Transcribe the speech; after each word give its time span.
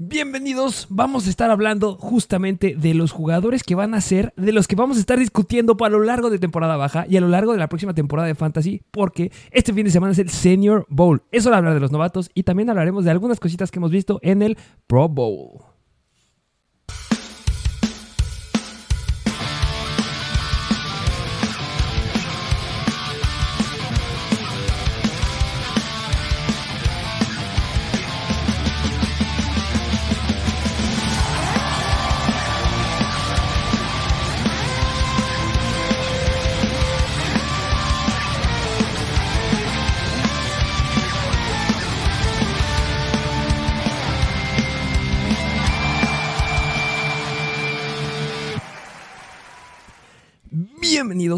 Bienvenidos, 0.00 0.86
vamos 0.90 1.26
a 1.26 1.30
estar 1.30 1.50
hablando 1.50 1.96
justamente 1.96 2.76
de 2.76 2.94
los 2.94 3.10
jugadores 3.10 3.64
que 3.64 3.74
van 3.74 3.94
a 3.94 4.00
ser, 4.00 4.32
de 4.36 4.52
los 4.52 4.68
que 4.68 4.76
vamos 4.76 4.96
a 4.96 5.00
estar 5.00 5.18
discutiendo 5.18 5.76
para 5.76 5.96
lo 5.96 6.04
largo 6.04 6.30
de 6.30 6.38
temporada 6.38 6.76
baja 6.76 7.04
y 7.08 7.16
a 7.16 7.20
lo 7.20 7.26
largo 7.26 7.50
de 7.50 7.58
la 7.58 7.68
próxima 7.68 7.94
temporada 7.94 8.28
de 8.28 8.36
Fantasy, 8.36 8.80
porque 8.92 9.32
este 9.50 9.72
fin 9.72 9.84
de 9.84 9.90
semana 9.90 10.12
es 10.12 10.20
el 10.20 10.30
Senior 10.30 10.86
Bowl. 10.88 11.24
Eso 11.32 11.50
va 11.50 11.56
a 11.56 11.58
hablar 11.58 11.74
de 11.74 11.80
los 11.80 11.90
novatos 11.90 12.30
y 12.32 12.44
también 12.44 12.70
hablaremos 12.70 13.04
de 13.04 13.10
algunas 13.10 13.40
cositas 13.40 13.72
que 13.72 13.80
hemos 13.80 13.90
visto 13.90 14.20
en 14.22 14.42
el 14.42 14.56
Pro 14.86 15.08
Bowl. 15.08 15.64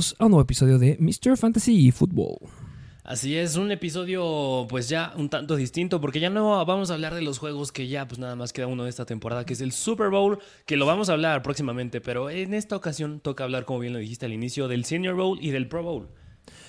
Bienvenidos 0.00 0.16
a 0.18 0.24
un 0.24 0.30
nuevo 0.30 0.42
episodio 0.42 0.78
de 0.78 0.96
Mr. 0.98 1.36
Fantasy 1.36 1.90
Football. 1.90 2.38
Así 3.04 3.36
es, 3.36 3.56
un 3.56 3.70
episodio 3.70 4.66
pues 4.70 4.88
ya 4.88 5.12
un 5.14 5.28
tanto 5.28 5.56
distinto 5.56 6.00
porque 6.00 6.20
ya 6.20 6.30
no 6.30 6.64
vamos 6.64 6.90
a 6.90 6.94
hablar 6.94 7.14
de 7.14 7.20
los 7.20 7.38
juegos 7.38 7.70
que 7.70 7.86
ya 7.86 8.08
pues 8.08 8.18
nada 8.18 8.34
más 8.34 8.54
queda 8.54 8.66
uno 8.66 8.84
de 8.84 8.88
esta 8.88 9.04
temporada 9.04 9.44
que 9.44 9.52
es 9.52 9.60
el 9.60 9.72
Super 9.72 10.08
Bowl, 10.08 10.38
que 10.64 10.78
lo 10.78 10.86
vamos 10.86 11.10
a 11.10 11.12
hablar 11.12 11.42
próximamente, 11.42 12.00
pero 12.00 12.30
en 12.30 12.54
esta 12.54 12.76
ocasión 12.76 13.20
toca 13.20 13.44
hablar 13.44 13.66
como 13.66 13.80
bien 13.80 13.92
lo 13.92 13.98
dijiste 13.98 14.24
al 14.24 14.32
inicio 14.32 14.68
del 14.68 14.86
Senior 14.86 15.16
Bowl 15.16 15.38
y 15.38 15.50
del 15.50 15.68
Pro 15.68 15.82
Bowl. 15.82 16.08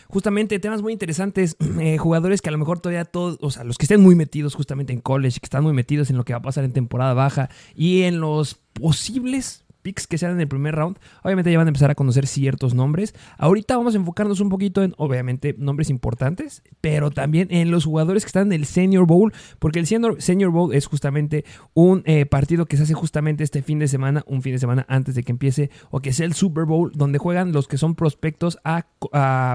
Justamente 0.09 0.59
temas 0.59 0.81
muy 0.81 0.91
interesantes, 0.91 1.55
eh, 1.79 1.97
jugadores 1.97 2.41
que 2.41 2.49
a 2.49 2.51
lo 2.51 2.57
mejor 2.57 2.81
todavía 2.81 3.05
todos, 3.05 3.37
o 3.39 3.49
sea, 3.49 3.63
los 3.63 3.77
que 3.77 3.85
estén 3.85 4.01
muy 4.01 4.15
metidos 4.15 4.55
justamente 4.55 4.91
en 4.91 4.99
college, 4.99 5.39
que 5.39 5.45
están 5.45 5.63
muy 5.63 5.71
metidos 5.71 6.09
en 6.09 6.17
lo 6.17 6.25
que 6.25 6.33
va 6.33 6.39
a 6.39 6.41
pasar 6.41 6.65
en 6.65 6.73
temporada 6.73 7.13
baja 7.13 7.49
y 7.75 8.01
en 8.01 8.19
los 8.19 8.55
posibles 8.73 9.63
picks 9.81 10.07
que 10.07 10.17
sean 10.17 10.33
en 10.33 10.41
el 10.41 10.47
primer 10.47 10.75
round, 10.75 10.97
obviamente 11.23 11.51
ya 11.51 11.57
van 11.57 11.67
a 11.67 11.69
empezar 11.69 11.91
a 11.91 11.95
conocer 11.95 12.27
ciertos 12.27 12.73
nombres. 12.73 13.13
Ahorita 13.37 13.77
vamos 13.77 13.95
a 13.95 13.97
enfocarnos 13.97 14.39
un 14.39 14.49
poquito 14.49 14.83
en, 14.83 14.93
obviamente, 14.97 15.55
nombres 15.57 15.89
importantes, 15.89 16.63
pero 16.81 17.11
también 17.11 17.47
en 17.51 17.71
los 17.71 17.85
jugadores 17.85 18.23
que 18.23 18.27
están 18.27 18.47
en 18.47 18.53
el 18.53 18.65
Senior 18.65 19.05
Bowl, 19.05 19.33
porque 19.59 19.79
el 19.79 19.87
Senior, 19.87 20.51
Bowl 20.51 20.73
es 20.73 20.85
justamente 20.85 21.45
un 21.73 22.03
eh, 22.05 22.25
partido 22.25 22.65
que 22.65 22.77
se 22.77 22.83
hace 22.83 22.93
justamente 22.93 23.43
este 23.43 23.61
fin 23.61 23.79
de 23.79 23.87
semana, 23.87 24.23
un 24.27 24.41
fin 24.41 24.53
de 24.53 24.59
semana 24.59 24.85
antes 24.87 25.15
de 25.15 25.23
que 25.23 25.31
empiece, 25.31 25.69
o 25.89 26.01
que 26.01 26.13
sea 26.13 26.25
el 26.25 26.33
Super 26.33 26.65
Bowl, 26.65 26.91
donde 26.93 27.17
juegan 27.17 27.51
los 27.51 27.67
que 27.67 27.77
son 27.77 27.95
prospectos 27.95 28.59
a, 28.63 28.87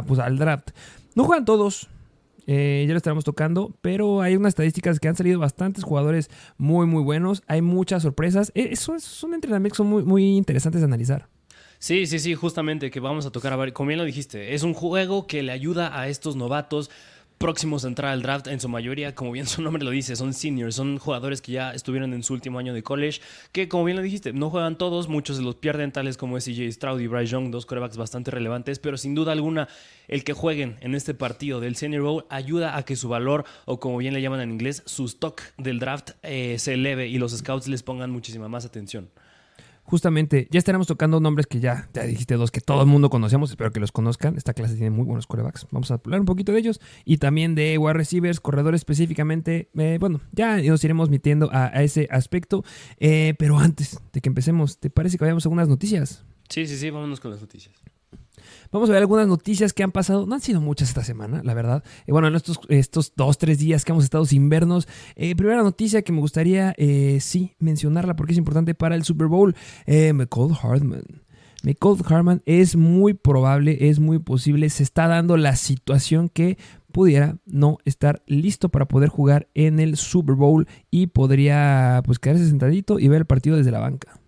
pues, 0.07 0.21
al 0.21 0.39
draft. 0.39 0.71
No 1.15 1.25
juegan 1.25 1.45
todos, 1.45 1.89
eh, 2.47 2.85
ya 2.87 2.93
lo 2.93 2.97
estaremos 2.97 3.25
tocando, 3.25 3.77
pero 3.83 4.21
hay 4.23 4.37
unas 4.37 4.51
estadísticas 4.51 5.01
que 5.01 5.09
han 5.09 5.17
salido 5.17 5.41
bastantes 5.41 5.85
jugadores 5.85 6.31
muy, 6.57 6.87
muy 6.87 7.03
buenos. 7.03 7.43
Hay 7.47 7.63
muchas 7.63 8.03
sorpresas. 8.03 8.53
Eh, 8.55 8.69
eso 8.71 8.95
es 8.95 9.23
un 9.25 9.35
entrenamiento 9.35 9.75
que 9.75 9.77
son 9.79 9.89
muy, 9.89 10.05
muy 10.05 10.37
interesantes 10.37 10.81
de 10.81 10.87
analizar. 10.87 11.29
Sí, 11.79 12.07
sí, 12.07 12.19
sí, 12.19 12.35
justamente 12.35 12.91
que 12.91 13.01
vamos 13.01 13.27
a 13.27 13.31
tocar, 13.31 13.53
a 13.53 13.57
ver, 13.57 13.73
como 13.73 13.89
bien 13.89 13.99
lo 13.99 14.05
dijiste, 14.05 14.55
es 14.55 14.63
un 14.63 14.73
juego 14.73 15.27
que 15.27 15.43
le 15.43 15.53
ayuda 15.53 15.99
a 15.99 16.09
estos 16.09 16.35
novatos 16.35 16.91
próximos 17.39 17.85
a 17.85 17.89
entrar 17.89 18.13
al 18.13 18.23
draft, 18.23 18.47
en 18.47 18.61
su 18.61 18.69
mayoría, 18.69 19.15
como 19.15 19.33
bien 19.33 19.47
su 19.47 19.63
nombre 19.63 19.85
lo 19.85 19.91
dice, 19.91 20.17
son 20.17 20.33
seniors, 20.35 20.75
son 20.75 20.99
jugadores 20.99 21.43
que 21.43 21.53
ya 21.53 21.73
estuvieron 21.73 22.15
en 22.15 22.23
su 22.23 22.33
último 22.33 22.59
año 22.59 22.73
de 22.73 22.83
college, 22.83 23.21
que 23.53 23.69
como 23.69 23.85
bien 23.85 23.97
lo 23.97 24.03
dijiste, 24.03 24.33
no 24.33 24.51
juegan 24.51 24.79
todos, 24.79 25.09
muchos 25.09 25.39
de 25.39 25.45
los 25.45 25.57
pierden, 25.57 25.93
tales 25.93 26.17
como 26.17 26.37
es 26.37 26.45
CJ 26.45 26.73
Stroud 26.73 27.01
y 27.01 27.07
Bryce 27.07 27.33
Young, 27.33 27.51
dos 27.51 27.67
corebacks 27.67 27.97
bastante 27.97 28.31
relevantes, 28.31 28.79
pero 28.79 28.97
sin 28.97 29.15
duda 29.15 29.33
alguna, 29.33 29.69
el 30.09 30.25
que 30.25 30.33
jueguen 30.33 30.77
en 30.81 30.95
este 30.95 31.15
partido 31.15 31.61
del 31.61 31.77
Senior 31.77 32.03
Bowl 32.03 32.27
ayuda 32.31 32.77
a 32.77 32.85
que 32.85 32.97
su 32.97 33.09
valor, 33.09 33.45
o 33.65 33.81
como 33.81 33.99
bien 33.99 34.15
le 34.15 34.23
llaman 34.23 34.41
en 34.41 34.51
inglés, 34.53 34.83
su 34.87 35.05
stock 35.05 35.43
del 35.59 35.79
draft 35.79 36.11
eh, 36.23 36.57
se 36.59 36.75
eleve 36.75 37.09
y 37.09 37.19
los 37.19 37.37
scouts 37.37 37.69
les 37.69 37.83
pongan 37.83 38.11
muchísima 38.11 38.49
más 38.49 38.65
atención 38.65 39.11
justamente 39.87 40.49
ya 40.51 40.59
estaremos 40.59 40.87
tocando 40.87 41.21
nombres 41.21 41.47
que 41.47 41.61
ya, 41.61 41.89
ya 41.95 42.03
dijiste 42.03 42.35
dos 42.35 42.51
que 42.51 42.61
todo 42.61 42.83
el 42.83 42.87
mundo 42.87 43.09
conocemos, 43.09 43.51
espero 43.51 43.71
que 43.71 43.81
los 43.81 43.93
conozcan. 43.93 44.37
Esta 44.37 44.53
clase 44.53 44.75
tiene 44.75 44.91
muy 44.91 45.05
buenos 45.05 45.27
corebacks. 45.27 45.67
Vamos 45.71 45.91
a 45.91 45.95
hablar 45.95 46.21
un 46.21 46.27
poquito 46.27 46.53
de 46.53 46.59
ellos 46.59 46.81
y 47.05 47.19
también 47.19 47.55
de 47.55 47.79
wide 47.79 47.95
receivers, 47.95 48.41
corredores 48.41 48.81
específicamente. 48.81 49.69
Eh, 49.77 49.99
bueno, 50.01 50.21
ya 50.33 50.59
nos 50.59 50.83
iremos 50.85 51.09
metiendo 51.09 51.49
a, 51.53 51.69
ese 51.83 52.09
aspecto. 52.11 52.65
Eh, 52.99 53.35
pero 53.39 53.59
antes 53.59 54.01
de 54.13 54.21
que 54.21 54.29
empecemos, 54.29 54.79
¿te 54.79 54.91
parece 54.91 55.19
que 55.19 55.25
vayamos 55.25 55.45
a 55.45 55.49
algunas 55.49 55.69
noticias? 55.69 56.25
Sí, 56.49 56.67
sí, 56.67 56.77
sí, 56.77 56.91
vámonos 56.91 57.21
con 57.21 57.31
las 57.31 57.41
noticias. 57.41 57.75
Vamos 58.73 58.89
a 58.89 58.93
ver 58.93 59.03
algunas 59.03 59.27
noticias 59.27 59.73
que 59.73 59.83
han 59.83 59.93
pasado. 59.93 60.27
No 60.27 60.35
han 60.35 60.41
sido 60.41 60.61
muchas 60.61 60.89
esta 60.89 61.05
semana, 61.05 61.43
la 61.45 61.55
verdad. 61.55 61.85
Eh, 62.07 62.13
bueno, 62.13 62.29
en 62.29 62.35
estos, 62.35 63.13
dos, 63.17 63.39
tres 63.39 63.59
días 63.59 63.85
que 63.85 63.93
hemos 63.93 64.05
estado 64.05 64.25
sin 64.25 64.49
vernos. 64.49 64.89
Eh, 65.15 65.35
primera 65.37 65.63
noticia 65.63 66.03
que 66.03 66.13
me 66.13 66.21
gustaría, 66.21 66.75
eh, 66.77 67.19
sí, 67.21 67.55
mencionarla 67.59 68.17
porque 68.17 68.33
es 68.33 68.39
importante 68.39 68.75
para 68.75 68.95
el 68.95 69.05
Super 69.05 69.27
Bowl. 69.27 69.55
McCall 69.87 70.55
Hardman. 70.55 71.05
McCall 71.63 71.99
Hartman 72.05 72.43
es 72.47 72.77
muy 72.77 73.15
probable, 73.15 73.89
es 73.89 73.99
muy 73.99 74.19
posible, 74.19 74.71
se 74.71 74.83
está 74.83 75.09
dando 75.09 75.37
la 75.37 75.57
situación 75.57 76.29
que 76.29 76.59
pudiera 76.93 77.39
no 77.45 77.79
estar 77.85 78.23
listo 78.27 78.69
para 78.69 78.87
poder 78.87 79.09
jugar 79.09 79.49
en 79.55 79.81
el 79.81 79.97
Super 79.97 80.35
Bowl 80.35 80.67
y 80.91 81.09
podría 81.09 82.03
pues 82.05 82.19
quedarse 82.19 82.47
sentadito 82.47 82.99
y 82.99 83.09
ver 83.09 83.23
el 83.23 83.27
partido 83.27 83.57
desde 83.57 83.71
la 83.71 83.81
banca. 83.81 84.21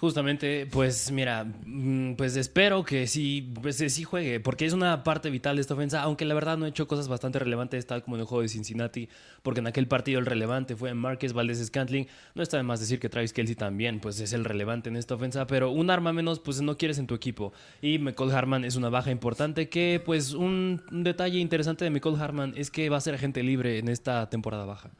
Justamente, 0.00 0.64
pues 0.64 1.12
mira, 1.12 1.44
mm, 1.44 2.14
pues 2.14 2.34
espero 2.36 2.84
que 2.84 3.06
sí, 3.06 3.52
pues 3.60 3.76
sí 3.76 4.02
juegue, 4.02 4.40
porque 4.40 4.64
es 4.64 4.72
una 4.72 5.04
parte 5.04 5.28
vital 5.28 5.56
de 5.56 5.60
esta 5.60 5.74
ofensa, 5.74 6.00
aunque 6.00 6.24
la 6.24 6.32
verdad 6.32 6.56
no 6.56 6.64
he 6.64 6.70
hecho 6.70 6.88
cosas 6.88 7.06
bastante 7.06 7.38
relevantes, 7.38 7.84
tal 7.84 8.02
como 8.02 8.16
en 8.16 8.20
el 8.20 8.26
juego 8.26 8.40
de 8.40 8.48
Cincinnati, 8.48 9.10
porque 9.42 9.60
en 9.60 9.66
aquel 9.66 9.88
partido 9.88 10.18
el 10.18 10.24
relevante 10.24 10.74
fue 10.74 10.94
Márquez 10.94 11.34
Valdés 11.34 11.62
Scantling. 11.62 12.06
No 12.34 12.42
está 12.42 12.56
de 12.56 12.62
más 12.62 12.80
decir 12.80 12.98
que 12.98 13.10
Travis 13.10 13.34
Kelsey 13.34 13.56
también, 13.56 14.00
pues 14.00 14.18
es 14.20 14.32
el 14.32 14.46
relevante 14.46 14.88
en 14.88 14.96
esta 14.96 15.16
ofensa, 15.16 15.46
pero 15.46 15.70
un 15.70 15.90
arma 15.90 16.14
menos, 16.14 16.40
pues 16.40 16.62
no 16.62 16.78
quieres 16.78 16.96
en 16.96 17.06
tu 17.06 17.14
equipo. 17.14 17.52
Y 17.82 17.98
McCall 17.98 18.32
Harman 18.32 18.64
es 18.64 18.76
una 18.76 18.88
baja 18.88 19.10
importante, 19.10 19.68
que 19.68 20.00
pues 20.02 20.32
un, 20.32 20.80
un 20.90 21.04
detalle 21.04 21.40
interesante 21.40 21.84
de 21.84 21.90
McCall 21.90 22.18
Harman 22.18 22.54
es 22.56 22.70
que 22.70 22.88
va 22.88 22.96
a 22.96 23.02
ser 23.02 23.16
agente 23.16 23.42
libre 23.42 23.78
en 23.78 23.88
esta 23.88 24.30
temporada 24.30 24.64
baja 24.64 24.92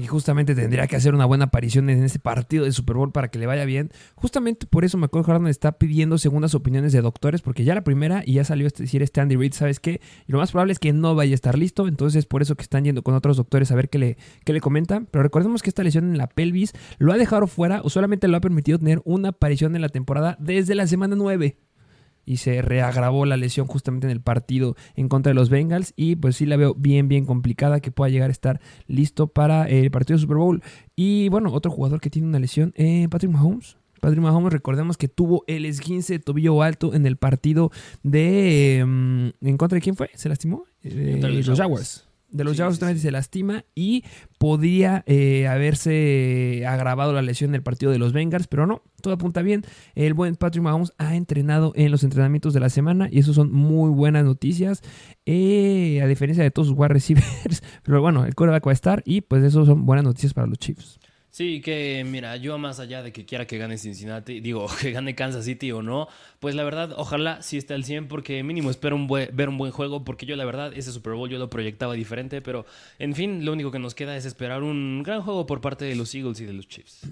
y 0.00 0.06
justamente 0.06 0.54
tendría 0.54 0.86
que 0.86 0.96
hacer 0.96 1.14
una 1.14 1.24
buena 1.24 1.46
aparición 1.46 1.90
en 1.90 2.04
ese 2.04 2.18
partido 2.18 2.64
de 2.64 2.72
Super 2.72 2.96
Bowl 2.96 3.12
para 3.12 3.28
que 3.28 3.38
le 3.38 3.46
vaya 3.46 3.64
bien. 3.64 3.90
Justamente 4.14 4.66
por 4.66 4.84
eso 4.84 4.98
McCall 4.98 5.24
Harden 5.24 5.48
está 5.48 5.72
pidiendo 5.72 6.18
segundas 6.18 6.54
opiniones 6.54 6.92
de 6.92 7.00
doctores, 7.00 7.42
porque 7.42 7.64
ya 7.64 7.74
la 7.74 7.84
primera 7.84 8.22
y 8.24 8.34
ya 8.34 8.44
salió 8.44 8.66
a 8.66 8.70
decir 8.70 9.02
este 9.02 9.20
Andy 9.20 9.36
Reid, 9.36 9.52
¿sabes 9.52 9.80
qué? 9.80 10.00
Y 10.26 10.32
lo 10.32 10.38
más 10.38 10.52
probable 10.52 10.72
es 10.72 10.78
que 10.78 10.92
no 10.92 11.14
vaya 11.14 11.32
a 11.32 11.34
estar 11.34 11.58
listo, 11.58 11.88
entonces 11.88 12.20
es 12.20 12.26
por 12.26 12.42
eso 12.42 12.56
que 12.56 12.62
están 12.62 12.84
yendo 12.84 13.02
con 13.02 13.14
otros 13.14 13.36
doctores 13.36 13.70
a 13.72 13.74
ver 13.74 13.88
qué 13.88 13.98
le, 13.98 14.16
qué 14.44 14.52
le 14.52 14.60
comentan. 14.60 15.06
Pero 15.10 15.22
recordemos 15.22 15.62
que 15.62 15.70
esta 15.70 15.82
lesión 15.82 16.04
en 16.04 16.18
la 16.18 16.28
pelvis 16.28 16.72
lo 16.98 17.12
ha 17.12 17.16
dejado 17.16 17.46
fuera 17.46 17.80
o 17.82 17.90
solamente 17.90 18.28
lo 18.28 18.36
ha 18.36 18.40
permitido 18.40 18.78
tener 18.78 19.00
una 19.04 19.30
aparición 19.30 19.74
en 19.74 19.82
la 19.82 19.88
temporada 19.88 20.36
desde 20.38 20.74
la 20.74 20.86
semana 20.86 21.16
9 21.16 21.56
y 22.28 22.36
se 22.36 22.60
reagravó 22.60 23.24
la 23.24 23.36
lesión 23.36 23.66
justamente 23.66 24.06
en 24.06 24.10
el 24.10 24.20
partido 24.20 24.76
en 24.96 25.08
contra 25.08 25.30
de 25.30 25.34
los 25.34 25.48
Bengals 25.48 25.94
y 25.96 26.16
pues 26.16 26.36
sí 26.36 26.46
la 26.46 26.56
veo 26.56 26.74
bien 26.74 27.08
bien 27.08 27.24
complicada 27.24 27.80
que 27.80 27.90
pueda 27.90 28.10
llegar 28.10 28.28
a 28.28 28.32
estar 28.32 28.60
listo 28.86 29.28
para 29.28 29.66
el 29.68 29.90
partido 29.90 30.16
de 30.18 30.20
Super 30.20 30.36
Bowl 30.36 30.62
y 30.94 31.28
bueno 31.30 31.52
otro 31.52 31.70
jugador 31.70 32.00
que 32.00 32.10
tiene 32.10 32.28
una 32.28 32.38
lesión 32.38 32.72
eh, 32.76 33.08
Patrick 33.10 33.32
Mahomes 33.32 33.78
Patrick 34.00 34.22
Mahomes, 34.22 34.52
recordemos 34.52 34.96
que 34.96 35.08
tuvo 35.08 35.42
el 35.48 35.64
esguince 35.64 36.14
de 36.14 36.18
tobillo 36.20 36.62
alto 36.62 36.94
en 36.94 37.04
el 37.04 37.16
partido 37.16 37.72
de. 38.04 38.78
Em, 38.78 39.32
¿En 39.40 39.56
contra 39.56 39.74
de 39.74 39.80
quién 39.80 39.96
fue? 39.96 40.08
¿Se 40.14 40.28
lastimó? 40.28 40.66
Eh, 40.84 41.18
los 41.44 41.58
Jaguars 41.58 42.07
de 42.30 42.44
los 42.44 42.56
Jaguars 42.56 42.78
sí, 42.78 42.98
se 42.98 43.10
lastima 43.10 43.64
y 43.74 44.04
podría 44.38 45.02
eh, 45.06 45.46
haberse 45.48 46.64
agravado 46.66 47.12
la 47.12 47.22
lesión 47.22 47.52
del 47.52 47.62
partido 47.62 47.90
de 47.90 47.98
los 47.98 48.12
Bengals, 48.12 48.46
pero 48.46 48.66
no, 48.66 48.82
todo 49.00 49.14
apunta 49.14 49.42
bien. 49.42 49.62
El 49.94 50.14
buen 50.14 50.36
Patrick 50.36 50.62
Mahomes 50.62 50.92
ha 50.98 51.16
entrenado 51.16 51.72
en 51.74 51.90
los 51.90 52.04
entrenamientos 52.04 52.52
de 52.52 52.60
la 52.60 52.68
semana 52.68 53.08
y 53.10 53.18
eso 53.20 53.32
son 53.32 53.52
muy 53.52 53.90
buenas 53.90 54.24
noticias, 54.24 54.82
eh, 55.26 56.00
a 56.02 56.06
diferencia 56.06 56.42
de 56.42 56.50
todos 56.50 56.68
sus 56.68 56.76
wide 56.76 56.88
receivers, 56.88 57.62
pero 57.82 58.00
bueno, 58.00 58.24
el 58.24 58.34
coreback 58.34 58.66
va 58.66 58.72
a 58.72 58.74
estar 58.74 59.02
y 59.04 59.22
pues 59.22 59.42
eso 59.42 59.64
son 59.64 59.86
buenas 59.86 60.04
noticias 60.04 60.34
para 60.34 60.46
los 60.46 60.58
Chiefs. 60.58 60.97
Sí, 61.38 61.60
que 61.60 62.04
mira, 62.04 62.34
yo 62.34 62.58
más 62.58 62.80
allá 62.80 63.00
de 63.00 63.12
que 63.12 63.24
quiera 63.24 63.46
que 63.46 63.58
gane 63.58 63.78
Cincinnati, 63.78 64.40
digo, 64.40 64.66
que 64.80 64.90
gane 64.90 65.14
Kansas 65.14 65.44
City 65.44 65.70
o 65.70 65.82
no, 65.82 66.08
pues 66.40 66.56
la 66.56 66.64
verdad, 66.64 66.94
ojalá 66.96 67.42
sí 67.42 67.56
esté 67.56 67.74
al 67.74 67.84
100 67.84 68.08
porque 68.08 68.42
mínimo 68.42 68.72
espero 68.72 68.96
un 68.96 69.06
ver 69.06 69.48
un 69.48 69.56
buen 69.56 69.70
juego 69.70 70.02
porque 70.02 70.26
yo 70.26 70.34
la 70.34 70.44
verdad 70.44 70.72
ese 70.74 70.90
Super 70.90 71.12
Bowl 71.12 71.30
yo 71.30 71.38
lo 71.38 71.48
proyectaba 71.48 71.94
diferente, 71.94 72.42
pero 72.42 72.66
en 72.98 73.14
fin, 73.14 73.44
lo 73.44 73.52
único 73.52 73.70
que 73.70 73.78
nos 73.78 73.94
queda 73.94 74.16
es 74.16 74.24
esperar 74.24 74.64
un 74.64 75.04
gran 75.04 75.22
juego 75.22 75.46
por 75.46 75.60
parte 75.60 75.84
de 75.84 75.94
los 75.94 76.12
Eagles 76.12 76.40
y 76.40 76.44
de 76.44 76.54
los 76.54 76.66
Chiefs. 76.66 77.02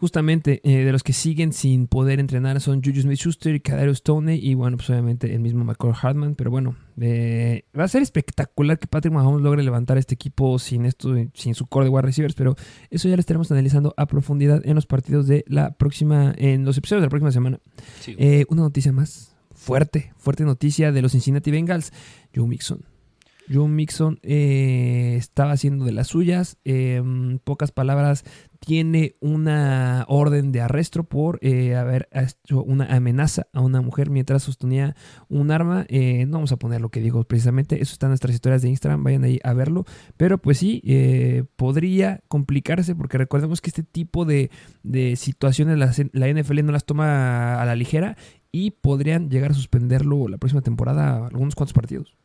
Justamente, 0.00 0.60
eh, 0.62 0.84
de 0.84 0.92
los 0.92 1.02
que 1.02 1.12
siguen 1.12 1.52
sin 1.52 1.88
poder 1.88 2.20
entrenar 2.20 2.60
son 2.60 2.82
Juju 2.84 3.00
Smith-Schuster 3.00 3.52
y 3.56 3.60
Kadarius 3.60 3.96
Stone 3.96 4.36
y 4.36 4.54
bueno, 4.54 4.76
pues 4.76 4.88
obviamente 4.90 5.34
el 5.34 5.40
mismo 5.40 5.64
McCall 5.64 5.92
Hartman, 6.00 6.36
pero 6.36 6.52
bueno, 6.52 6.76
eh, 7.00 7.64
va 7.76 7.82
a 7.82 7.88
ser 7.88 8.02
espectacular 8.02 8.78
que 8.78 8.86
Patrick 8.86 9.12
Mahomes 9.12 9.42
logre 9.42 9.64
levantar 9.64 9.98
este 9.98 10.14
equipo 10.14 10.60
sin 10.60 10.84
esto, 10.84 11.16
sin 11.34 11.56
su 11.56 11.66
core 11.66 11.86
de 11.86 11.90
wide 11.90 12.02
receivers, 12.02 12.36
pero 12.36 12.54
eso 12.90 13.08
ya 13.08 13.16
lo 13.16 13.20
estaremos 13.20 13.50
analizando 13.50 13.92
a 13.96 14.06
profundidad 14.06 14.64
en 14.64 14.76
los 14.76 14.86
partidos 14.86 15.26
de 15.26 15.44
la 15.48 15.72
próxima, 15.72 16.32
en 16.38 16.64
los 16.64 16.78
episodios 16.78 17.02
de 17.02 17.06
la 17.06 17.10
próxima 17.10 17.32
semana. 17.32 17.58
Eh, 18.06 18.44
una 18.50 18.62
noticia 18.62 18.92
más, 18.92 19.34
fuerte, 19.52 20.12
fuerte 20.16 20.44
noticia 20.44 20.92
de 20.92 21.02
los 21.02 21.10
Cincinnati 21.10 21.50
Bengals, 21.50 21.92
Joe 22.32 22.46
Mixon. 22.46 22.84
Joe 23.52 23.66
Mixon 23.66 24.20
estaba 24.22 25.52
haciendo 25.52 25.86
de 25.86 25.92
las 25.92 26.08
suyas. 26.08 26.58
En 26.64 27.40
pocas 27.42 27.72
palabras, 27.72 28.24
tiene 28.58 29.16
una 29.20 30.04
orden 30.08 30.52
de 30.52 30.60
arresto 30.60 31.04
por 31.04 31.38
eh, 31.42 31.76
haber 31.76 32.08
hecho 32.12 32.62
una 32.62 32.84
amenaza 32.84 33.46
a 33.52 33.60
una 33.60 33.80
mujer 33.80 34.10
mientras 34.10 34.42
sostenía 34.42 34.96
un 35.28 35.50
arma. 35.50 35.86
Eh, 35.88 36.26
no 36.26 36.38
vamos 36.38 36.52
a 36.52 36.56
poner 36.56 36.80
lo 36.80 36.90
que 36.90 37.00
digo 37.00 37.24
precisamente, 37.24 37.80
eso 37.80 37.92
está 37.92 38.06
en 38.06 38.10
nuestras 38.10 38.34
historias 38.34 38.62
de 38.62 38.68
Instagram, 38.68 39.04
vayan 39.04 39.24
ahí 39.24 39.38
a 39.44 39.52
verlo. 39.52 39.84
Pero 40.16 40.38
pues 40.38 40.58
sí, 40.58 40.82
eh, 40.84 41.44
podría 41.56 42.20
complicarse 42.28 42.94
porque 42.94 43.18
recordemos 43.18 43.60
que 43.60 43.70
este 43.70 43.82
tipo 43.82 44.24
de, 44.24 44.50
situaciones 45.16 45.78
la, 45.78 45.92
la 46.12 46.28
NFL 46.28 46.64
no 46.64 46.72
las 46.72 46.84
toma 46.84 47.60
a 47.60 47.64
la 47.64 47.76
ligera 47.76 48.16
y 48.50 48.72
podrían 48.72 49.30
llegar 49.30 49.52
a 49.52 49.54
suspenderlo 49.54 50.28
la 50.28 50.38
próxima 50.38 50.62
temporada 50.62 51.26
algunos 51.28 51.54
cuantos 51.54 51.74
partidos. 51.74 52.17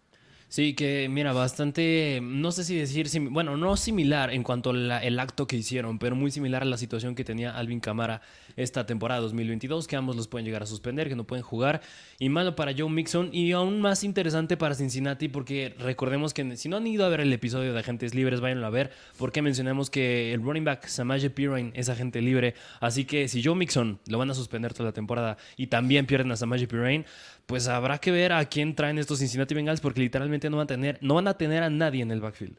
Sí, 0.53 0.75
que 0.75 1.09
mira, 1.09 1.33
bastante, 1.33 2.19
no 2.21 2.51
sé 2.51 2.63
si 2.63 2.75
decir, 2.75 3.07
bueno, 3.31 3.57
no 3.57 3.75
similar 3.75 4.31
en 4.31 4.43
cuanto 4.43 4.69
al 4.69 5.19
acto 5.19 5.47
que 5.47 5.55
hicieron, 5.55 5.97
pero 5.97 6.15
muy 6.15 6.29
similar 6.29 6.61
a 6.61 6.65
la 6.65 6.77
situación 6.77 7.15
que 7.15 7.23
tenía 7.23 7.57
Alvin 7.57 7.79
Camara 7.79 8.21
esta 8.55 8.85
temporada 8.85 9.19
2022, 9.21 9.87
que 9.87 9.95
ambos 9.95 10.15
los 10.15 10.27
pueden 10.27 10.45
llegar 10.45 10.61
a 10.61 10.67
suspender, 10.67 11.09
que 11.09 11.15
no 11.15 11.23
pueden 11.23 11.41
jugar, 11.41 11.81
y 12.19 12.29
malo 12.29 12.55
para 12.55 12.71
Joe 12.77 12.87
Mixon, 12.87 13.31
y 13.33 13.51
aún 13.53 13.81
más 13.81 14.03
interesante 14.03 14.55
para 14.55 14.75
Cincinnati, 14.75 15.27
porque 15.27 15.73
recordemos 15.79 16.35
que 16.35 16.55
si 16.55 16.69
no 16.69 16.77
han 16.77 16.85
ido 16.85 17.03
a 17.03 17.09
ver 17.09 17.21
el 17.21 17.33
episodio 17.33 17.73
de 17.73 17.79
Agentes 17.79 18.13
Libres, 18.13 18.39
váyanlo 18.39 18.67
a 18.67 18.69
ver, 18.69 18.91
porque 19.17 19.41
mencionamos 19.41 19.89
que 19.89 20.35
el 20.35 20.43
running 20.43 20.65
back 20.65 20.85
Samaje 20.85 21.31
Pirine 21.31 21.71
es 21.73 21.89
agente 21.89 22.21
libre, 22.21 22.53
así 22.79 23.05
que 23.05 23.27
si 23.27 23.43
Joe 23.43 23.55
Mixon 23.55 23.97
lo 24.05 24.19
van 24.19 24.29
a 24.29 24.35
suspender 24.35 24.71
toda 24.71 24.89
la 24.89 24.93
temporada 24.93 25.35
y 25.57 25.65
también 25.65 26.05
pierden 26.05 26.31
a 26.31 26.35
Samaje 26.35 26.67
Pirine, 26.67 27.05
pues 27.45 27.67
habrá 27.67 27.97
que 27.97 28.11
ver 28.11 28.31
a 28.31 28.45
quién 28.45 28.75
traen 28.75 28.97
estos 28.97 29.19
Cincinnati 29.19 29.53
Bengals 29.53 29.81
porque 29.81 29.99
literalmente 29.99 30.42
no 30.49 30.57
van 30.57 30.65
a 30.65 30.67
tener, 30.67 30.99
no 31.01 31.15
van 31.15 31.27
a, 31.27 31.35
tener 31.35 31.63
a 31.63 31.69
nadie 31.69 32.01
en 32.01 32.11
el 32.11 32.21
backfield. 32.21 32.57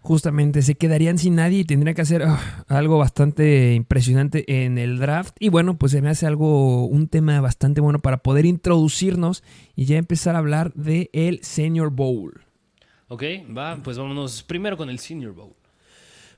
Justamente, 0.00 0.62
se 0.62 0.76
quedarían 0.76 1.18
sin 1.18 1.34
nadie 1.34 1.60
y 1.60 1.64
tendrían 1.64 1.96
que 1.96 2.02
hacer 2.02 2.22
ah, 2.22 2.64
algo 2.68 2.96
bastante 2.96 3.74
impresionante 3.74 4.64
en 4.64 4.78
el 4.78 4.98
draft. 4.98 5.34
Y 5.40 5.48
bueno, 5.48 5.78
pues 5.78 5.90
se 5.90 6.00
me 6.00 6.08
hace 6.08 6.26
algo, 6.26 6.86
un 6.86 7.08
tema 7.08 7.40
bastante 7.40 7.80
bueno 7.80 7.98
para 7.98 8.18
poder 8.18 8.46
introducirnos 8.46 9.42
y 9.74 9.86
ya 9.86 9.96
empezar 9.96 10.36
a 10.36 10.38
hablar 10.38 10.72
del 10.74 11.10
el 11.12 11.42
Senior 11.42 11.90
Bowl. 11.90 12.44
Ok, 13.08 13.22
va, 13.56 13.80
pues 13.82 13.98
vámonos 13.98 14.44
primero 14.44 14.76
con 14.76 14.90
el 14.90 15.00
Senior 15.00 15.32
Bowl. 15.32 15.54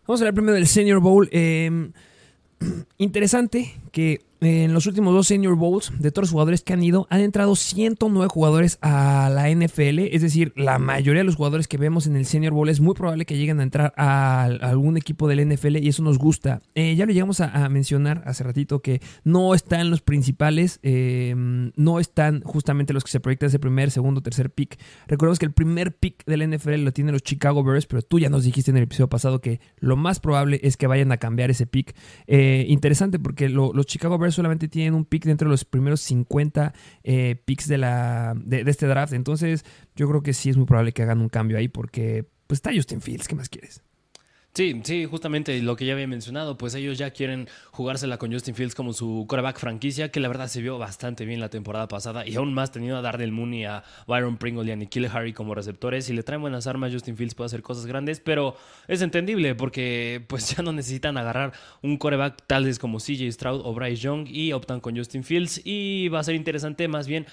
Vamos 0.07 0.21
a 0.21 0.25
hablar 0.25 0.35
primero 0.35 0.55
del 0.55 0.67
Senior 0.67 1.01
Bowl. 1.01 1.29
Em, 1.31 1.93
interesante 2.97 3.75
que 3.93 4.23
en 4.41 4.73
los 4.73 4.87
últimos 4.87 5.13
dos 5.15 5.27
Senior 5.27 5.57
Bowls 5.57 5.93
de 5.99 6.11
todos 6.11 6.25
los 6.25 6.31
jugadores 6.31 6.63
que 6.63 6.73
han 6.73 6.83
ido, 6.83 7.07
han 7.11 7.21
entrado 7.21 7.57
109 7.57 8.29
jugadores 8.29 8.79
a 8.83 9.31
la 9.33 9.51
NFL. 9.51 10.01
Es 10.11 10.23
decir, 10.23 10.53
la 10.57 10.79
mayoría 10.79 11.21
de 11.21 11.25
los 11.25 11.37
jugadores 11.37 11.67
que 11.67 11.77
vemos 11.77 12.07
en 12.07 12.17
el 12.17 12.27
Senior 12.27 12.53
Bowl 12.53 12.69
es 12.69 12.81
muy 12.81 12.95
probable 12.95 13.25
que 13.25 13.37
lleguen 13.37 13.61
a 13.61 13.63
entrar 13.63 13.95
a, 13.97 14.45
algún 14.45 14.97
equipo 14.97 15.29
del 15.29 15.47
NFL 15.49 15.77
y 15.79 15.89
eso 15.89 16.03
nos 16.03 16.19
gusta. 16.19 16.63
Eh, 16.75 16.95
ya 16.95 17.07
lo 17.07 17.13
llegamos 17.13 17.41
a, 17.41 17.69
mencionar 17.69 18.23
hace 18.25 18.45
ratito 18.45 18.81
que 18.81 19.01
no 19.25 19.53
están 19.55 19.91
los 19.91 20.01
principales, 20.01 20.79
em, 20.83 21.73
no 21.77 22.01
están 22.01 22.41
justamente 22.43 22.93
los 22.93 23.05
que 23.05 23.11
se 23.11 23.21
proyectan 23.21 23.49
ese 23.49 23.59
primer, 23.59 23.91
segundo, 23.91 24.23
tercer 24.23 24.51
pick. 24.51 24.79
Recordemos 25.07 25.39
que 25.39 25.47
el 25.47 25.53
primer 25.53 25.97
pick 25.97 26.25
del 26.25 26.49
NFL 26.49 26.85
lo 26.85 26.93
tienen 26.93 27.13
los 27.13 27.23
Chicago 27.23 27.63
Bears, 27.65 27.87
pero 27.87 28.03
tú 28.03 28.19
ya 28.19 28.31
nos 28.31 28.45
dijiste 28.45 28.71
en 28.71 28.77
el 28.79 28.85
episodio 28.85 29.09
pasado 29.09 29.41
que 29.41 29.61
lo 29.79 29.97
más 29.97 30.21
probable 30.21 30.61
es 30.63 30.77
que 30.77 30.87
vayan 30.87 31.13
a 31.13 31.19
cambiar 31.19 31.51
ese 31.51 31.67
pick. 31.67 31.95
Eh, 32.27 32.65
interesante 32.69 33.19
porque 33.19 33.49
los 33.49 33.87
Chicago 33.87 34.19
Bears 34.19 34.28
solamente 34.33 34.69
tienen 34.69 34.95
un 34.95 35.05
pick 35.05 35.25
dentro 35.25 35.49
de 35.49 35.53
los 35.53 35.65
primeros 35.65 36.01
50 36.03 36.73
eh, 37.05 37.43
picks 37.45 37.69
de, 37.69 37.79
la, 37.79 38.35
de, 38.37 38.63
este 38.67 38.87
draft. 38.87 39.13
Entonces, 39.13 39.65
yo 39.97 40.09
creo 40.09 40.23
que 40.23 40.33
sí 40.33 40.51
es 40.51 40.57
muy 40.57 40.67
probable 40.67 40.93
que 40.93 41.03
hagan 41.03 41.21
un 41.21 41.29
cambio 41.29 41.59
ahí 41.59 41.69
porque 41.69 42.29
pues 42.47 42.59
está 42.59 42.71
Justin 42.75 43.01
Fields. 43.01 43.29
¿Qué 43.29 43.35
más 43.35 43.49
quieres? 43.49 43.83
Sí, 44.59 44.81
sí, 44.83 45.05
justamente 45.05 45.63
lo 45.63 45.77
que 45.77 45.87
ya 45.87 45.93
había 45.93 46.09
mencionado, 46.09 46.59
pues 46.59 46.75
ellos 46.75 46.99
ya 46.99 47.13
quieren 47.13 47.49
jugársela 47.71 48.19
con 48.19 48.33
Justin 48.33 48.57
Fields 48.57 48.75
como 48.75 48.93
su 48.93 49.25
coreback 49.29 49.57
franquicia, 49.57 50.11
que 50.11 50.19
la 50.19 50.27
verdad 50.27 50.49
se 50.49 50.61
vio 50.61 50.79
bastante 50.79 51.25
bien 51.25 51.39
la 51.39 51.49
temporada 51.49 51.87
pasada 51.87 52.27
y 52.27 52.35
aún 52.35 52.53
más 52.53 52.73
teniendo 52.73 52.97
a 52.97 53.01
Darnell 53.01 53.31
Mooney, 53.31 53.67
a 53.67 53.85
Byron 54.09 54.37
Pringle 54.37 54.67
y 54.67 54.73
a 54.73 54.75
Nikhil 54.75 55.07
Harry 55.13 55.33
como 55.33 55.55
receptores. 55.55 56.07
Si 56.07 56.13
le 56.13 56.25
traen 56.25 56.41
buenas 56.41 56.67
armas, 56.67 56.93
Justin 56.93 57.17
Fields 57.17 57.37
puede 57.37 57.47
hacer 57.47 57.63
cosas 57.63 57.87
grandes, 57.87 58.19
pero 58.19 58.57
es 58.89 59.01
entendible 59.01 59.55
porque 59.55 60.25
pues 60.27 60.57
ya 60.57 60.65
no 60.65 60.73
necesitan 60.73 61.17
agarrar 61.19 61.53
un 61.81 61.97
coreback 61.97 62.45
tales 62.49 62.81
como 62.81 62.99
CJ 62.99 63.31
Stroud 63.31 63.61
o 63.65 63.73
Bryce 63.75 64.03
Young 64.03 64.27
y 64.27 64.53
optan 64.55 64.81
con 64.81 64.97
Justin 64.97 65.23
Fields 65.23 65.61
y 65.65 66.09
va 66.09 66.19
a 66.19 66.25
ser 66.25 66.35
interesante 66.35 66.89
más 66.89 67.07
bien 67.07 67.27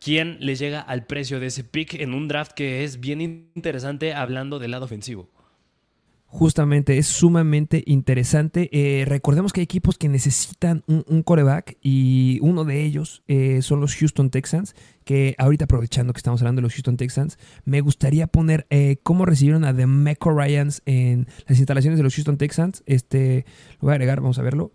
quién 0.00 0.38
les 0.40 0.58
llega 0.58 0.80
al 0.80 1.06
precio 1.06 1.38
de 1.38 1.46
ese 1.46 1.62
pick 1.62 1.94
en 1.94 2.14
un 2.14 2.26
draft 2.26 2.50
que 2.50 2.82
es 2.82 2.98
bien 2.98 3.20
interesante 3.20 4.12
hablando 4.12 4.58
del 4.58 4.72
lado 4.72 4.86
ofensivo 4.86 5.33
justamente 6.34 6.98
es 6.98 7.06
sumamente 7.06 7.84
interesante. 7.86 8.68
Eh, 8.72 9.04
recordemos 9.04 9.52
que 9.52 9.60
hay 9.60 9.64
equipos 9.64 9.98
que 9.98 10.08
necesitan 10.08 10.82
un, 10.88 11.22
coreback 11.22 11.76
y 11.80 12.40
uno 12.42 12.64
de 12.64 12.82
ellos 12.82 13.22
eh, 13.28 13.62
son 13.62 13.80
los 13.80 13.94
Houston 13.94 14.30
Texans, 14.30 14.74
que 15.04 15.36
ahorita 15.38 15.66
aprovechando 15.66 16.12
que 16.12 16.18
estamos 16.18 16.42
hablando 16.42 16.58
de 16.58 16.64
los 16.64 16.74
Houston 16.74 16.96
Texans, 16.96 17.38
me 17.64 17.80
gustaría 17.80 18.26
poner 18.26 18.66
eh, 18.70 18.96
cómo 19.04 19.26
recibieron 19.26 19.64
a 19.64 19.76
The 19.76 19.86
Meco 19.86 20.32
Ryans 20.36 20.82
en 20.86 21.28
las 21.46 21.58
instalaciones 21.58 21.98
de 21.98 22.02
los 22.02 22.16
Houston 22.16 22.36
Texans. 22.36 22.82
Este, 22.84 23.46
lo 23.74 23.86
voy 23.86 23.92
a 23.92 23.94
agregar, 23.94 24.20
vamos 24.20 24.40
a 24.40 24.42
verlo. 24.42 24.72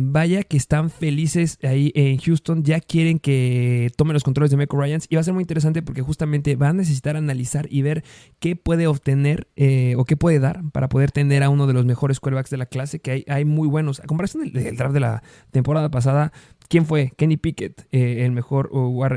Vaya 0.00 0.42
que 0.42 0.56
están 0.56 0.90
felices 0.90 1.58
ahí 1.62 1.92
en 1.94 2.18
Houston, 2.18 2.64
ya 2.64 2.80
quieren 2.80 3.18
que 3.18 3.90
tomen 3.96 4.14
los 4.14 4.24
controles 4.24 4.50
de 4.50 4.56
Meco 4.56 4.80
Ryans 4.80 5.06
y 5.08 5.14
va 5.14 5.20
a 5.20 5.24
ser 5.24 5.34
muy 5.34 5.42
interesante 5.42 5.82
porque 5.82 6.02
justamente 6.02 6.56
van 6.56 6.70
a 6.70 6.72
necesitar 6.74 7.16
analizar 7.16 7.66
y 7.70 7.82
ver 7.82 8.04
qué 8.38 8.56
puede 8.56 8.86
obtener 8.86 9.48
eh, 9.56 9.94
o 9.96 10.04
qué 10.04 10.16
puede 10.16 10.38
dar 10.38 10.62
para 10.72 10.88
poder 10.88 11.12
tener 11.12 11.42
a 11.42 11.48
uno 11.48 11.66
de 11.66 11.72
los 11.72 11.84
mejores 11.84 12.20
quarterbacks 12.20 12.50
de 12.50 12.56
la 12.56 12.66
clase, 12.66 13.00
que 13.00 13.10
hay, 13.10 13.24
hay 13.28 13.44
muy 13.44 13.68
buenos. 13.68 14.00
A 14.00 14.04
comparación 14.04 14.50
del, 14.50 14.76
draft 14.76 14.94
de 14.94 15.00
la 15.00 15.22
temporada 15.50 15.90
pasada, 15.90 16.32
¿quién 16.70 16.86
fue? 16.86 17.12
Kenny 17.16 17.36
Pickett, 17.36 17.88
eh, 17.90 18.24
el 18.24 18.30
mejor 18.30 18.70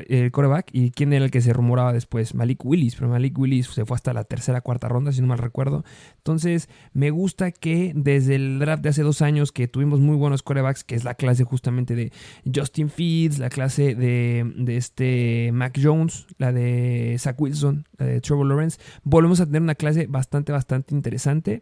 el 0.08 0.32
quarterback, 0.32 0.70
y 0.74 0.90
quién 0.90 1.14
era 1.14 1.24
el 1.24 1.32
que 1.32 1.40
se 1.40 1.54
rumoraba 1.54 1.94
después? 1.94 2.34
Malik 2.34 2.66
Willis, 2.66 2.96
pero 2.96 3.10
Malik 3.10 3.38
Willis 3.38 3.68
se 3.68 3.86
fue 3.86 3.96
hasta 3.96 4.12
la 4.12 4.24
tercera, 4.24 4.62
cuarta 4.62 4.90
ronda, 4.90 5.12
si 5.12 5.22
no 5.22 5.28
mal 5.28 5.38
recuerdo. 5.38 5.86
Entonces, 6.18 6.68
me 6.94 7.12
gusta 7.12 7.52
que 7.52 7.94
desde 7.96 8.36
el 8.36 8.58
draft 8.58 8.82
de 8.82 8.90
hace 8.90 9.04
dos 9.04 9.22
años 9.22 9.52
que 9.52 9.68
tuvimos 9.68 10.00
muy 10.00 10.16
buenos 10.16 10.42
quarterbacks, 10.42 10.84
que 10.84 10.96
es 10.96 11.04
la 11.04 11.14
clase 11.14 11.44
justamente 11.44 11.94
de 11.94 12.12
Justin 12.54 12.90
Fields, 12.90 13.38
la 13.38 13.50
clase 13.50 13.94
de, 13.94 14.52
este 14.76 15.52
Mac 15.54 15.80
Jones, 15.82 16.26
la 16.40 16.52
de 16.52 17.16
Zach 17.20 17.40
Wilson, 17.40 17.86
la 18.00 18.08
de 18.08 18.20
Trevor 18.20 18.48
Lawrence. 18.48 18.80
Volvemos 19.04 19.40
a 19.40 19.46
tener 19.46 19.62
una 19.62 19.76
clase 19.76 20.08
bastante, 20.08 20.52
bastante 20.52 20.96
interesante. 20.96 21.62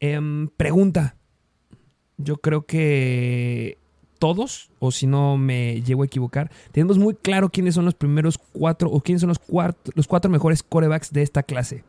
Em, 0.00 0.48
pregunta. 0.48 1.16
Yo 2.16 2.38
creo 2.38 2.66
que 2.66 3.78
todos, 4.18 4.70
o 4.78 4.90
si 4.90 5.06
no 5.06 5.36
me 5.36 5.82
llego 5.82 6.02
a 6.02 6.06
equivocar, 6.06 6.50
tenemos 6.72 6.98
muy 6.98 7.14
claro 7.14 7.50
quiénes 7.50 7.74
son 7.74 7.84
los 7.84 7.94
primeros 7.94 8.38
cuatro 8.38 8.90
o 8.90 9.00
quiénes 9.00 9.20
son 9.20 9.28
los, 9.28 9.40
los 9.94 10.06
cuatro 10.06 10.30
mejores 10.30 10.62
corebacks 10.62 11.12
de 11.12 11.22
esta 11.22 11.42
clase. 11.42 11.84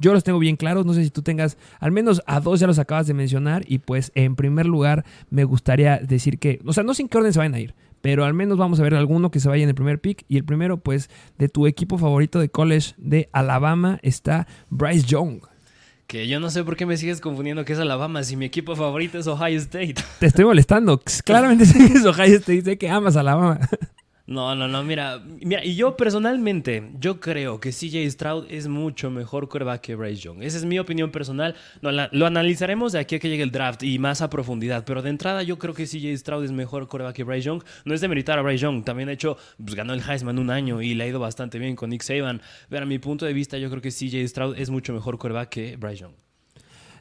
Yo 0.00 0.12
los 0.12 0.22
tengo 0.22 0.38
bien 0.38 0.56
claros, 0.56 0.86
no 0.86 0.94
sé 0.94 1.02
si 1.02 1.10
tú 1.10 1.22
tengas, 1.22 1.58
al 1.80 1.90
menos 1.90 2.22
a 2.26 2.40
dos 2.40 2.60
ya 2.60 2.68
los 2.68 2.78
acabas 2.78 3.08
de 3.08 3.14
mencionar 3.14 3.64
y 3.66 3.78
pues 3.78 4.12
en 4.14 4.36
primer 4.36 4.66
lugar 4.66 5.04
me 5.28 5.42
gustaría 5.42 5.98
decir 5.98 6.38
que, 6.38 6.60
o 6.64 6.72
sea, 6.72 6.84
no 6.84 6.94
sé 6.94 7.02
en 7.02 7.08
qué 7.08 7.18
orden 7.18 7.32
se 7.32 7.40
van 7.40 7.54
a 7.54 7.58
ir, 7.58 7.74
pero 8.00 8.24
al 8.24 8.32
menos 8.32 8.58
vamos 8.58 8.78
a 8.78 8.84
ver 8.84 8.94
alguno 8.94 9.32
que 9.32 9.40
se 9.40 9.48
vaya 9.48 9.64
en 9.64 9.68
el 9.68 9.74
primer 9.74 10.00
pick 10.00 10.24
y 10.28 10.36
el 10.36 10.44
primero 10.44 10.76
pues 10.78 11.10
de 11.36 11.48
tu 11.48 11.66
equipo 11.66 11.98
favorito 11.98 12.38
de 12.38 12.48
college 12.48 12.94
de 12.96 13.28
Alabama 13.32 13.98
está 14.02 14.46
Bryce 14.70 15.04
Young. 15.04 15.40
Que 16.08 16.26
yo 16.26 16.40
no 16.40 16.48
sé 16.48 16.64
por 16.64 16.74
qué 16.74 16.86
me 16.86 16.96
sigues 16.96 17.20
confundiendo 17.20 17.66
que 17.66 17.74
es 17.74 17.78
Alabama 17.78 18.24
si 18.24 18.34
mi 18.34 18.46
equipo 18.46 18.74
favorito 18.74 19.18
es 19.18 19.26
Ohio 19.26 19.58
State. 19.58 19.96
Te 20.18 20.26
estoy 20.26 20.46
molestando. 20.46 20.98
Claramente 21.24 21.64
es 21.64 22.02
Ohio 22.02 22.38
State. 22.38 22.62
Sé 22.62 22.78
que 22.78 22.88
amas 22.88 23.14
Alabama. 23.14 23.60
No, 24.28 24.54
no, 24.54 24.68
no, 24.68 24.84
mira, 24.84 25.22
mira, 25.40 25.64
y 25.64 25.74
yo 25.74 25.96
personalmente, 25.96 26.90
yo 27.00 27.18
creo 27.18 27.60
que 27.60 27.70
CJ 27.70 28.10
Stroud 28.10 28.44
es 28.50 28.68
mucho 28.68 29.10
mejor 29.10 29.48
quarterback 29.48 29.80
que 29.80 29.94
Bryce 29.94 30.20
Young. 30.20 30.42
Esa 30.42 30.58
es 30.58 30.66
mi 30.66 30.78
opinión 30.78 31.10
personal. 31.10 31.54
No, 31.80 31.90
lo 31.90 32.26
analizaremos 32.26 32.92
de 32.92 32.98
aquí 32.98 33.14
a 33.14 33.20
que 33.20 33.30
llegue 33.30 33.42
el 33.42 33.50
draft 33.50 33.82
y 33.84 33.98
más 33.98 34.20
a 34.20 34.28
profundidad, 34.28 34.84
pero 34.84 35.00
de 35.00 35.08
entrada 35.08 35.42
yo 35.44 35.58
creo 35.58 35.72
que 35.72 35.86
CJ 35.86 36.14
Stroud 36.18 36.44
es 36.44 36.52
mejor 36.52 36.88
quarterback 36.88 37.16
que 37.16 37.24
Bryce 37.24 37.46
Young. 37.46 37.62
No 37.86 37.94
es 37.94 38.02
de 38.02 38.08
meritar 38.08 38.38
a 38.38 38.42
Bryce 38.42 38.64
Young, 38.64 38.84
también 38.84 39.08
ha 39.08 39.12
hecho, 39.12 39.38
pues 39.56 39.74
ganó 39.74 39.94
el 39.94 40.02
Heisman 40.06 40.38
un 40.38 40.50
año 40.50 40.82
y 40.82 40.92
le 40.92 41.04
ha 41.04 41.06
ido 41.06 41.20
bastante 41.20 41.58
bien 41.58 41.74
con 41.74 41.88
Nick 41.88 42.02
Saban, 42.02 42.42
pero 42.68 42.82
a 42.82 42.86
mi 42.86 42.98
punto 42.98 43.24
de 43.24 43.32
vista 43.32 43.56
yo 43.56 43.70
creo 43.70 43.80
que 43.80 43.88
CJ 43.88 44.28
Stroud 44.28 44.58
es 44.58 44.68
mucho 44.68 44.92
mejor 44.92 45.16
quarterback 45.16 45.48
que 45.48 45.76
Bryce 45.78 46.02
Young. 46.02 46.27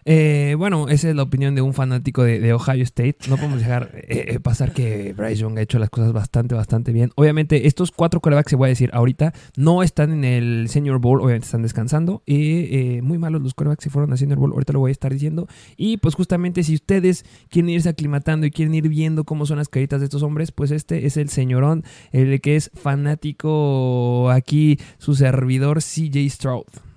Eh, 0.09 0.55
bueno, 0.57 0.87
esa 0.87 1.09
es 1.09 1.15
la 1.17 1.23
opinión 1.23 1.53
de 1.53 1.61
un 1.61 1.73
fanático 1.73 2.23
de, 2.23 2.53
Ohio 2.53 2.81
State. 2.83 3.17
No 3.27 3.35
podemos 3.35 3.59
dejar 3.59 3.91
eh, 3.93 4.27
eh, 4.29 4.39
pasar 4.39 4.71
que 4.71 5.11
Bryce 5.11 5.41
Young 5.41 5.57
ha 5.57 5.61
hecho 5.61 5.79
las 5.79 5.89
cosas 5.89 6.13
bastante, 6.13 6.55
bastante 6.55 6.93
bien. 6.93 7.11
Obviamente, 7.15 7.67
estos 7.67 7.91
cuatro 7.91 8.21
corebacks, 8.21 8.49
se 8.49 8.55
voy 8.55 8.67
a 8.67 8.69
decir 8.69 8.89
ahorita, 8.93 9.33
no 9.57 9.83
están 9.83 10.13
en 10.13 10.23
el 10.23 10.69
Senior 10.69 10.99
Bowl, 10.99 11.19
obviamente 11.19 11.43
están 11.43 11.61
descansando. 11.61 12.23
Y 12.25 13.01
muy 13.01 13.17
malos 13.17 13.41
los 13.41 13.53
corebacks 13.53 13.83
se 13.83 13.89
fueron 13.89 14.13
al 14.13 14.17
Senior 14.17 14.39
Bowl, 14.39 14.53
ahorita 14.53 14.71
lo 14.71 14.79
voy 14.79 14.91
a 14.91 14.93
estar 14.93 15.11
diciendo. 15.11 15.45
Y 15.75 15.97
pues 15.97 16.15
justamente 16.15 16.63
si 16.63 16.75
ustedes 16.75 17.25
quieren 17.49 17.69
irse 17.69 17.89
aclimatando 17.89 18.47
y 18.47 18.51
quieren 18.51 18.75
ir 18.75 18.87
viendo 18.87 19.25
cómo 19.25 19.45
son 19.45 19.57
las 19.57 19.67
caritas 19.67 19.99
de 19.99 20.05
estos 20.05 20.23
hombres, 20.23 20.53
pues 20.53 20.71
este 20.71 21.05
es 21.05 21.17
el 21.17 21.27
señorón, 21.27 21.83
el 22.13 22.39
que 22.39 22.55
es 22.55 22.71
fanático 22.75 24.31
aquí, 24.31 24.79
su 24.99 25.15
servidor 25.15 25.79
CJ 25.79 26.29
Stroud. 26.29 26.87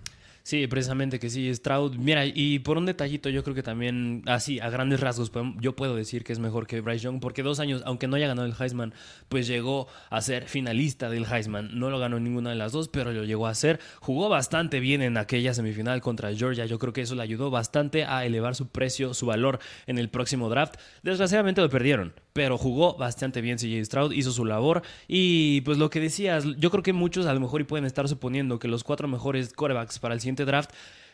Sí, 0.42 0.66
precisamente 0.66 1.18
que 1.18 1.28
sí, 1.28 1.54
Stroud. 1.54 1.96
Mira, 1.96 2.24
y 2.26 2.60
por 2.60 2.78
un 2.78 2.86
detallito, 2.86 3.28
yo 3.28 3.44
creo 3.44 3.54
que 3.54 3.62
también, 3.62 4.22
así, 4.26 4.58
a 4.58 4.70
grandes 4.70 5.00
rasgos, 5.00 5.30
yo 5.60 5.76
puedo 5.76 5.94
decir 5.94 6.24
que 6.24 6.32
es 6.32 6.38
mejor 6.38 6.66
que 6.66 6.80
Bryce 6.80 7.04
Young, 7.04 7.20
porque 7.20 7.42
dos 7.42 7.60
años, 7.60 7.82
aunque 7.84 8.08
no 8.08 8.16
haya 8.16 8.26
ganado 8.26 8.46
el 8.46 8.54
Heisman, 8.58 8.94
pues 9.28 9.46
llegó 9.46 9.86
a 10.08 10.20
ser 10.22 10.48
finalista 10.48 11.10
del 11.10 11.26
Heisman. 11.26 11.78
No 11.78 11.90
lo 11.90 11.98
ganó 11.98 12.18
ninguna 12.18 12.50
de 12.50 12.56
las 12.56 12.72
dos, 12.72 12.88
pero 12.88 13.12
lo 13.12 13.24
llegó 13.24 13.46
a 13.46 13.54
ser. 13.54 13.80
Jugó 14.00 14.28
bastante 14.28 14.80
bien 14.80 15.02
en 15.02 15.16
aquella 15.18 15.52
semifinal 15.54 16.00
contra 16.00 16.34
Georgia. 16.34 16.66
Yo 16.66 16.78
creo 16.78 16.92
que 16.92 17.02
eso 17.02 17.14
le 17.14 17.22
ayudó 17.22 17.50
bastante 17.50 18.04
a 18.04 18.24
elevar 18.24 18.54
su 18.54 18.68
precio, 18.68 19.14
su 19.14 19.26
valor 19.26 19.58
en 19.86 19.98
el 19.98 20.08
próximo 20.08 20.48
draft. 20.48 20.76
Desgraciadamente 21.02 21.60
lo 21.60 21.68
perdieron, 21.68 22.14
pero 22.32 22.56
jugó 22.56 22.96
bastante 22.96 23.40
bien 23.40 23.58
CJ 23.58 23.84
Stroud, 23.84 24.12
hizo 24.12 24.32
su 24.32 24.44
labor. 24.44 24.82
Y 25.06 25.60
pues 25.62 25.78
lo 25.78 25.90
que 25.90 26.00
decías, 26.00 26.44
yo 26.58 26.70
creo 26.70 26.82
que 26.82 26.92
muchos 26.92 27.26
a 27.26 27.34
lo 27.34 27.40
mejor 27.40 27.60
y 27.60 27.64
pueden 27.64 27.84
estar 27.84 28.08
suponiendo 28.08 28.58
que 28.58 28.68
los 28.68 28.84
cuatro 28.84 29.06
mejores 29.06 29.52
quarterbacks 29.52 29.98
para 29.98 30.14
el 30.14 30.20
draft. 30.36 30.70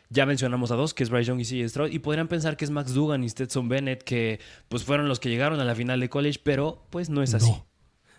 Ya 0.09 0.25
mencionamos 0.25 0.71
a 0.71 0.77
dos, 0.77 0.95
que 0.95 1.03
es 1.03 1.11
Bryce 1.11 1.29
Young 1.29 1.41
y 1.41 1.45
CJ 1.45 1.69
Stroud, 1.69 1.91
y 1.91 1.99
podrían 1.99 2.29
pensar 2.29 2.57
que 2.57 2.65
es 2.65 2.71
Max 2.71 2.95
Dugan 2.95 3.25
y 3.25 3.29
Stetson 3.29 3.69
Bennett, 3.69 4.05
que 4.05 4.39
pues 4.69 4.85
fueron 4.85 5.09
los 5.09 5.19
que 5.19 5.29
llegaron 5.29 5.59
a 5.59 5.65
la 5.65 5.75
final 5.75 5.99
de 5.99 6.09
college, 6.09 6.41
pero 6.45 6.87
pues 6.91 7.11
no 7.11 7.23
es 7.23 7.35
así. 7.35 7.53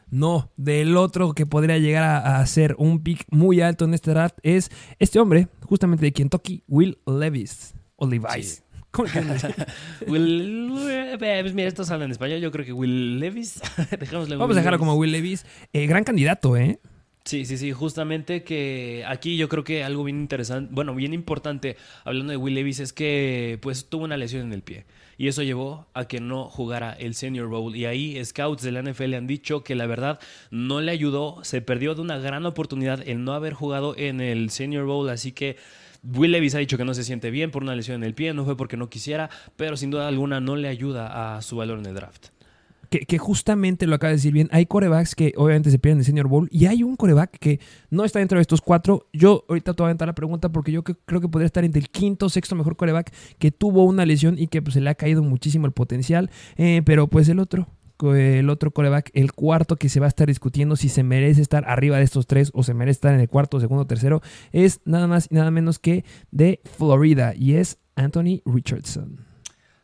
No. 0.10 0.52
del 0.58 0.98
otro 0.98 1.34
que 1.34 1.46
podría 1.46 1.78
llegar 1.78 2.04
a, 2.04 2.46
ser 2.46 2.76
un 2.78 3.04
pick 3.04 3.26
muy 3.30 3.62
alto 3.62 3.86
en 3.86 3.94
este 3.94 4.12
draft 4.12 4.38
es 4.44 4.70
este 5.00 5.20
hombre, 5.20 5.48
justamente 5.62 6.06
de 6.06 6.12
Kentucky, 6.12 6.64
Will 6.68 6.98
Levis. 7.06 7.74
O 7.96 8.06
Levis. 8.06 8.64
¿Cómo 8.92 9.08
Will, 10.08 10.90
eh, 10.90 11.18
pues 11.20 11.54
mira, 11.54 11.68
estos 11.68 11.92
hablan 11.92 12.08
en 12.08 12.12
español. 12.12 12.40
Yo 12.40 12.52
creo 12.52 12.66
que 12.66 12.74
Will 12.74 13.20
Levis. 13.20 13.62
Vamos 14.12 14.56
a 14.56 14.60
dejarlo 14.60 14.80
como 14.80 14.96
Will 14.96 15.12
Levis. 15.12 15.46
Eh, 15.74 15.88
gran 15.88 16.04
candidato, 16.04 16.58
¿eh? 16.58 16.80
Sí, 17.28 17.44
sí, 17.44 17.58
sí, 17.58 17.74
justamente 17.74 18.46
que 18.46 19.04
aquí 19.06 19.36
yo 19.36 19.50
creo 19.50 19.66
que 19.66 19.84
algo 19.84 20.06
bien 20.06 20.18
interesante, 20.18 20.70
bueno, 20.74 20.96
bien 20.96 21.14
importante 21.14 21.76
hablando 22.06 22.32
de 22.32 22.38
Will 22.38 22.56
Levis 22.56 22.80
es 22.80 22.94
que 22.94 23.60
pues 23.62 23.90
tuvo 23.90 24.06
una 24.06 24.16
lesión 24.16 24.44
en 24.44 24.54
el 24.54 24.62
pie 24.62 24.86
y 25.18 25.28
eso 25.28 25.44
llevó 25.44 25.88
a 25.94 26.06
que 26.06 26.22
no 26.22 26.46
jugara 26.46 26.94
el 26.94 27.16
Senior 27.16 27.50
Bowl 27.50 27.76
y 27.76 27.84
ahí 27.84 28.24
scouts 28.24 28.64
de 28.64 28.72
la 28.72 28.82
NFL 28.82 29.14
han 29.16 29.28
dicho 29.28 29.62
que 29.62 29.76
la 29.76 29.88
verdad 29.88 30.22
no 30.52 30.80
le 30.80 30.90
ayudó, 30.94 31.44
se 31.44 31.62
perdió 31.62 31.96
de 31.96 32.02
una 32.02 32.18
gran 32.18 32.46
oportunidad 32.46 33.06
el 33.06 33.26
no 33.26 33.34
haber 33.34 33.54
jugado 33.54 33.94
en 33.98 34.22
el 34.22 34.50
Senior 34.50 34.86
Bowl, 34.86 35.10
así 35.10 35.34
que 35.34 35.58
Will 36.04 36.32
Levis 36.32 36.56
ha 36.56 36.60
dicho 36.60 36.78
que 36.78 36.86
no 36.86 36.94
se 36.94 37.04
siente 37.04 37.30
bien 37.30 37.52
por 37.52 37.62
una 37.62 37.76
lesión 37.76 37.98
en 37.98 38.08
el 38.08 38.14
pie, 38.14 38.34
no 38.34 38.46
fue 38.46 38.56
porque 38.56 38.78
no 38.78 38.90
quisiera, 38.90 39.30
pero 39.58 39.76
sin 39.76 39.92
duda 39.92 40.08
alguna 40.08 40.40
no 40.40 40.56
le 40.56 40.70
ayuda 40.70 41.36
a 41.36 41.42
su 41.42 41.58
valor 41.58 41.80
en 41.80 41.88
el 41.88 41.94
draft 41.96 42.37
que, 42.90 43.18
justamente 43.18 43.88
lo 43.88 43.96
acaba 43.96 44.10
de 44.10 44.18
decir 44.18 44.34
bien, 44.34 44.50
hay 44.52 44.66
corebacks 44.66 45.16
que 45.16 45.34
obviamente 45.36 45.72
se 45.72 45.80
pierden 45.80 46.00
el 46.00 46.06
Senior 46.06 46.28
Bowl 46.28 46.48
y 46.52 46.66
hay 46.66 46.84
un 46.84 46.96
coreback 46.96 47.38
que 47.38 47.60
no 47.90 48.04
está 48.06 48.20
dentro 48.20 48.38
de 48.38 48.42
estos 48.42 48.62
cuatro. 48.62 49.08
Yo 49.14 49.46
ahorita 49.50 49.74
te 49.74 49.84
voy 49.84 49.88
a 49.88 49.90
aventar 49.90 50.08
la 50.08 50.16
pregunta 50.16 50.50
porque 50.50 50.72
yo 50.72 50.84
creo 50.84 51.22
que 51.22 51.28
podría 51.28 51.46
estar 51.46 51.64
entre 51.64 51.82
el 51.82 51.90
quinto 51.90 52.28
o 52.28 52.30
sexto 52.30 52.56
mejor 52.56 52.76
coreback 52.76 53.14
que 53.40 53.52
tuvo 53.52 53.84
una 53.84 54.06
lesión 54.06 54.38
y 54.38 54.48
que 54.48 54.62
pues, 54.62 54.74
se 54.74 54.82
le 54.82 54.90
ha 54.90 54.96
caído 54.96 55.24
muchísimo 55.24 55.66
el 55.66 55.74
potencial, 55.74 56.30
eh, 56.56 56.82
pero 56.86 57.08
pues 57.08 57.28
el 57.30 57.40
otro, 57.40 57.68
el 58.04 58.50
otro 58.50 58.72
coreback, 58.72 59.12
el 59.14 59.34
cuarto 59.34 59.76
que 59.76 59.90
se 59.90 60.00
va 60.00 60.06
a 60.06 60.10
estar 60.10 60.28
discutiendo 60.28 60.76
si 60.76 60.90
se 60.90 61.04
merece 61.04 61.42
estar 61.42 61.66
arriba 61.68 61.98
de 61.98 62.04
estos 62.04 62.28
tres 62.28 62.52
o 62.54 62.64
se 62.64 62.74
merece 62.74 62.98
estar 62.98 63.14
en 63.14 63.20
el 63.20 63.30
cuarto, 63.30 63.60
segundo, 63.60 63.86
tercero, 63.86 64.22
es 64.52 64.82
nada 64.86 65.08
más 65.08 65.28
y 65.30 65.36
nada 65.36 65.52
menos 65.52 65.80
que 65.80 66.06
de 66.32 66.62
Florida 66.78 67.34
y 67.36 67.54
es 67.54 67.80
Anthony 67.96 68.42
Richardson. 68.46 69.27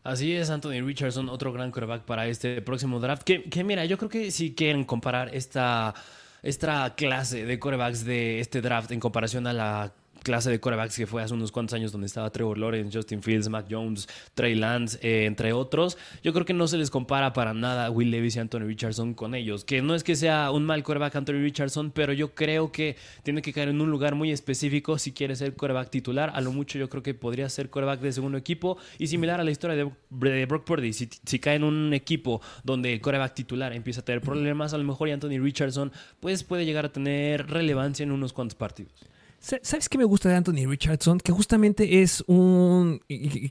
Así 0.04 0.36
es, 0.36 0.50
Anthony 0.50 0.82
Richardson, 0.82 1.30
otro 1.30 1.54
gran 1.54 1.72
quarterback 1.72 2.04
para 2.04 2.28
este 2.28 2.62
próximo 2.62 3.00
draft. 3.00 3.24
Que, 3.24 3.64
mira, 3.64 3.86
yo 3.86 3.98
creo 3.98 4.10
que 4.10 4.32
si 4.32 4.54
quieren 4.54 4.84
comparar 4.84 5.34
esta, 5.34 5.94
esta 6.42 6.94
clase 6.96 7.46
de 7.46 7.58
quarterbacks 7.58 8.04
de 8.04 8.42
este 8.42 8.62
draft 8.62 8.92
en 8.92 9.00
comparación 9.00 9.48
a 9.48 9.54
la 9.54 9.94
clase 10.24 10.50
de 10.50 10.60
corebacks 10.60 10.96
que 10.96 11.06
fue 11.06 11.22
hace 11.22 11.34
unos 11.34 11.51
cuantos 11.51 11.74
años 11.75 11.92
donde 11.92 12.08
estaba 12.08 12.32
Trevor 12.32 12.58
Lawrence, 12.58 12.98
Justin 12.98 13.22
Fields, 13.22 13.50
Mac 13.50 13.68
Jones, 13.70 14.08
Trey 14.34 14.56
Lance, 14.56 14.98
eh, 15.01 15.25
entre 15.25 15.53
otros. 15.53 15.98
Yo 16.24 16.34
creo 16.34 16.46
que 16.46 16.53
no 16.53 16.68
se 16.68 16.77
les 16.77 16.89
compara 16.89 17.34
para 17.34 17.53
nada 17.53 17.89
Will 17.92 18.10
Levis 18.10 18.36
y 18.36 18.39
Anthony 18.39 18.62
Richardson 18.62 19.13
con 19.13 19.36
ellos. 19.36 19.63
Que 19.63 19.82
no 19.82 19.96
es 19.96 20.03
que 20.03 20.15
sea 20.15 20.51
un 20.51 20.65
mal 20.65 20.82
coreback 20.84 21.15
Anthony 21.15 21.42
Richardson, 21.42 21.92
pero 21.92 22.13
yo 22.13 22.34
creo 22.34 22.72
que 22.72 22.96
tiene 23.24 23.42
que 23.42 23.53
caer 23.53 23.70
en 23.70 23.82
un 23.82 23.92
lugar 23.92 24.15
muy 24.15 24.32
específico 24.32 24.98
si 24.98 25.12
quiere 25.12 25.36
ser 25.36 25.56
coreback 25.56 25.89
titular. 25.89 26.32
A 26.34 26.42
lo 26.42 26.51
mucho 26.51 26.80
yo 26.80 26.89
creo 26.89 27.03
que 27.03 27.13
podría 27.13 27.50
ser 27.50 27.70
coreback 27.70 28.00
de 28.00 28.12
segundo 28.12 28.38
equipo 28.38 28.77
y 28.98 29.08
similar 29.08 29.39
a 29.39 29.44
la 29.44 29.51
historia 29.51 29.75
de, 29.75 30.46
Brock 30.46 30.63
Purdy. 30.63 30.94
Si, 30.94 31.39
cae 31.39 31.56
en 31.56 31.63
un 31.63 31.94
equipo 31.94 32.42
donde 32.63 32.94
el 32.94 33.01
coreback 33.01 33.34
titular 33.34 33.74
empieza 33.74 34.01
a 34.01 34.06
tener 34.06 34.22
problemas, 34.22 34.74
a 34.74 34.77
lo 34.77 34.84
mejor 34.84 35.10
Anthony 35.10 35.39
Richardson 35.39 35.92
pues 36.20 36.44
puede 36.44 36.65
llegar 36.65 36.86
a 36.86 36.92
tener 36.92 37.48
relevancia 37.50 38.03
en 38.03 38.12
unos 38.12 38.34
cuantos 38.34 38.56
partidos. 38.56 39.12
¿Sabes 39.44 39.90
qué 39.90 39.98
me 39.98 40.06
gusta 40.06 40.30
de 40.30 40.36
Anthony 40.36 40.66
Richardson? 40.70 41.20
Que 41.20 41.34
justamente 41.34 42.02
es 42.02 42.24
un. 42.28 43.02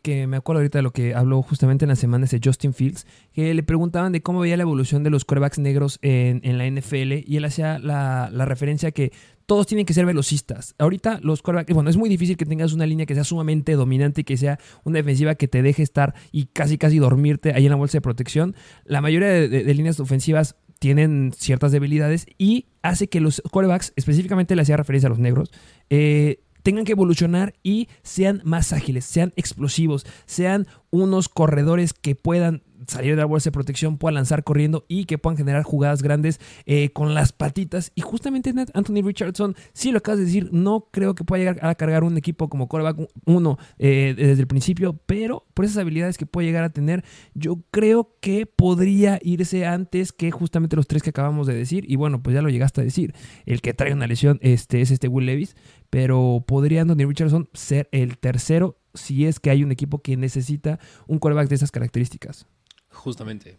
que 0.03 0.27
me 0.27 0.39
acuerdo 0.39 0.61
ahorita 0.61 0.79
de 0.79 0.83
lo 0.83 0.91
que 0.91 1.15
habló 1.15 1.43
justamente 1.43 1.85
en 1.85 1.91
las 1.91 1.99
semanas 1.99 2.31
de 2.31 2.41
Justin 2.43 2.73
Fields, 2.73 3.07
que 3.35 3.53
le 3.53 3.63
preguntaban 3.63 4.11
de 4.11 4.23
cómo 4.23 4.41
veía 4.41 4.57
la 4.57 4.63
evolución 4.63 5.03
de 5.03 5.11
los 5.11 5.27
corebacks 5.27 5.59
negros 5.59 5.99
en, 6.01 6.41
la 6.57 6.67
NFL 6.67 7.13
y 7.27 7.37
él 7.37 7.45
hacía 7.45 7.79
la, 7.79 8.31
referencia 8.47 8.91
que 8.91 9.13
todos 9.45 9.67
tienen 9.67 9.85
que 9.85 9.93
ser 9.93 10.07
velocistas. 10.07 10.75
Ahorita 10.79 11.21
los 11.23 11.43
corebacks, 11.43 11.75
bueno, 11.75 11.91
es 11.91 11.99
muy 11.99 12.09
difícil 12.09 12.39
que 12.39 12.47
tengas 12.47 12.73
una 12.73 12.87
línea 12.87 13.05
que 13.05 13.15
sea 13.15 13.25
sumamente 13.25 13.73
dominante 13.73 14.23
y 14.23 14.25
que 14.25 14.39
sea 14.39 14.59
una 14.85 14.97
defensiva 14.97 15.35
que 15.35 15.47
te 15.47 15.61
deje 15.61 15.83
estar 15.83 16.15
y 16.33 16.47
casi 16.47 16.79
casi 16.79 17.01
dormirte 17.01 17.53
ahí 17.53 17.67
en 17.67 17.71
la 17.71 17.77
bolsa 17.77 17.99
de 17.99 18.01
protección. 18.01 18.57
La 18.87 19.03
mayoría 19.03 19.29
de 19.29 19.75
líneas 19.75 20.01
ofensivas 20.01 20.57
tienen 20.83 21.33
ciertas 21.33 21.71
debilidades 21.71 22.27
y 22.39 22.67
hace 22.83 23.07
que 23.07 23.21
los 23.21 23.41
corebacks, 23.53 23.93
específicamente 23.95 24.57
le 24.57 24.62
hacía 24.62 24.77
referencia 24.77 25.07
a 25.07 25.11
los 25.11 25.21
negros, 25.21 25.53
eh, 25.91 26.41
tengan 26.65 26.85
que 26.85 26.91
evolucionar 26.91 27.55
y 27.62 27.87
sean 28.03 28.43
más 28.45 28.73
ágiles, 28.73 29.05
sean 29.05 29.33
explosivos, 29.37 30.05
sean 30.27 30.67
unos 30.91 31.29
corredores 31.29 31.93
que 31.93 32.17
puedan 32.17 32.65
salir 32.89 33.12
de 33.12 33.23
la 33.23 33.27
bolsa 33.27 33.51
de 33.51 33.53
protección, 33.53 33.99
puedan 33.99 34.15
lanzar 34.15 34.45
corriendo 34.45 34.85
y 34.89 35.05
que 35.05 35.19
puedan 35.19 35.37
generar 35.37 35.62
jugadas 35.62 36.03
grandes 36.03 36.41
eh, 36.67 36.91
con 36.91 37.15
las 37.15 37.33
patitas. 37.33 37.93
Y 37.95 38.01
justamente 38.01 38.53
Anthony 38.75 39.03
Richardson, 39.03 39.57
sí 39.73 39.93
lo 39.93 39.99
acabas 39.99 40.19
de 40.19 40.27
decir, 40.27 40.49
no 40.53 40.89
creo 40.91 41.15
que 41.15 41.25
pueda 41.25 41.41
llegar 41.41 41.67
a 41.67 41.75
cargar 41.75 42.05
un 42.05 42.17
equipo 42.17 42.49
como 42.49 42.69
coreback 42.69 43.09
uno 43.27 43.59
eh, 43.79 44.15
desde 44.17 44.41
el 44.41 44.47
principio, 44.47 44.99
pero 45.07 45.47
por 45.55 45.65
esas 45.65 45.79
habilidades 45.79 46.19
que 46.19 46.27
puede 46.27 46.47
llegar 46.47 46.65
a 46.65 46.71
tener, 46.71 47.05
yo 47.35 47.62
creo 47.71 48.17
que 48.21 48.47
podría 48.47 49.19
irse 49.23 49.67
antes 49.67 50.12
que 50.12 50.31
justamente 50.31 50.77
los 50.77 50.87
tres 50.87 51.03
que 51.03 51.11
acabamos 51.11 51.47
de 51.47 51.55
decir. 51.55 51.85
Y 51.89 51.97
bueno, 51.97 52.23
pues 52.23 52.35
ya 52.35 52.43
lo 52.43 52.49
llegaste 52.49 52.81
a 52.81 52.85
decir. 52.85 53.15
El 53.47 53.61
que 53.61 53.75
trae 53.75 53.93
una 53.93 54.07
lesión 54.07 54.39
este, 54.43 54.81
es 54.81 54.91
este 54.91 55.09
Will 55.09 55.27
Levis, 55.27 55.57
pero 55.91 56.45
podría 56.47 56.83
Anthony 56.83 57.07
Richardson 57.07 57.49
ser 57.53 57.89
el 57.93 58.19
tercero 58.19 58.79
si 58.95 59.27
es 59.27 59.41
que 59.41 59.51
hay 59.51 59.62
un 59.65 59.73
equipo 59.73 60.03
que 60.03 60.17
necesita 60.17 60.79
un 61.07 61.19
coreback 61.19 61.49
de 61.49 61.55
esas 61.55 61.71
características. 61.71 62.47
Justamente. 62.93 63.59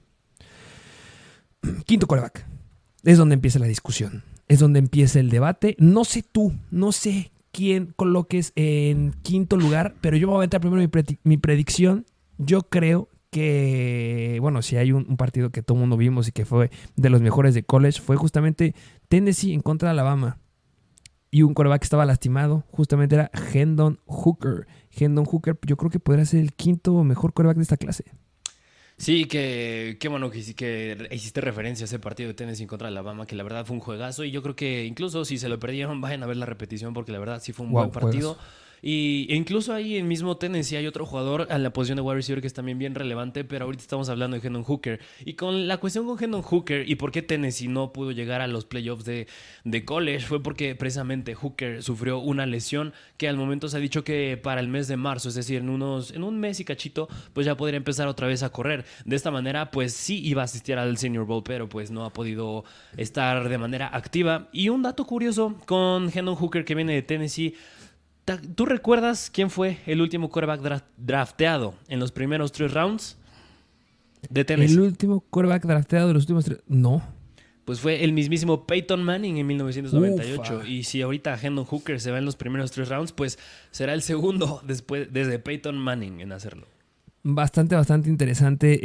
Quinto 1.85 2.07
coreback. 2.07 2.45
Es 3.03 3.17
donde 3.17 3.35
empieza 3.35 3.59
la 3.59 3.67
discusión. 3.67 4.23
Es 4.47 4.59
donde 4.59 4.79
empieza 4.79 5.19
el 5.19 5.29
debate. 5.29 5.75
No 5.79 6.05
sé 6.05 6.23
tú, 6.23 6.53
no 6.71 6.91
sé 6.91 7.31
quién 7.51 7.93
coloques 7.95 8.51
en 8.55 9.13
quinto 9.21 9.55
lugar, 9.55 9.95
pero 10.01 10.17
yo 10.17 10.27
voy 10.27 10.35
a 10.35 10.37
aventar 10.39 10.59
primero 10.59 10.89
mi, 11.23 11.37
predicción. 11.37 12.05
Yo 12.37 12.63
creo 12.63 13.09
que, 13.29 14.37
bueno, 14.41 14.61
si 14.61 14.75
hay 14.75 14.91
un, 14.91 15.17
partido 15.17 15.51
que 15.51 15.61
todo 15.61 15.77
mundo 15.77 15.95
vimos 15.95 16.27
y 16.27 16.31
que 16.31 16.45
fue 16.45 16.71
de 16.95 17.09
los 17.09 17.21
mejores 17.21 17.53
de 17.53 17.63
college, 17.63 18.01
fue 18.01 18.15
justamente 18.15 18.73
Tennessee 19.07 19.53
en 19.53 19.61
contra 19.61 19.89
de 19.89 19.91
Alabama. 19.91 20.39
Y 21.29 21.41
un 21.41 21.53
coreback 21.53 21.81
que 21.81 21.85
estaba 21.85 22.05
lastimado, 22.05 22.63
justamente 22.71 23.15
era 23.15 23.31
Hendon 23.53 23.99
Hooker. 24.05 24.67
Hendon 24.91 25.25
Hooker, 25.25 25.57
yo 25.65 25.77
creo 25.77 25.89
que 25.89 25.99
podría 25.99 26.25
ser 26.25 26.41
el 26.41 26.53
quinto 26.53 27.03
mejor 27.03 27.33
coreback 27.33 27.57
de 27.57 27.63
esta 27.63 27.77
clase. 27.77 28.05
Sí, 28.97 29.25
que 29.25 29.97
qué 29.99 30.07
bueno 30.07 30.29
que, 30.29 30.53
que 30.55 31.09
hiciste 31.11 31.41
referencia 31.41 31.83
a 31.83 31.87
ese 31.87 31.99
partido 31.99 32.27
de 32.27 32.35
Tennessee 32.35 32.67
contra 32.67 32.87
Alabama, 32.87 33.25
que 33.25 33.35
la 33.35 33.43
verdad 33.43 33.65
fue 33.65 33.75
un 33.75 33.81
juegazo 33.81 34.23
y 34.23 34.31
yo 34.31 34.41
creo 34.41 34.55
que 34.55 34.85
incluso 34.85 35.25
si 35.25 35.37
se 35.37 35.49
lo 35.49 35.59
perdieron 35.59 35.99
vayan 35.99 36.23
a 36.23 36.27
ver 36.27 36.37
la 36.37 36.45
repetición 36.45 36.93
porque 36.93 37.11
la 37.11 37.19
verdad 37.19 37.41
sí 37.41 37.53
fue 37.53 37.65
un 37.65 37.71
buen 37.71 37.91
partido. 37.91 38.37
Y 38.85 39.27
e 39.29 39.35
incluso 39.35 39.73
ahí 39.73 39.95
en 39.95 40.09
mismo 40.09 40.35
Tennessee 40.35 40.75
hay 40.75 40.87
otro 40.87 41.05
jugador 41.05 41.47
en 41.49 41.63
la 41.63 41.71
posición 41.71 41.95
de 41.95 42.01
wide 42.01 42.15
receiver 42.15 42.41
que 42.41 42.47
es 42.47 42.53
también 42.53 42.77
bien 42.77 42.93
relevante, 42.93 43.45
pero 43.45 43.63
ahorita 43.63 43.81
estamos 43.81 44.09
hablando 44.09 44.37
de 44.37 44.45
Hendon 44.45 44.63
Hooker. 44.63 44.99
Y 45.23 45.35
con 45.35 45.69
la 45.69 45.77
cuestión 45.77 46.05
con 46.05 46.21
Hendon 46.21 46.41
Hooker 46.41 46.89
y 46.89 46.95
por 46.95 47.13
qué 47.13 47.21
Tennessee 47.21 47.69
no 47.69 47.93
pudo 47.93 48.11
llegar 48.11 48.41
a 48.41 48.47
los 48.47 48.65
playoffs 48.65 49.05
de, 49.05 49.27
de 49.63 49.85
college 49.85 50.25
fue 50.25 50.43
porque 50.43 50.75
precisamente 50.75 51.33
Hooker 51.33 51.81
sufrió 51.81 52.19
una 52.19 52.45
lesión 52.45 52.93
que 53.15 53.29
al 53.29 53.37
momento 53.37 53.69
se 53.69 53.77
ha 53.77 53.79
dicho 53.79 54.03
que 54.03 54.35
para 54.35 54.59
el 54.59 54.67
mes 54.67 54.89
de 54.89 54.97
marzo, 54.97 55.29
es 55.29 55.35
decir, 55.35 55.61
en, 55.61 55.69
unos, 55.69 56.11
en 56.11 56.23
un 56.23 56.37
mes 56.37 56.59
y 56.59 56.65
cachito, 56.65 57.07
pues 57.31 57.45
ya 57.45 57.55
podría 57.55 57.77
empezar 57.77 58.09
otra 58.09 58.27
vez 58.27 58.43
a 58.43 58.49
correr. 58.49 58.83
De 59.05 59.15
esta 59.15 59.31
manera, 59.31 59.71
pues 59.71 59.93
sí 59.93 60.19
iba 60.25 60.41
a 60.41 60.45
asistir 60.45 60.77
al 60.77 60.97
Senior 60.97 61.25
Bowl, 61.25 61.43
pero 61.43 61.69
pues 61.69 61.89
no 61.89 62.03
ha 62.03 62.11
podido 62.11 62.65
estar 62.97 63.47
de 63.47 63.57
manera 63.57 63.89
activa. 63.95 64.49
Y 64.51 64.67
un 64.67 64.81
dato 64.81 65.05
curioso 65.05 65.55
con 65.65 66.11
Hendon 66.13 66.35
Hooker 66.35 66.65
que 66.65 66.75
viene 66.75 66.93
de 66.93 67.01
Tennessee, 67.01 67.55
¿Tú 68.55 68.65
recuerdas 68.65 69.29
quién 69.29 69.49
fue 69.49 69.79
el 69.85 70.01
último 70.01 70.29
quarterback 70.29 70.85
drafteado 70.97 71.75
en 71.89 71.99
los 71.99 72.11
primeros 72.11 72.53
tres 72.53 72.73
rounds 72.73 73.17
de 74.29 74.45
Tennessee? 74.45 74.75
El 74.75 74.79
último 74.79 75.21
quarterback 75.29 75.65
drafteado 75.65 76.07
de 76.07 76.13
los 76.13 76.23
últimos 76.23 76.45
tres. 76.45 76.59
No. 76.67 77.03
Pues 77.65 77.79
fue 77.79 78.03
el 78.03 78.13
mismísimo 78.13 78.65
Peyton 78.65 79.03
Manning 79.03 79.37
en 79.37 79.47
1998. 79.47 80.65
Y 80.65 80.83
si 80.83 81.01
ahorita 81.01 81.37
Hendon 81.41 81.65
Hooker 81.65 81.99
se 81.99 82.11
va 82.11 82.17
en 82.17 82.25
los 82.25 82.35
primeros 82.35 82.71
tres 82.71 82.89
rounds, 82.89 83.11
pues 83.11 83.39
será 83.71 83.93
el 83.93 84.01
segundo 84.01 84.61
después 84.65 85.11
desde 85.11 85.39
Peyton 85.39 85.77
Manning 85.77 86.21
en 86.21 86.31
hacerlo. 86.31 86.67
Bastante, 87.25 87.75
bastante 87.75 88.09
interesante 88.09 88.79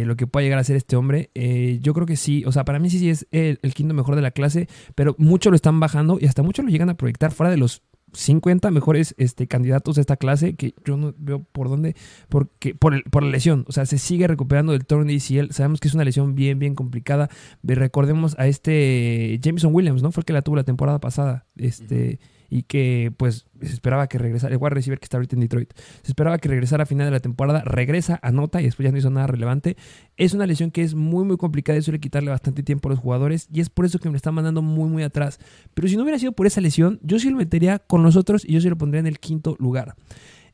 eh, 0.00 0.04
lo 0.06 0.16
que 0.16 0.26
pueda 0.26 0.42
llegar 0.42 0.58
a 0.58 0.64
ser 0.64 0.74
este 0.74 0.96
hombre. 0.96 1.30
Eh, 1.34 1.78
yo 1.82 1.94
creo 1.94 2.04
que 2.04 2.16
sí, 2.16 2.44
o 2.44 2.50
sea, 2.50 2.64
para 2.64 2.80
mí 2.80 2.90
sí, 2.90 2.98
sí 2.98 3.10
es 3.10 3.28
el, 3.30 3.60
el, 3.62 3.74
quinto 3.74 3.94
mejor 3.94 4.16
de 4.16 4.22
la 4.22 4.32
clase, 4.32 4.68
pero 4.96 5.14
muchos 5.18 5.52
lo 5.52 5.54
están 5.54 5.78
bajando 5.78 6.18
y 6.20 6.26
hasta 6.26 6.42
muchos 6.42 6.64
lo 6.64 6.70
llegan 6.72 6.90
a 6.90 6.96
proyectar 6.96 7.30
fuera 7.30 7.50
de 7.50 7.58
los 7.58 7.82
50 8.16 8.70
mejores 8.70 9.14
este, 9.18 9.46
candidatos 9.46 9.96
de 9.96 10.00
esta 10.00 10.16
clase 10.16 10.54
que 10.54 10.74
yo 10.84 10.96
no 10.96 11.14
veo 11.18 11.44
por 11.44 11.68
dónde, 11.68 11.94
porque, 12.28 12.74
por, 12.74 12.94
el, 12.94 13.02
por 13.04 13.22
la 13.22 13.30
lesión. 13.30 13.64
O 13.68 13.72
sea, 13.72 13.86
se 13.86 13.98
sigue 13.98 14.26
recuperando 14.26 14.72
del 14.72 14.86
torneo 14.86 15.06
de 15.06 15.16
ACL. 15.16 15.52
Sabemos 15.52 15.80
que 15.80 15.88
es 15.88 15.94
una 15.94 16.04
lesión 16.04 16.34
bien, 16.34 16.58
bien 16.58 16.74
complicada. 16.74 17.28
Recordemos 17.62 18.34
a 18.38 18.46
este 18.46 19.38
Jameson 19.42 19.74
Williams, 19.74 20.02
¿no? 20.02 20.12
Fue 20.12 20.22
el 20.22 20.24
que 20.24 20.32
la 20.32 20.42
tuvo 20.42 20.56
la 20.56 20.64
temporada 20.64 20.98
pasada. 20.98 21.46
Este 21.56 22.18
y 22.50 22.62
que 22.62 23.12
pues 23.16 23.46
se 23.60 23.72
esperaba 23.72 24.06
que 24.08 24.18
regresara, 24.18 24.54
el 24.54 24.58
wide 24.60 24.70
receiver 24.70 24.98
que 24.98 25.04
está 25.04 25.16
ahorita 25.16 25.36
en 25.36 25.40
Detroit, 25.40 25.72
se 26.02 26.12
esperaba 26.12 26.38
que 26.38 26.48
regresara 26.48 26.84
a 26.84 26.86
final 26.86 27.06
de 27.06 27.10
la 27.10 27.20
temporada, 27.20 27.62
regresa, 27.64 28.18
anota 28.22 28.60
y 28.60 28.64
después 28.64 28.84
ya 28.84 28.92
no 28.92 28.98
hizo 28.98 29.10
nada 29.10 29.26
relevante. 29.26 29.76
Es 30.16 30.34
una 30.34 30.46
lesión 30.46 30.70
que 30.70 30.82
es 30.82 30.94
muy 30.94 31.24
muy 31.24 31.36
complicada 31.36 31.78
y 31.78 31.82
suele 31.82 32.00
quitarle 32.00 32.30
bastante 32.30 32.62
tiempo 32.62 32.88
a 32.88 32.90
los 32.90 32.98
jugadores 32.98 33.48
y 33.52 33.60
es 33.60 33.70
por 33.70 33.84
eso 33.84 33.98
que 33.98 34.08
me 34.08 34.12
lo 34.12 34.16
están 34.16 34.34
mandando 34.34 34.62
muy 34.62 34.88
muy 34.88 35.02
atrás. 35.02 35.38
Pero 35.74 35.88
si 35.88 35.96
no 35.96 36.02
hubiera 36.02 36.18
sido 36.18 36.32
por 36.32 36.46
esa 36.46 36.60
lesión, 36.60 37.00
yo 37.02 37.18
sí 37.18 37.30
lo 37.30 37.36
metería 37.36 37.78
con 37.78 38.02
nosotros 38.02 38.44
y 38.44 38.52
yo 38.52 38.60
sí 38.60 38.68
lo 38.68 38.76
pondría 38.76 39.00
en 39.00 39.06
el 39.06 39.18
quinto 39.18 39.56
lugar. 39.58 39.94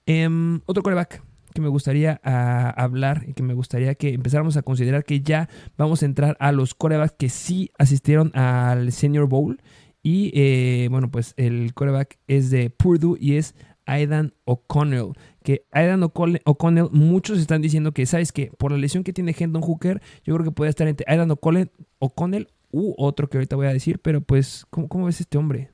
Em, 0.06 0.60
otro 0.66 0.82
coreback 0.82 1.22
que 1.52 1.60
me 1.60 1.68
gustaría 1.68 2.20
ah, 2.24 2.70
hablar 2.76 3.24
y 3.26 3.34
que 3.34 3.42
me 3.42 3.54
gustaría 3.54 3.94
que 3.94 4.14
empezáramos 4.14 4.56
a 4.56 4.62
considerar 4.62 5.04
que 5.04 5.20
ya 5.20 5.48
vamos 5.76 6.02
a 6.02 6.06
entrar 6.06 6.36
a 6.40 6.50
los 6.50 6.74
corebacks 6.74 7.14
que 7.18 7.28
sí 7.28 7.70
asistieron 7.78 8.34
al 8.34 8.90
Senior 8.92 9.28
Bowl 9.28 9.60
y 10.02 10.32
eh, 10.34 10.88
bueno, 10.90 11.10
pues 11.10 11.34
el 11.36 11.74
quarterback 11.74 12.18
es 12.26 12.50
de 12.50 12.70
Purdue 12.70 13.16
y 13.20 13.36
es 13.36 13.54
Aidan 13.86 14.34
O'Connell. 14.44 15.12
Que 15.42 15.64
Aidan 15.70 16.02
O'Connell, 16.02 16.88
muchos 16.92 17.38
están 17.38 17.62
diciendo 17.62 17.92
que, 17.92 18.06
¿sabes 18.06 18.32
qué? 18.32 18.52
Por 18.58 18.72
la 18.72 18.78
lesión 18.78 19.04
que 19.04 19.12
tiene 19.12 19.34
Hendon 19.38 19.62
Hooker, 19.62 20.00
yo 20.24 20.34
creo 20.34 20.44
que 20.44 20.52
puede 20.52 20.70
estar 20.70 20.88
entre 20.88 21.06
Aidan 21.08 21.30
O'Connell 21.30 22.48
u 22.70 22.94
otro 22.96 23.28
que 23.28 23.38
ahorita 23.38 23.56
voy 23.56 23.66
a 23.66 23.72
decir, 23.72 24.00
pero 24.00 24.20
pues, 24.20 24.66
¿cómo, 24.70 24.88
cómo 24.88 25.06
ves 25.06 25.20
este 25.20 25.38
hombre? 25.38 25.70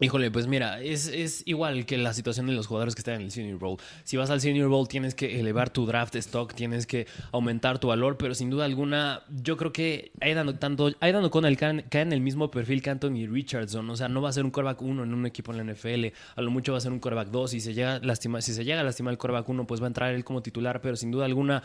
Híjole, 0.00 0.30
pues 0.30 0.46
mira, 0.46 0.80
es, 0.80 1.42
igual 1.44 1.84
que 1.84 1.98
la 1.98 2.14
situación 2.14 2.46
de 2.46 2.52
los 2.52 2.68
jugadores 2.68 2.94
que 2.94 3.00
están 3.00 3.14
en 3.14 3.22
el 3.22 3.30
Senior 3.32 3.58
Bowl. 3.58 3.78
Si 4.04 4.16
vas 4.16 4.30
al 4.30 4.40
Senior 4.40 4.68
Bowl 4.68 4.86
tienes 4.86 5.16
que 5.16 5.40
elevar 5.40 5.70
tu 5.70 5.86
draft 5.86 6.14
stock, 6.14 6.54
tienes 6.54 6.86
que 6.86 7.08
aumentar 7.32 7.80
tu 7.80 7.88
valor, 7.88 8.16
pero 8.16 8.32
sin 8.36 8.48
duda 8.48 8.64
alguna 8.64 9.22
yo 9.28 9.56
creo 9.56 9.72
que 9.72 10.12
Aidan, 10.20 10.56
tanto, 10.60 10.92
Aidan 11.00 11.24
O'Connell 11.24 11.56
cae 11.56 12.00
en 12.00 12.12
el 12.12 12.20
mismo 12.20 12.48
perfil 12.48 12.80
que 12.80 12.90
Anthony 12.90 13.26
Richardson. 13.28 13.90
O 13.90 13.96
sea, 13.96 14.08
no 14.08 14.22
va 14.22 14.28
a 14.28 14.32
ser 14.32 14.44
un 14.44 14.52
quarterback 14.52 14.82
1 14.82 15.02
en 15.02 15.12
un 15.12 15.26
equipo 15.26 15.52
en 15.52 15.66
la 15.66 15.72
NFL, 15.72 16.06
a 16.36 16.42
lo 16.42 16.50
mucho 16.52 16.70
va 16.70 16.78
a 16.78 16.80
ser 16.80 16.92
un 16.92 17.00
quarterback 17.00 17.30
2. 17.30 17.50
Si 17.50 17.60
se 17.60 17.74
llega, 17.74 17.98
lastima, 17.98 18.40
si 18.40 18.54
se 18.54 18.64
llega 18.64 18.80
a 18.80 18.84
lastimar 18.84 19.10
el 19.10 19.18
quarterback 19.18 19.48
1, 19.48 19.66
pues 19.66 19.80
va 19.80 19.86
a 19.86 19.88
entrar 19.88 20.14
él 20.14 20.24
como 20.24 20.42
titular, 20.42 20.80
pero 20.80 20.94
sin 20.94 21.10
duda 21.10 21.24
alguna, 21.24 21.60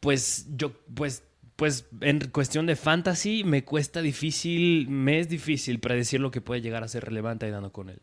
pues 0.00 0.46
yo, 0.56 0.72
pues 0.94 1.22
pues 1.56 1.86
en 2.00 2.20
cuestión 2.30 2.66
de 2.66 2.76
fantasy 2.76 3.44
me 3.44 3.64
cuesta 3.64 4.02
difícil, 4.02 4.88
me 4.88 5.20
es 5.20 5.28
difícil 5.28 5.78
predecir 5.80 6.20
lo 6.20 6.30
que 6.30 6.40
puede 6.40 6.60
llegar 6.60 6.82
a 6.82 6.88
ser 6.88 7.04
relevante 7.04 7.50
dando 7.50 7.72
con 7.72 7.90
él. 7.90 8.00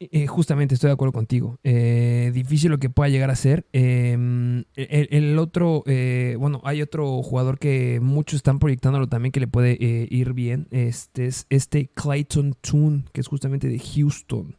Eh, 0.00 0.26
justamente 0.26 0.74
estoy 0.74 0.88
de 0.88 0.94
acuerdo 0.94 1.12
contigo. 1.12 1.58
Eh, 1.62 2.30
difícil 2.34 2.70
lo 2.70 2.78
que 2.78 2.90
pueda 2.90 3.08
llegar 3.08 3.30
a 3.30 3.36
ser. 3.36 3.66
Em, 3.72 4.64
el, 4.74 5.38
otro, 5.38 5.84
eh, 5.86 6.36
bueno, 6.38 6.60
hay 6.64 6.82
otro 6.82 7.22
jugador 7.22 7.58
que 7.58 8.00
muchos 8.02 8.38
están 8.38 8.58
proyectándolo 8.58 9.06
también 9.06 9.30
que 9.30 9.40
le 9.40 9.46
puede 9.46 9.78
ir 9.80 10.32
bien. 10.32 10.66
Este 10.72 11.26
es 11.26 11.46
este 11.48 11.88
Clayton 11.94 12.56
Toon, 12.60 13.08
que 13.12 13.20
es 13.20 13.28
justamente 13.28 13.68
de 13.68 13.78
Houston. 13.78 14.56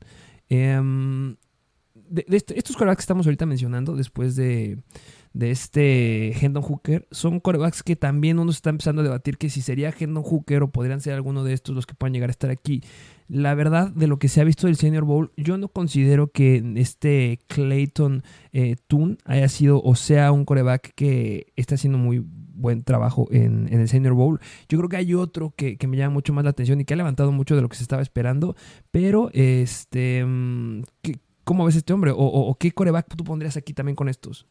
Em, 0.47 1.35
de, 2.09 2.25
estos 2.29 2.77
corebacks 2.77 2.99
que 2.99 3.03
estamos 3.03 3.25
ahorita 3.25 3.45
mencionando, 3.45 3.95
después 3.95 4.35
de, 4.35 4.77
de 5.35 5.51
este 5.51 6.31
Hendon 6.31 6.63
Hooker 6.63 7.07
son 7.11 7.41
corebacks 7.41 7.83
que 7.83 7.97
también 7.97 8.39
uno 8.39 8.51
está 8.51 8.69
empezando 8.69 9.01
a 9.01 9.03
debatir 9.03 9.37
que 9.37 9.49
si 9.49 9.61
sería 9.61 9.93
Hendon 9.97 10.23
Hooker 10.23 10.63
o 10.63 10.71
podrían 10.71 11.01
ser 11.01 11.13
alguno 11.13 11.43
de 11.43 11.51
estos 11.51 11.75
los 11.75 11.85
que 11.85 11.93
puedan 11.93 12.13
llegar 12.13 12.29
a 12.29 12.31
estar 12.31 12.49
aquí. 12.49 12.81
La 13.27 13.53
verdad, 13.53 13.91
de 13.91 14.07
lo 14.07 14.17
que 14.17 14.29
se 14.29 14.39
ha 14.39 14.45
visto 14.45 14.67
del 14.67 14.77
Senior 14.77 15.03
Bowl, 15.03 15.33
yo 15.35 15.57
no 15.57 15.67
considero 15.67 16.31
que 16.31 16.63
este 16.77 17.39
Clayton 17.47 18.23
eh, 18.53 18.77
Toon 18.87 19.17
haya 19.25 19.49
sido 19.49 19.81
o 19.81 19.95
sea 19.95 20.31
un 20.31 20.45
coreback 20.45 20.93
que 20.95 21.47
está 21.57 21.75
haciendo 21.75 21.97
muy 21.97 22.23
buen 22.25 22.83
trabajo 22.83 23.27
en, 23.29 23.67
el 23.73 23.89
Senior 23.89 24.13
Bowl. 24.13 24.39
Yo 24.69 24.77
creo 24.77 24.87
que 24.87 24.97
hay 24.97 25.15
otro 25.15 25.53
que, 25.57 25.77
me 25.85 25.97
llama 25.97 26.13
mucho 26.13 26.31
más 26.31 26.45
la 26.45 26.51
atención 26.51 26.79
y 26.79 26.85
que 26.85 26.93
ha 26.93 26.97
levantado 26.97 27.33
mucho 27.33 27.57
de 27.57 27.61
lo 27.61 27.67
que 27.67 27.75
se 27.75 27.83
estaba 27.83 28.01
esperando, 28.01 28.55
pero 28.89 29.29
este... 29.33 30.23
Mm, 30.23 30.83
¿Cómo 31.43 31.65
ves 31.65 31.75
este 31.75 31.93
hombre? 31.93 32.09
¿O, 32.09 32.17
o 32.17 32.55
qué 32.55 32.71
coreback 32.71 33.15
tú 33.15 33.23
pondrías 33.23 33.55
aquí 33.55 33.73
también 33.73 33.95
con 33.95 34.09
estos? 34.09 34.47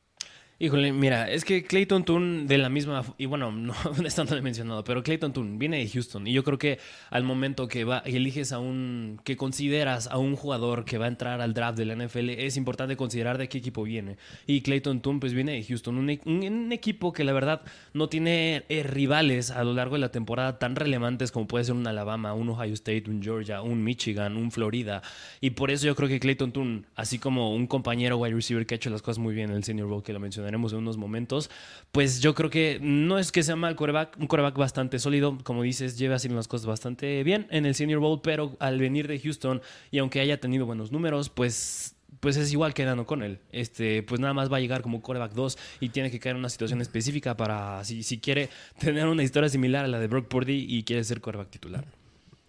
Híjole, 0.60 0.92
mira, 0.92 1.28
es 1.28 1.44
que 1.44 1.64
Clayton 1.64 2.04
Toon 2.04 2.46
de 2.46 2.58
la 2.58 2.68
misma, 2.68 3.04
y 3.18 3.26
bueno, 3.26 3.50
no 3.52 3.74
es 4.06 4.14
tanto 4.14 4.40
mencionado, 4.40 4.84
pero 4.84 5.02
Clayton 5.02 5.32
Toon 5.32 5.58
viene 5.58 5.78
de 5.78 5.88
Houston 5.88 6.28
y 6.28 6.32
yo 6.32 6.44
creo 6.44 6.58
que 6.58 6.78
al 7.10 7.24
momento 7.24 7.66
que 7.66 7.82
va, 7.82 7.98
eliges 8.06 8.52
a 8.52 8.60
un, 8.60 9.20
que 9.24 9.36
consideras 9.36 10.06
a 10.06 10.18
un 10.18 10.36
jugador 10.36 10.84
que 10.84 10.96
va 10.96 11.06
a 11.06 11.08
entrar 11.08 11.40
al 11.40 11.54
draft 11.54 11.76
de 11.76 11.86
la 11.86 11.96
NFL, 11.96 12.30
es 12.30 12.56
importante 12.56 12.96
considerar 12.96 13.36
de 13.36 13.48
qué 13.48 13.58
equipo 13.58 13.82
viene. 13.82 14.16
Y 14.46 14.60
Clayton 14.60 15.00
Toon 15.00 15.18
pues 15.18 15.34
viene 15.34 15.52
de 15.52 15.64
Houston, 15.64 15.98
un, 15.98 16.20
un, 16.24 16.72
equipo 16.72 17.12
que 17.12 17.24
la 17.24 17.32
verdad 17.32 17.62
no 17.92 18.08
tiene 18.08 18.62
eh, 18.68 18.84
rivales 18.84 19.50
a 19.50 19.64
lo 19.64 19.74
largo 19.74 19.96
de 19.96 20.00
la 20.02 20.12
temporada 20.12 20.60
tan 20.60 20.76
relevantes 20.76 21.32
como 21.32 21.48
puede 21.48 21.64
ser 21.64 21.74
un 21.74 21.86
Alabama, 21.88 22.32
un 22.32 22.50
Ohio 22.50 22.74
State, 22.74 23.10
un 23.10 23.20
Georgia, 23.20 23.60
un 23.60 23.82
Michigan, 23.82 24.36
un 24.36 24.52
Florida. 24.52 25.02
Y 25.40 25.50
por 25.50 25.72
eso 25.72 25.86
yo 25.86 25.96
creo 25.96 26.08
que 26.08 26.20
Clayton 26.20 26.52
Toon, 26.52 26.86
así 26.94 27.18
como 27.18 27.52
un 27.52 27.66
compañero 27.66 28.18
wide 28.18 28.36
receiver 28.36 28.64
que 28.66 28.74
ha 28.74 28.76
hecho 28.76 28.90
las 28.90 29.02
cosas 29.02 29.18
muy 29.18 29.34
bien 29.34 29.50
en 29.50 29.56
el 29.56 29.64
Senior 29.64 29.88
Bowl 29.88 30.02
que 30.02 30.12
lo 30.12 30.20
mencioné, 30.20 30.43
en 30.48 30.78
unos 30.78 30.96
momentos, 30.96 31.50
pues 31.92 32.20
yo 32.20 32.34
creo 32.34 32.50
que 32.50 32.78
no 32.80 33.18
es 33.18 33.32
que 33.32 33.42
sea 33.42 33.56
mal 33.56 33.76
coreback, 33.76 34.16
un 34.18 34.26
coreback 34.26 34.56
bastante 34.56 34.98
sólido, 34.98 35.38
como 35.42 35.62
dices, 35.62 35.98
lleva 35.98 36.16
haciendo 36.16 36.36
las 36.36 36.48
cosas 36.48 36.66
bastante 36.66 37.22
bien 37.22 37.46
en 37.50 37.66
el 37.66 37.74
Senior 37.74 38.00
Bowl, 38.00 38.20
pero 38.22 38.56
al 38.60 38.78
venir 38.78 39.08
de 39.08 39.18
Houston 39.18 39.62
y 39.90 39.98
aunque 39.98 40.20
haya 40.20 40.40
tenido 40.40 40.66
buenos 40.66 40.92
números, 40.92 41.28
pues 41.28 41.94
pues 42.20 42.38
es 42.38 42.52
igual 42.52 42.72
que 42.72 42.84
con 43.06 43.22
él. 43.22 43.40
Este, 43.52 44.02
pues 44.02 44.20
nada 44.20 44.32
más 44.32 44.50
va 44.50 44.56
a 44.56 44.60
llegar 44.60 44.80
como 44.80 45.02
coreback 45.02 45.32
2 45.32 45.58
y 45.80 45.90
tiene 45.90 46.10
que 46.10 46.18
caer 46.18 46.36
en 46.36 46.40
una 46.40 46.48
situación 46.48 46.80
específica 46.80 47.36
para 47.36 47.84
si, 47.84 48.02
si 48.02 48.18
quiere 48.18 48.48
tener 48.78 49.06
una 49.06 49.22
historia 49.22 49.48
similar 49.50 49.84
a 49.84 49.88
la 49.88 49.98
de 49.98 50.06
Brock 50.06 50.28
Purdy 50.28 50.66
y 50.68 50.84
quiere 50.84 51.04
ser 51.04 51.20
coreback 51.20 51.50
titular. 51.50 51.84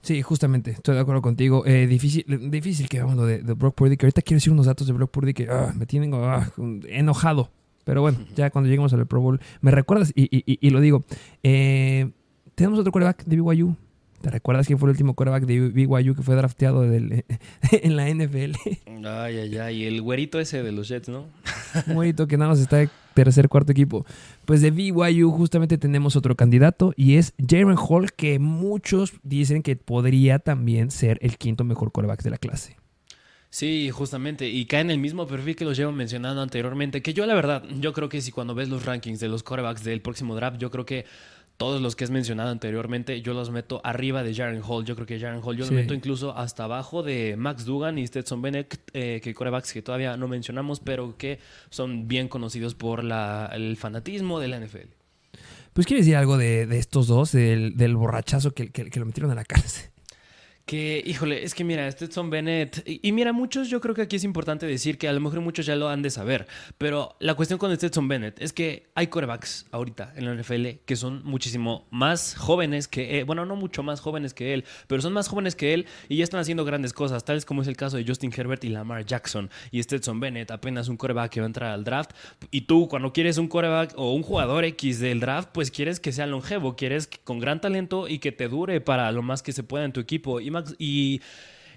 Sí, 0.02 0.22
justamente, 0.22 0.72
estoy 0.72 0.96
de 0.96 1.02
acuerdo 1.02 1.22
contigo. 1.22 1.66
Eh, 1.66 1.88
difícil, 1.88 2.26
difícil 2.52 2.88
que 2.88 3.02
vamos 3.02 3.26
de, 3.28 3.40
de 3.40 3.54
Brock 3.54 3.76
Purdy, 3.76 3.98
que 3.98 4.06
ahorita 4.06 4.22
quiero 4.22 4.38
decir 4.38 4.54
unos 4.54 4.68
datos 4.68 4.86
de 4.86 4.94
Brock 4.94 5.10
Purdy 5.10 5.34
que 5.34 5.48
ah, 5.50 5.74
me 5.76 5.86
tienen 5.88 6.14
ah, 6.14 6.48
enojado. 6.88 7.52
Pero 7.86 8.02
bueno, 8.02 8.18
ya 8.36 8.50
cuando 8.50 8.68
lleguemos 8.68 8.94
al 8.94 9.06
Pro 9.08 9.22
Bowl, 9.22 9.40
me 9.62 9.72
recuerdas 9.72 10.12
y, 10.14 10.70
lo 10.70 10.82
digo. 10.82 11.06
Eh, 11.44 12.10
tenemos 12.56 12.80
otro 12.80 12.92
coreback 12.92 13.24
de 13.24 13.40
BYU. 13.40 13.76
¿Te 14.22 14.32
recuerdas 14.32 14.66
quién 14.66 14.80
fue 14.80 14.88
el 14.88 14.92
último 14.92 15.14
coreback 15.14 15.46
de 15.46 15.70
BYU 15.70 16.16
que 16.16 16.24
fue 16.24 16.36
drafteado 16.36 16.84
en 16.94 17.96
la 17.96 18.10
NFL? 18.10 18.56
Ay, 18.88 19.38
ay, 19.38 19.58
ay. 19.58 19.84
Y 19.84 19.86
el 19.86 20.02
güerito 20.02 20.40
ese 20.40 20.64
de 20.64 20.72
los 20.72 20.88
Jets, 20.88 21.10
¿no? 21.10 21.26
Un 21.86 21.94
güerito 21.94 22.26
que 22.28 22.38
nada 22.38 22.50
más 22.50 22.60
está 22.60 22.78
de 22.78 22.90
tercer, 23.14 23.50
cuarto 23.50 23.72
equipo. 23.72 24.04
Pues 24.46 24.62
de 24.62 24.72
BYU 24.72 25.30
justamente 25.32 25.78
tenemos 25.78 26.16
otro 26.16 26.36
candidato 26.36 26.92
y 26.96 27.18
es 27.18 27.34
Jaren 27.38 27.76
Hall, 27.78 28.14
que 28.14 28.40
muchos 28.40 29.14
dicen 29.22 29.62
que 29.62 29.76
podría 29.76 30.40
también 30.40 30.90
ser 30.90 31.20
el 31.22 31.38
quinto 31.38 31.64
mejor 31.64 31.92
coreback 31.92 32.24
de 32.24 32.32
la 32.32 32.38
clase. 32.40 32.78
Sí, 33.56 33.90
justamente. 33.90 34.50
Y 34.50 34.66
cae 34.66 34.82
en 34.82 34.92
el 34.92 35.00
mismo 35.00 35.28
perfil 35.28 35.56
que 35.56 35.64
los 35.64 35.78
llevo 35.78 35.94
mencionando 35.94 36.42
anteriormente. 36.42 37.02
Que 37.02 37.14
yo, 37.14 37.26
la 37.26 37.34
verdad, 37.36 37.64
yo 37.80 37.94
creo 37.94 38.10
que 38.10 38.20
si 38.20 38.34
cuando 38.34 38.54
ves 38.54 38.68
los 38.68 38.84
rankings 38.84 39.22
de 39.22 39.30
los 39.30 39.44
quarterbacks 39.44 39.82
del 39.86 40.02
próximo 40.02 40.36
draft, 40.36 40.58
yo 40.58 40.70
creo 40.70 40.86
que 40.86 41.06
todos 41.56 41.82
los 41.82 41.96
que 41.96 42.04
has 42.04 42.12
mencionado 42.12 42.50
anteriormente, 42.50 43.22
yo 43.22 43.34
los 43.34 43.52
meto 43.52 43.80
arriba 43.86 44.24
de 44.24 44.36
Jaren 44.36 44.62
Hall. 44.62 44.84
Yo 44.84 44.96
creo 44.96 45.08
que 45.08 45.22
Jaren 45.22 45.40
Hall, 45.42 45.56
yo 45.56 45.66
lo 45.66 45.72
meto 45.72 45.94
incluso 45.94 46.36
hasta 46.36 46.66
abajo 46.66 47.02
de 47.02 47.38
Max 47.38 47.64
Dugan 47.64 47.98
y 47.98 48.06
Stetson 48.06 48.42
Bennett, 48.42 48.78
eh, 48.92 49.22
que 49.24 49.34
corebacks 49.34 49.72
que 49.72 49.82
todavía 49.82 50.18
no 50.18 50.28
mencionamos, 50.28 50.82
pero 50.82 51.16
que 51.18 51.40
son 51.70 52.10
bien 52.10 52.28
conocidos 52.28 52.76
por 52.76 53.06
la, 53.06 53.50
el 53.54 53.78
fanatismo 53.78 54.42
de 54.42 54.50
la 54.50 54.60
NFL. 54.60 54.90
Pues 55.72 55.88
quiere 55.88 56.02
decir 56.02 56.18
algo 56.18 56.38
de, 56.38 56.64
estos 56.78 57.08
dos, 57.08 57.32
del, 57.32 57.78
del 57.78 57.96
borrachazo 57.96 58.52
que, 58.52 58.70
que, 58.72 59.00
lo 59.00 59.06
metieron 59.06 59.32
a 59.32 59.36
la 59.36 59.46
cárcel. 59.46 59.92
Que, 60.66 61.04
híjole, 61.06 61.44
es 61.44 61.54
que 61.54 61.64
mira, 61.64 61.90
Stetson 61.92 62.32
Bennett. 62.32 62.84
Y, 62.88 63.12
mira, 63.12 63.32
muchos, 63.34 63.70
yo 63.70 63.80
creo 63.80 63.94
que 63.94 64.02
aquí 64.02 64.16
es 64.16 64.24
importante 64.24 64.66
decir 64.66 64.98
que 64.98 65.08
a 65.08 65.14
lo 65.14 65.20
mejor 65.20 65.40
muchos 65.42 65.68
ya 65.68 65.76
lo 65.76 65.90
han 65.90 66.02
de 66.02 66.10
saber. 66.10 66.48
Pero 66.80 67.16
la 67.20 67.36
cuestión 67.36 67.60
con 67.60 67.76
Stetson 67.76 68.08
Bennett 68.08 68.42
es 68.42 68.52
que 68.52 68.88
hay 68.96 69.06
corebacks 69.06 69.68
ahorita 69.70 70.14
en 70.16 70.26
la 70.26 70.34
NFL 70.34 70.80
que 70.86 70.96
son 70.96 71.24
muchísimo 71.24 71.86
más 71.92 72.36
jóvenes 72.36 72.88
que 72.88 73.20
él. 73.20 73.26
Bueno, 73.26 73.46
no 73.46 73.56
mucho 73.56 73.84
más 73.84 74.00
jóvenes 74.00 74.34
que 74.34 74.56
él, 74.56 74.66
pero 74.88 75.04
son 75.04 75.14
más 75.14 75.28
jóvenes 75.28 75.56
que 75.56 75.76
él 75.76 75.86
y 76.10 76.18
ya 76.18 76.24
están 76.24 76.40
haciendo 76.40 76.66
grandes 76.66 76.94
cosas, 76.94 77.24
tales 77.24 77.46
como 77.46 77.62
es 77.62 77.68
el 77.68 77.78
caso 77.78 77.98
de 77.98 78.06
Justin 78.06 78.34
Herbert 78.36 78.64
y 78.64 78.70
Lamar 78.70 79.06
Jackson. 79.06 79.52
Y 79.70 79.84
Stetson 79.84 80.20
Bennett, 80.20 80.50
apenas 80.50 80.88
un 80.88 80.98
coreback 80.98 81.32
que 81.32 81.42
va 81.42 81.46
a 81.46 81.48
entrar 81.48 81.72
al 81.74 81.84
draft. 81.84 82.10
Y 82.50 82.62
tú, 82.62 82.88
cuando 82.88 83.14
quieres 83.14 83.38
un 83.38 83.48
coreback 83.48 83.94
o 83.98 84.14
un 84.14 84.24
jugador 84.24 84.66
X 84.66 85.00
del 85.00 85.20
draft, 85.20 85.50
pues 85.54 85.70
quieres 85.70 86.00
que 86.00 86.12
sea 86.12 86.26
longevo, 86.26 86.76
quieres 86.76 87.08
con 87.24 87.38
gran 87.38 87.62
talento 87.62 88.08
y 88.08 88.18
que 88.18 88.32
te 88.32 88.48
dure 88.48 88.82
para 88.82 89.12
lo 89.12 89.22
más 89.22 89.44
que 89.44 89.52
se 89.52 89.62
pueda 89.62 89.86
en 89.86 89.94
tu 89.94 90.00
equipo. 90.00 90.40
Y 90.40 90.55
y 90.78 91.22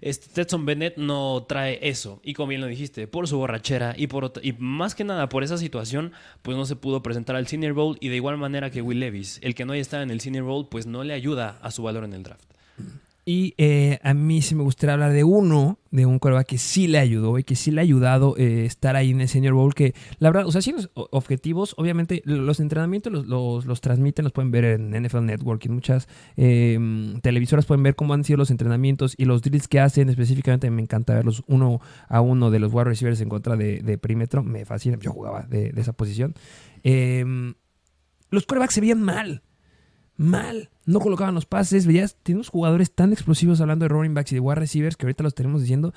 este, 0.01 0.27
Stetson 0.31 0.67
Bennett 0.67 0.97
no 0.97 1.45
trae 1.49 1.79
eso. 1.83 2.21
Y 2.23 2.35
como 2.35 2.49
bien 2.49 2.61
lo 2.61 2.67
dijiste, 2.67 3.07
por 3.07 3.29
su 3.29 3.39
borrachera 3.39 3.95
y, 3.97 4.07
por, 4.07 4.33
y 4.43 4.53
más 4.53 4.95
que 4.95 5.05
nada 5.05 5.29
por 5.29 5.45
esa 5.45 5.59
situación, 5.59 6.13
pues 6.43 6.57
no 6.57 6.67
se 6.67 6.77
pudo 6.77 7.03
presentar 7.03 7.37
al 7.37 7.47
Senior 7.47 7.73
Bowl. 7.73 7.97
Y 8.01 8.09
de 8.09 8.17
igual 8.17 8.37
manera 8.39 8.71
que 8.71 8.83
Will 8.83 9.01
Levis, 9.01 9.41
el 9.43 9.55
que 9.55 9.65
no 9.65 9.73
haya 9.73 9.83
estado 9.83 10.03
en 10.03 10.11
el 10.11 10.21
Senior 10.21 10.45
Bowl, 10.45 10.69
pues 10.69 10.87
no 10.87 11.05
le 11.05 11.15
ayuda 11.15 11.59
a 11.63 11.71
su 11.71 11.83
valor 11.83 12.05
en 12.05 12.13
el 12.13 12.23
draft. 12.23 12.45
Y 13.31 13.53
eh, 13.59 13.99
a 14.05 14.15
mí 14.15 14.41
sí 14.41 14.55
me 14.55 14.63
gustaría 14.63 14.95
hablar 14.95 15.13
de 15.13 15.23
uno, 15.23 15.79
de 15.91 16.07
un 16.07 16.19
coreback 16.19 16.47
que 16.47 16.57
sí 16.57 16.87
le 16.87 16.99
ayudó 16.99 17.39
y 17.39 17.45
que 17.45 17.57
sí 17.57 17.71
le 17.71 17.83
ha 17.83 17.85
ayudado 17.85 18.35
eh, 18.39 18.65
estar 18.65 18.97
ahí 18.97 19.11
en 19.11 19.21
el 19.21 19.29
Senior 19.29 19.53
Bowl. 19.53 19.75
Que 19.75 19.95
la 20.19 20.31
verdad, 20.31 20.47
o 20.47 20.51
sea, 20.51 20.63
sí 20.63 20.73
los 20.73 20.91
objetivos, 20.95 21.75
obviamente 21.77 22.23
los 22.25 22.59
entrenamientos 22.59 23.13
los, 23.13 23.67
los, 23.67 23.81
transmiten, 23.83 24.25
los 24.25 24.33
pueden 24.33 24.51
ver 24.51 24.65
en 24.65 24.93
NFL 24.93 25.27
Network 25.27 25.63
y 25.63 25.69
en 25.69 25.75
muchas 25.75 26.09
em, 26.39 27.21
televisoras 27.21 27.67
pueden 27.67 27.83
ver 27.83 27.97
cómo 27.97 28.15
han 28.15 28.25
sido 28.25 28.39
los 28.39 28.51
entrenamientos 28.51 29.15
y 29.19 29.27
los 29.27 29.43
drills 29.43 29.69
que 29.69 29.81
hacen. 29.81 30.09
Específicamente 30.09 30.71
me 30.71 30.81
encanta 30.81 31.13
verlos 31.13 31.45
uno 31.49 31.83
a 32.09 32.23
uno 32.23 32.51
de 32.51 32.61
los 32.61 32.73
wide 32.73 32.85
receivers 32.85 33.21
en 33.21 33.29
contra 33.29 33.57
de, 33.57 33.99
perímetro. 33.99 34.43
Me 34.43 34.65
fascina, 34.65 34.97
yo 34.99 35.13
jugaba 35.13 35.43
de, 35.43 35.75
esa 35.77 35.93
posición. 35.93 36.33
Em, 36.83 37.53
los 38.31 38.47
corebacks 38.47 38.73
se 38.73 38.81
veían 38.81 39.03
mal 39.03 39.43
mal. 40.19 40.69
No 40.85 41.01
colocaban 41.01 41.35
los 41.35 41.47
pases. 41.47 41.87
Veías, 41.87 42.17
tiene 42.23 42.39
unos 42.39 42.51
jugadores 42.51 42.93
tan 42.93 43.13
explosivos 43.13 43.63
hablando 43.63 43.85
de 43.85 43.89
running 43.89 44.13
backs 44.13 44.33
y 44.33 44.35
de 44.35 44.41
wide 44.41 44.57
receivers 44.57 44.97
que 44.97 45.07
ahorita 45.07 45.23
los 45.23 45.35
tenemos 45.35 45.63
diciendo. 45.63 45.95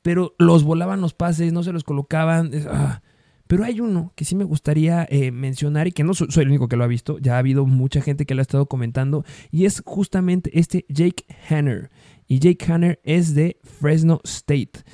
Pero 0.00 0.34
los 0.38 0.64
volaban 0.64 1.00
los 1.02 1.12
pases, 1.12 1.52
no 1.52 1.62
se 1.62 1.72
los 1.72 1.84
colocaban. 1.84 2.50
Ah. 2.68 3.02
Pero 3.46 3.64
hay 3.64 3.80
uno 3.80 4.12
que 4.14 4.24
sí 4.24 4.36
me 4.36 4.44
gustaría 4.44 5.06
eh, 5.10 5.30
mencionar 5.30 5.86
y 5.86 5.92
que 5.92 6.04
no 6.04 6.14
soy, 6.14 6.28
el 6.36 6.48
único 6.48 6.68
que 6.68 6.76
lo 6.76 6.84
ha 6.84 6.88
visto. 6.88 7.18
Ya 7.18 7.34
ha 7.34 7.38
habido 7.38 7.66
mucha 7.66 8.00
gente 8.00 8.24
que 8.24 8.34
lo 8.34 8.40
ha 8.40 8.42
estado 8.42 8.66
comentando. 8.66 9.24
Y 9.50 9.66
es 9.66 9.82
justamente 9.84 10.58
este 10.58 10.86
Jake 10.88 11.24
Hanner. 11.50 11.90
Y 12.26 12.38
Jake 12.38 12.72
Hanner 12.72 13.00
es 13.04 13.34
de 13.34 13.58
Fresno 13.62 14.20
State. 14.24 14.84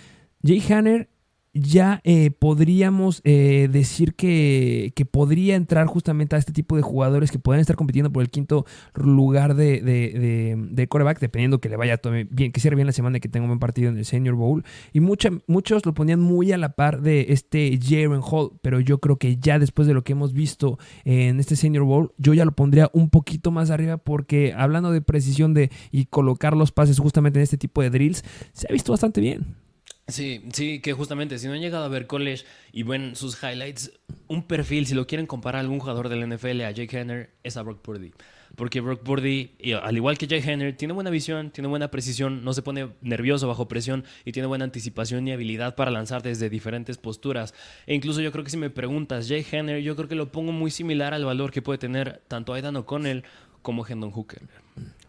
Jake 0.43 0.75
Hanner 0.75 1.10
ya 1.53 2.01
eh, 2.05 2.31
podríamos 2.31 3.21
eh, 3.25 3.69
decir 3.71 4.15
que, 4.15 4.93
podría 5.11 5.57
entrar 5.57 5.87
justamente 5.87 6.37
a 6.37 6.39
este 6.39 6.53
tipo 6.53 6.77
de 6.77 6.83
jugadores 6.83 7.31
que 7.33 7.39
pueden 7.39 7.61
estar 7.61 7.75
compitiendo 7.75 8.13
por 8.13 8.23
el 8.23 8.31
quinto 8.31 8.65
lugar 8.95 9.55
de, 9.55 9.81
de, 9.81 10.89
coreback, 10.89 11.19
dependiendo 11.19 11.61
que 11.61 11.69
le 11.69 11.77
vaya 11.77 12.01
bien, 12.31 12.53
que 12.53 12.61
cierre 12.61 12.77
bien 12.77 12.87
la 12.87 12.93
semana 12.93 13.17
y 13.17 13.21
que 13.21 13.29
tenga 13.29 13.45
un 13.45 13.51
buen 13.51 13.59
partido 13.59 13.91
en 13.91 13.99
el 13.99 14.05
Senior 14.05 14.35
Bowl. 14.35 14.65
Y 14.93 15.01
muchos 15.01 15.87
lo 15.87 15.95
ponían 15.95 16.21
muy 16.21 16.53
a 16.53 16.59
la 16.59 16.75
par 16.75 17.03
de 17.03 17.27
este 17.31 17.79
Jaren 17.83 18.21
Hall, 18.23 18.53
pero 18.63 18.79
yo 18.79 18.99
creo 18.99 19.17
que 19.17 19.37
ya 19.39 19.59
después 19.59 19.89
de 19.89 19.95
lo 19.95 20.05
que 20.05 20.13
hemos 20.13 20.33
visto 20.33 20.79
en 21.05 21.41
este 21.41 21.57
Senior 21.57 21.85
Bowl, 21.85 22.13
yo 22.19 22.35
ya 22.35 22.45
lo 22.45 22.53
pondría 22.53 22.91
un 22.93 23.11
poquito 23.11 23.51
más 23.51 23.71
arriba 23.71 23.97
porque 23.97 24.55
hablando 24.57 24.93
de 24.93 25.01
precisión 25.01 25.55
de 25.55 25.71
y 25.91 26.07
colocar 26.07 26.57
los 26.57 26.73
pases 26.73 26.99
justamente 26.99 27.39
en 27.39 27.43
este 27.43 27.59
tipo 27.59 27.83
de 27.83 27.91
drills, 27.91 28.25
se 28.53 28.67
ha 28.69 28.73
visto 28.73 28.93
bastante 28.93 29.21
bien. 29.21 29.70
Sí, 30.11 30.43
sí, 30.53 30.81
que 30.81 30.93
justamente 30.93 31.39
si 31.39 31.47
no 31.47 31.53
han 31.53 31.61
llegado 31.61 31.85
a 31.85 31.89
ver 31.89 32.07
college 32.07 32.45
y 32.73 32.83
ven 32.83 33.17
sus 33.17 33.43
highlights, 33.43 33.93
un 34.29 34.43
perfil, 34.43 34.87
si 34.87 34.95
lo 34.95 35.07
quieren 35.07 35.27
comparar 35.27 35.59
a 35.59 35.61
algún 35.61 35.81
jugador 35.81 36.09
del 36.09 36.29
NFL 36.29 36.63
a 36.63 36.71
Jake 36.71 36.99
Henner, 36.99 37.31
es 37.43 37.57
a 37.57 37.63
Brock 37.63 37.81
Purdy. 37.81 38.13
Porque 38.57 38.81
Brock 38.81 39.03
Purdy, 39.03 39.53
al 39.81 39.97
igual 39.97 40.19
que 40.19 40.27
Jake 40.27 40.51
Henner, 40.51 40.77
tiene 40.77 40.93
buena 40.93 41.11
visión, 41.11 41.51
tiene 41.51 41.69
buena 41.69 41.91
precisión, 41.91 42.45
no 42.45 42.53
se 42.53 42.63
pone 42.63 42.89
nervioso 43.01 43.47
bajo 43.47 43.69
presión 43.69 44.05
y 44.25 44.33
tiene 44.33 44.49
buena 44.49 44.65
anticipación 44.65 45.27
y 45.29 45.33
habilidad 45.33 45.77
para 45.77 45.91
lanzar 45.91 46.23
desde 46.23 46.51
diferentes 46.51 46.99
posturas. 46.99 47.55
E 47.87 47.95
incluso 47.95 48.21
yo 48.21 48.33
creo 48.33 48.45
que 48.45 48.51
si 48.51 48.57
me 48.57 48.71
preguntas, 48.71 49.29
Jake 49.29 49.57
Henner, 49.57 49.81
yo 49.83 49.95
creo 49.95 50.09
que 50.09 50.17
lo 50.17 50.33
pongo 50.33 50.53
muy 50.53 50.71
similar 50.71 51.15
al 51.15 51.25
valor 51.25 51.53
que 51.53 51.63
puede 51.63 51.79
tener 51.79 52.23
tanto 52.27 52.53
Aidan 52.53 52.77
O'Connell 52.77 53.25
como 53.63 53.87
Hendon 53.87 54.11
Hooker. 54.11 54.43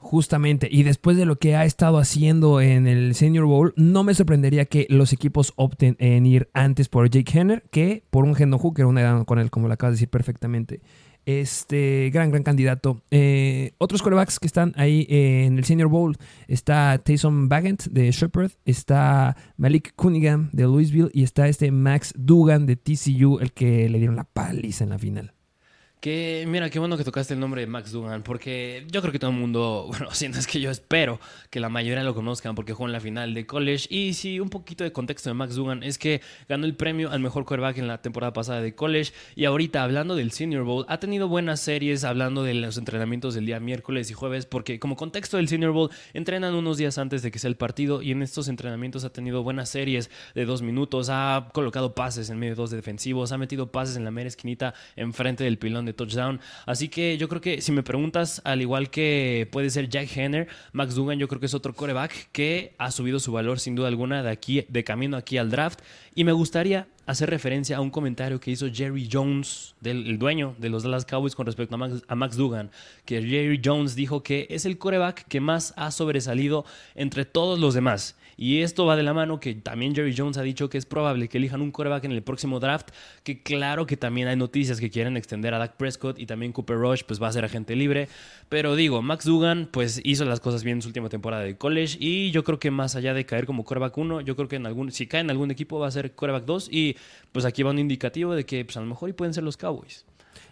Justamente, 0.01 0.67
y 0.69 0.81
después 0.81 1.15
de 1.15 1.25
lo 1.25 1.37
que 1.37 1.55
ha 1.55 1.63
estado 1.63 1.99
haciendo 1.99 2.59
en 2.59 2.87
el 2.87 3.13
Senior 3.13 3.45
Bowl, 3.45 3.71
no 3.77 4.03
me 4.03 4.15
sorprendería 4.15 4.65
que 4.65 4.87
los 4.89 5.13
equipos 5.13 5.53
opten 5.55 5.95
en 5.99 6.25
ir 6.25 6.49
antes 6.53 6.89
por 6.89 7.07
Jake 7.07 7.39
Henner 7.39 7.63
que 7.71 8.03
por 8.09 8.25
un 8.25 8.35
Hendon 8.37 8.59
Hooker, 8.59 8.87
una 8.87 9.01
edad 9.01 9.23
con 9.25 9.37
él, 9.37 9.51
como 9.51 9.67
lo 9.67 9.75
acabas 9.75 9.91
de 9.91 9.97
decir 9.97 10.09
perfectamente. 10.09 10.81
Este 11.27 12.09
gran, 12.11 12.31
gran 12.31 12.41
candidato. 12.41 13.03
Eh, 13.11 13.73
otros 13.77 14.01
corebacks 14.01 14.39
que 14.39 14.47
están 14.47 14.73
ahí 14.75 15.05
en 15.07 15.59
el 15.59 15.65
Senior 15.65 15.87
Bowl 15.87 16.17
está 16.47 16.97
Taysom 16.97 17.47
Bagant 17.47 17.83
de 17.85 18.11
Shepherd, 18.11 18.53
está 18.65 19.37
Malik 19.55 19.93
Cunningham 19.95 20.49
de 20.51 20.63
Louisville 20.63 21.11
y 21.13 21.21
está 21.21 21.47
este 21.47 21.71
Max 21.71 22.11
Dugan 22.17 22.65
de 22.65 22.75
TCU, 22.75 23.37
el 23.39 23.53
que 23.53 23.87
le 23.87 23.99
dieron 23.99 24.15
la 24.15 24.23
paliza 24.23 24.83
en 24.83 24.89
la 24.89 24.97
final. 24.97 25.33
Que, 26.01 26.45
mira, 26.47 26.71
qué 26.71 26.79
bueno 26.79 26.97
que 26.97 27.03
tocaste 27.03 27.35
el 27.35 27.39
nombre 27.39 27.61
de 27.61 27.67
Max 27.67 27.91
Dugan, 27.91 28.23
porque 28.23 28.87
yo 28.89 29.01
creo 29.01 29.11
que 29.11 29.19
todo 29.19 29.29
el 29.29 29.37
mundo, 29.37 29.85
bueno, 29.89 30.07
si 30.13 30.27
no 30.29 30.39
es 30.39 30.47
que 30.47 30.59
yo 30.59 30.71
espero 30.71 31.19
que 31.51 31.59
la 31.59 31.69
mayoría 31.69 32.03
lo 32.03 32.15
conozcan 32.15 32.55
porque 32.55 32.73
jugó 32.73 32.87
en 32.87 32.93
la 32.93 32.99
final 32.99 33.35
de 33.35 33.45
college. 33.45 33.85
Y 33.87 34.15
sí, 34.15 34.39
un 34.39 34.49
poquito 34.49 34.83
de 34.83 34.91
contexto 34.91 35.29
de 35.29 35.35
Max 35.35 35.53
Dugan 35.53 35.83
es 35.83 35.99
que 35.99 36.21
ganó 36.49 36.65
el 36.65 36.73
premio 36.73 37.11
al 37.11 37.19
mejor 37.19 37.45
quarterback 37.45 37.77
en 37.77 37.87
la 37.87 38.01
temporada 38.01 38.33
pasada 38.33 38.61
de 38.61 38.73
college. 38.73 39.13
Y 39.35 39.45
ahorita, 39.45 39.83
hablando 39.83 40.15
del 40.15 40.31
Senior 40.31 40.63
Bowl, 40.63 40.87
ha 40.89 40.99
tenido 40.99 41.27
buenas 41.27 41.59
series 41.59 42.03
hablando 42.03 42.41
de 42.41 42.55
los 42.55 42.79
entrenamientos 42.79 43.35
del 43.35 43.45
día 43.45 43.59
miércoles 43.59 44.09
y 44.09 44.15
jueves, 44.15 44.47
porque 44.47 44.79
como 44.79 44.95
contexto 44.95 45.37
del 45.37 45.49
Senior 45.49 45.71
Bowl, 45.71 45.91
entrenan 46.15 46.55
unos 46.55 46.77
días 46.77 46.97
antes 46.97 47.21
de 47.21 47.29
que 47.29 47.37
sea 47.37 47.49
el 47.49 47.57
partido 47.57 48.01
y 48.01 48.09
en 48.09 48.23
estos 48.23 48.47
entrenamientos 48.47 49.05
ha 49.05 49.13
tenido 49.13 49.43
buenas 49.43 49.69
series 49.69 50.09
de 50.33 50.45
dos 50.45 50.63
minutos, 50.63 51.09
ha 51.11 51.49
colocado 51.53 51.93
pases 51.93 52.31
en 52.31 52.39
medio 52.39 52.53
de 52.53 52.61
dos 52.61 52.71
defensivos, 52.71 53.31
ha 53.31 53.37
metido 53.37 53.71
pases 53.71 53.97
en 53.97 54.03
la 54.03 54.09
mera 54.09 54.27
esquinita 54.27 54.73
enfrente 54.95 55.43
del 55.43 55.59
pilón 55.59 55.90
touchdown. 55.93 56.39
Así 56.65 56.89
que 56.89 57.17
yo 57.17 57.27
creo 57.29 57.41
que 57.41 57.61
si 57.61 57.71
me 57.71 57.83
preguntas, 57.83 58.41
al 58.45 58.61
igual 58.61 58.89
que 58.89 59.47
puede 59.51 59.69
ser 59.69 59.89
Jack 59.89 60.15
Henner, 60.15 60.47
Max 60.73 60.95
Dugan 60.95 61.19
yo 61.19 61.27
creo 61.27 61.39
que 61.39 61.45
es 61.45 61.53
otro 61.53 61.73
coreback 61.73 62.29
que 62.31 62.73
ha 62.77 62.91
subido 62.91 63.19
su 63.19 63.31
valor 63.31 63.59
sin 63.59 63.75
duda 63.75 63.87
alguna 63.87 64.23
de 64.23 64.29
aquí 64.29 64.65
de 64.67 64.83
camino 64.83 65.17
aquí 65.17 65.37
al 65.37 65.49
draft 65.49 65.79
y 66.15 66.23
me 66.23 66.31
gustaría 66.31 66.87
hacer 67.05 67.29
referencia 67.29 67.77
a 67.77 67.81
un 67.81 67.89
comentario 67.89 68.39
que 68.39 68.51
hizo 68.51 68.67
Jerry 68.71 69.09
Jones, 69.11 69.75
del, 69.81 70.07
el 70.07 70.17
dueño 70.17 70.55
de 70.59 70.69
los 70.69 70.83
Dallas 70.83 71.05
Cowboys 71.05 71.35
con 71.35 71.45
respecto 71.45 71.75
a 71.75 71.77
Max, 71.77 72.03
a 72.07 72.15
Max 72.15 72.37
Dugan, 72.37 72.71
que 73.05 73.21
Jerry 73.21 73.61
Jones 73.63 73.95
dijo 73.95 74.23
que 74.23 74.47
es 74.49 74.65
el 74.65 74.77
coreback 74.77 75.27
que 75.27 75.41
más 75.41 75.73
ha 75.77 75.91
sobresalido 75.91 76.65
entre 76.95 77.25
todos 77.25 77.59
los 77.59 77.73
demás 77.73 78.15
y 78.41 78.63
esto 78.63 78.87
va 78.87 78.95
de 78.95 79.03
la 79.03 79.13
mano 79.13 79.39
que 79.39 79.53
también 79.53 79.93
Jerry 79.93 80.15
Jones 80.17 80.35
ha 80.39 80.41
dicho 80.41 80.67
que 80.67 80.79
es 80.79 80.87
probable 80.87 81.29
que 81.29 81.37
elijan 81.37 81.61
un 81.61 81.69
quarterback 81.69 82.05
en 82.05 82.11
el 82.11 82.23
próximo 82.23 82.59
draft, 82.59 82.89
que 83.23 83.43
claro 83.43 83.85
que 83.85 83.97
también 83.97 84.27
hay 84.27 84.35
noticias 84.35 84.79
que 84.79 84.89
quieren 84.89 85.15
extender 85.15 85.53
a 85.53 85.59
Dak 85.59 85.77
Prescott 85.77 86.17
y 86.17 86.25
también 86.25 86.51
Cooper 86.51 86.75
Rush 86.75 87.03
pues 87.03 87.21
va 87.21 87.27
a 87.27 87.31
ser 87.31 87.45
agente 87.45 87.75
libre, 87.75 88.09
pero 88.49 88.75
digo, 88.75 89.03
Max 89.03 89.25
Dugan 89.25 89.69
pues 89.71 90.01
hizo 90.03 90.25
las 90.25 90.39
cosas 90.39 90.63
bien 90.63 90.77
en 90.77 90.81
su 90.81 90.87
última 90.87 91.07
temporada 91.07 91.43
de 91.43 91.55
college 91.55 91.97
y 91.99 92.31
yo 92.31 92.43
creo 92.43 92.57
que 92.57 92.71
más 92.71 92.95
allá 92.95 93.13
de 93.13 93.27
caer 93.27 93.45
como 93.45 93.63
quarterback 93.63 93.95
1, 93.95 94.21
yo 94.21 94.35
creo 94.35 94.47
que 94.47 94.55
en 94.55 94.65
algún 94.65 94.91
si 94.91 95.05
cae 95.05 95.21
en 95.21 95.29
algún 95.29 95.51
equipo 95.51 95.77
va 95.77 95.85
a 95.85 95.91
ser 95.91 96.13
quarterback 96.13 96.45
2 96.45 96.69
y 96.71 96.97
pues 97.31 97.45
aquí 97.45 97.61
va 97.61 97.69
un 97.69 97.77
indicativo 97.77 98.33
de 98.33 98.43
que 98.43 98.65
pues 98.65 98.75
a 98.75 98.79
lo 98.79 98.87
mejor 98.87 99.09
y 99.09 99.13
pueden 99.13 99.35
ser 99.35 99.43
los 99.43 99.55
Cowboys 99.55 100.03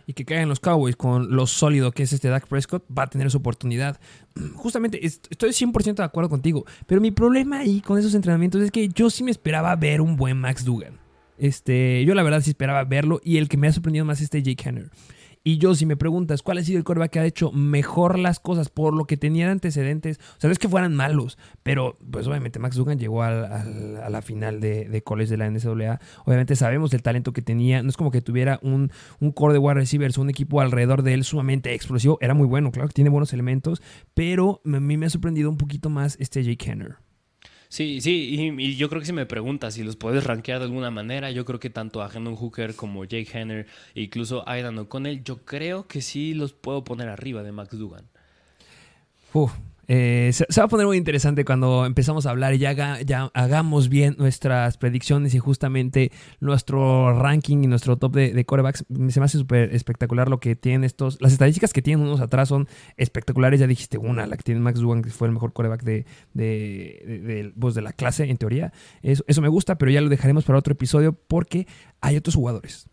y 0.10 0.14
que 0.14 0.26
caigan 0.26 0.50
los 0.50 0.60
Cowboys 0.60 0.96
con 0.96 1.36
lo 1.36 1.46
sólido 1.46 1.92
que 1.92 2.02
es 2.02 2.14
este 2.14 2.30
Dak 2.30 2.48
Prescott, 2.48 2.84
va 2.90 3.04
a 3.04 3.08
tener 3.08 3.30
su 3.30 3.38
oportunidad. 3.38 4.00
Justamente, 4.56 5.06
estoy 5.06 5.52
100% 5.52 5.98
de 5.98 6.04
acuerdo 6.04 6.32
contigo, 6.32 6.66
pero 6.88 7.00
mi 7.00 7.12
problema 7.12 7.60
ahí 7.60 7.80
con 7.80 8.00
esos 8.00 8.16
entrenamientos 8.16 8.64
es 8.64 8.72
que 8.72 8.88
yo 8.88 9.12
sí 9.12 9.24
me 9.24 9.30
esperaba 9.30 9.76
ver 9.76 10.02
un 10.02 10.16
buen 10.16 10.40
Max 10.40 10.66
Dugan. 10.66 10.98
Este, 11.38 12.04
yo 12.06 12.16
la 12.16 12.24
verdad 12.24 12.42
sí 12.42 12.50
esperaba 12.50 12.84
verlo 12.86 13.22
y 13.24 13.38
el 13.38 13.48
que 13.50 13.58
me 13.58 13.68
ha 13.68 13.72
sorprendido 13.72 14.04
más 14.04 14.18
es 14.18 14.24
este 14.24 14.42
Jake 14.42 14.68
Hanner. 14.68 14.90
Y 15.44 15.58
yo, 15.58 15.74
si 15.74 15.86
me 15.86 15.96
preguntas 15.96 16.44
cuál 16.44 16.58
ha 16.58 16.64
sido 16.64 16.78
el 16.78 16.84
coreback 16.84 17.12
que 17.12 17.20
ha 17.20 17.26
hecho 17.26 17.52
mejor 17.52 18.20
las 18.20 18.40
cosas 18.40 18.70
por 18.70 18.94
lo 18.94 19.06
que 19.06 19.16
tenía 19.16 19.50
antecedentes, 19.50 20.20
o 20.38 20.42
sea, 20.42 20.50
no 20.50 20.52
es 20.52 20.60
que 20.60 20.68
fueran 20.68 20.96
malos, 20.96 21.38
pero 21.64 21.98
pues 22.12 22.28
obviamente 22.28 22.60
Max 22.60 22.76
Dugan 22.76 23.00
llegó 23.00 23.24
a 23.24 23.32
la 23.32 24.22
final 24.22 24.60
de, 24.60 24.90
de, 24.90 25.02
college 25.02 25.32
de 25.32 25.38
la 25.38 25.50
NCAA. 25.50 26.00
Obviamente 26.26 26.56
sabemos 26.56 26.94
el 26.94 27.02
talento 27.02 27.32
que 27.32 27.42
tenía. 27.42 27.82
No 27.84 27.90
es 27.90 27.98
como 27.98 28.12
que 28.12 28.22
tuviera 28.22 28.60
un, 28.62 28.92
un 29.20 29.32
core 29.32 29.54
de 29.54 29.60
wide 29.60 29.76
receivers, 29.76 30.18
un 30.18 30.30
equipo 30.30 30.62
alrededor 30.62 31.04
de 31.04 31.14
él 31.14 31.24
sumamente 31.24 31.74
explosivo. 31.74 32.18
Era 32.22 32.34
muy 32.34 32.48
bueno, 32.48 32.72
claro 32.72 32.90
que 32.90 32.94
tiene 32.94 33.10
buenos 33.10 33.32
elementos, 33.32 33.82
pero 34.14 34.62
a 34.66 34.80
mí 34.80 34.98
me 34.98 35.06
ha 35.06 35.10
sorprendido 35.10 35.50
un 35.50 35.58
poquito 35.58 35.90
más 35.90 36.18
este 36.20 36.44
Jake 36.44 36.70
Henner. 36.70 37.09
Sí, 37.70 38.02
sí, 38.02 38.56
y, 38.58 38.76
yo 38.78 38.90
creo 38.90 39.00
que 39.00 39.06
si 39.06 39.14
me 39.14 39.28
preguntas 39.28 39.76
si 39.76 39.84
los 39.84 39.96
puedes 39.96 40.24
rankear 40.24 40.58
de 40.58 40.66
alguna 40.66 40.90
manera, 40.90 41.30
yo 41.30 41.46
creo 41.46 41.60
que 41.60 41.70
tanto 41.70 42.02
a 42.02 42.10
Hendon 42.12 42.36
Hooker 42.36 42.76
como 42.76 43.06
Jake 43.06 43.30
Henner 43.32 43.68
e 43.94 44.02
incluso 44.02 44.48
Aidan 44.50 44.80
O'Connell, 44.80 45.24
yo 45.24 45.46
creo 45.46 45.88
que 45.88 46.02
sí 46.02 46.34
los 46.34 46.52
puedo 46.54 46.84
poner 46.84 47.10
arriba 47.10 47.44
de 47.44 47.52
Max 47.52 47.78
Dugan. 47.78 48.10
Eh, 49.92 50.30
se, 50.34 50.46
va 50.62 50.66
a 50.66 50.68
poner 50.68 50.86
muy 50.86 50.98
interesante 50.98 51.44
cuando 51.44 51.84
empezamos 51.88 52.28
a 52.28 52.30
hablar 52.30 52.54
y 52.54 52.60
ya, 52.60 53.32
hagamos 53.34 53.90
bien 53.90 54.16
nuestras 54.20 54.78
predicciones 54.78 55.34
y 55.34 55.40
justamente 55.40 56.12
nuestro 56.40 57.20
ranking 57.20 57.64
y 57.64 57.68
nuestro 57.68 57.98
top 57.98 58.14
de, 58.14 58.32
de 58.32 58.46
corebacks. 58.46 58.86
Se 59.08 59.20
me 59.20 59.26
hace 59.26 59.40
súper 59.40 59.74
espectacular 59.74 60.30
lo 60.30 60.40
que 60.40 60.56
tienen 60.56 60.84
estos. 60.84 61.20
Las 61.22 61.32
estadísticas 61.32 61.74
que 61.74 61.82
tienen 61.82 62.06
unos 62.06 62.22
atrás 62.22 62.50
son 62.50 62.68
espectaculares. 62.98 63.60
Ya 63.60 63.66
dijiste 63.66 63.98
una, 63.98 64.28
la 64.28 64.38
que 64.38 64.44
tiene 64.44 64.62
Max 64.62 64.80
Dugan, 64.80 65.02
que 65.02 65.10
fue 65.10 65.28
el 65.28 65.34
mejor 65.34 65.54
coreback 65.54 65.82
de, 65.82 66.06
de, 66.36 67.24
de, 67.26 67.54
pues, 67.60 67.74
de 67.74 67.82
la 67.82 67.92
clase, 67.92 68.30
en 68.30 68.38
teoría. 68.38 68.72
Eso 69.02 69.42
me 69.42 69.48
gusta, 69.48 69.80
pero 69.80 69.90
ya 69.90 70.02
lo 70.02 70.10
dejaremos 70.10 70.44
para 70.44 70.60
otro 70.60 70.74
episodio 70.74 71.14
porque 71.14 71.66
hay 72.00 72.16
otros 72.16 72.36
jugadores 72.36 72.89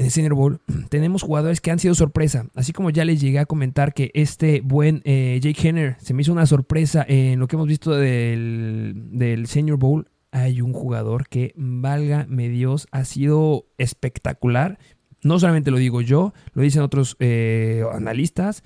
en 0.00 0.06
el 0.06 0.10
Senior 0.10 0.34
Bowl, 0.34 0.60
tenemos 0.88 1.22
jugadores 1.22 1.60
que 1.60 1.70
han 1.70 1.78
sido 1.78 1.94
sorpresa. 1.94 2.46
Así 2.54 2.72
como 2.72 2.88
ya 2.88 3.04
les 3.04 3.20
llegué 3.20 3.38
a 3.38 3.44
comentar 3.46 3.92
que 3.92 4.10
este 4.14 4.62
buen 4.62 5.02
eh, 5.04 5.38
Jake 5.42 5.68
Henner 5.68 5.96
se 6.00 6.14
me 6.14 6.22
hizo 6.22 6.32
una 6.32 6.46
sorpresa 6.46 7.04
en 7.06 7.38
lo 7.38 7.46
que 7.46 7.56
hemos 7.56 7.68
visto 7.68 7.92
del, 7.92 8.94
del 9.12 9.46
Senior 9.46 9.78
Bowl. 9.78 10.08
Hay 10.32 10.62
un 10.62 10.72
jugador 10.72 11.28
que, 11.28 11.52
válgame 11.56 12.48
Dios, 12.48 12.88
ha 12.92 13.04
sido 13.04 13.66
espectacular. 13.76 14.78
No 15.22 15.38
solamente 15.38 15.70
lo 15.70 15.76
digo 15.76 16.00
yo, 16.00 16.32
lo 16.54 16.62
dicen 16.62 16.80
otros 16.80 17.16
eh, 17.20 17.84
analistas. 17.92 18.62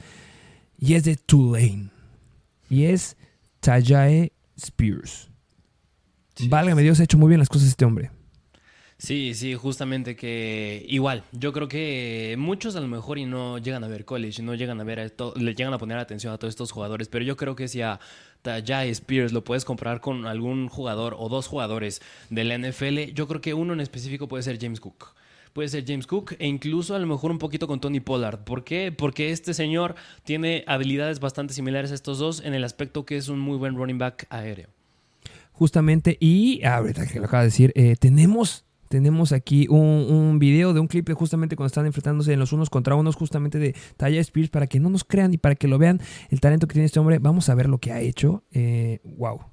Y 0.79 0.95
es 0.95 1.03
de 1.03 1.17
Tulane. 1.17 1.91
Y 2.71 2.85
es 2.85 3.17
Tajae 3.59 4.33
Spears. 4.57 5.31
Válgame 6.49 6.83
Dios, 6.83 7.01
ha 7.01 7.05
hecho 7.05 7.19
muy 7.19 7.29
bien 7.29 7.41
las 7.41 7.49
cosas 7.49 7.69
este 7.69 7.85
hombre. 7.85 8.11
Sí, 9.05 9.35
sí, 9.35 9.55
justamente 9.55 10.17
que 10.17 10.83
igual, 10.89 11.25
yo 11.31 11.53
creo 11.53 11.69
que 11.69 12.37
muchos 12.39 12.75
a 12.75 12.81
lo 12.81 12.89
mejor 12.89 13.19
y 13.19 13.27
no 13.27 13.59
llegan 13.59 13.85
a 13.85 13.89
ver 13.89 14.07
college, 14.07 14.43
no 14.43 14.55
llegan 14.55 14.81
a 14.81 14.85
ver 14.85 14.99
esto, 14.99 15.35
le 15.37 15.55
llegan 15.55 15.75
a 15.75 15.79
poner 15.79 15.99
atención 15.99 16.33
a 16.33 16.39
todos 16.39 16.53
estos 16.53 16.73
jugadores, 16.73 17.09
pero 17.09 17.23
yo 17.23 17.37
creo 17.37 17.55
que 17.55 17.69
si 17.69 17.83
a 17.83 18.01
Tajay 18.41 18.89
Spears 18.89 19.35
lo 19.35 19.45
puedes 19.45 19.67
comprar 19.67 20.01
con 20.01 20.25
algún 20.25 20.71
jugador 20.71 21.17
o 21.19 21.29
dos 21.29 21.49
jugadores 21.49 22.01
del 22.31 22.59
NFL, 22.59 23.13
yo 23.13 23.29
creo 23.29 23.43
que 23.43 23.53
uno 23.53 23.75
en 23.75 23.81
específico 23.81 24.27
puede 24.27 24.43
ser 24.43 24.59
James 24.59 24.81
Cook 24.81 25.15
puede 25.53 25.69
ser 25.69 25.85
James 25.87 26.07
Cook 26.07 26.37
e 26.39 26.49
incluso 26.49 26.95
a 26.97 26.99
lo 26.99 27.07
mejor 27.07 27.31
un 27.31 27.39
poquito 27.39 27.69
con 27.69 27.81
Tony 27.81 28.01
Pollard. 28.01 28.41
¿Por 28.41 28.65
qué? 28.65 28.91
Porque 28.91 29.33
este 29.33 29.53
señor 29.53 29.97
tiene 30.25 30.65
habilidades 30.67 31.21
bastante 31.21 31.53
similares 31.53 31.93
a 31.93 31.95
estos 31.95 32.19
dos 32.19 32.41
en 32.43 32.55
el 32.55 32.65
aspecto 32.65 33.05
que 33.05 33.19
es 33.19 33.29
un 33.29 33.39
muy 33.39 33.59
buen 33.59 33.77
running 33.77 33.99
back 33.99 34.27
aéreo. 34.31 34.69
Justamente, 35.53 36.17
y 36.19 36.65
ahorita 36.65 37.07
que 37.07 37.21
lo 37.21 37.27
acaba 37.27 37.43
de 37.43 37.49
decir, 37.49 37.71
eh, 37.77 37.95
tenemos 38.01 38.65
tenemos 38.95 39.33
aquí 39.33 39.67
un, 39.69 40.39
video 40.39 40.73
de 40.73 40.79
un 40.79 40.87
clip 40.87 41.09
de 41.09 41.15
justamente 41.15 41.57
cuando 41.57 41.67
están 41.67 41.85
enfrentándose 41.85 42.33
en 42.33 42.39
los 42.39 42.53
unos 42.53 42.71
contra 42.71 42.95
unos, 42.95 43.17
justamente 43.17 43.59
de 43.59 43.75
Taya 43.97 44.21
Spears, 44.21 44.51
para 44.51 44.69
que 44.69 44.79
no 44.79 44.89
nos 44.89 45.03
crean 45.03 45.35
y 45.35 45.37
para 45.37 45.57
que 45.57 45.67
lo 45.67 45.79
vean 45.79 46.01
el 46.31 46.39
talento 46.39 46.69
que 46.69 46.75
tiene 46.75 46.87
este 46.87 47.01
hombre. 47.01 47.19
Vamos 47.19 47.49
a 47.49 47.57
ver 47.57 47.69
lo 47.69 47.79
que 47.79 47.91
ha 47.91 48.01
hecho. 48.01 48.45
wow. 49.03 49.41
Eh, 49.41 49.45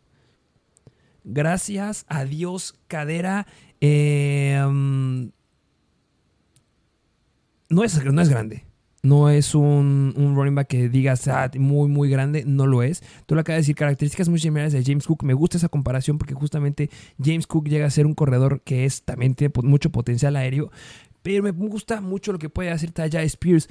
Gracias 1.24 2.06
a 2.08 2.24
Dios, 2.24 2.76
cadera. 2.88 3.48
Eh, 3.80 4.64
mm, 4.64 5.30
no, 7.70 7.84
es, 7.84 8.06
no 8.06 8.22
es 8.22 8.30
grande. 8.30 8.71
No 9.04 9.30
es 9.30 9.56
un, 9.56 10.14
running 10.36 10.56
back 10.56 10.68
que 10.68 10.90
digas 10.90 11.28
ah, 11.28 11.50
muy, 11.58 11.90
muy 11.90 12.10
grande. 12.10 12.44
No 12.46 12.68
lo 12.68 12.84
es. 12.84 13.02
Tú 13.26 13.36
lo 13.36 13.42
acabas 13.42 13.58
de 13.58 13.62
decir, 13.62 13.76
características 13.76 14.30
muy 14.30 14.40
similares 14.40 14.74
de 14.74 14.84
James 14.84 15.08
Cook. 15.08 15.24
Me 15.24 15.34
gusta 15.34 15.58
esa 15.58 15.70
comparación 15.70 16.18
porque 16.18 16.36
justamente 16.36 16.90
James 17.22 17.48
Cook 17.48 17.68
llega 17.68 17.88
a 17.88 17.90
ser 17.90 18.06
un 18.06 18.14
corredor 18.14 18.62
que 18.62 18.86
es 18.86 19.04
también 19.04 19.34
tiene 19.34 19.54
mucho 19.64 19.90
potencial 19.92 20.36
aéreo. 20.36 20.72
Pero 21.24 21.44
me 21.44 21.52
gusta 21.52 22.02
mucho 22.02 22.32
lo 22.32 22.40
que 22.40 22.50
puede 22.50 22.72
hacer 22.72 22.92
Taya 22.92 23.24
Spears. 23.24 23.70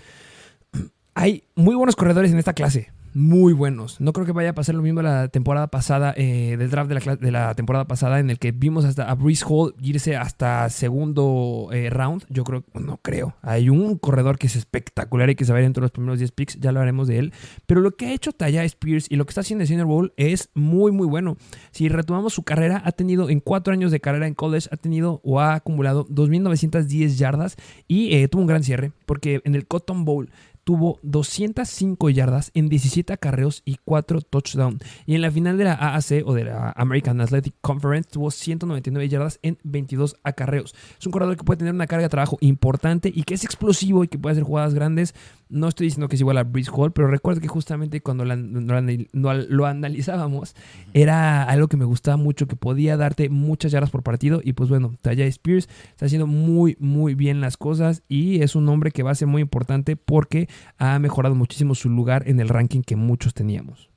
Hay 1.14 1.44
muy 1.54 1.74
buenos 1.74 1.96
corredores 1.96 2.32
en 2.32 2.38
esta 2.38 2.52
clase 2.52 2.90
muy 3.14 3.52
buenos. 3.52 4.00
No 4.00 4.12
creo 4.12 4.26
que 4.26 4.32
vaya 4.32 4.50
a 4.50 4.54
pasar 4.54 4.74
lo 4.74 4.82
mismo 4.82 5.02
la 5.02 5.28
temporada 5.28 5.68
pasada, 5.68 6.14
eh, 6.16 6.56
del 6.58 6.70
draft 6.70 6.88
de 6.88 6.94
la, 6.94 7.16
de 7.16 7.30
la, 7.30 7.54
temporada 7.54 7.86
pasada, 7.86 8.20
en 8.20 8.30
el 8.30 8.38
que 8.38 8.52
vimos 8.52 8.84
hasta 8.84 9.10
a 9.10 9.14
Breeze 9.14 9.44
Hall 9.48 9.74
irse 9.80 10.16
hasta 10.16 10.68
segundo 10.70 11.68
eh, 11.72 11.90
round. 11.90 12.24
Yo 12.28 12.44
creo, 12.44 12.64
no 12.74 12.98
creo. 13.02 13.34
Hay 13.42 13.68
un 13.68 13.98
corredor 13.98 14.38
que 14.38 14.46
es 14.46 14.56
espectacular 14.56 15.30
y 15.30 15.34
que 15.34 15.44
se 15.44 15.52
va 15.52 15.58
a 15.58 15.60
ir 15.60 15.66
entre 15.66 15.82
los 15.82 15.90
primeros 15.90 16.18
10 16.18 16.32
picks, 16.32 16.60
ya 16.60 16.72
lo 16.72 16.80
haremos 16.80 17.08
de 17.08 17.18
él. 17.18 17.32
Pero 17.66 17.80
lo 17.80 17.92
que 17.92 18.06
ha 18.06 18.12
hecho 18.12 18.32
Taya 18.32 18.64
Spears 18.64 19.06
y 19.10 19.16
lo 19.16 19.24
que 19.24 19.30
está 19.30 19.40
haciendo 19.40 19.62
en 19.62 19.68
Senior 19.68 19.86
Bowl 19.86 20.12
es 20.16 20.50
muy, 20.54 20.92
muy 20.92 21.06
bueno. 21.06 21.36
Si 21.72 21.88
retomamos 21.88 22.32
su 22.34 22.44
carrera, 22.44 22.82
ha 22.84 22.92
tenido 22.92 23.30
en 23.30 23.40
cuatro 23.40 23.72
años 23.72 23.90
de 23.90 24.00
carrera 24.00 24.26
en 24.26 24.34
college, 24.34 24.68
ha 24.70 24.76
tenido 24.76 25.20
o 25.24 25.40
ha 25.40 25.54
acumulado 25.54 26.06
2.910 26.06 27.16
yardas 27.16 27.56
y 27.88 28.14
eh, 28.14 28.28
tuvo 28.28 28.42
un 28.42 28.48
gran 28.48 28.62
cierre, 28.62 28.92
porque 29.06 29.40
en 29.44 29.54
el 29.54 29.66
Cotton 29.66 30.04
Bowl 30.04 30.30
tuvo 30.64 30.98
205 31.02 32.10
yardas 32.10 32.50
en 32.54 32.68
17 32.68 33.12
acarreos 33.12 33.62
y 33.64 33.78
4 33.84 34.20
touchdowns. 34.22 34.82
Y 35.06 35.14
en 35.14 35.22
la 35.22 35.30
final 35.30 35.58
de 35.58 35.64
la 35.64 35.74
AAC 35.74 36.22
o 36.24 36.34
de 36.34 36.44
la 36.44 36.72
American 36.76 37.20
Athletic 37.20 37.54
Conference 37.60 38.10
tuvo 38.10 38.30
199 38.30 39.08
yardas 39.08 39.38
en 39.42 39.58
22 39.64 40.16
acarreos. 40.22 40.74
Es 40.98 41.06
un 41.06 41.12
corredor 41.12 41.36
que 41.36 41.44
puede 41.44 41.58
tener 41.58 41.74
una 41.74 41.86
carga 41.86 42.04
de 42.04 42.10
trabajo 42.10 42.38
importante 42.40 43.12
y 43.14 43.22
que 43.24 43.34
es 43.34 43.44
explosivo 43.44 44.04
y 44.04 44.08
que 44.08 44.18
puede 44.18 44.32
hacer 44.32 44.44
jugadas 44.44 44.74
grandes. 44.74 45.14
No 45.50 45.68
estoy 45.68 45.88
diciendo 45.88 46.08
que 46.08 46.14
es 46.14 46.20
igual 46.20 46.38
a 46.38 46.44
Breeze 46.44 46.70
Hall, 46.72 46.92
pero 46.92 47.08
recuerda 47.08 47.40
que 47.40 47.48
justamente 47.48 48.00
cuando 48.00 48.24
lo, 48.24 49.66
analizábamos 49.66 50.54
era 50.94 51.42
algo 51.42 51.68
que 51.68 51.76
me 51.76 51.84
gustaba 51.84 52.16
mucho, 52.16 52.46
que 52.46 52.56
podía 52.56 52.96
darte 52.96 53.28
muchas 53.28 53.72
yardas 53.72 53.90
por 53.90 54.02
partido. 54.02 54.40
Y 54.42 54.52
pues 54.52 54.70
bueno, 54.70 54.94
Taya 55.02 55.26
Spears 55.26 55.68
está 55.90 56.06
haciendo 56.06 56.26
muy, 56.26 56.76
muy 56.78 57.14
bien 57.14 57.40
las 57.40 57.56
cosas 57.56 58.02
y 58.08 58.42
es 58.42 58.54
un 58.54 58.68
hombre 58.68 58.92
que 58.92 59.02
va 59.02 59.10
a 59.10 59.14
ser 59.14 59.28
muy 59.28 59.42
importante 59.42 59.96
porque 59.96 60.48
ha 60.78 60.98
mejorado 60.98 61.34
muchísimo 61.34 61.74
su 61.74 61.90
lugar 61.90 62.22
en 62.26 62.40
el 62.40 62.48
ranking 62.48 62.82
que 62.82 62.96
muchos 62.96 63.34
teníamos. 63.34 63.89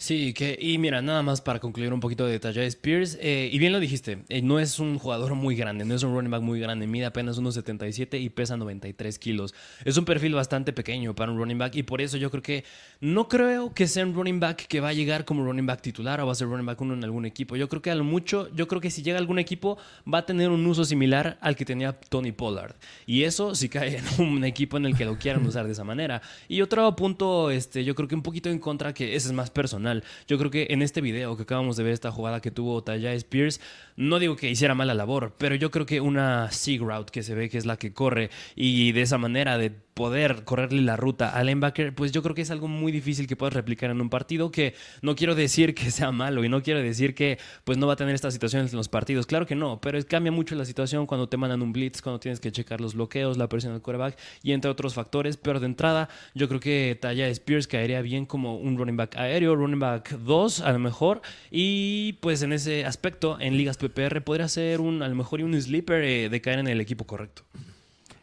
Sí, 0.00 0.32
que, 0.32 0.56
y 0.58 0.78
mira, 0.78 1.02
nada 1.02 1.22
más 1.22 1.42
para 1.42 1.60
concluir 1.60 1.92
un 1.92 2.00
poquito 2.00 2.24
de 2.24 2.40
Tajay 2.40 2.66
Spears, 2.68 3.18
eh, 3.20 3.50
y 3.52 3.58
bien 3.58 3.70
lo 3.70 3.78
dijiste, 3.80 4.24
eh, 4.30 4.40
no 4.40 4.58
es 4.58 4.78
un 4.78 4.98
jugador 4.98 5.34
muy 5.34 5.56
grande, 5.56 5.84
no 5.84 5.94
es 5.94 6.02
un 6.02 6.14
running 6.14 6.30
back 6.30 6.40
muy 6.40 6.58
grande, 6.58 6.86
mide 6.86 7.04
apenas 7.04 7.36
unos 7.36 7.52
77 7.52 8.18
y 8.18 8.30
pesa 8.30 8.56
93 8.56 9.18
kilos. 9.18 9.54
Es 9.84 9.98
un 9.98 10.06
perfil 10.06 10.34
bastante 10.34 10.72
pequeño 10.72 11.14
para 11.14 11.30
un 11.30 11.36
running 11.36 11.58
back 11.58 11.76
y 11.76 11.82
por 11.82 12.00
eso 12.00 12.16
yo 12.16 12.30
creo 12.30 12.42
que 12.42 12.64
no 13.02 13.28
creo 13.28 13.74
que 13.74 13.86
sea 13.86 14.06
un 14.06 14.14
running 14.14 14.40
back 14.40 14.68
que 14.68 14.80
va 14.80 14.88
a 14.88 14.94
llegar 14.94 15.26
como 15.26 15.44
running 15.44 15.66
back 15.66 15.82
titular 15.82 16.18
o 16.22 16.24
va 16.24 16.32
a 16.32 16.34
ser 16.34 16.48
running 16.48 16.64
back 16.64 16.80
uno 16.80 16.94
en 16.94 17.04
algún 17.04 17.26
equipo. 17.26 17.56
Yo 17.56 17.68
creo 17.68 17.82
que 17.82 17.90
a 17.90 17.94
lo 17.94 18.02
mucho, 18.02 18.48
yo 18.54 18.68
creo 18.68 18.80
que 18.80 18.90
si 18.90 19.02
llega 19.02 19.18
a 19.18 19.20
algún 19.20 19.38
equipo 19.38 19.76
va 20.10 20.18
a 20.20 20.24
tener 20.24 20.48
un 20.48 20.66
uso 20.66 20.86
similar 20.86 21.36
al 21.42 21.56
que 21.56 21.66
tenía 21.66 21.92
Tony 21.92 22.32
Pollard. 22.32 22.74
Y 23.04 23.24
eso 23.24 23.54
si 23.54 23.68
cae 23.68 23.98
en 23.98 24.26
un 24.26 24.44
equipo 24.44 24.78
en 24.78 24.86
el 24.86 24.96
que 24.96 25.04
lo 25.04 25.18
quieran 25.18 25.44
usar 25.44 25.66
de 25.66 25.72
esa 25.72 25.84
manera. 25.84 26.22
Y 26.48 26.62
otro 26.62 26.96
punto, 26.96 27.50
este, 27.50 27.84
yo 27.84 27.94
creo 27.94 28.08
que 28.08 28.14
un 28.14 28.22
poquito 28.22 28.48
en 28.48 28.58
contra, 28.58 28.94
que 28.94 29.14
ese 29.14 29.28
es 29.28 29.34
más 29.34 29.50
personal 29.50 29.89
yo 30.26 30.38
creo 30.38 30.50
que 30.50 30.68
en 30.70 30.82
este 30.82 31.00
video 31.00 31.36
que 31.36 31.42
acabamos 31.42 31.76
de 31.76 31.84
ver, 31.84 31.92
esta 31.92 32.10
jugada 32.10 32.40
que 32.40 32.50
tuvo 32.50 32.82
Taya 32.82 33.12
Spears, 33.14 33.60
no 33.96 34.18
digo 34.18 34.36
que 34.36 34.50
hiciera 34.50 34.74
mala 34.74 34.94
labor, 34.94 35.34
pero 35.38 35.54
yo 35.54 35.70
creo 35.70 35.86
que 35.86 36.00
una 36.00 36.50
sig 36.50 36.80
route 36.80 37.10
que 37.12 37.22
se 37.22 37.34
ve 37.34 37.48
que 37.48 37.58
es 37.58 37.66
la 37.66 37.76
que 37.76 37.92
corre 37.92 38.30
y 38.54 38.92
de 38.92 39.02
esa 39.02 39.18
manera 39.18 39.58
de 39.58 39.72
poder 40.00 40.44
correrle 40.44 40.80
la 40.80 40.96
ruta 40.96 41.28
al 41.28 41.46
linebacker, 41.46 41.94
pues 41.94 42.10
yo 42.10 42.22
creo 42.22 42.34
que 42.34 42.40
es 42.40 42.50
algo 42.50 42.68
muy 42.68 42.90
difícil 42.90 43.26
que 43.26 43.36
puedas 43.36 43.52
replicar 43.52 43.90
en 43.90 44.00
un 44.00 44.08
partido 44.08 44.50
que 44.50 44.74
no 45.02 45.14
quiero 45.14 45.34
decir 45.34 45.74
que 45.74 45.90
sea 45.90 46.10
malo 46.10 46.42
y 46.42 46.48
no 46.48 46.62
quiero 46.62 46.80
decir 46.80 47.14
que 47.14 47.38
pues 47.64 47.76
no 47.76 47.86
va 47.86 47.92
a 47.92 47.96
tener 47.96 48.14
estas 48.14 48.32
situaciones 48.32 48.72
en 48.72 48.78
los 48.78 48.88
partidos, 48.88 49.26
claro 49.26 49.44
que 49.44 49.54
no, 49.54 49.78
pero 49.82 49.98
cambia 50.06 50.32
mucho 50.32 50.54
la 50.54 50.64
situación 50.64 51.04
cuando 51.04 51.28
te 51.28 51.36
mandan 51.36 51.60
un 51.60 51.74
blitz, 51.74 52.00
cuando 52.00 52.18
tienes 52.18 52.40
que 52.40 52.50
checar 52.50 52.80
los 52.80 52.94
bloqueos, 52.94 53.36
la 53.36 53.48
presión 53.48 53.74
del 53.74 53.82
quarterback 53.82 54.16
y 54.42 54.52
entre 54.52 54.70
otros 54.70 54.94
factores, 54.94 55.36
pero 55.36 55.60
de 55.60 55.66
entrada 55.66 56.08
yo 56.34 56.48
creo 56.48 56.60
que 56.60 56.96
Taya 56.98 57.28
Spears 57.28 57.66
caería 57.66 58.00
bien 58.00 58.24
como 58.24 58.56
un 58.56 58.78
running 58.78 58.96
back 58.96 59.16
aéreo, 59.16 59.54
running 59.54 59.79
back 59.80 60.10
2 60.10 60.60
a 60.60 60.72
lo 60.72 60.78
mejor 60.78 61.22
y 61.50 62.14
pues 62.20 62.42
en 62.42 62.52
ese 62.52 62.84
aspecto 62.84 63.40
en 63.40 63.56
ligas 63.56 63.76
PPR 63.76 64.22
podría 64.22 64.48
ser 64.48 64.80
un 64.80 65.02
a 65.02 65.08
lo 65.08 65.16
mejor 65.16 65.42
un 65.42 65.60
sleeper 65.60 66.04
eh, 66.04 66.28
de 66.28 66.40
caer 66.40 66.60
en 66.60 66.68
el 66.68 66.80
equipo 66.80 67.04
correcto. 67.06 67.42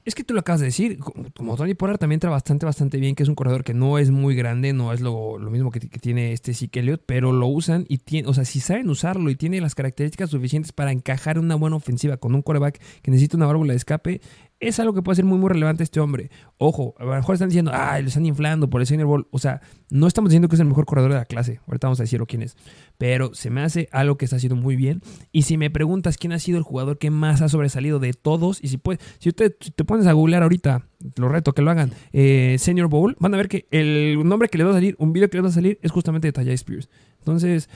Es 0.08 0.16
que 0.16 0.24
tú 0.24 0.34
lo 0.34 0.40
acabas 0.40 0.62
de 0.62 0.68
decir, 0.68 1.00
como 1.36 1.58
Tony 1.58 1.74
Pollard 1.74 1.98
también 1.98 2.22
trae 2.22 2.32
bastante, 2.32 2.66
bastante 2.66 2.98
bien, 2.98 3.14
que 3.14 3.24
es 3.24 3.30
un 3.30 3.36
corredor 3.36 3.66
que 3.66 3.74
no 3.74 3.98
es 3.98 4.10
muy 4.10 4.36
grande, 4.36 4.72
no 4.72 4.94
es 4.94 5.02
lo, 5.02 5.38
mismo 5.38 5.70
que, 5.70 5.82
tiene 5.82 6.32
este 6.32 6.54
Zeke 6.54 6.80
Elliott, 6.80 7.02
pero 7.06 7.34
lo 7.34 7.48
usan 7.48 7.86
y 7.90 7.98
tiene, 7.98 8.30
o 8.30 8.34
sea, 8.34 8.46
si 8.46 8.62
saben 8.62 8.90
usarlo 8.90 9.30
y 9.30 9.36
tiene 9.36 9.60
las 9.60 9.76
características 9.76 10.30
suficientes 10.30 10.72
para 10.72 10.94
encajar 10.94 11.38
una 11.38 11.56
buena 11.56 11.76
ofensiva 11.76 12.16
con 12.16 12.36
un 12.36 12.42
quarterback 12.42 12.80
que 13.02 13.12
necesita 13.12 13.36
una 13.36 13.48
válvula 13.48 13.74
de 13.74 13.78
escape, 13.78 14.22
es 14.60 14.80
algo 14.80 14.94
que 14.94 15.02
puede 15.02 15.18
ser 15.18 15.26
muy, 15.26 15.38
muy 15.38 15.50
relevante 15.50 15.84
este 15.84 16.00
hombre. 16.00 16.32
Ojo, 16.58 16.96
a 16.98 17.06
lo 17.06 17.14
mejor 17.14 17.36
están 17.36 17.50
diciendo, 17.50 17.72
ay, 17.74 18.02
le 18.02 18.08
están 18.08 18.26
inflando 18.26 18.70
por 18.70 18.82
el 18.82 18.88
Senior 18.88 19.08
Bowl. 19.08 19.28
O 19.32 19.38
sea, 19.38 19.62
no 19.92 20.08
estamos 20.08 20.30
diciendo 20.30 20.48
que 20.48 20.56
es 20.56 20.60
el 20.60 20.68
mejor 20.68 20.86
corredor 20.86 21.12
de 21.12 21.18
la 21.18 21.26
clase. 21.26 21.60
Ahorita 21.68 21.88
vamos 21.88 22.00
a 22.00 22.04
decir 22.04 22.22
quién 22.28 22.42
es. 22.42 22.58
Pero 22.98 23.36
se 23.36 23.52
me 23.52 23.62
hace 23.62 23.88
algo 23.92 24.18
que 24.18 24.26
está 24.26 24.38
haciendo 24.38 24.56
muy 24.56 24.76
bien. 24.76 25.02
Y 25.32 25.44
si 25.44 25.58
me 25.58 25.70
preguntas 25.70 26.18
quién 26.18 26.34
ha 26.34 26.40
sido 26.40 26.58
el 26.58 26.64
jugador 26.64 26.98
que 26.98 27.12
más 27.12 27.42
ha 27.42 27.50
sobresalido 27.50 28.00
de 28.00 28.14
todos, 28.14 28.64
y 28.64 28.70
si 28.70 28.78
puedes, 28.78 29.00
si 29.20 29.30
usted 29.30 29.56
te 29.76 29.86
pones 29.86 30.08
a 30.08 30.14
googlear 30.14 30.42
ahorita, 30.42 30.88
lo 31.18 31.30
reto 31.30 31.54
que 31.54 31.62
lo 31.62 31.70
hagan, 31.70 31.92
eh, 32.12 32.56
Senior 32.58 32.90
Bowl, 32.90 33.16
van 33.20 33.34
a 33.36 33.38
ver 33.38 33.50
que 33.50 33.68
el 33.70 34.28
nombre 34.28 34.50
que 34.50 34.58
le 34.58 34.64
va 34.64 34.72
a 34.72 34.74
salir, 34.74 34.96
un 34.98 35.14
video 35.14 35.30
que 35.30 35.38
le 35.38 35.44
va 35.44 35.50
a 35.50 35.52
salir, 35.52 35.78
es 35.84 35.92
justamente 35.92 36.28
de 36.28 36.32
Tajay 36.32 36.54
Spears. 36.56 36.90
Entonces, 37.20 37.70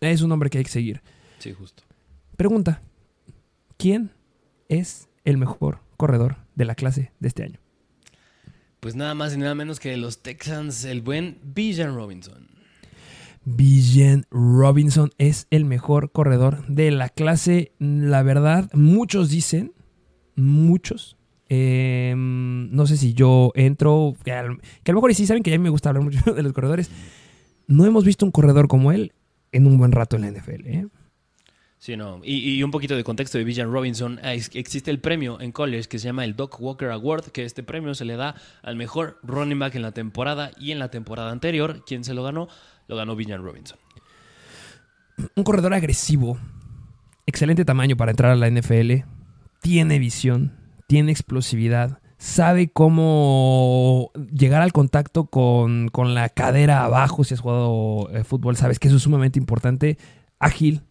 es 0.00 0.22
un 0.22 0.30
nombre 0.30 0.48
que 0.48 0.58
hay 0.58 0.64
que 0.64 0.70
seguir. 0.70 1.02
Sí, 1.38 1.52
justo. 1.52 1.82
Pregunta: 2.36 2.80
¿Quién 3.76 4.10
es 4.68 5.08
el 5.24 5.36
mejor 5.36 5.85
corredor 5.96 6.36
de 6.54 6.64
la 6.64 6.74
clase 6.74 7.12
de 7.20 7.28
este 7.28 7.44
año? 7.44 7.60
Pues 8.80 8.94
nada 8.94 9.14
más 9.14 9.34
y 9.34 9.38
nada 9.38 9.54
menos 9.54 9.80
que 9.80 9.96
los 9.96 10.22
Texans, 10.22 10.84
el 10.84 11.02
buen 11.02 11.38
Bijan 11.42 11.94
Robinson. 11.94 12.48
Bijan 13.44 14.26
Robinson 14.30 15.10
es 15.18 15.46
el 15.50 15.64
mejor 15.64 16.10
corredor 16.12 16.66
de 16.66 16.90
la 16.90 17.08
clase. 17.08 17.72
La 17.78 18.22
verdad, 18.22 18.70
muchos 18.74 19.30
dicen, 19.30 19.72
muchos. 20.34 21.16
Em, 21.48 22.70
no 22.72 22.86
sé 22.86 22.96
si 22.96 23.14
yo 23.14 23.52
entro, 23.54 24.16
que 24.24 24.32
a, 24.32 24.42
lo 24.42 24.58
mejor 24.84 25.14
sí 25.14 25.26
saben 25.26 25.42
que 25.44 25.52
ya 25.52 25.58
me 25.58 25.70
gusta 25.70 25.90
hablar 25.90 26.04
mucho 26.04 26.20
de 26.34 26.42
los 26.42 26.52
corredores. 26.52 26.90
No 27.68 27.86
hemos 27.86 28.04
visto 28.04 28.26
un 28.26 28.32
corredor 28.32 28.68
como 28.68 28.92
él 28.92 29.12
en 29.52 29.66
un 29.66 29.78
buen 29.78 29.92
rato 29.92 30.16
en 30.16 30.22
la 30.22 30.30
NFL. 30.30 30.66
¿eh? 30.66 30.86
Sí, 31.78 31.96
no. 31.96 32.20
Y, 32.24 32.62
un 32.62 32.70
poquito 32.70 32.96
de 32.96 33.04
contexto 33.04 33.38
de 33.38 33.44
Villan 33.44 33.70
Robinson. 33.70 34.18
Existe 34.22 34.90
el 34.90 34.98
premio 34.98 35.40
en 35.40 35.52
college 35.52 35.88
que 35.88 35.98
se 35.98 36.06
llama 36.06 36.24
el 36.24 36.34
Doc 36.34 36.60
Walker 36.60 36.90
Award, 36.90 37.30
que 37.30 37.44
este 37.44 37.62
premio 37.62 37.94
se 37.94 38.04
le 38.04 38.16
da 38.16 38.34
al 38.62 38.76
mejor 38.76 39.18
running 39.22 39.58
back 39.58 39.74
en 39.74 39.82
la 39.82 39.92
temporada 39.92 40.50
y 40.58 40.72
en 40.72 40.78
la 40.78 40.90
temporada 40.90 41.30
anterior. 41.30 41.84
¿Quién 41.86 42.02
se 42.02 42.14
lo 42.14 42.22
ganó? 42.22 42.48
Lo 42.88 42.96
ganó 42.96 43.14
Villan 43.14 43.42
Robinson. 43.42 43.78
Un 45.34 45.44
corredor 45.44 45.74
agresivo, 45.74 46.38
excelente 47.24 47.64
tamaño 47.64 47.96
para 47.96 48.10
entrar 48.10 48.32
a 48.32 48.36
la 48.36 48.50
NFL, 48.50 49.04
tiene 49.62 49.98
visión, 49.98 50.52
tiene 50.86 51.10
explosividad, 51.10 52.00
sabe 52.18 52.68
cómo 52.68 54.10
llegar 54.30 54.60
al 54.60 54.72
contacto 54.72 55.26
con, 55.26 55.88
con 55.88 56.14
la 56.14 56.28
cadera 56.28 56.84
abajo 56.84 57.24
si 57.24 57.32
has 57.32 57.40
jugado 57.40 58.10
eh, 58.12 58.24
fútbol, 58.24 58.56
sabes 58.56 58.78
que 58.78 58.88
eso 58.88 58.98
es 58.98 59.02
sumamente 59.02 59.38
importante, 59.38 59.96
ágil, 60.38 60.82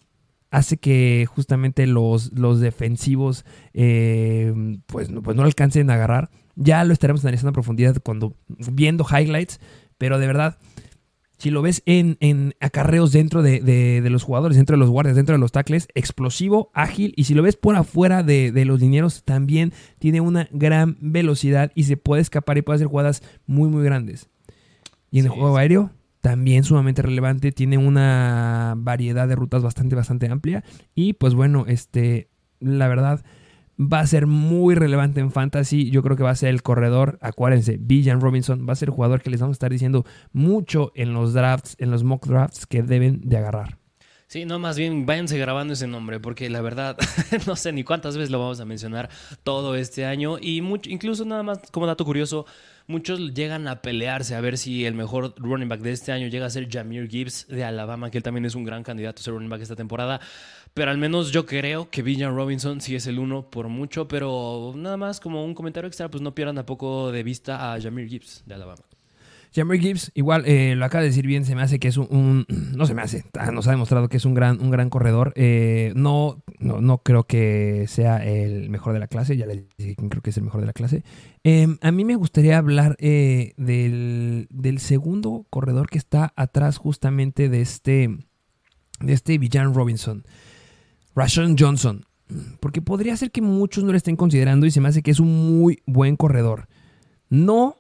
hace 0.55 0.77
que 0.77 1.27
justamente 1.29 1.85
los, 1.85 2.31
los 2.31 2.61
defensivos 2.61 3.43
eh, 3.73 4.53
pues, 4.85 5.09
pues 5.21 5.35
no 5.35 5.43
alcancen 5.43 5.89
a 5.89 5.95
agarrar. 5.95 6.29
Ya 6.55 6.83
lo 6.85 6.93
estaremos 6.93 7.25
analizando 7.25 7.49
a 7.49 7.53
profundidad 7.53 7.97
cuando 8.01 8.37
viendo 8.47 9.05
highlights, 9.05 9.59
pero 9.97 10.17
de 10.17 10.27
verdad, 10.27 10.57
si 11.37 11.49
lo 11.49 11.61
ves 11.61 11.83
en, 11.85 12.15
en 12.21 12.55
acarreos 12.61 13.11
dentro 13.11 13.41
de, 13.41 14.01
los 14.09 14.23
jugadores, 14.23 14.55
dentro 14.55 14.75
de 14.75 14.79
los 14.79 14.89
guardias, 14.89 15.17
dentro 15.17 15.33
de 15.33 15.39
los 15.39 15.51
tackles, 15.51 15.89
explosivo, 15.93 16.71
ágil, 16.73 17.13
y 17.17 17.25
si 17.25 17.33
lo 17.33 17.43
ves 17.43 17.57
por 17.57 17.75
afuera 17.75 18.23
de, 18.23 18.63
los 18.65 18.79
linieros, 18.79 19.23
también 19.25 19.73
tiene 19.99 20.21
una 20.21 20.47
gran 20.51 20.95
velocidad 21.01 21.73
y 21.75 21.83
se 21.83 21.97
puede 21.97 22.21
escapar 22.21 22.57
y 22.57 22.61
puede 22.61 22.77
hacer 22.77 22.87
jugadas 22.87 23.23
muy, 23.45 23.67
muy 23.67 23.83
grandes. 23.83 24.29
Y 25.11 25.19
en 25.19 25.25
el 25.25 25.31
juego 25.31 25.57
aéreo, 25.57 25.91
también 26.25 26.63
sumamente 26.63 27.03
relevante, 27.03 27.51
tiene 27.51 27.77
una 27.77 28.73
variedad 28.75 29.27
de 29.27 29.35
rutas 29.35 29.61
bastante, 29.61 29.95
bastante 29.95 30.25
amplia. 30.25 30.63
Y 30.95 31.13
pues 31.13 31.35
bueno, 31.35 31.65
este, 31.67 32.29
la 32.59 32.87
verdad, 32.87 33.23
va 33.79 33.99
a 33.99 34.07
ser 34.07 34.25
muy 34.25 34.73
relevante 34.73 35.19
en 35.19 35.29
fantasy. 35.29 35.91
Yo 35.91 36.01
creo 36.01 36.17
que 36.17 36.23
va 36.23 36.31
a 36.31 36.35
ser 36.35 36.49
el 36.49 36.63
corredor. 36.63 37.19
Acuérdense, 37.21 37.77
Villan 37.79 38.21
Robinson 38.21 38.65
va 38.67 38.73
a 38.73 38.75
ser 38.75 38.89
el 38.89 38.95
jugador 38.95 39.21
que 39.21 39.29
les 39.29 39.39
vamos 39.39 39.53
a 39.53 39.57
estar 39.57 39.71
diciendo 39.71 40.03
mucho 40.33 40.91
en 40.95 41.13
los 41.13 41.33
drafts, 41.33 41.75
en 41.77 41.91
los 41.91 42.03
mock 42.03 42.25
drafts 42.25 42.65
que 42.65 42.81
deben 42.81 43.21
de 43.21 43.37
agarrar. 43.37 43.77
Sí, 44.25 44.45
no, 44.45 44.57
más 44.57 44.75
bien 44.79 45.05
váyanse 45.05 45.37
grabando 45.37 45.73
ese 45.73 45.85
nombre, 45.85 46.19
porque 46.19 46.49
la 46.49 46.61
verdad, 46.61 46.97
no 47.45 47.55
sé 47.55 47.71
ni 47.71 47.83
cuántas 47.83 48.17
veces 48.17 48.31
lo 48.31 48.39
vamos 48.39 48.59
a 48.59 48.65
mencionar 48.65 49.11
todo 49.43 49.75
este 49.75 50.07
año. 50.07 50.39
Y 50.41 50.61
mucho, 50.61 50.89
incluso 50.89 51.23
nada 51.23 51.43
más 51.43 51.59
como 51.69 51.85
dato 51.85 52.03
curioso, 52.03 52.47
muchos 52.87 53.33
llegan 53.33 53.67
a 53.67 53.81
pelearse 53.81 54.35
a 54.35 54.41
ver 54.41 54.57
si 54.57 54.85
el 54.85 54.93
mejor 54.93 55.33
running 55.37 55.69
back 55.69 55.81
de 55.81 55.91
este 55.91 56.11
año 56.11 56.27
llega 56.27 56.45
a 56.45 56.49
ser 56.49 56.69
Jameer 56.69 57.07
Gibbs 57.07 57.47
de 57.47 57.63
Alabama, 57.63 58.11
que 58.11 58.17
él 58.17 58.23
también 58.23 58.45
es 58.45 58.55
un 58.55 58.63
gran 58.63 58.83
candidato 58.83 59.19
a 59.19 59.23
ser 59.23 59.33
running 59.33 59.49
back 59.49 59.61
esta 59.61 59.75
temporada. 59.75 60.19
Pero 60.73 60.91
al 60.91 60.97
menos 60.97 61.31
yo 61.31 61.45
creo 61.45 61.89
que 61.89 62.01
Villan 62.01 62.35
Robinson 62.35 62.81
sí 62.81 62.95
es 62.95 63.07
el 63.07 63.19
uno 63.19 63.49
por 63.49 63.69
mucho, 63.69 64.07
pero 64.07 64.73
nada 64.75 64.97
más 64.97 65.19
como 65.19 65.45
un 65.45 65.53
comentario 65.53 65.87
extra, 65.87 66.09
pues 66.09 66.21
no 66.21 66.35
pierdan 66.35 66.55
tampoco 66.55 67.11
de 67.11 67.23
vista 67.23 67.73
a 67.73 67.79
Jameer 67.79 68.09
Gibbs 68.09 68.43
de 68.45 68.55
Alabama. 68.55 68.83
Jamie 69.55 69.79
Gibbs, 69.79 70.11
igual 70.15 70.43
eh, 70.45 70.75
lo 70.75 70.83
acaba 70.83 71.01
de 71.01 71.07
decir 71.07 71.25
bien, 71.25 71.45
se 71.45 71.55
me 71.55 71.61
hace 71.61 71.79
que 71.79 71.87
es 71.87 71.95
un, 71.95 72.45
no 72.75 72.85
se 72.85 72.93
me 72.93 73.01
hace, 73.01 73.23
nos 73.53 73.67
ha 73.67 73.71
demostrado 73.71 74.09
que 74.09 74.17
es 74.17 74.25
un 74.25 74.33
gran, 74.33 74.59
un 74.59 74.69
gran 74.69 74.89
corredor. 74.89 75.31
Eh, 75.35 75.93
no, 75.95 76.43
no, 76.59 76.97
creo 76.97 77.23
que 77.23 77.85
sea 77.87 78.17
el 78.25 78.69
mejor 78.69 78.91
de 78.93 78.99
la 78.99 79.07
clase, 79.07 79.37
ya 79.37 79.45
le 79.45 79.67
dije 79.77 79.95
que 79.95 80.09
creo 80.09 80.21
que 80.21 80.31
es 80.31 80.37
el 80.37 80.43
mejor 80.43 80.59
de 80.59 80.67
la 80.67 80.73
clase. 80.73 81.03
Em, 81.43 81.77
a 81.81 81.91
mí 81.91 82.03
me 82.03 82.15
gustaría 82.15 82.57
hablar 82.57 82.97
eh, 82.99 83.53
del, 83.55 84.47
del, 84.49 84.79
segundo 84.79 85.45
corredor 85.49 85.89
que 85.89 85.99
está 85.99 86.33
atrás 86.35 86.77
justamente 86.77 87.47
de 87.47 87.61
este, 87.61 88.09
de 88.99 89.13
este 89.13 89.37
Villan 89.37 89.73
Robinson, 89.73 90.25
Rashon 91.15 91.55
Johnson. 91.57 92.05
Porque 92.59 92.81
podría 92.81 93.15
ser 93.15 93.31
que 93.31 93.41
muchos 93.41 93.83
no 93.83 93.91
lo 93.91 93.97
estén 93.97 94.15
considerando 94.15 94.65
y 94.65 94.71
se 94.71 94.81
me 94.81 94.89
hace 94.89 95.03
que 95.03 95.11
es 95.11 95.19
un 95.19 95.59
muy 95.59 95.83
buen 95.85 96.17
corredor. 96.17 96.67
No 97.29 97.77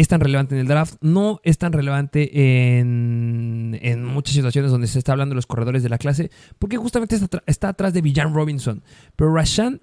es 0.00 0.08
tan 0.08 0.20
relevante 0.20 0.54
en 0.54 0.62
el 0.62 0.66
draft, 0.66 0.94
no 1.02 1.42
es 1.44 1.58
tan 1.58 1.74
relevante 1.74 2.78
en, 2.78 3.78
en 3.82 4.02
muchas 4.02 4.34
situaciones 4.34 4.70
donde 4.70 4.86
se 4.86 4.98
está 4.98 5.12
hablando 5.12 5.34
de 5.34 5.36
los 5.36 5.46
corredores 5.46 5.82
de 5.82 5.90
la 5.90 5.98
clase, 5.98 6.30
porque 6.58 6.78
justamente 6.78 7.18
está, 7.44 7.68
atrás 7.68 7.92
de 7.92 8.00
Villan 8.00 8.32
Robinson. 8.32 8.82
Pero 9.14 9.34
Rashan, 9.34 9.82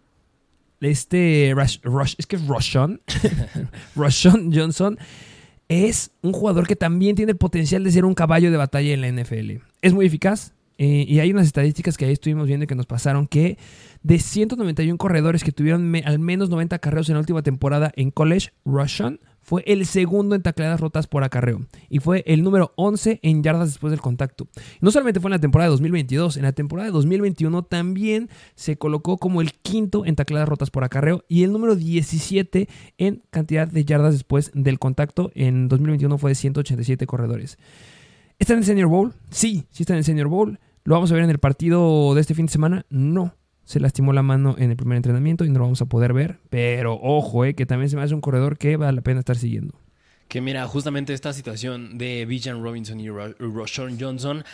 este, 0.82 1.52
es 1.52 2.26
que 2.26 2.36
es 2.36 2.48
Roshan, 2.48 3.00
Roshan 3.96 4.52
Johnson, 4.52 4.98
es 5.70 6.10
un 6.24 6.34
jugador 6.34 6.66
que 6.66 6.76
también 6.76 7.16
tiene 7.16 7.34
el 7.34 7.38
potencial 7.38 7.84
de 7.84 7.92
ser 7.92 8.04
un 8.04 8.16
caballo 8.16 8.50
de 8.50 8.58
batalla 8.58 8.96
en 8.96 9.02
la 9.02 9.12
NFL. 9.12 9.62
Es 9.84 9.94
muy 9.94 10.08
eficaz, 10.08 10.56
eh, 10.80 11.06
y 11.08 11.20
hay 11.20 11.30
unas 11.30 11.46
estadísticas 11.46 11.96
que 11.96 12.06
ahí 12.06 12.14
estuvimos 12.14 12.48
viendo 12.48 12.66
que 12.66 12.74
nos 12.74 12.88
pasaron 12.88 13.28
que 13.28 13.60
de 14.02 14.18
191 14.18 14.98
corredores 14.98 15.44
que 15.44 15.52
tuvieron 15.52 15.96
al 16.06 16.18
menos 16.18 16.50
90 16.50 16.80
carreos 16.80 17.08
en 17.10 17.14
la 17.14 17.20
última 17.20 17.44
temporada 17.44 17.92
en 17.96 18.10
college, 18.10 18.50
Russian 18.66 19.20
fue 19.48 19.64
el 19.66 19.86
segundo 19.86 20.36
en 20.36 20.42
tacleadas 20.42 20.82
rotas 20.82 21.08
por 21.08 21.24
acarreo 21.24 21.62
y 21.90 22.00
fue 22.00 22.22
el 22.28 22.44
número 22.44 22.74
11 22.76 23.22
en 23.24 23.44
yardas 23.44 23.70
después 23.70 23.92
del 23.92 24.02
contacto. 24.02 24.50
No 24.82 24.92
solamente 24.92 25.22
fue 25.22 25.30
en 25.30 25.36
la 25.36 25.40
temporada 25.40 25.70
de 25.70 25.72
2022, 25.72 26.36
en 26.36 26.44
la 26.44 26.52
temporada 26.52 26.88
de 26.88 26.92
2021 26.92 27.64
también 27.64 28.30
se 28.56 28.78
colocó 28.78 29.18
como 29.18 29.40
el 29.40 29.54
quinto 29.54 30.06
en 30.06 30.18
tacleadas 30.18 30.50
rotas 30.50 30.70
por 30.70 30.84
acarreo 30.84 31.24
y 31.30 31.44
el 31.44 31.54
número 31.54 31.78
17 31.78 32.68
en 32.98 33.24
cantidad 33.30 33.70
de 33.70 33.86
yardas 33.86 34.16
después 34.16 34.52
del 34.54 34.80
contacto. 34.80 35.32
En 35.34 35.70
2021 35.70 36.18
fue 36.18 36.32
de 36.32 36.36
187 36.36 37.08
corredores. 37.08 37.58
¿Está 38.40 38.52
en 38.52 38.60
el 38.60 38.66
Senior 38.66 38.90
Bowl? 38.90 39.14
Sí, 39.30 39.64
sí 39.72 39.84
está 39.84 39.94
en 39.94 40.00
el 40.00 40.04
Senior 40.04 40.28
Bowl. 40.28 40.60
¿Lo 40.84 40.96
vamos 40.96 41.10
a 41.10 41.14
ver 41.14 41.24
en 41.24 41.30
el 41.30 41.40
partido 41.40 42.14
de 42.16 42.20
este 42.20 42.36
fin 42.36 42.48
de 42.48 42.52
semana? 42.52 42.86
No 42.90 43.34
se 43.68 43.82
lastimó 43.82 44.14
la 44.14 44.24
mano 44.24 44.56
en 44.58 44.72
el 44.72 44.78
primer 44.78 44.96
entrenamiento 44.96 45.44
y 45.44 45.50
no 45.50 45.60
lo 45.60 45.66
vamos 45.66 45.82
a 45.82 45.88
poder 45.88 46.14
ver. 46.14 46.40
Pero 46.50 46.98
ojo, 47.02 47.44
eh, 47.44 47.54
que 47.54 47.66
también 47.66 47.90
se 47.90 47.98
me 47.98 48.02
hace 48.02 48.16
un 48.16 48.22
corredor 48.22 48.58
que 48.58 48.78
vale 48.78 48.96
la 48.96 49.02
pena 49.02 49.20
estar 49.20 49.36
siguiendo. 49.36 49.78
Que 50.30 50.40
mira, 50.40 50.66
justamente 50.68 51.14
esta 51.14 51.34
situación 51.34 51.98
de 51.98 52.26
Bijan 52.26 52.64
Robinson 52.64 53.02
y 53.02 53.10
Roshan 53.10 53.98
Johnson 54.00 54.46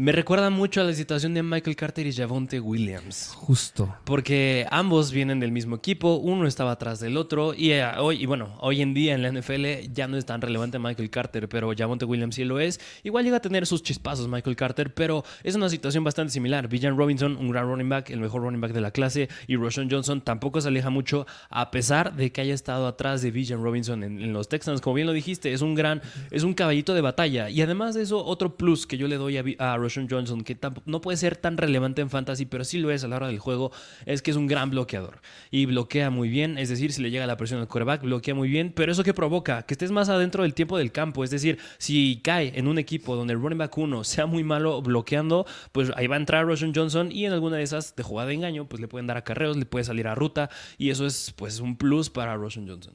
me 0.00 0.12
recuerda 0.12 0.48
mucho 0.48 0.80
a 0.80 0.84
la 0.84 0.94
situación 0.94 1.34
de 1.34 1.42
Michael 1.42 1.76
Carter 1.76 2.06
y 2.06 2.12
Javonte 2.14 2.58
Williams. 2.58 3.34
Justo. 3.36 3.94
Porque 4.04 4.66
ambos 4.70 5.12
vienen 5.12 5.40
del 5.40 5.52
mismo 5.52 5.76
equipo, 5.76 6.14
uno 6.14 6.46
estaba 6.46 6.70
atrás 6.70 7.00
del 7.00 7.18
otro. 7.18 7.52
Y, 7.52 7.72
eh, 7.72 7.84
hoy, 7.98 8.22
y 8.22 8.24
bueno, 8.24 8.56
hoy 8.60 8.80
en 8.80 8.94
día 8.94 9.14
en 9.14 9.20
la 9.20 9.28
NFL 9.30 9.92
ya 9.92 10.08
no 10.08 10.16
es 10.16 10.24
tan 10.24 10.40
relevante 10.40 10.78
Michael 10.78 11.10
Carter, 11.10 11.50
pero 11.50 11.70
Javonte 11.76 12.06
Williams 12.06 12.36
sí 12.36 12.44
lo 12.44 12.60
es. 12.60 12.80
Igual 13.02 13.24
llega 13.24 13.36
a 13.36 13.40
tener 13.40 13.66
sus 13.66 13.82
chispazos 13.82 14.26
Michael 14.26 14.56
Carter, 14.56 14.94
pero 14.94 15.22
es 15.42 15.54
una 15.54 15.68
situación 15.68 16.02
bastante 16.02 16.32
similar. 16.32 16.66
Villan 16.66 16.96
Robinson, 16.96 17.36
un 17.36 17.50
gran 17.50 17.66
running 17.66 17.90
back, 17.90 18.08
el 18.08 18.20
mejor 18.20 18.40
running 18.40 18.62
back 18.62 18.72
de 18.72 18.80
la 18.80 18.92
clase, 18.92 19.28
y 19.48 19.56
Roshan 19.56 19.90
Johnson 19.90 20.22
tampoco 20.22 20.62
se 20.62 20.68
aleja 20.68 20.88
mucho, 20.88 21.26
a 21.50 21.70
pesar 21.70 22.16
de 22.16 22.32
que 22.32 22.40
haya 22.40 22.54
estado 22.54 22.86
atrás 22.86 23.20
de 23.20 23.32
Villan 23.32 23.62
Robinson 23.62 24.02
en, 24.02 24.32
los 24.32 24.48
Texans. 24.48 24.80
Como 24.80 24.94
bien 24.94 25.06
lo 25.06 25.12
dijiste, 25.12 25.52
es 25.52 25.60
un 25.60 25.74
gran, 25.74 26.00
es 26.30 26.42
un 26.42 26.54
caballito 26.54 26.94
de 26.94 27.02
batalla. 27.02 27.50
Y 27.50 27.60
además 27.60 27.94
de 27.94 28.00
eso, 28.00 28.24
otro 28.24 28.56
plus 28.56 28.86
que 28.86 28.96
yo 28.96 29.06
le 29.06 29.16
doy 29.16 29.36
a, 29.36 29.44
a 29.58 29.76
Roshan 29.76 29.89
Johnson, 30.10 30.42
que 30.42 30.56
no 30.86 31.00
puede 31.00 31.16
ser 31.16 31.36
tan 31.36 31.56
relevante 31.56 32.02
en 32.02 32.10
fantasy, 32.10 32.46
pero 32.46 32.64
sí 32.64 32.78
lo 32.78 32.90
es 32.90 33.04
a 33.04 33.08
la 33.08 33.16
hora 33.16 33.26
del 33.28 33.38
juego, 33.38 33.72
es 34.06 34.22
que 34.22 34.30
es 34.30 34.36
un 34.36 34.46
gran 34.46 34.70
bloqueador. 34.70 35.20
Y 35.50 35.66
bloquea 35.66 36.10
muy 36.10 36.28
bien, 36.28 36.58
es 36.58 36.68
decir, 36.68 36.92
si 36.92 37.02
le 37.02 37.10
llega 37.10 37.26
la 37.26 37.36
presión 37.36 37.60
al 37.60 37.68
quarterback, 37.68 38.02
bloquea 38.02 38.34
muy 38.34 38.48
bien, 38.48 38.72
pero 38.74 38.92
eso 38.92 39.04
que 39.04 39.14
provoca 39.14 39.62
que 39.62 39.74
estés 39.74 39.90
más 39.90 40.08
adentro 40.08 40.42
del 40.42 40.54
tiempo 40.54 40.78
del 40.78 40.92
campo, 40.92 41.24
es 41.24 41.30
decir, 41.30 41.58
si 41.78 42.20
cae 42.22 42.52
en 42.58 42.68
un 42.68 42.78
equipo 42.78 43.16
donde 43.16 43.32
el 43.32 43.40
running 43.40 43.58
back 43.58 43.76
1 43.76 44.04
sea 44.04 44.26
muy 44.26 44.44
malo 44.44 44.80
bloqueando, 44.82 45.46
pues 45.72 45.90
ahí 45.96 46.06
va 46.06 46.16
a 46.16 46.18
entrar 46.18 46.46
Roshan 46.46 46.72
Johnson 46.74 47.10
y 47.12 47.26
en 47.26 47.32
alguna 47.32 47.56
de 47.56 47.62
esas 47.62 47.96
de 47.96 48.02
jugada 48.02 48.28
de 48.28 48.34
engaño, 48.34 48.68
pues 48.68 48.80
le 48.80 48.88
pueden 48.88 49.06
dar 49.06 49.16
acarreos, 49.16 49.56
le 49.56 49.66
puede 49.66 49.84
salir 49.84 50.06
a 50.06 50.14
ruta 50.14 50.50
y 50.78 50.90
eso 50.90 51.06
es 51.06 51.32
pues 51.36 51.60
un 51.60 51.76
plus 51.76 52.10
para 52.10 52.36
Roshan 52.36 52.68
Johnson 52.68 52.94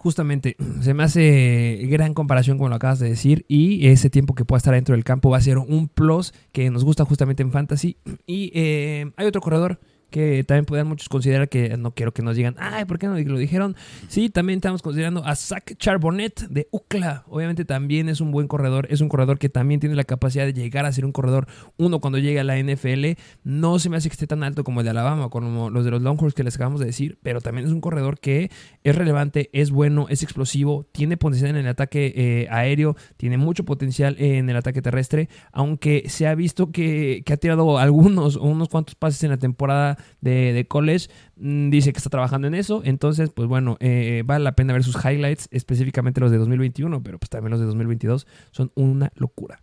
justamente 0.00 0.56
se 0.80 0.94
me 0.94 1.02
hace 1.02 1.78
gran 1.90 2.14
comparación 2.14 2.58
con 2.58 2.70
lo 2.70 2.76
acabas 2.76 2.98
de 2.98 3.08
decir 3.08 3.44
y 3.48 3.86
ese 3.88 4.08
tiempo 4.08 4.34
que 4.34 4.44
pueda 4.44 4.58
estar 4.58 4.74
dentro 4.74 4.94
del 4.94 5.04
campo 5.04 5.30
va 5.30 5.36
a 5.36 5.42
ser 5.42 5.58
un 5.58 5.88
plus 5.88 6.32
que 6.52 6.70
nos 6.70 6.84
gusta 6.84 7.04
justamente 7.04 7.42
en 7.42 7.52
fantasy. 7.52 7.96
Y 8.26 8.52
eh, 8.54 9.10
hay 9.16 9.26
otro 9.26 9.40
corredor 9.40 9.80
que 10.10 10.44
también 10.44 10.64
pueden 10.64 10.86
muchos 10.86 11.08
considerar 11.08 11.48
que 11.48 11.76
no 11.76 11.92
quiero 11.94 12.12
que 12.12 12.22
nos 12.22 12.36
digan, 12.36 12.56
ay, 12.58 12.84
¿por 12.84 12.98
qué 12.98 13.06
no 13.06 13.16
lo 13.18 13.38
dijeron? 13.38 13.76
Sí, 14.08 14.28
también 14.28 14.58
estamos 14.58 14.82
considerando 14.82 15.24
a 15.24 15.36
Zach 15.36 15.76
Charbonnet 15.76 16.48
de 16.48 16.68
UCLA. 16.70 17.24
Obviamente 17.28 17.64
también 17.64 18.08
es 18.08 18.20
un 18.20 18.30
buen 18.32 18.48
corredor, 18.48 18.86
es 18.90 19.00
un 19.00 19.08
corredor 19.08 19.38
que 19.38 19.48
también 19.48 19.80
tiene 19.80 19.94
la 19.94 20.04
capacidad 20.04 20.44
de 20.44 20.52
llegar 20.52 20.86
a 20.86 20.92
ser 20.92 21.04
un 21.04 21.12
corredor 21.12 21.46
uno 21.76 22.00
cuando 22.00 22.18
llegue 22.18 22.40
a 22.40 22.44
la 22.44 22.58
NFL. 22.58 23.18
No 23.44 23.78
se 23.78 23.88
me 23.88 23.96
hace 23.96 24.08
que 24.08 24.14
esté 24.14 24.26
tan 24.26 24.42
alto 24.42 24.64
como 24.64 24.80
el 24.80 24.84
de 24.84 24.90
Alabama, 24.90 25.28
como 25.30 25.70
los 25.70 25.84
de 25.84 25.90
los 25.90 26.02
Longhorns 26.02 26.34
que 26.34 26.44
les 26.44 26.56
acabamos 26.56 26.80
de 26.80 26.86
decir, 26.86 27.18
pero 27.22 27.40
también 27.40 27.66
es 27.66 27.72
un 27.72 27.80
corredor 27.80 28.18
que 28.18 28.50
es 28.82 28.94
relevante, 28.96 29.50
es 29.52 29.70
bueno, 29.70 30.06
es 30.08 30.22
explosivo, 30.22 30.86
tiene 30.92 31.16
potencial 31.16 31.50
en 31.50 31.56
el 31.56 31.68
ataque 31.68 32.12
eh, 32.16 32.48
aéreo, 32.50 32.96
tiene 33.16 33.38
mucho 33.38 33.64
potencial 33.64 34.16
en 34.18 34.48
el 34.50 34.56
ataque 34.56 34.82
terrestre, 34.82 35.28
aunque 35.52 36.04
se 36.08 36.26
ha 36.26 36.34
visto 36.34 36.72
que, 36.72 37.22
que 37.24 37.32
ha 37.32 37.36
tirado 37.36 37.78
algunos 37.78 38.36
o 38.36 38.42
unos 38.42 38.68
cuantos 38.68 38.94
pases 38.94 39.22
en 39.24 39.30
la 39.30 39.36
temporada 39.36 39.98
de, 40.20 40.66
college. 40.68 41.08
Mm, 41.36 41.70
dice 41.70 41.92
que 41.92 41.98
está 41.98 42.10
trabajando 42.10 42.46
en 42.46 42.54
eso. 42.54 42.82
Entonces, 42.84 43.30
pues 43.30 43.48
bueno, 43.48 43.76
eh, 43.80 44.22
vale 44.24 44.44
la 44.44 44.56
pena 44.56 44.72
ver 44.72 44.84
sus 44.84 44.96
highlights, 44.96 45.48
específicamente 45.50 46.20
los 46.20 46.30
de 46.30 46.38
2021, 46.38 47.02
pero 47.02 47.18
pues 47.18 47.30
también 47.30 47.50
los 47.50 47.60
de 47.60 47.66
2022 47.66 48.26
son 48.50 48.72
una 48.74 49.12
locura. 49.14 49.60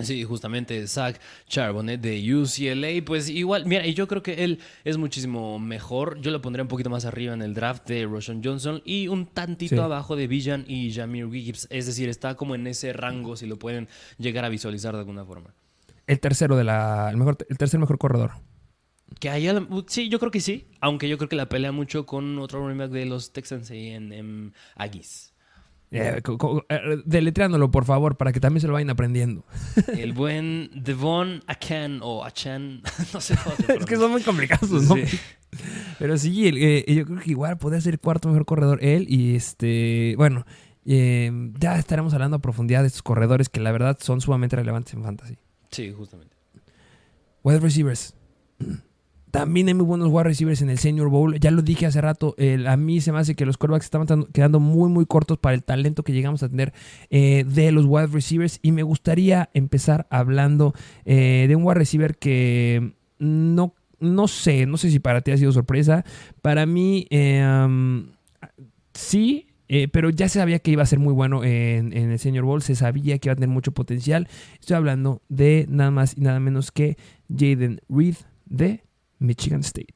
Sí, 0.00 0.24
justamente 0.24 0.86
Zach 0.88 1.20
Charbonnet 1.46 2.00
de 2.00 2.34
UCLA, 2.34 3.04
pues 3.04 3.28
igual, 3.28 3.64
mira, 3.64 3.86
y 3.86 3.94
yo 3.94 4.08
creo 4.08 4.24
que 4.24 4.42
él 4.42 4.58
es 4.82 4.96
muchísimo 4.96 5.60
mejor. 5.60 6.20
Yo 6.20 6.32
lo 6.32 6.42
pondría 6.42 6.62
un 6.62 6.68
poquito 6.68 6.90
más 6.90 7.04
arriba 7.04 7.32
en 7.32 7.42
el 7.42 7.54
draft 7.54 7.86
de 7.86 8.04
Roshan 8.04 8.42
Johnson 8.42 8.82
y 8.84 9.06
un 9.06 9.26
tantito 9.26 9.84
abajo 9.84 10.16
de 10.16 10.26
Villan 10.26 10.64
y 10.66 10.92
Jamir 10.92 11.30
Gibbs. 11.30 11.68
Es 11.70 11.86
decir, 11.86 12.08
está 12.08 12.34
como 12.34 12.56
en 12.56 12.66
ese 12.66 12.92
rango, 12.92 13.36
si 13.36 13.46
lo 13.46 13.56
pueden 13.56 13.88
llegar 14.18 14.44
a 14.44 14.48
visualizar 14.48 14.94
de 14.94 15.00
alguna 15.00 15.24
forma. 15.24 15.54
El 16.08 16.18
tercero 16.18 16.56
de 16.56 16.64
la. 16.64 17.08
El, 17.10 17.16
mejor, 17.16 17.38
el 17.48 17.56
tercer 17.56 17.78
mejor 17.78 17.98
corredor. 17.98 18.32
Que 19.20 19.30
haya, 19.30 19.66
sí, 19.86 20.08
yo 20.08 20.18
creo 20.18 20.30
que 20.30 20.40
sí, 20.40 20.66
aunque 20.80 21.08
yo 21.08 21.18
creo 21.18 21.28
que 21.28 21.36
la 21.36 21.48
pelea 21.48 21.72
mucho 21.72 22.04
con 22.04 22.38
otro 22.38 22.60
running 22.60 22.78
back 22.78 22.90
de 22.90 23.06
los 23.06 23.32
Texans 23.32 23.70
en, 23.70 24.12
en 24.12 24.54
Aggies. 24.76 25.34
Eh, 25.96 26.20
deletreándolo, 27.04 27.70
por 27.70 27.84
favor, 27.84 28.16
para 28.16 28.32
que 28.32 28.40
también 28.40 28.60
se 28.60 28.66
lo 28.66 28.72
vayan 28.72 28.90
aprendiendo. 28.90 29.44
El 29.96 30.12
buen 30.12 30.70
Devon 30.74 31.42
Akan 31.46 32.00
o 32.02 32.24
Achan, 32.24 32.82
no 33.14 33.20
sé 33.20 33.36
Es 33.68 33.86
que 33.86 33.96
son 33.96 34.10
muy 34.10 34.22
complicados, 34.22 34.70
¿no? 34.88 34.96
Pero 36.00 36.18
sí, 36.18 36.48
eh, 36.48 36.84
yo 36.92 37.06
creo 37.06 37.20
que 37.20 37.30
igual 37.30 37.58
podría 37.58 37.80
ser 37.80 37.94
el 37.94 38.00
cuarto 38.00 38.28
mejor 38.28 38.44
corredor 38.44 38.82
él. 38.82 39.06
Y 39.08 39.36
este, 39.36 40.14
bueno, 40.16 40.44
eh, 40.84 41.30
ya 41.60 41.78
estaremos 41.78 42.12
hablando 42.12 42.38
a 42.38 42.40
profundidad 42.40 42.80
de 42.80 42.88
estos 42.88 43.02
corredores 43.02 43.48
que 43.48 43.60
la 43.60 43.70
verdad 43.70 43.96
son 44.00 44.20
sumamente 44.20 44.56
relevantes 44.56 44.94
en 44.94 45.04
fantasy. 45.04 45.38
Sí, 45.70 45.92
justamente. 45.92 46.34
Wide 47.44 47.60
receivers. 47.60 48.14
También 49.34 49.66
hay 49.66 49.74
muy 49.74 49.84
buenos 49.84 50.10
wide 50.12 50.22
receivers 50.22 50.62
en 50.62 50.70
el 50.70 50.78
Senior 50.78 51.08
Bowl. 51.08 51.40
Ya 51.40 51.50
lo 51.50 51.60
dije 51.60 51.86
hace 51.86 52.00
rato, 52.00 52.36
a 52.68 52.76
mí 52.76 53.00
se 53.00 53.10
me 53.10 53.18
hace 53.18 53.34
que 53.34 53.44
los 53.44 53.58
quarterbacks 53.58 53.86
estaban 53.86 54.26
quedando 54.32 54.60
muy, 54.60 54.88
muy 54.88 55.06
cortos 55.06 55.38
para 55.38 55.56
el 55.56 55.64
talento 55.64 56.04
que 56.04 56.12
llegamos 56.12 56.44
a 56.44 56.48
tener 56.48 56.72
eh, 57.10 57.44
de 57.44 57.72
los 57.72 57.84
wide 57.84 58.06
receivers. 58.06 58.60
Y 58.62 58.70
me 58.70 58.84
gustaría 58.84 59.50
empezar 59.52 60.06
hablando 60.08 60.72
eh, 61.04 61.46
de 61.48 61.56
un 61.56 61.64
wide 61.64 61.74
receiver 61.74 62.16
que 62.16 62.94
no, 63.18 63.74
no 63.98 64.28
sé, 64.28 64.66
no 64.66 64.76
sé 64.76 64.92
si 64.92 65.00
para 65.00 65.20
ti 65.20 65.32
ha 65.32 65.36
sido 65.36 65.50
sorpresa. 65.50 66.04
Para 66.40 66.64
mí, 66.64 67.08
eh, 67.10 67.44
sí, 68.92 69.48
pero 69.90 70.10
ya 70.10 70.28
se 70.28 70.38
sabía 70.38 70.60
que 70.60 70.70
iba 70.70 70.84
a 70.84 70.86
ser 70.86 71.00
muy 71.00 71.12
bueno 71.12 71.42
en, 71.42 71.92
en, 71.92 72.12
el 72.12 72.20
Senior 72.20 72.44
Bowl, 72.44 72.62
se 72.62 72.76
sabía 72.76 73.18
que 73.18 73.26
iba 73.26 73.32
a 73.32 73.36
tener 73.36 73.48
mucho 73.48 73.72
potencial. 73.72 74.28
Estoy 74.60 74.76
hablando 74.76 75.22
de 75.28 75.66
nada 75.68 75.90
más 75.90 76.16
y 76.16 76.20
nada 76.20 76.38
menos 76.38 76.70
que 76.70 76.96
Jaden 77.28 77.80
Reed 77.88 78.14
de 78.46 78.84
Michigan 79.24 79.60
State. 79.60 79.94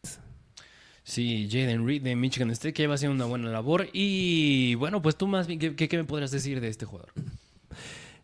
Sí, 1.05 1.49
Jaden 1.51 1.87
Reed 1.87 2.03
de 2.03 2.16
Michigan 2.16 2.51
State, 2.51 2.74
que 2.74 2.87
va 2.87 2.95
a 2.95 2.99
ser 2.99 3.09
una 3.11 3.24
buena 3.24 3.49
labor. 3.49 3.89
Y 3.93 4.74
bueno, 4.74 5.01
pues 5.01 5.16
tú 5.16 5.26
más 5.26 5.47
bien, 5.47 5.59
¿qué, 5.59 5.74
qué 5.74 5.97
me 5.97 6.05
podrías 6.05 6.31
decir 6.31 6.61
de 6.61 6.68
este 6.68 6.85
jugador? 6.85 7.12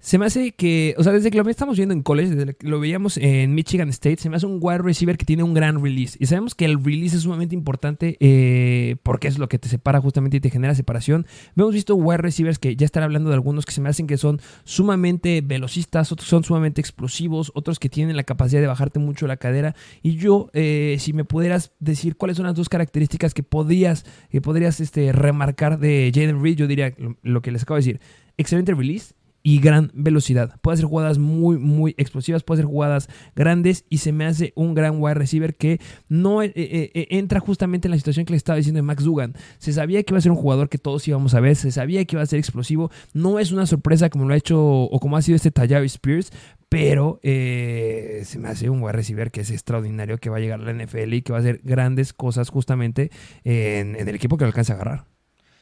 Se 0.04 0.18
me 0.18 0.26
hace 0.26 0.52
que, 0.52 0.94
o 0.98 1.02
sea, 1.02 1.14
desde 1.14 1.30
que 1.30 1.38
lo 1.38 1.48
estamos 1.48 1.78
viendo 1.78 1.94
en 1.94 2.02
college, 2.02 2.34
desde 2.34 2.52
que 2.52 2.68
lo 2.68 2.78
veíamos 2.78 3.16
en 3.16 3.54
Michigan 3.54 3.88
State, 3.88 4.18
se 4.18 4.28
me 4.28 4.36
hace 4.36 4.44
un 4.44 4.58
wide 4.60 4.82
receiver 4.82 5.16
que 5.16 5.24
tiene 5.24 5.42
un 5.44 5.54
gran 5.54 5.82
release. 5.82 6.18
Y 6.20 6.26
sabemos 6.26 6.54
que 6.54 6.66
el 6.66 6.84
release 6.84 7.16
es 7.16 7.22
sumamente 7.22 7.54
importante 7.54 8.18
eh, 8.20 8.96
porque 9.02 9.28
es 9.28 9.38
lo 9.38 9.48
que 9.48 9.58
te 9.58 9.66
separa 9.70 10.02
justamente 10.02 10.36
y 10.36 10.40
te 10.40 10.50
genera 10.50 10.74
separación. 10.74 11.24
Hemos 11.56 11.72
visto 11.72 11.94
wide 11.94 12.18
receivers 12.18 12.58
que 12.58 12.76
ya 12.76 12.84
están 12.84 13.02
hablando 13.02 13.30
de 13.30 13.36
algunos 13.36 13.64
que 13.64 13.72
se 13.72 13.80
me 13.80 13.88
hacen 13.88 14.06
que 14.06 14.18
son 14.18 14.42
sumamente 14.64 15.40
velocistas, 15.40 16.12
otros 16.12 16.28
son 16.28 16.44
sumamente 16.44 16.82
explosivos, 16.82 17.50
otros 17.54 17.78
que 17.78 17.88
tienen 17.88 18.14
la 18.14 18.24
capacidad 18.24 18.60
de 18.60 18.66
bajarte 18.66 18.98
mucho 18.98 19.26
la 19.26 19.38
cadera. 19.38 19.74
Y 20.02 20.16
yo, 20.16 20.50
eh, 20.52 20.96
si 21.00 21.14
me 21.14 21.24
pudieras 21.24 21.72
decir 21.78 22.18
cuáles 22.18 22.36
son 22.36 22.44
las 22.44 22.54
dos 22.54 22.68
características 22.68 23.32
que 23.32 23.42
podrías, 23.42 24.04
que 24.28 24.42
podrías 24.42 24.80
este, 24.80 25.12
remarcar 25.12 25.78
de 25.78 26.12
Jaden 26.14 26.42
Reed, 26.42 26.56
yo 26.56 26.66
diría 26.66 26.92
lo 27.22 27.40
que 27.40 27.52
les 27.52 27.62
acabo 27.62 27.76
de 27.76 27.86
decir. 27.86 28.00
Excelente 28.36 28.74
release 28.74 29.14
y 29.46 29.60
gran 29.60 29.90
velocidad. 29.92 30.58
Puede 30.62 30.74
hacer 30.74 30.86
jugadas 30.86 31.18
muy, 31.18 31.58
muy 31.58 31.94
explosivas, 31.98 32.42
puede 32.42 32.60
hacer 32.60 32.66
jugadas 32.66 33.10
grandes 33.36 33.84
y 33.90 33.98
se 33.98 34.10
me 34.10 34.24
hace 34.24 34.54
un 34.56 34.74
gran 34.74 34.94
wide 34.98 35.14
receiver 35.14 35.54
que 35.54 35.80
no 36.08 36.42
eh, 36.42 36.50
eh, 36.56 36.90
eh, 36.94 37.06
entra 37.10 37.40
justamente 37.40 37.86
en 37.86 37.90
la 37.90 37.98
situación 37.98 38.24
que 38.24 38.32
le 38.32 38.38
estaba 38.38 38.56
diciendo 38.56 38.78
de 38.78 38.82
Max 38.82 39.04
Dugan. 39.04 39.34
Se 39.58 39.74
sabía 39.74 40.02
que 40.02 40.12
iba 40.14 40.18
a 40.18 40.22
ser 40.22 40.32
un 40.32 40.38
jugador 40.38 40.70
que 40.70 40.78
todos 40.78 41.06
íbamos 41.06 41.34
a 41.34 41.40
ver, 41.40 41.56
se 41.56 41.70
sabía 41.70 42.02
que 42.06 42.16
iba 42.16 42.22
a 42.22 42.26
ser 42.26 42.38
explosivo. 42.38 42.90
No 43.12 43.38
es 43.38 43.52
una 43.52 43.66
sorpresa 43.66 44.08
como 44.08 44.26
lo 44.26 44.32
ha 44.32 44.38
hecho 44.38 44.58
o 44.58 44.98
como 44.98 45.18
ha 45.18 45.22
sido 45.22 45.36
este 45.36 45.50
Tallavi 45.50 45.86
Spears, 45.86 46.32
pero 46.70 47.20
se 47.22 48.38
me 48.38 48.48
hace 48.48 48.70
un 48.70 48.82
wide 48.82 48.92
receiver 48.92 49.30
que 49.30 49.42
es 49.42 49.50
extraordinario, 49.50 50.16
que 50.16 50.30
va 50.30 50.38
a 50.38 50.40
llegar 50.40 50.60
a 50.60 50.72
la 50.72 50.84
NFL 50.84 51.12
y 51.12 51.22
que 51.22 51.32
va 51.32 51.38
a 51.38 51.42
hacer 51.42 51.60
grandes 51.62 52.14
cosas 52.14 52.48
justamente 52.48 53.10
en, 53.44 53.94
en 53.94 54.08
el 54.08 54.14
equipo 54.14 54.38
que 54.38 54.44
lo 54.44 54.48
alcance 54.48 54.72
a 54.72 54.76
agarrar. 54.76 55.13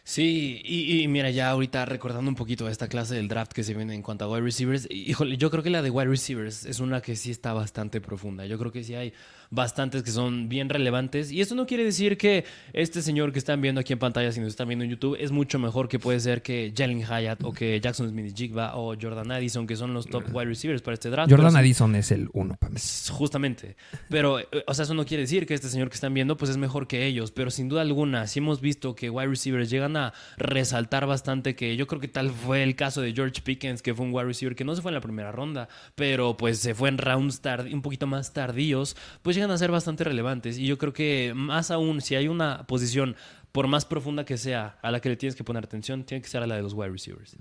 Sí, 0.04 0.60
y, 0.64 1.06
mira, 1.06 1.30
ya 1.30 1.50
ahorita 1.50 1.84
recordando 1.84 2.28
un 2.28 2.34
poquito 2.34 2.68
esta 2.68 2.88
clase 2.88 3.14
del 3.14 3.28
draft 3.28 3.52
que 3.52 3.62
se 3.62 3.72
viene 3.72 3.94
en 3.94 4.02
cuanto 4.02 4.24
a 4.24 4.28
wide 4.28 4.42
receivers, 4.42 4.88
híjole, 4.90 5.36
yo 5.36 5.48
creo 5.48 5.62
que 5.62 5.70
la 5.70 5.80
de 5.80 5.90
wide 5.90 6.08
receivers 6.08 6.66
es 6.66 6.80
una 6.80 7.00
que 7.00 7.14
sí 7.14 7.30
está 7.30 7.52
bastante 7.52 8.00
profunda. 8.00 8.44
Yo 8.44 8.58
creo 8.58 8.72
que 8.72 8.82
sí 8.82 8.96
hay 8.96 9.12
bastantes 9.52 10.02
que 10.02 10.10
son 10.10 10.48
bien 10.48 10.68
relevantes. 10.68 11.30
Y 11.30 11.40
esto 11.40 11.54
no 11.54 11.66
quiere 11.66 11.84
decir 11.84 12.16
que 12.16 12.44
este 12.72 13.02
señor 13.02 13.32
que 13.32 13.38
están 13.38 13.60
viendo 13.60 13.80
aquí 13.80 13.92
en 13.92 13.98
pantalla, 13.98 14.32
si 14.32 14.40
nos 14.40 14.48
están 14.48 14.66
viendo 14.66 14.84
en 14.84 14.90
YouTube, 14.90 15.16
es 15.20 15.30
mucho 15.30 15.58
mejor 15.58 15.88
que 15.88 15.98
puede 15.98 16.18
ser 16.20 16.42
que 16.42 16.72
Jalen 16.74 17.02
Hyatt 17.02 17.44
o 17.44 17.52
que 17.52 17.78
Jackson 17.78 18.08
Smith 18.08 18.34
Jigba 18.34 18.76
o 18.76 18.96
Jordan 19.00 19.30
Addison, 19.30 19.66
que 19.66 19.76
son 19.76 19.92
los 19.92 20.06
top 20.06 20.24
wide 20.32 20.46
receivers 20.46 20.80
para 20.80 20.94
este 20.94 21.10
draft. 21.10 21.30
Jordan 21.30 21.54
Addison 21.54 21.94
es 21.94 22.10
el 22.10 22.30
uno 22.32 22.56
para 22.58 22.72
mí. 22.72 22.80
Justamente. 23.10 23.76
Pero, 24.08 24.40
eh, 24.40 24.46
o 24.66 24.74
sea, 24.74 24.84
eso 24.84 24.94
no 24.94 25.04
quiere 25.04 25.22
decir 25.22 25.46
que 25.46 25.52
este 25.52 25.68
señor 25.68 25.90
que 25.90 25.94
están 25.94 26.14
viendo, 26.14 26.38
pues 26.38 26.50
es 26.50 26.56
mejor 26.56 26.86
que 26.86 27.06
ellos. 27.06 27.30
Pero 27.30 27.50
sin 27.50 27.68
duda 27.68 27.82
alguna, 27.82 28.26
si 28.26 28.38
hemos 28.38 28.62
visto 28.62 28.94
que 28.94 29.10
wide 29.10 29.28
receivers 29.28 29.68
llegan 29.68 29.98
a 29.98 30.14
resaltar 30.38 31.06
bastante, 31.06 31.54
que 31.54 31.76
yo 31.76 31.86
creo 31.86 32.00
que 32.00 32.08
tal 32.08 32.30
fue 32.30 32.62
el 32.62 32.74
caso 32.74 33.02
de 33.02 33.12
George 33.12 33.42
Pickens, 33.42 33.82
que 33.82 33.94
fue 33.94 34.06
un 34.06 34.14
wide 34.14 34.24
receiver 34.24 34.56
que 34.56 34.64
no 34.64 34.74
se 34.74 34.80
fue 34.80 34.90
en 34.90 34.94
la 34.94 35.02
primera 35.02 35.30
ronda, 35.30 35.68
pero 35.94 36.38
pues 36.38 36.58
se 36.58 36.74
fue 36.74 36.88
en 36.88 36.96
rounds 36.96 37.42
un 37.72 37.82
poquito 37.82 38.06
más 38.06 38.32
tardíos, 38.32 38.96
pues 39.22 39.36
a 39.50 39.58
ser 39.58 39.70
bastante 39.70 40.04
relevantes. 40.04 40.58
Y 40.58 40.66
yo 40.66 40.78
creo 40.78 40.92
que 40.92 41.32
más 41.34 41.70
aún, 41.70 42.00
si 42.00 42.14
hay 42.14 42.28
una 42.28 42.66
posición, 42.66 43.16
por 43.52 43.66
más 43.66 43.84
profunda 43.84 44.24
que 44.24 44.38
sea, 44.38 44.78
a 44.82 44.90
la 44.90 45.00
que 45.00 45.08
le 45.08 45.16
tienes 45.16 45.36
que 45.36 45.44
poner 45.44 45.64
atención, 45.64 46.04
tiene 46.04 46.22
que 46.22 46.28
ser 46.28 46.42
a 46.42 46.46
la 46.46 46.56
de 46.56 46.62
los 46.62 46.72
wide 46.74 46.90
receivers. 46.90 47.36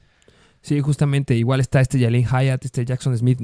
Sí, 0.61 0.79
justamente. 0.79 1.35
Igual 1.35 1.59
está 1.59 1.81
este 1.81 1.99
Jalen 1.99 2.25
Hyatt, 2.25 2.65
este 2.65 2.85
Jackson 2.85 3.17
Smith. 3.17 3.39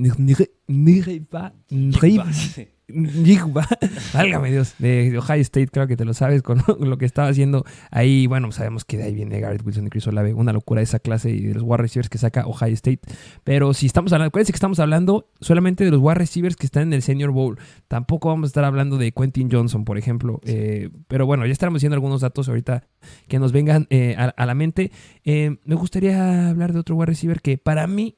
Válgame 4.14 4.52
Dios, 4.52 4.76
de 4.80 5.18
Ohio 5.18 5.42
State, 5.42 5.68
creo 5.68 5.88
que 5.88 5.98
te 5.98 6.06
lo 6.06 6.14
sabes 6.14 6.42
con 6.42 6.62
lo 6.80 6.98
que 6.98 7.06
estaba 7.06 7.28
haciendo 7.28 7.66
ahí. 7.92 8.28
Bueno, 8.28 8.52
sabemos 8.52 8.86
que 8.86 8.98
de 8.98 9.04
ahí 9.04 9.14
viene 9.14 9.40
Garrett 9.40 9.66
Wilson 9.66 9.88
y 9.88 9.90
Chris 9.90 10.08
Olave, 10.08 10.34
una 10.34 10.54
locura 10.54 10.82
esa 10.82 11.00
clase 11.00 11.32
y 11.32 11.42
de 11.42 11.54
los 11.56 11.64
wide 11.64 11.78
receivers 11.78 12.10
que 12.10 12.18
saca 12.18 12.46
Ohio 12.48 12.74
State. 12.74 13.00
Pero 13.44 13.74
si 13.74 13.86
estamos 13.86 14.14
hablando, 14.14 14.30
acuérdense 14.30 14.54
que 14.54 14.58
estamos 14.58 14.80
hablando 14.80 15.30
solamente 15.42 15.84
de 15.84 15.92
los 15.92 16.00
wide 16.02 16.16
receivers 16.16 16.56
que 16.56 16.66
están 16.66 16.84
en 16.84 16.94
el 16.94 17.02
Senior 17.02 17.32
Bowl. 17.32 17.60
Tampoco 17.88 18.30
vamos 18.30 18.48
a 18.48 18.50
estar 18.50 18.64
hablando 18.64 18.98
de 18.98 19.12
Quentin 19.12 19.50
Johnson, 19.52 19.84
por 19.84 19.98
ejemplo. 19.98 20.40
Eh, 20.46 20.90
pero 21.08 21.26
bueno, 21.26 21.46
ya 21.46 21.52
estaremos 21.52 21.80
diciendo 21.80 21.96
algunos 21.96 22.22
datos 22.22 22.48
ahorita 22.48 22.88
que 23.28 23.40
nos 23.40 23.52
vengan 23.52 23.88
eh, 23.90 24.16
a, 24.16 24.46
la 24.46 24.56
mente. 24.56 24.92
Eh, 25.26 25.58
me 25.66 25.76
gustaría 25.76 26.50
hablar 26.50 26.74
de 26.74 26.80
otro 26.80 26.96
wide 26.96 27.08
receiver 27.08 27.42
que 27.42 27.58
para 27.58 27.86
mí 27.88 28.18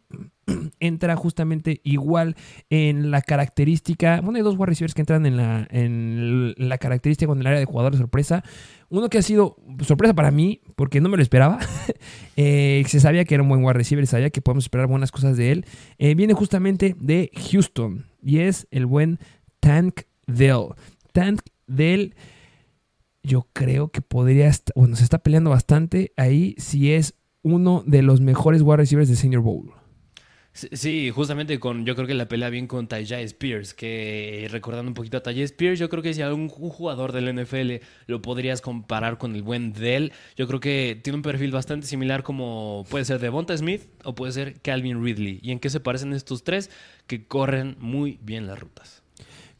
entra 0.80 1.16
justamente 1.16 1.82
igual 1.84 2.36
en 2.70 3.12
la 3.12 3.22
característica. 3.22 4.22
Bueno, 4.22 4.38
hay 4.38 4.44
dos 4.44 4.56
wide 4.56 4.68
receivers 4.68 4.94
que 4.94 5.02
entran 5.02 5.26
en 5.26 5.38
la, 5.38 5.68
en 5.72 6.54
la 6.58 6.78
característica 6.78 7.28
con 7.28 7.40
el 7.40 7.48
área 7.48 7.60
de 7.60 7.66
jugador 7.66 7.96
sorpresa. 7.96 8.44
Uno 8.90 9.10
que 9.10 9.20
ha 9.20 9.22
sido 9.22 9.58
sorpresa 9.82 10.14
para 10.14 10.32
mí, 10.32 10.62
porque 10.76 11.02
no 11.02 11.10
me 11.10 11.18
lo 11.18 11.24
esperaba. 11.24 11.60
Eh, 12.42 12.86
se 12.88 13.02
sabía 13.02 13.26
que 13.26 13.36
era 13.36 13.44
un 13.44 13.50
buen 13.50 13.62
wide 13.62 13.74
receiver, 13.74 14.08
sabía 14.08 14.30
que 14.30 14.42
podemos 14.42 14.64
esperar 14.64 14.88
buenas 14.88 15.12
cosas 15.12 15.36
de 15.36 15.52
él. 15.52 15.66
Eh, 15.98 16.16
viene 16.16 16.34
justamente 16.34 16.96
de 16.98 17.32
Houston 17.52 18.06
y 18.24 18.40
es 18.40 18.66
el 18.72 18.86
buen 18.86 19.20
Tank 19.60 20.04
Dell. 20.26 20.70
Tank 21.12 21.42
Dell, 21.68 22.16
yo 23.24 23.48
creo 23.52 23.90
que 23.90 24.02
podría 24.02 24.48
estar, 24.48 24.74
bueno, 24.74 24.96
se 24.96 25.04
está 25.04 25.18
peleando 25.20 25.50
bastante 25.50 26.14
ahí 26.16 26.56
si 26.58 26.94
es 26.94 27.16
uno 27.42 27.84
de 27.86 28.04
los 28.04 28.22
mejores 28.22 28.62
wide 28.62 28.78
receivers 28.78 29.10
de 29.10 29.16
Senior 29.16 29.42
Bowl. 29.42 29.74
Sí, 30.72 31.10
justamente 31.12 31.60
con, 31.60 31.86
yo 31.86 31.96
creo 31.96 32.08
que 32.08 32.14
la 32.14 32.28
pelea 32.28 32.50
bien 32.50 32.68
con 32.68 32.88
Tajay 32.88 33.24
Spears, 33.24 33.74
que 33.74 34.48
recordando 34.52 34.90
un 34.90 34.94
poquito 34.94 35.18
a 35.18 35.24
Tajay 35.24 35.44
Spears, 35.44 35.80
yo 35.80 35.90
creo 35.90 36.04
que 36.04 36.14
si 36.14 36.22
algún 36.22 36.50
jugador 36.50 37.12
del 37.12 37.34
NFL 37.34 37.86
lo 38.08 38.22
podrías 38.22 38.62
comparar 38.62 39.18
con 39.18 39.36
el 39.36 39.44
buen 39.44 39.74
Dell, 39.74 40.12
yo 40.36 40.48
creo 40.48 40.60
que 40.60 41.00
tiene 41.02 41.18
un 41.18 41.24
perfil 41.24 41.52
bastante 41.52 41.88
similar 41.88 42.24
como 42.24 42.86
puede 42.90 43.06
ser 43.06 43.20
Devonta 43.20 43.56
Smith 43.56 43.84
o 44.04 44.16
puede 44.16 44.32
ser 44.34 44.60
Calvin 44.62 45.04
Ridley. 45.04 45.40
¿Y 45.42 45.52
en 45.52 45.60
qué 45.60 45.70
se 45.70 45.80
parecen 45.80 46.14
estos 46.14 46.44
tres? 46.44 46.70
Que 47.08 47.26
corren 47.26 47.76
muy 47.80 48.20
bien 48.22 48.48
las 48.48 48.60
rutas 48.60 49.04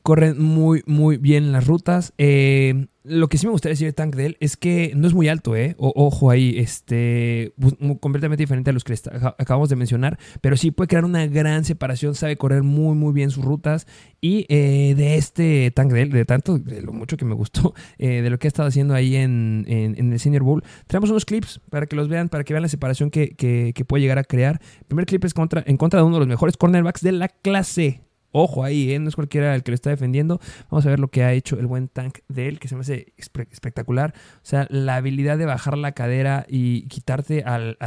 corren 0.04 0.42
muy, 0.42 0.84
muy 0.86 1.18
bien 1.18 1.52
las 1.52 1.68
rutas. 1.68 2.14
Eh, 2.18 2.88
lo 3.04 3.28
que 3.28 3.38
sí 3.38 3.48
me 3.48 3.52
gustaría 3.52 3.74
decir 3.74 3.88
de 3.88 3.94
Tank 3.94 4.16
Dell 4.16 4.38
es 4.40 4.56
que 4.56 4.92
no 4.96 5.08
es 5.08 5.14
muy 5.14 5.30
alto, 5.30 5.56
¿eh? 5.56 5.76
ojo 5.78 6.30
ahí, 6.30 6.56
este, 6.58 7.54
completamente 8.00 8.44
diferente 8.44 8.70
a 8.70 8.74
los 8.74 8.84
que 8.84 8.94
acabamos 9.14 9.70
de 9.70 9.76
mencionar, 9.76 10.20
pero 10.42 10.58
sí 10.58 10.72
puede 10.72 10.90
crear 10.90 11.06
una 11.06 11.26
gran 11.26 11.66
separación, 11.66 12.14
sabe 12.14 12.38
correr 12.38 12.62
muy, 12.62 12.96
muy 12.96 13.14
bien 13.14 13.32
sus 13.32 13.44
rutas. 13.44 13.88
Y 14.22 14.46
eh, 14.50 14.94
de 14.96 15.16
este 15.16 15.72
Tank 15.72 15.92
Dell, 15.92 16.12
de 16.12 16.26
tanto, 16.26 16.60
de 16.60 16.82
lo 16.82 16.92
mucho 16.92 17.18
que 17.18 17.26
me 17.26 17.34
gustó, 17.34 17.74
eh, 17.98 18.22
de 18.22 18.30
lo 18.30 18.38
que 18.38 18.48
ha 18.48 18.50
estado 18.50 18.68
haciendo 18.68 18.94
ahí 18.94 19.16
en, 19.16 19.66
el 19.68 20.20
Senior 20.20 20.44
Bowl, 20.44 20.64
traemos 20.88 21.10
unos 21.10 21.26
clips 21.26 21.62
para 21.70 21.88
que 21.88 21.96
los 21.96 22.10
vean, 22.10 22.30
para 22.30 22.44
que 22.44 22.54
vean 22.54 22.64
la 22.64 22.70
separación 22.70 23.10
que, 23.10 23.30
que 23.30 23.86
puede 23.86 24.02
llegar 24.02 24.20
a 24.20 24.24
crear. 24.24 24.60
El 24.82 24.86
primer 24.86 25.06
clip 25.06 25.26
es 25.26 25.34
contra, 25.34 25.64
en 25.66 25.78
contra 25.78 26.00
de 26.00 26.06
uno 26.06 26.18
de 26.18 26.20
los 26.20 26.28
mejores 26.28 26.58
cornerbacks 26.58 27.02
de 27.02 27.14
la 27.14 27.30
clase 27.30 28.02
Ojo 28.32 28.64
ahí, 28.64 28.92
¿eh? 28.94 29.00
no 29.00 29.10
es 29.10 29.16
cualquiera 29.16 29.56
el 29.56 29.64
que 29.64 29.72
lo 29.72 29.76
está 29.76 29.90
defendiendo. 29.90 30.40
Vamos 30.70 30.86
a 30.86 30.90
ver 30.90 31.00
lo 31.00 31.08
que 31.08 31.24
ha 31.24 31.34
hecho 31.34 31.58
el 31.60 31.66
buen 31.66 31.88
tank 31.88 32.20
de 32.28 32.48
él, 32.48 32.60
que 32.60 32.68
se 32.68 32.76
me 32.76 32.82
hace 32.82 33.14
espectacular. 33.18 34.14
O 34.36 34.46
sea, 34.46 34.68
la 34.70 34.96
habilidad 34.96 35.38
de 35.38 35.46
bajar 35.46 35.78
la 35.78 35.94
cadera 35.94 36.46
y 36.48 36.84
quitarte 36.88 37.44
al, 37.44 37.78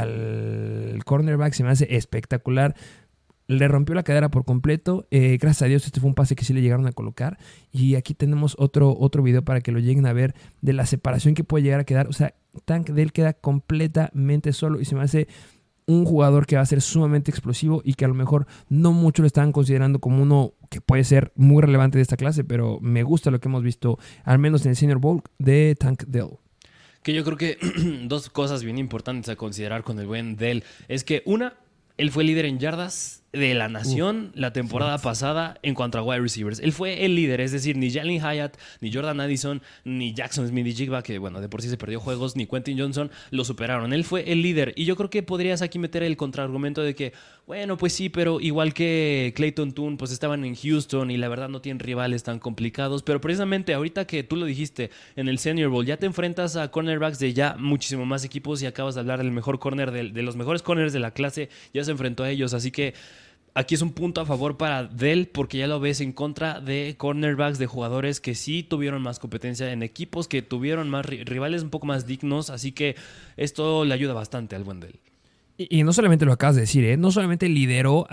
cornerback 1.05 1.53
se 1.53 1.63
me 1.63 1.69
hace 1.69 1.95
espectacular. 1.95 2.75
Le 3.47 3.67
rompió 3.67 3.95
la 3.95 4.03
cadera 4.03 4.29
por 4.29 4.45
completo. 4.45 5.07
Eh, 5.11 5.37
gracias 5.39 5.63
a 5.63 5.65
Dios, 5.65 5.85
este 5.85 5.99
fue 5.99 6.09
un 6.09 6.15
pase 6.15 6.35
que 6.35 6.45
sí 6.45 6.53
le 6.53 6.61
llegaron 6.61 6.87
a 6.87 6.91
colocar. 6.91 7.37
Y 7.71 7.95
aquí 7.95 8.13
tenemos 8.13 8.55
otro, 8.57 8.97
otro 8.97 9.23
video 9.23 9.43
para 9.43 9.61
que 9.61 9.71
lo 9.71 9.79
lleguen 9.79 10.05
a 10.05 10.13
ver 10.13 10.33
de 10.61 10.73
la 10.73 10.85
separación 10.85 11.35
que 11.35 11.43
puede 11.43 11.63
llegar 11.63 11.79
a 11.79 11.83
quedar. 11.85 12.07
O 12.07 12.13
sea, 12.13 12.33
Tank 12.65 12.89
de 12.89 13.01
él 13.01 13.11
queda 13.11 13.33
completamente 13.33 14.53
solo 14.53 14.79
y 14.79 14.85
se 14.85 14.95
me 14.95 15.01
hace 15.01 15.27
un 15.87 16.05
jugador 16.05 16.45
que 16.45 16.55
va 16.55 16.61
a 16.61 16.65
ser 16.65 16.81
sumamente 16.81 17.31
explosivo 17.31 17.81
y 17.83 17.93
que 17.93 18.05
a 18.05 18.07
lo 18.07 18.13
mejor 18.13 18.47
no 18.69 18.91
mucho 18.91 19.21
lo 19.21 19.27
estaban 19.27 19.51
considerando 19.51 19.99
como 19.99 20.21
uno 20.21 20.53
que 20.69 20.81
puede 20.81 21.03
ser 21.03 21.31
muy 21.35 21.61
relevante 21.61 21.97
de 21.97 22.01
esta 22.01 22.17
clase, 22.17 22.43
pero 22.43 22.79
me 22.81 23.03
gusta 23.03 23.31
lo 23.31 23.39
que 23.39 23.47
hemos 23.47 23.63
visto, 23.63 23.99
al 24.23 24.39
menos 24.39 24.65
en 24.65 24.71
el 24.71 24.75
Senior 24.75 24.99
Bowl, 24.99 25.21
de 25.39 25.75
Tank 25.79 26.03
Dell. 26.07 26.37
Que 27.01 27.13
yo 27.13 27.23
creo 27.23 27.37
que 27.37 27.57
dos 28.05 28.29
cosas 28.29 28.63
bien 28.63 28.77
importantes 28.77 29.29
a 29.29 29.35
considerar 29.35 29.83
con 29.83 29.99
el 29.99 30.07
buen 30.07 30.35
Dell 30.35 30.63
es 30.87 31.03
que 31.03 31.21
una, 31.25 31.55
él 31.97 32.11
fue 32.11 32.23
líder 32.23 32.45
en 32.45 32.59
yardas 32.59 33.22
de 33.33 33.55
la 33.55 33.67
nación 33.67 34.31
la 34.35 34.53
temporada 34.53 34.99
pasada 34.99 35.57
en 35.63 35.73
cuanto 35.73 35.97
a 35.97 36.03
wide 36.03 36.21
receivers. 36.21 36.59
Él 36.59 36.71
fue 36.71 37.03
el 37.03 37.15
líder, 37.15 37.41
es 37.41 37.51
decir, 37.51 37.75
ni 37.75 37.91
Jalen 37.91 38.21
Hyatt, 38.21 38.57
ni 38.79 38.93
Jordan 38.93 39.19
Addison, 39.19 39.61
ni 39.83 40.13
Jackson 40.13 40.47
Smith 40.47 40.67
y 40.67 40.73
Jigba, 40.73 41.01
que 41.01 41.17
bueno, 41.17 41.41
de 41.41 41.49
por 41.49 41.63
sí 41.63 41.67
se 41.67 41.75
perdió 41.75 41.99
juegos, 41.99 42.35
ni 42.35 42.45
Quentin 42.45 42.77
Johnson 42.77 43.09
lo 43.31 43.43
superaron. 43.43 43.91
Él 43.91 44.03
fue 44.03 44.31
el 44.31 44.43
líder. 44.43 44.73
Y 44.75 44.85
yo 44.85 44.95
creo 44.95 45.09
que 45.09 45.23
podrías 45.23 45.63
aquí 45.63 45.79
meter 45.79 46.03
el 46.03 46.15
contraargumento 46.15 46.83
de 46.83 46.93
que, 46.93 47.13
bueno, 47.47 47.75
pues 47.75 47.93
sí, 47.93 48.09
pero 48.09 48.39
igual 48.39 48.75
que 48.75 49.33
Clayton 49.35 49.71
Toon, 49.71 49.97
pues 49.97 50.11
estaban 50.11 50.45
en 50.45 50.55
Houston 50.55 51.09
y 51.09 51.17
la 51.17 51.27
verdad 51.27 51.49
no 51.49 51.59
tienen 51.59 51.79
rivales 51.79 52.21
tan 52.21 52.37
complicados. 52.37 53.01
Pero 53.01 53.19
precisamente 53.19 53.73
ahorita 53.73 54.05
que 54.05 54.21
tú 54.21 54.35
lo 54.35 54.45
dijiste 54.45 54.91
en 55.15 55.27
el 55.27 55.39
Senior 55.39 55.71
Bowl, 55.71 55.87
ya 55.87 55.97
te 55.97 56.05
enfrentas 56.05 56.55
a 56.55 56.69
cornerbacks 56.69 57.17
de 57.17 57.33
ya 57.33 57.55
muchísimo 57.57 58.05
más 58.05 58.23
equipos 58.23 58.61
y 58.61 58.67
acabas 58.67 58.93
de 58.93 59.01
hablar 59.01 59.17
del 59.17 59.31
mejor 59.31 59.57
corner, 59.57 59.89
de, 59.89 60.11
de 60.11 60.21
los 60.21 60.35
mejores 60.35 60.61
corners 60.61 60.93
de 60.93 60.99
la 60.99 61.11
clase, 61.11 61.49
ya 61.73 61.83
se 61.83 61.89
enfrentó 61.89 62.23
a 62.23 62.29
ellos. 62.29 62.53
Así 62.53 62.69
que 62.69 62.93
aquí 63.53 63.75
es 63.75 63.81
un 63.81 63.91
punto 63.91 64.21
a 64.21 64.25
favor 64.25 64.57
para 64.57 64.85
Dell 64.85 65.27
porque 65.27 65.57
ya 65.57 65.67
lo 65.67 65.79
ves 65.79 66.01
en 66.01 66.13
contra 66.13 66.59
de 66.59 66.95
cornerbacks 66.97 67.59
de 67.59 67.67
jugadores 67.67 68.19
que 68.19 68.35
sí 68.35 68.63
tuvieron 68.63 69.01
más 69.01 69.19
competencia 69.19 69.71
en 69.71 69.83
equipos, 69.83 70.27
que 70.27 70.41
tuvieron 70.41 70.89
más 70.89 71.05
rivales 71.05 71.63
un 71.63 71.69
poco 71.69 71.85
más 71.85 72.05
dignos, 72.07 72.49
así 72.49 72.71
que 72.71 72.95
esto 73.37 73.85
le 73.85 73.93
ayuda 73.93 74.13
bastante 74.13 74.55
al 74.55 74.63
buen 74.63 74.79
Dell. 74.79 74.99
Y, 75.55 75.83
no 75.83 75.93
solamente 75.93 76.25
lo 76.25 76.33
acabas 76.33 76.55
de 76.55 76.61
decir, 76.61 76.83
¿eh? 76.83 76.97
no 76.97 77.11
solamente 77.11 77.47
lideró 77.47 78.07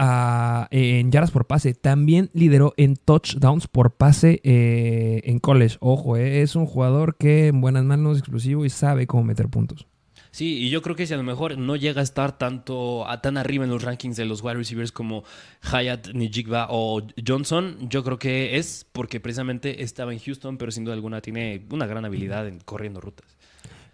en 0.71 1.11
yardas 1.11 1.31
por 1.31 1.47
pase, 1.47 1.73
también 1.73 2.29
lideró 2.35 2.75
en 2.77 2.97
touchdowns 2.97 3.67
por 3.67 3.93
pase 3.93 4.41
eh, 4.45 5.23
en 5.25 5.39
college. 5.39 5.79
Ojo, 5.81 6.19
¿eh? 6.19 6.43
es 6.43 6.55
un 6.55 6.67
jugador 6.67 7.17
que 7.17 7.47
en 7.47 7.63
buenas 7.63 7.85
manos 7.85 8.17
es 8.17 8.19
explosivo 8.21 8.67
y 8.67 8.71
sabe 8.71 9.07
cómo 9.07 9.25
meter 9.25 9.49
puntos. 9.49 9.87
Sí, 10.31 10.59
y 10.59 10.71
yo 10.71 10.81
creo 10.83 10.95
que 10.95 11.07
si 11.07 11.15
a 11.15 11.17
lo 11.17 11.23
mejor 11.23 11.59
no 11.59 11.77
llega 11.77 12.01
a 12.01 12.05
estar 12.05 12.39
tanto 12.39 13.09
a 13.09 13.21
tan 13.21 13.37
arriba 13.37 13.65
en 13.65 13.71
los 13.71 13.83
rankings 13.83 14.17
de 14.17 14.25
los 14.25 14.43
wide 14.43 14.55
receivers 14.55 14.93
como 14.93 15.25
Hyatt, 15.63 16.13
Nijigba 16.15 16.69
o 16.71 17.03
Johnson, 17.27 17.77
yo 17.89 18.05
creo 18.05 18.19
que 18.19 18.57
es 18.57 18.87
porque 18.93 19.19
precisamente 19.21 19.83
estaba 19.83 20.13
en 20.13 20.21
Houston, 20.21 20.57
pero 20.57 20.71
sin 20.71 20.85
duda 20.85 20.95
alguna 20.95 21.21
tiene 21.21 21.67
una 21.71 21.87
gran 21.87 22.05
habilidad 22.05 22.47
en 22.47 22.61
corriendo 22.61 23.01
rutas. 23.01 23.37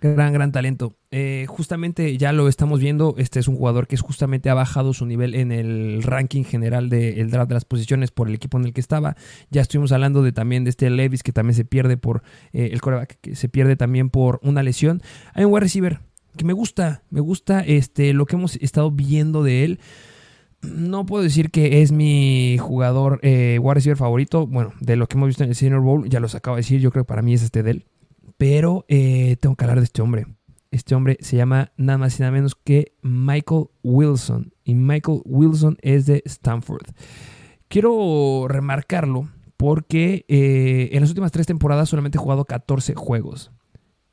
Gran, 0.01 0.33
gran 0.35 0.53
talento. 0.53 0.95
Eh, 1.11 1.47
justamente 1.49 2.19
ya 2.19 2.33
lo 2.33 2.49
estamos 2.49 2.81
viendo. 2.81 3.15
Este 3.17 3.41
es 3.41 3.49
un 3.49 3.57
jugador 3.57 3.87
que 3.87 3.97
justamente 3.97 4.51
ha 4.51 4.55
bajado 4.55 4.93
su 4.93 5.07
nivel 5.07 5.35
en 5.35 5.53
el 5.53 6.03
ranking 6.03 6.45
general 6.45 6.91
del 6.91 7.31
draft 7.31 7.49
de 7.49 7.55
las 7.55 7.65
posiciones 7.65 8.11
por 8.11 8.29
el 8.29 8.35
equipo 8.35 8.59
en 8.59 8.67
el 8.67 8.75
que 8.75 8.81
estaba. 8.81 9.17
Ya 9.51 9.63
estuvimos 9.63 9.93
hablando 9.93 10.23
de 10.23 10.33
también 10.33 10.65
de 10.65 10.71
este 10.71 10.91
Levis 10.91 11.23
que 11.23 11.33
también 11.33 11.55
se 11.55 11.65
pierde 11.65 11.97
por 11.97 12.23
eh, 12.53 12.69
el 12.73 12.81
coreback, 12.83 13.19
que 13.21 13.37
se 13.37 13.49
pierde 13.49 13.77
también 13.77 14.11
por 14.11 14.39
una 14.43 14.63
lesión. 14.63 15.01
Hay 15.33 15.45
un 15.45 15.53
wide 15.53 15.61
receiver 15.61 16.01
que 16.37 16.45
me 16.45 16.53
gusta, 16.53 17.03
me 17.11 17.21
gusta 17.21 17.61
este, 17.61 18.13
lo 18.13 18.27
que 18.27 18.37
hemos 18.37 18.57
estado 18.57 18.91
viendo 18.91 19.43
de 19.43 19.65
él. 19.65 19.81
No 20.63 21.07
puedo 21.07 21.23
decir 21.23 21.51
que 21.51 21.83
es 21.83 21.93
mi 21.93 22.59
jugador 22.59 23.21
eh, 23.23 23.61
favorito. 23.97 24.47
Bueno, 24.47 24.73
de 24.81 24.97
lo 24.97 25.07
que 25.07 25.17
hemos 25.17 25.29
visto 25.29 25.45
en 25.45 25.51
el 25.51 25.57
Senior 25.57 25.81
Bowl, 25.81 26.09
ya 26.09 26.21
los 26.21 26.35
acabo 26.35 26.57
de 26.57 26.61
decir, 26.61 26.81
yo 26.81 26.91
creo 26.91 27.05
que 27.05 27.09
para 27.09 27.23
mí 27.23 27.35
es 27.35 27.43
este 27.43 27.63
de 27.63 27.73
él. 27.73 27.87
Pero 28.37 28.85
eh, 28.89 29.37
tengo 29.41 29.57
que 29.57 29.65
hablar 29.65 29.79
de 29.79 29.85
este 29.85 30.03
hombre. 30.03 30.27
Este 30.71 30.95
hombre 30.95 31.19
se 31.21 31.37
llama 31.37 31.73
nada 31.77 31.99
más 31.99 32.19
y 32.19 32.23
nada 32.23 32.33
menos 32.33 32.55
que 32.55 32.93
Michael 33.03 33.67
Wilson. 33.83 34.53
Y 34.65 34.75
Michael 34.75 35.23
Wilson 35.25 35.79
es 35.81 36.07
de 36.07 36.23
Stanford. 36.27 36.87
Quiero 37.69 38.47
remarcarlo 38.49 39.29
porque 39.57 40.25
eh, 40.29 40.91
en 40.93 41.01
las 41.01 41.11
últimas 41.11 41.33
tres 41.33 41.47
temporadas 41.47 41.89
solamente 41.89 42.19
ha 42.19 42.21
jugado 42.21 42.45
14 42.45 42.95
juegos 42.95 43.53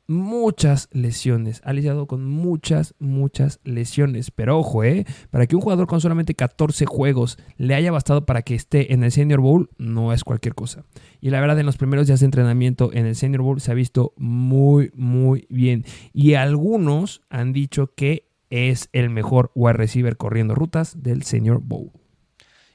muchas 0.06 0.88
lesiones. 0.92 1.60
Ha 1.64 1.72
lidiado 1.72 2.06
con 2.06 2.24
muchas, 2.26 2.94
muchas 2.98 3.60
lesiones. 3.64 4.30
Pero 4.30 4.58
ojo, 4.58 4.84
¿eh? 4.84 5.06
Para 5.30 5.46
que 5.46 5.56
un 5.56 5.62
jugador 5.62 5.86
con 5.86 6.00
solamente 6.00 6.34
14 6.34 6.86
juegos 6.86 7.38
le 7.56 7.74
haya 7.74 7.92
bastado 7.92 8.26
para 8.26 8.42
que 8.42 8.54
esté 8.54 8.92
en 8.92 9.04
el 9.04 9.12
Senior 9.12 9.40
Bowl, 9.40 9.70
no 9.78 10.12
es 10.12 10.24
cualquier 10.24 10.54
cosa. 10.54 10.84
Y 11.20 11.30
la 11.30 11.40
verdad, 11.40 11.58
en 11.58 11.66
los 11.66 11.76
primeros 11.76 12.06
días 12.06 12.20
de 12.20 12.26
entrenamiento 12.26 12.92
en 12.92 13.06
el 13.06 13.16
Senior 13.16 13.42
Bowl 13.42 13.60
se 13.60 13.70
ha 13.70 13.74
visto 13.74 14.12
muy, 14.16 14.90
muy 14.94 15.46
bien. 15.48 15.84
Y 16.12 16.34
algunos 16.34 17.22
han 17.30 17.52
dicho 17.52 17.92
que 17.94 18.28
es 18.50 18.88
el 18.92 19.10
mejor 19.10 19.50
wide 19.54 19.72
receiver 19.74 20.16
corriendo 20.16 20.54
rutas 20.54 21.02
del 21.02 21.22
Senior 21.22 21.60
Bowl. 21.60 21.90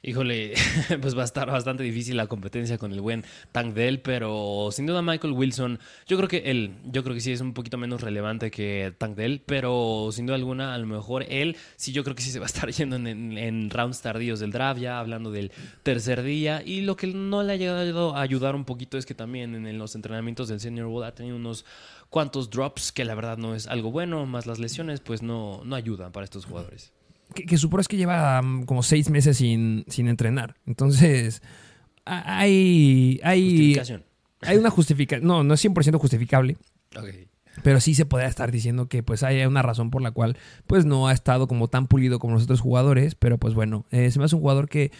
Híjole, 0.02 0.54
pues 1.02 1.14
va 1.14 1.20
a 1.20 1.24
estar 1.26 1.50
bastante 1.50 1.82
difícil 1.82 2.16
la 2.16 2.26
competencia 2.26 2.78
con 2.78 2.92
el 2.92 3.02
buen 3.02 3.22
Tank 3.52 3.74
Dell, 3.74 4.00
pero 4.00 4.70
sin 4.72 4.86
duda 4.86 5.02
Michael 5.02 5.34
Wilson, 5.34 5.78
yo 6.06 6.16
creo 6.16 6.26
que 6.26 6.38
él, 6.50 6.72
yo 6.86 7.04
creo 7.04 7.14
que 7.14 7.20
sí 7.20 7.32
es 7.32 7.42
un 7.42 7.52
poquito 7.52 7.76
menos 7.76 8.00
relevante 8.00 8.50
que 8.50 8.94
Tank 8.96 9.14
Dell, 9.14 9.42
pero 9.44 10.08
sin 10.10 10.24
duda 10.24 10.36
alguna, 10.36 10.72
a 10.72 10.78
lo 10.78 10.86
mejor 10.86 11.26
él, 11.28 11.54
sí 11.76 11.92
yo 11.92 12.02
creo 12.02 12.16
que 12.16 12.22
sí 12.22 12.30
se 12.30 12.38
va 12.38 12.46
a 12.46 12.48
estar 12.48 12.70
yendo 12.72 12.96
en, 12.96 13.68
rounds 13.68 14.00
tardíos 14.00 14.40
del 14.40 14.52
draft, 14.52 14.80
ya 14.80 14.98
hablando 15.00 15.30
del 15.30 15.52
tercer 15.82 16.22
día, 16.22 16.62
y 16.64 16.80
lo 16.80 16.96
que 16.96 17.06
no 17.06 17.42
le 17.42 17.52
ha 17.52 17.56
llegado 17.56 18.16
a 18.16 18.22
ayudar 18.22 18.54
un 18.54 18.64
poquito 18.64 18.96
es 18.96 19.04
que 19.04 19.14
también 19.14 19.54
en, 19.66 19.78
los 19.78 19.94
entrenamientos 19.96 20.48
del 20.48 20.60
Senior 20.60 20.86
Bowl 20.86 21.04
ha 21.04 21.14
tenido 21.14 21.36
unos 21.36 21.66
cuantos 22.08 22.48
drops, 22.48 22.90
que 22.90 23.04
la 23.04 23.14
verdad 23.14 23.36
no 23.36 23.54
es 23.54 23.66
algo 23.66 23.90
bueno, 23.90 24.24
más 24.24 24.46
las 24.46 24.58
lesiones, 24.58 25.00
pues 25.00 25.20
no, 25.20 25.60
no 25.62 25.76
ayudan 25.76 26.10
para 26.10 26.24
estos 26.24 26.46
jugadores 26.46 26.90
que, 27.34 27.46
que 27.46 27.58
su 27.58 27.70
es 27.78 27.88
que 27.88 27.96
lleva 27.96 28.40
um, 28.40 28.64
como 28.64 28.82
seis 28.82 29.10
meses 29.10 29.36
sin, 29.36 29.84
entrenar. 29.96 30.56
Entonces, 30.66 31.42
hay. 32.04 33.20
hay 33.22 33.50
Justificación. 33.50 34.04
Hay 34.42 34.56
una 34.56 34.70
justificación. 34.70 35.26
No, 35.26 35.44
no 35.44 35.54
es 35.54 35.64
100% 35.64 35.98
justificable. 35.98 36.56
Pero 37.62 37.80
sí 37.80 37.94
se 37.94 38.06
podría 38.06 38.28
estar 38.28 38.50
diciendo 38.50 38.88
que 38.88 39.02
pues 39.02 39.22
hay 39.22 39.44
una 39.44 39.60
razón 39.60 39.90
por 39.90 40.00
la 40.00 40.12
cual 40.12 40.36
pues 40.66 40.86
no 40.86 41.08
ha 41.08 41.12
estado 41.12 41.46
como 41.46 41.68
tan 41.68 41.88
pulido 41.88 42.18
como 42.18 42.34
los 42.34 42.44
otros 42.44 42.60
jugadores. 42.60 43.14
Pero 43.14 43.38
pues 43.38 43.54
bueno, 43.54 43.84
eh, 43.90 44.10
se 44.10 44.18
me 44.18 44.24
hace 44.24 44.36
un 44.36 44.40
jugador 44.40 44.68
que 44.68 44.92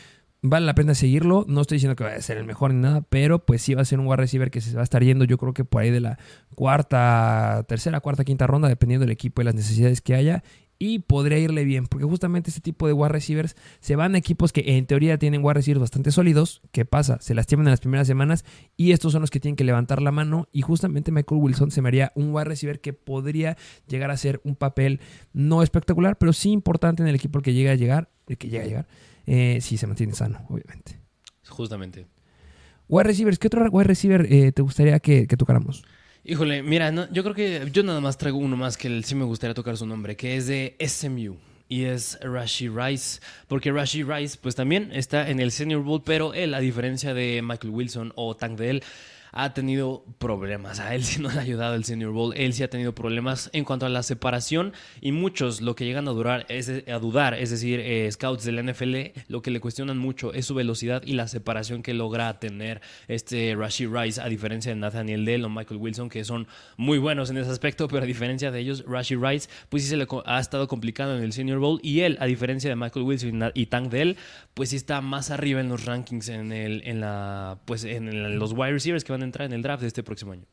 vale 0.42 0.66
la 0.66 0.74
pena 0.74 0.94
seguirlo. 0.94 1.44
No 1.48 1.62
estoy 1.62 1.76
diciendo 1.76 1.96
que 1.96 2.04
vaya 2.04 2.16
a 2.16 2.22
ser 2.22 2.36
el 2.36 2.44
mejor 2.44 2.74
ni 2.74 2.80
nada, 2.80 3.02
pero 3.02 3.44
pues 3.44 3.62
sí 3.62 3.74
va 3.74 3.82
a 3.82 3.86
ser 3.86 3.98
un 3.98 4.06
wide 4.06 4.16
receiver 4.16 4.50
que 4.50 4.60
se 4.60 4.74
va 4.74 4.80
a 4.80 4.84
estar 4.84 5.02
yendo 5.02 5.24
yo 5.24 5.38
creo 5.38 5.54
que 5.54 5.64
por 5.64 5.82
ahí 5.82 5.90
de 5.90 6.00
la 6.00 6.18
cuarta, 6.54 7.64
tercera, 7.68 8.00
cuarta, 8.00 8.24
quinta 8.24 8.46
ronda, 8.46 8.68
dependiendo 8.68 9.04
del 9.04 9.12
equipo 9.12 9.42
y 9.42 9.44
las 9.44 9.54
necesidades 9.54 10.00
que 10.00 10.14
haya 10.14 10.42
y 10.82 11.00
podría 11.00 11.38
irle 11.38 11.64
bien, 11.64 11.86
porque 11.86 12.06
justamente 12.06 12.48
este 12.48 12.62
tipo 12.62 12.86
de 12.86 12.94
wide 12.94 13.10
receivers 13.10 13.54
se 13.80 13.96
van 13.96 14.14
a 14.14 14.18
equipos 14.18 14.50
que 14.50 14.78
en 14.78 14.86
teoría 14.86 15.18
tienen 15.18 15.44
wide 15.44 15.54
receivers 15.54 15.78
bastante 15.78 16.10
sólidos. 16.10 16.62
¿Qué 16.72 16.86
pasa? 16.86 17.18
Se 17.20 17.34
lastiman 17.34 17.66
en 17.66 17.72
las 17.72 17.80
primeras 17.80 18.06
semanas 18.06 18.46
y 18.78 18.92
estos 18.92 19.12
son 19.12 19.20
los 19.20 19.30
que 19.30 19.40
tienen 19.40 19.56
que 19.56 19.64
levantar 19.64 20.00
la 20.00 20.10
mano 20.10 20.48
y 20.52 20.62
justamente 20.62 21.12
Michael 21.12 21.42
Wilson 21.42 21.70
se 21.70 21.82
me 21.82 21.88
haría 21.88 22.12
un 22.14 22.34
wide 22.34 22.46
receiver 22.46 22.80
que 22.80 22.94
podría 22.94 23.58
llegar 23.88 24.10
a 24.10 24.16
ser 24.16 24.40
un 24.42 24.56
papel 24.56 25.00
no 25.34 25.62
espectacular, 25.62 26.16
pero 26.16 26.32
sí 26.32 26.50
importante 26.50 27.02
en 27.02 27.10
el 27.10 27.14
equipo 27.14 27.42
que 27.42 27.52
llega 27.52 27.72
a 27.72 27.76
llegar, 27.76 28.08
el 28.26 28.38
que 28.38 28.48
llega 28.48 28.64
a 28.64 28.66
llegar, 28.66 28.88
eh, 29.26 29.58
si 29.60 29.76
se 29.76 29.86
mantiene 29.86 30.14
sano, 30.14 30.46
obviamente. 30.48 30.98
Justamente. 31.46 32.06
Wide 32.88 33.04
receivers, 33.04 33.38
¿qué 33.38 33.48
otro 33.48 33.68
wide 33.70 33.84
receiver 33.84 34.26
eh, 34.32 34.50
te 34.52 34.62
gustaría 34.62 34.98
que, 34.98 35.26
que 35.26 35.36
tocáramos? 35.36 35.84
Híjole, 36.22 36.62
mira, 36.62 36.92
yo 37.10 37.22
creo 37.22 37.34
que 37.34 37.66
yo 37.72 37.82
nada 37.82 38.00
más 38.00 38.18
traigo 38.18 38.36
uno 38.36 38.54
más 38.54 38.76
que 38.76 39.02
sí 39.02 39.14
me 39.14 39.24
gustaría 39.24 39.54
tocar 39.54 39.78
su 39.78 39.86
nombre, 39.86 40.16
que 40.16 40.36
es 40.36 40.46
de 40.46 40.76
SMU. 40.78 41.36
Y 41.66 41.84
es 41.84 42.18
Rashi 42.20 42.68
Rice. 42.68 43.20
Porque 43.48 43.72
Rashi 43.72 44.02
Rice, 44.02 44.36
pues 44.40 44.54
también 44.54 44.90
está 44.92 45.30
en 45.30 45.40
el 45.40 45.50
Senior 45.50 45.82
Bowl, 45.82 46.02
pero 46.04 46.34
él, 46.34 46.52
a 46.52 46.60
diferencia 46.60 47.14
de 47.14 47.40
Michael 47.42 47.72
Wilson 47.72 48.12
o 48.16 48.36
Tank 48.36 48.58
de 48.58 48.70
él, 48.70 48.82
ha 49.32 49.54
tenido 49.54 50.04
problemas. 50.18 50.80
A 50.80 50.94
él 50.94 51.04
sí 51.04 51.20
no 51.20 51.30
le 51.30 51.38
ha 51.38 51.42
ayudado 51.42 51.74
el 51.74 51.84
Senior 51.84 52.12
Bowl. 52.12 52.34
Él 52.36 52.52
sí 52.52 52.62
ha 52.62 52.70
tenido 52.70 52.94
problemas 52.94 53.50
en 53.52 53.64
cuanto 53.64 53.86
a 53.86 53.88
la 53.88 54.02
separación 54.02 54.72
y 55.00 55.12
muchos 55.12 55.60
lo 55.60 55.74
que 55.74 55.84
llegan 55.84 56.08
a, 56.08 56.12
durar 56.12 56.46
es, 56.48 56.68
a 56.68 56.98
dudar, 56.98 57.34
es 57.34 57.50
decir, 57.50 57.80
eh, 57.80 58.10
scouts 58.10 58.44
del 58.44 58.64
NFL, 58.64 58.96
lo 59.28 59.42
que 59.42 59.50
le 59.50 59.60
cuestionan 59.60 59.98
mucho 59.98 60.32
es 60.32 60.46
su 60.46 60.54
velocidad 60.54 61.02
y 61.04 61.12
la 61.12 61.28
separación 61.28 61.82
que 61.82 61.94
logra 61.94 62.38
tener 62.38 62.80
este 63.08 63.54
Rashi 63.56 63.86
Rice, 63.86 64.20
a 64.20 64.28
diferencia 64.28 64.72
de 64.72 64.76
Nathaniel 64.76 65.24
Dell 65.24 65.44
o 65.44 65.48
Michael 65.48 65.80
Wilson, 65.80 66.08
que 66.08 66.24
son 66.24 66.46
muy 66.76 66.98
buenos 66.98 67.30
en 67.30 67.38
ese 67.38 67.50
aspecto, 67.50 67.88
pero 67.88 68.02
a 68.02 68.06
diferencia 68.06 68.50
de 68.50 68.60
ellos, 68.60 68.84
Rashi 68.86 69.16
Rice, 69.16 69.48
pues 69.68 69.82
sí 69.82 69.88
se 69.88 69.96
le 69.96 70.06
ha 70.24 70.40
estado 70.40 70.68
complicado 70.68 71.16
en 71.16 71.22
el 71.22 71.32
Senior 71.32 71.58
Bowl 71.58 71.80
y 71.82 72.00
él, 72.00 72.16
a 72.20 72.26
diferencia 72.26 72.70
de 72.70 72.76
Michael 72.76 73.04
Wilson 73.04 73.52
y 73.54 73.66
Tank 73.66 73.90
Dell, 73.90 74.16
pues 74.54 74.70
sí 74.70 74.76
está 74.76 75.00
más 75.00 75.30
arriba 75.30 75.60
en 75.60 75.68
los 75.68 75.84
rankings 75.84 76.28
en, 76.28 76.52
el, 76.52 76.82
en, 76.84 77.00
la, 77.00 77.58
pues 77.64 77.84
en 77.84 78.38
los 78.38 78.52
wide 78.52 78.72
receivers 78.72 79.04
que 79.04 79.12
van 79.12 79.19
entrar 79.22 79.46
en 79.46 79.52
el 79.52 79.62
draft 79.62 79.82
de 79.82 79.88
este 79.88 80.02
próximo 80.02 80.32
año. 80.32 80.44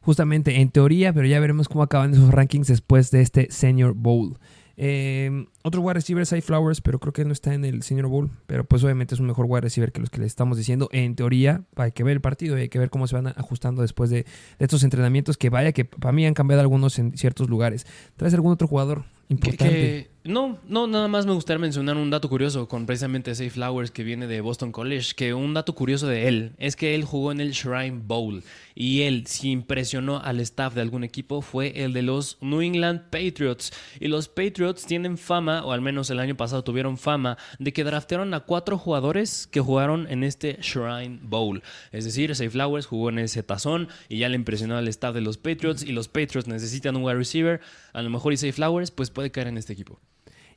Justamente, 0.00 0.60
en 0.60 0.70
teoría, 0.70 1.12
pero 1.12 1.26
ya 1.26 1.40
veremos 1.40 1.68
cómo 1.68 1.82
acaban 1.82 2.12
esos 2.12 2.30
rankings 2.30 2.68
después 2.68 3.10
de 3.10 3.22
este 3.22 3.48
Senior 3.50 3.94
Bowl. 3.94 4.38
Eh, 4.76 5.46
otro 5.62 5.80
wide 5.80 5.94
receiver 5.94 6.22
es 6.22 6.44
Flowers, 6.44 6.80
pero 6.80 6.98
creo 6.98 7.12
que 7.12 7.24
no 7.24 7.32
está 7.32 7.54
en 7.54 7.64
el 7.64 7.82
Senior 7.82 8.08
Bowl. 8.08 8.30
Pero 8.46 8.64
pues 8.64 8.82
obviamente 8.84 9.14
es 9.14 9.20
un 9.20 9.26
mejor 9.26 9.46
wide 9.48 9.62
receiver 9.62 9.92
que 9.92 10.00
los 10.00 10.10
que 10.10 10.20
le 10.20 10.26
estamos 10.26 10.58
diciendo. 10.58 10.88
En 10.92 11.14
teoría, 11.14 11.62
hay 11.76 11.92
que 11.92 12.02
ver 12.02 12.14
el 12.14 12.20
partido 12.20 12.58
y 12.58 12.62
hay 12.62 12.68
que 12.68 12.78
ver 12.78 12.90
cómo 12.90 13.06
se 13.06 13.14
van 13.14 13.28
ajustando 13.28 13.82
después 13.82 14.10
de, 14.10 14.24
de 14.24 14.64
estos 14.64 14.82
entrenamientos. 14.84 15.38
Que 15.38 15.48
vaya, 15.50 15.72
que 15.72 15.84
para 15.84 16.12
mí 16.12 16.26
han 16.26 16.34
cambiado 16.34 16.60
algunos 16.60 16.98
en 16.98 17.16
ciertos 17.16 17.48
lugares. 17.48 17.86
¿Traes 18.16 18.34
algún 18.34 18.52
otro 18.52 18.68
jugador 18.68 19.04
importante? 19.28 20.10
No, 20.26 20.58
no, 20.66 20.86
nada 20.86 21.06
más 21.06 21.26
me 21.26 21.34
gustaría 21.34 21.58
mencionar 21.58 21.98
un 21.98 22.08
dato 22.08 22.30
curioso 22.30 22.66
con 22.66 22.86
precisamente 22.86 23.34
Safe 23.34 23.50
Flowers 23.50 23.90
que 23.90 24.04
viene 24.04 24.26
de 24.26 24.40
Boston 24.40 24.72
College. 24.72 25.12
Que 25.14 25.34
un 25.34 25.52
dato 25.52 25.74
curioso 25.74 26.06
de 26.06 26.28
él 26.28 26.52
es 26.56 26.76
que 26.76 26.94
él 26.94 27.04
jugó 27.04 27.30
en 27.30 27.42
el 27.42 27.50
Shrine 27.50 28.00
Bowl. 28.06 28.42
Y 28.74 29.02
él, 29.02 29.26
si 29.26 29.50
impresionó 29.50 30.20
al 30.20 30.40
staff 30.40 30.72
de 30.72 30.80
algún 30.80 31.04
equipo, 31.04 31.42
fue 31.42 31.84
el 31.84 31.92
de 31.92 32.00
los 32.00 32.38
New 32.40 32.62
England 32.62 33.10
Patriots. 33.10 33.70
Y 34.00 34.08
los 34.08 34.28
Patriots 34.28 34.86
tienen 34.86 35.18
fama, 35.18 35.62
o 35.62 35.72
al 35.72 35.82
menos 35.82 36.08
el 36.08 36.18
año 36.18 36.38
pasado 36.38 36.64
tuvieron 36.64 36.96
fama, 36.96 37.36
de 37.58 37.74
que 37.74 37.84
draftearon 37.84 38.32
a 38.32 38.40
cuatro 38.40 38.78
jugadores 38.78 39.46
que 39.46 39.60
jugaron 39.60 40.06
en 40.10 40.24
este 40.24 40.56
Shrine 40.62 41.18
Bowl. 41.20 41.62
Es 41.92 42.06
decir, 42.06 42.34
Safe 42.34 42.48
Flowers 42.48 42.86
jugó 42.86 43.10
en 43.10 43.18
ese 43.18 43.42
tazón 43.42 43.88
y 44.08 44.20
ya 44.20 44.30
le 44.30 44.36
impresionó 44.36 44.78
al 44.78 44.88
staff 44.88 45.14
de 45.14 45.20
los 45.20 45.36
Patriots. 45.36 45.82
Y 45.82 45.92
los 45.92 46.08
Patriots 46.08 46.48
necesitan 46.48 46.96
un 46.96 47.04
wide 47.04 47.16
receiver. 47.18 47.60
A 47.92 48.00
lo 48.00 48.08
mejor 48.08 48.32
y 48.32 48.38
Safe 48.38 48.54
Flowers, 48.54 48.90
pues 48.90 49.10
puede 49.10 49.30
caer 49.30 49.48
en 49.48 49.58
este 49.58 49.74
equipo. 49.74 50.00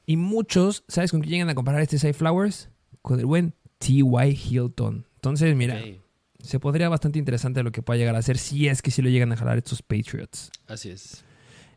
Y 0.07 0.17
muchos, 0.17 0.83
¿sabes 0.87 1.11
con 1.11 1.21
quién 1.21 1.33
llegan 1.33 1.49
a 1.49 1.55
comparar 1.55 1.81
este 1.81 1.99
Safe 1.99 2.13
Flowers? 2.13 2.69
Con 3.03 3.19
el 3.19 3.27
buen 3.27 3.53
T.Y. 3.77 4.39
Hilton. 4.49 5.05
Entonces, 5.17 5.55
mira 5.55 5.79
se 6.47 6.59
podría 6.59 6.89
bastante 6.89 7.19
interesante 7.19 7.63
lo 7.63 7.71
que 7.71 7.81
pueda 7.81 7.97
llegar 7.97 8.15
a 8.15 8.21
ser 8.21 8.37
si 8.37 8.67
es 8.67 8.81
que 8.81 8.91
si 8.91 9.01
lo 9.01 9.09
llegan 9.09 9.31
a 9.31 9.37
jalar 9.37 9.57
estos 9.57 9.81
Patriots. 9.81 10.49
Así 10.67 10.89
es. 10.89 11.23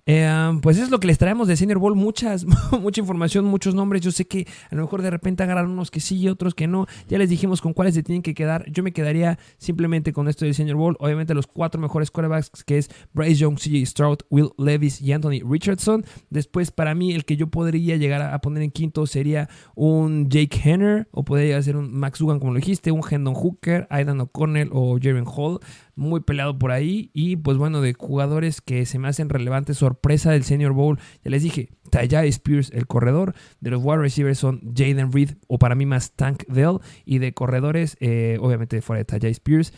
Eh, 0.07 0.59
pues 0.63 0.79
es 0.79 0.91
lo 0.91 1.01
que 1.01 1.07
les 1.07 1.19
traemos 1.19 1.49
de 1.49 1.57
Senior 1.57 1.79
Bowl, 1.79 1.95
muchas, 1.95 2.45
mucha 2.81 3.01
información, 3.01 3.45
muchos 3.45 3.75
nombres. 3.75 4.03
Yo 4.03 4.11
sé 4.11 4.27
que 4.27 4.47
a 4.71 4.75
lo 4.75 4.83
mejor 4.83 5.03
de 5.03 5.11
repente 5.11 5.43
agarran 5.43 5.71
unos 5.71 5.91
que 5.91 6.01
sí 6.01 6.19
y 6.19 6.29
otros 6.29 6.55
que 6.55 6.67
no. 6.67 6.87
Ya 7.09 7.19
les 7.19 7.29
dijimos 7.29 7.61
con 7.61 7.73
cuáles 7.73 7.95
se 7.95 8.03
tienen 8.03 8.23
que 8.23 8.35
quedar. 8.35 8.71
Yo 8.71 8.83
me 8.83 8.93
quedaría 8.93 9.39
simplemente 9.59 10.13
con 10.13 10.29
esto 10.29 10.45
del 10.45 10.55
Senior 10.55 10.77
Bowl. 10.77 10.97
Obviamente 11.01 11.35
los 11.35 11.47
cuatro 11.47 11.81
mejores 11.81 12.11
quarterbacks 12.11 12.65
que 12.65 12.79
es 12.79 12.91
Bryce 13.13 13.37
Young, 13.37 13.57
CJ 13.57 13.87
Stroud, 13.87 14.19
Will 14.31 14.51
Levis 14.59 15.01
y 15.01 15.13
Anthony 15.13 15.41
Richardson. 15.49 16.05
Después 16.31 16.71
para 16.71 16.95
mí 16.95 17.13
el 17.13 17.25
que 17.25 17.37
yo 17.37 17.49
podría 17.49 17.97
llegar 17.97 18.23
a 18.23 18.39
poner 18.41 18.63
en 18.63 18.71
quinto 18.71 19.07
sería 19.07 19.49
un 19.75 20.29
Jake 20.29 20.61
Henner 20.63 21.09
o 21.13 21.25
podría 21.25 21.61
ser 21.63 21.77
un 21.77 21.93
Max 21.93 22.19
Dugan 22.19 22.39
como 22.39 22.53
lo 22.53 22.59
dijiste, 22.59 22.91
un 22.91 23.03
Hendon 23.09 23.35
Hooker, 23.35 23.87
Aidan 23.91 24.21
O'Connell 24.21 24.71
o 24.73 24.99
Jaren 25.01 25.25
Hall 25.27 25.61
muy 26.01 26.21
peleado 26.21 26.59
por 26.59 26.73
ahí. 26.73 27.11
Y 27.13 27.37
pues 27.37 27.59
bueno, 27.59 27.81
de 27.81 27.95
jugadores 27.95 28.61
que 28.61 28.87
se 28.87 28.99
me 28.99 29.09
hacen 29.09 29.29
relevantes, 29.29 29.77
sorpresa 29.77 30.33
del 30.33 30.45
Senior 30.45 30.73
Bowl. 30.73 30.99
Ya 31.23 31.31
les 31.31 31.43
dije, 31.43 31.69
Tajay 31.91 32.29
Spears, 32.29 32.71
el 32.73 32.87
corredor. 32.87 33.35
De 33.61 33.71
los 33.71 33.83
wide 33.85 33.99
receivers 33.99 34.39
son 34.39 34.61
Jaden 34.75 35.13
Reed 35.13 35.33
o 35.47 35.59
para 35.59 35.75
mí 35.75 35.87
más 35.87 36.13
Tank 36.13 36.45
Dell. 36.49 36.79
Y 37.05 37.19
de 37.19 37.35
corredores, 37.35 37.97
eh, 38.01 38.39
obviamente 38.41 38.81
fuera 38.81 38.99
de 38.99 39.05
Tajay 39.05 39.33
Spears, 39.33 39.73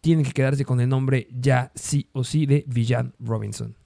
tienen 0.00 0.24
que 0.24 0.32
quedarse 0.32 0.64
con 0.64 0.80
el 0.80 0.88
nombre 0.88 1.26
ya 1.32 1.72
sí 1.74 2.08
o 2.12 2.22
sí 2.22 2.46
de 2.46 2.64
Villan 2.68 3.14
Robinson. 3.18 3.76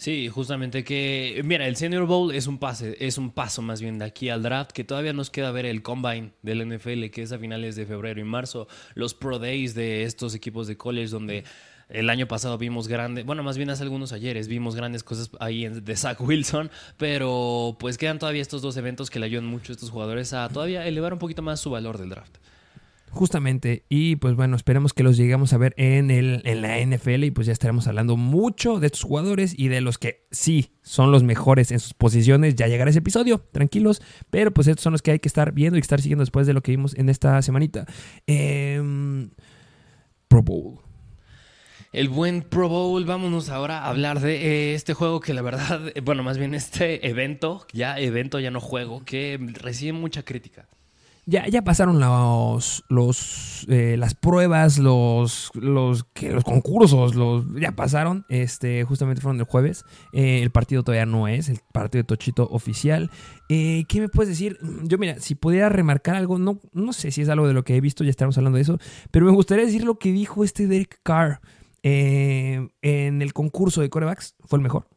Sí, 0.00 0.28
justamente 0.28 0.84
que, 0.84 1.42
mira, 1.44 1.66
el 1.66 1.74
Senior 1.74 2.06
Bowl 2.06 2.32
es 2.32 2.46
un 2.46 2.58
pase, 2.58 2.96
es 3.00 3.18
un 3.18 3.32
paso 3.32 3.62
más 3.62 3.80
bien 3.80 3.98
de 3.98 4.04
aquí 4.04 4.28
al 4.28 4.44
draft, 4.44 4.70
que 4.70 4.84
todavía 4.84 5.12
nos 5.12 5.28
queda 5.28 5.50
ver 5.50 5.66
el 5.66 5.82
combine 5.82 6.30
del 6.42 6.64
NFL, 6.68 7.06
que 7.06 7.22
es 7.22 7.32
a 7.32 7.38
finales 7.40 7.74
de 7.74 7.84
febrero 7.84 8.20
y 8.20 8.24
marzo, 8.24 8.68
los 8.94 9.14
pro 9.14 9.40
days 9.40 9.74
de 9.74 10.04
estos 10.04 10.36
equipos 10.36 10.68
de 10.68 10.76
college 10.76 11.08
donde 11.08 11.42
el 11.88 12.10
año 12.10 12.28
pasado 12.28 12.58
vimos 12.58 12.86
grandes, 12.86 13.26
bueno, 13.26 13.42
más 13.42 13.56
bien 13.56 13.70
hace 13.70 13.82
algunos 13.82 14.12
ayeres 14.12 14.46
vimos 14.46 14.76
grandes 14.76 15.02
cosas 15.02 15.30
ahí 15.40 15.66
de 15.66 15.96
Zach 15.96 16.20
Wilson, 16.20 16.70
pero 16.96 17.76
pues 17.80 17.98
quedan 17.98 18.20
todavía 18.20 18.42
estos 18.42 18.62
dos 18.62 18.76
eventos 18.76 19.10
que 19.10 19.18
le 19.18 19.26
ayudan 19.26 19.46
mucho 19.46 19.72
a 19.72 19.74
estos 19.74 19.90
jugadores 19.90 20.32
a 20.32 20.48
todavía 20.48 20.86
elevar 20.86 21.12
un 21.12 21.18
poquito 21.18 21.42
más 21.42 21.58
su 21.58 21.70
valor 21.70 21.98
del 21.98 22.10
draft. 22.10 22.36
Justamente, 23.10 23.84
y 23.88 24.16
pues 24.16 24.34
bueno, 24.34 24.54
esperemos 24.56 24.92
que 24.92 25.02
los 25.02 25.16
lleguemos 25.16 25.52
a 25.52 25.58
ver 25.58 25.74
en, 25.76 26.10
el, 26.10 26.42
en 26.44 26.62
la 26.62 26.78
NFL 26.78 27.24
y 27.24 27.30
pues 27.30 27.46
ya 27.46 27.52
estaremos 27.52 27.86
hablando 27.86 28.16
mucho 28.16 28.80
de 28.80 28.86
estos 28.86 29.02
jugadores 29.02 29.54
y 29.58 29.68
de 29.68 29.80
los 29.80 29.98
que 29.98 30.26
sí 30.30 30.72
son 30.82 31.10
los 31.10 31.22
mejores 31.22 31.72
en 31.72 31.80
sus 31.80 31.94
posiciones. 31.94 32.54
Ya 32.54 32.66
llegará 32.66 32.90
ese 32.90 32.98
episodio, 33.00 33.44
tranquilos, 33.52 34.02
pero 34.30 34.52
pues 34.52 34.68
estos 34.68 34.82
son 34.82 34.92
los 34.92 35.02
que 35.02 35.12
hay 35.12 35.18
que 35.20 35.28
estar 35.28 35.52
viendo 35.52 35.76
y 35.78 35.80
estar 35.80 36.00
siguiendo 36.00 36.22
después 36.22 36.46
de 36.46 36.52
lo 36.52 36.62
que 36.62 36.72
vimos 36.72 36.94
en 36.94 37.08
esta 37.08 37.40
semanita. 37.42 37.86
Em, 38.26 39.30
Pro 40.28 40.42
Bowl. 40.42 40.80
El 41.92 42.10
buen 42.10 42.42
Pro 42.42 42.68
Bowl, 42.68 43.04
vámonos 43.06 43.48
ahora 43.48 43.78
a 43.78 43.88
hablar 43.88 44.20
de 44.20 44.34
eh, 44.34 44.74
este 44.74 44.92
juego 44.92 45.20
que 45.20 45.32
la 45.32 45.40
verdad, 45.40 45.80
bueno, 46.02 46.22
más 46.22 46.36
bien 46.36 46.54
este 46.54 47.08
evento, 47.08 47.66
ya 47.72 47.98
evento, 47.98 48.38
ya 48.38 48.50
no 48.50 48.60
juego, 48.60 49.04
que 49.04 49.38
recibe 49.54 49.94
mucha 49.94 50.22
crítica. 50.22 50.68
Ya, 51.30 51.46
ya 51.46 51.60
pasaron 51.60 52.00
los, 52.00 52.84
los 52.88 53.66
eh, 53.68 53.98
las 53.98 54.14
pruebas, 54.14 54.78
los, 54.78 55.50
los, 55.52 56.04
que, 56.14 56.32
los 56.32 56.42
concursos, 56.42 57.14
los, 57.16 57.44
ya 57.54 57.72
pasaron. 57.72 58.24
Este, 58.30 58.82
justamente 58.84 59.20
fueron 59.20 59.38
el 59.38 59.44
jueves. 59.44 59.84
Eh, 60.14 60.40
el 60.40 60.50
partido 60.50 60.82
todavía 60.82 61.04
no 61.04 61.28
es, 61.28 61.50
el 61.50 61.60
partido 61.70 62.00
de 62.00 62.06
Tochito 62.06 62.48
oficial. 62.50 63.10
Eh, 63.50 63.84
¿Qué 63.88 64.00
me 64.00 64.08
puedes 64.08 64.30
decir? 64.30 64.58
Yo, 64.84 64.96
mira, 64.96 65.20
si 65.20 65.34
pudiera 65.34 65.68
remarcar 65.68 66.16
algo, 66.16 66.38
no, 66.38 66.60
no 66.72 66.94
sé 66.94 67.10
si 67.10 67.20
es 67.20 67.28
algo 67.28 67.46
de 67.46 67.52
lo 67.52 67.62
que 67.62 67.76
he 67.76 67.82
visto, 67.82 68.04
ya 68.04 68.10
estaremos 68.10 68.38
hablando 68.38 68.56
de 68.56 68.62
eso, 68.62 68.78
pero 69.10 69.26
me 69.26 69.32
gustaría 69.32 69.66
decir 69.66 69.84
lo 69.84 69.98
que 69.98 70.12
dijo 70.12 70.44
este 70.44 70.66
Derek 70.66 70.98
Carr 71.02 71.42
en 71.82 72.70
el 73.20 73.34
concurso 73.34 73.82
de 73.82 73.90
corebacks. 73.90 74.34
Fue 74.46 74.58
el 74.58 74.62
mejor. 74.62 74.88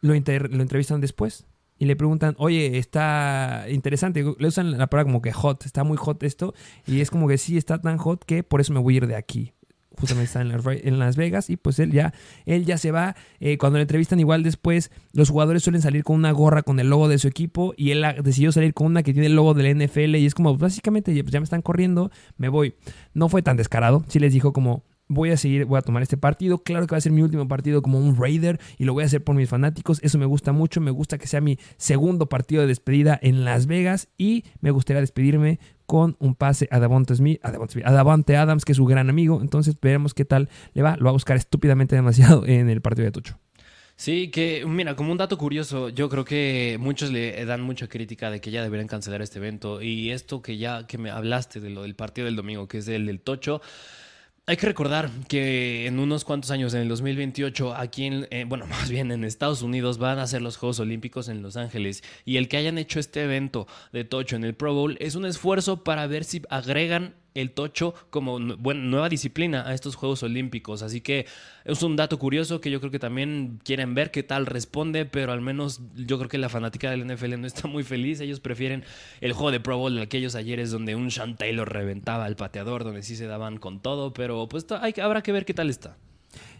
Lo, 0.00 0.10
lo 0.10 0.62
entrevistan 0.62 1.00
después 1.00 1.48
y 1.78 1.86
le 1.86 1.96
preguntan, 1.96 2.34
oye, 2.38 2.78
está 2.78 3.66
interesante, 3.68 4.24
le 4.38 4.48
usan 4.48 4.76
la 4.78 4.88
palabra 4.88 5.10
como 5.10 5.22
que 5.22 5.32
hot, 5.32 5.64
está 5.64 5.84
muy 5.84 5.96
hot 5.96 6.22
esto, 6.22 6.54
y 6.86 7.00
es 7.00 7.10
como 7.10 7.28
que 7.28 7.38
sí, 7.38 7.56
está 7.56 7.80
tan 7.80 7.98
hot 7.98 8.24
que 8.24 8.42
por 8.42 8.60
eso 8.60 8.72
me 8.72 8.80
voy 8.80 8.94
a 8.94 8.96
ir 8.98 9.06
de 9.06 9.16
aquí. 9.16 9.52
Justamente 9.96 10.26
está 10.26 10.42
en 10.42 10.98
Las, 11.00 11.16
Vegas 11.16 11.50
y 11.50 11.56
pues 11.56 11.80
él 11.80 11.90
ya, 11.90 12.14
él 12.46 12.64
ya 12.64 12.78
se 12.78 12.92
va. 12.92 13.16
Eh, 13.40 13.58
cuando 13.58 13.78
le 13.78 13.82
entrevistan 13.82 14.20
igual 14.20 14.44
después, 14.44 14.92
los 15.12 15.30
jugadores 15.30 15.64
suelen 15.64 15.82
salir 15.82 16.04
con 16.04 16.14
una 16.14 16.30
gorra 16.30 16.62
con 16.62 16.78
el 16.78 16.88
logo 16.88 17.08
de 17.08 17.18
su 17.18 17.26
equipo 17.26 17.74
y 17.76 17.90
él 17.90 18.04
decidió 18.22 18.52
salir 18.52 18.74
con 18.74 18.86
una 18.86 19.02
que 19.02 19.12
tiene 19.12 19.26
el 19.26 19.34
logo 19.34 19.54
de 19.54 19.64
la 19.64 19.84
NFL 19.84 20.14
y 20.14 20.26
es 20.26 20.34
como, 20.34 20.56
básicamente, 20.56 21.12
pues 21.22 21.32
ya 21.32 21.40
me 21.40 21.44
están 21.44 21.62
corriendo, 21.62 22.12
me 22.36 22.48
voy. 22.48 22.74
No 23.12 23.28
fue 23.28 23.42
tan 23.42 23.56
descarado, 23.56 24.04
sí 24.06 24.20
les 24.20 24.32
dijo 24.32 24.52
como, 24.52 24.84
voy 25.08 25.30
a 25.30 25.36
seguir, 25.36 25.64
voy 25.64 25.78
a 25.78 25.82
tomar 25.82 26.02
este 26.02 26.16
partido. 26.16 26.58
Claro 26.62 26.86
que 26.86 26.92
va 26.92 26.98
a 26.98 27.00
ser 27.00 27.12
mi 27.12 27.22
último 27.22 27.48
partido 27.48 27.82
como 27.82 27.98
un 27.98 28.16
Raider 28.16 28.60
y 28.76 28.84
lo 28.84 28.92
voy 28.92 29.02
a 29.02 29.06
hacer 29.06 29.24
por 29.24 29.34
mis 29.34 29.48
fanáticos. 29.48 30.00
Eso 30.02 30.18
me 30.18 30.26
gusta 30.26 30.52
mucho. 30.52 30.80
Me 30.80 30.90
gusta 30.90 31.18
que 31.18 31.26
sea 31.26 31.40
mi 31.40 31.58
segundo 31.76 32.28
partido 32.28 32.62
de 32.62 32.68
despedida 32.68 33.18
en 33.20 33.44
Las 33.44 33.66
Vegas 33.66 34.08
y 34.16 34.44
me 34.60 34.70
gustaría 34.70 35.00
despedirme 35.00 35.58
con 35.86 36.16
un 36.18 36.34
pase 36.34 36.68
a 36.70 36.78
Davante 36.78 37.14
Smith, 37.14 37.40
a 37.42 37.50
Davante, 37.50 37.82
a 37.84 37.92
Davante 37.92 38.36
Adams, 38.36 38.64
que 38.64 38.72
es 38.72 38.76
su 38.76 38.84
gran 38.84 39.08
amigo. 39.08 39.40
Entonces 39.40 39.76
veremos 39.80 40.14
qué 40.14 40.24
tal 40.24 40.50
le 40.74 40.82
va. 40.82 40.96
Lo 40.96 41.04
va 41.04 41.10
a 41.10 41.14
buscar 41.14 41.36
estúpidamente 41.36 41.96
demasiado 41.96 42.46
en 42.46 42.68
el 42.68 42.82
partido 42.82 43.06
de 43.06 43.12
Tucho. 43.12 43.38
Sí, 43.98 44.30
que 44.30 44.64
mira, 44.64 44.94
como 44.94 45.10
un 45.10 45.18
dato 45.18 45.36
curioso, 45.36 45.88
yo 45.88 46.08
creo 46.08 46.24
que 46.24 46.76
muchos 46.78 47.10
le 47.10 47.44
dan 47.44 47.62
mucha 47.62 47.88
crítica 47.88 48.30
de 48.30 48.40
que 48.40 48.52
ya 48.52 48.62
deberían 48.62 48.86
cancelar 48.86 49.22
este 49.22 49.40
evento 49.40 49.82
y 49.82 50.12
esto 50.12 50.40
que 50.40 50.56
ya 50.56 50.86
que 50.86 50.98
me 50.98 51.10
hablaste 51.10 51.58
de 51.58 51.70
lo 51.70 51.82
del 51.82 51.96
partido 51.96 52.26
del 52.26 52.36
domingo, 52.36 52.68
que 52.68 52.78
es 52.78 52.86
el 52.86 53.06
del 53.06 53.18
Tocho, 53.18 53.60
hay 54.48 54.56
que 54.56 54.66
recordar 54.66 55.10
que 55.28 55.86
en 55.86 55.98
unos 55.98 56.24
cuantos 56.24 56.50
años, 56.50 56.72
en 56.72 56.80
el 56.80 56.88
2028, 56.88 57.74
aquí 57.74 58.06
en, 58.06 58.26
eh, 58.30 58.46
bueno, 58.48 58.66
más 58.70 58.88
bien 58.88 59.12
en 59.12 59.22
Estados 59.22 59.60
Unidos, 59.60 59.98
van 59.98 60.18
a 60.18 60.26
ser 60.26 60.40
los 60.40 60.56
Juegos 60.56 60.80
Olímpicos 60.80 61.28
en 61.28 61.42
Los 61.42 61.58
Ángeles. 61.58 62.02
Y 62.24 62.38
el 62.38 62.48
que 62.48 62.56
hayan 62.56 62.78
hecho 62.78 62.98
este 62.98 63.24
evento 63.24 63.66
de 63.92 64.04
Tocho 64.04 64.36
en 64.36 64.44
el 64.44 64.54
Pro 64.54 64.72
Bowl 64.72 64.96
es 65.00 65.16
un 65.16 65.26
esfuerzo 65.26 65.84
para 65.84 66.06
ver 66.06 66.24
si 66.24 66.40
agregan 66.48 67.14
el 67.40 67.52
tocho 67.52 67.94
como 68.10 68.38
bueno, 68.56 68.82
nueva 68.82 69.08
disciplina 69.08 69.66
a 69.66 69.74
estos 69.74 69.94
Juegos 69.94 70.22
Olímpicos. 70.22 70.82
Así 70.82 71.00
que 71.00 71.26
es 71.64 71.82
un 71.82 71.96
dato 71.96 72.18
curioso 72.18 72.60
que 72.60 72.70
yo 72.70 72.80
creo 72.80 72.90
que 72.90 72.98
también 72.98 73.60
quieren 73.64 73.94
ver 73.94 74.10
qué 74.10 74.22
tal 74.22 74.46
responde, 74.46 75.04
pero 75.04 75.32
al 75.32 75.40
menos 75.40 75.80
yo 75.94 76.18
creo 76.18 76.28
que 76.28 76.38
la 76.38 76.48
fanática 76.48 76.90
del 76.90 77.06
NFL 77.06 77.40
no 77.40 77.46
está 77.46 77.68
muy 77.68 77.84
feliz. 77.84 78.20
Ellos 78.20 78.40
prefieren 78.40 78.84
el 79.20 79.32
juego 79.32 79.50
de 79.50 79.60
Pro 79.60 79.78
Bowl 79.78 79.94
de 79.94 80.02
aquellos 80.02 80.34
ayeres 80.34 80.70
donde 80.70 80.94
un 80.94 81.10
Sean 81.10 81.36
Taylor 81.36 81.72
reventaba 81.72 82.24
al 82.24 82.36
pateador, 82.36 82.84
donde 82.84 83.02
sí 83.02 83.16
se 83.16 83.26
daban 83.26 83.58
con 83.58 83.80
todo, 83.80 84.12
pero 84.12 84.48
pues 84.48 84.66
hay, 84.80 84.94
habrá 85.00 85.22
que 85.22 85.32
ver 85.32 85.44
qué 85.44 85.54
tal 85.54 85.70
está. 85.70 85.96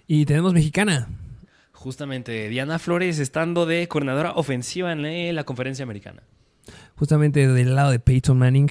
Y 0.07 0.24
tenemos 0.24 0.53
mexicana. 0.53 1.09
Justamente, 1.72 2.49
Diana 2.49 2.79
Flores 2.79 3.18
estando 3.18 3.66
de 3.66 3.87
coordinadora 3.87 4.33
ofensiva 4.33 4.93
en 4.93 5.35
la 5.35 5.45
conferencia 5.45 5.85
americana. 5.85 6.22
Justamente 6.97 7.47
del 7.47 7.74
lado 7.76 7.93
de 7.93 8.01
Peyton 8.01 8.37
Manning, 8.37 8.68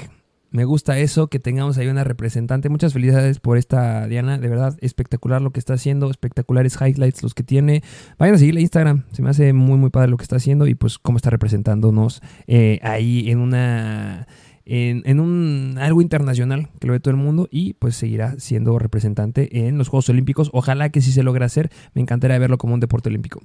me 0.49 0.65
gusta 0.65 0.97
eso, 0.99 1.27
que 1.27 1.39
tengamos 1.39 1.77
ahí 1.77 1.87
una 1.87 2.03
representante. 2.03 2.69
Muchas 2.69 2.93
felicidades 2.93 3.39
por 3.39 3.57
esta 3.57 4.07
Diana, 4.07 4.37
de 4.37 4.47
verdad, 4.47 4.77
espectacular 4.81 5.41
lo 5.41 5.51
que 5.51 5.59
está 5.59 5.73
haciendo, 5.73 6.09
espectaculares 6.09 6.77
highlights 6.79 7.23
los 7.23 7.33
que 7.33 7.43
tiene. 7.43 7.83
Vayan 8.17 8.35
a 8.35 8.37
seguirle 8.37 8.61
Instagram, 8.61 9.03
se 9.11 9.21
me 9.21 9.29
hace 9.29 9.53
muy, 9.53 9.77
muy 9.77 9.89
padre 9.89 10.09
lo 10.09 10.17
que 10.17 10.23
está 10.23 10.37
haciendo 10.37 10.67
y 10.67 10.75
pues 10.75 10.97
cómo 10.99 11.17
está 11.17 11.29
representándonos 11.29 12.21
eh, 12.47 12.79
ahí 12.83 13.29
en 13.29 13.39
una... 13.39 14.27
En, 14.69 15.03
en, 15.05 15.21
un 15.21 15.77
algo 15.79 16.01
internacional 16.01 16.67
que 16.81 16.87
lo 16.87 16.93
ve 16.93 16.99
todo 16.99 17.11
el 17.11 17.17
mundo 17.17 17.47
y 17.49 17.75
pues 17.75 17.95
seguirá 17.95 18.37
siendo 18.37 18.77
representante 18.77 19.65
en 19.65 19.77
los 19.77 19.87
Juegos 19.87 20.09
Olímpicos. 20.09 20.49
Ojalá 20.51 20.89
que 20.89 20.99
sí 20.99 21.13
se 21.13 21.23
logre 21.23 21.45
hacer. 21.45 21.71
Me 21.93 22.01
encantaría 22.01 22.37
verlo 22.37 22.57
como 22.57 22.73
un 22.73 22.81
deporte 22.81 23.07
olímpico. 23.07 23.41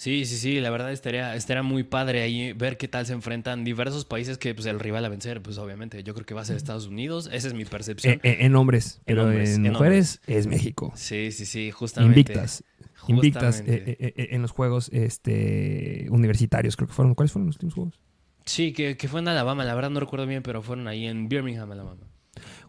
Sí, 0.00 0.24
sí, 0.24 0.38
sí, 0.38 0.60
la 0.60 0.70
verdad 0.70 0.92
estaría, 0.92 1.36
estaría 1.36 1.62
muy 1.62 1.82
padre 1.82 2.22
ahí 2.22 2.54
ver 2.54 2.78
qué 2.78 2.88
tal 2.88 3.04
se 3.04 3.12
enfrentan 3.12 3.64
diversos 3.64 4.06
países 4.06 4.38
que 4.38 4.54
pues 4.54 4.64
el 4.64 4.80
rival 4.80 5.04
a 5.04 5.10
vencer, 5.10 5.42
pues 5.42 5.58
obviamente 5.58 6.02
yo 6.02 6.14
creo 6.14 6.24
que 6.24 6.32
va 6.32 6.40
a 6.40 6.44
ser 6.46 6.56
Estados 6.56 6.86
Unidos, 6.86 7.28
esa 7.30 7.48
es 7.48 7.52
mi 7.52 7.66
percepción. 7.66 8.14
Eh, 8.14 8.20
eh, 8.22 8.36
en, 8.40 8.56
hombres, 8.56 9.02
pero 9.04 9.30
en, 9.30 9.60
mujeres 9.60 10.22
es 10.26 10.46
México. 10.46 10.90
Sí, 10.94 11.32
sí, 11.32 11.44
sí, 11.44 11.70
justamente. 11.70 12.18
Invictas. 12.18 12.64
Invictas 13.08 13.62
eh, 13.66 14.28
en 14.30 14.40
los 14.40 14.52
juegos 14.52 14.88
este, 14.90 16.06
universitarios, 16.08 16.76
creo 16.76 16.88
que 16.88 16.94
fueron. 16.94 17.14
¿Cuáles 17.14 17.32
fueron 17.32 17.48
los 17.48 17.56
últimos 17.56 17.74
juegos? 17.74 18.00
Sí, 18.46 18.72
que, 18.72 18.96
fue 19.06 19.20
en 19.20 19.28
Alabama, 19.28 19.66
la 19.66 19.74
verdad 19.74 19.90
no 19.90 20.00
recuerdo 20.00 20.26
bien, 20.26 20.42
pero 20.42 20.62
fueron 20.62 20.88
ahí 20.88 21.08
en 21.08 21.28
Birmingham, 21.28 21.70
Alabama. 21.70 22.08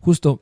Justo. 0.01 0.41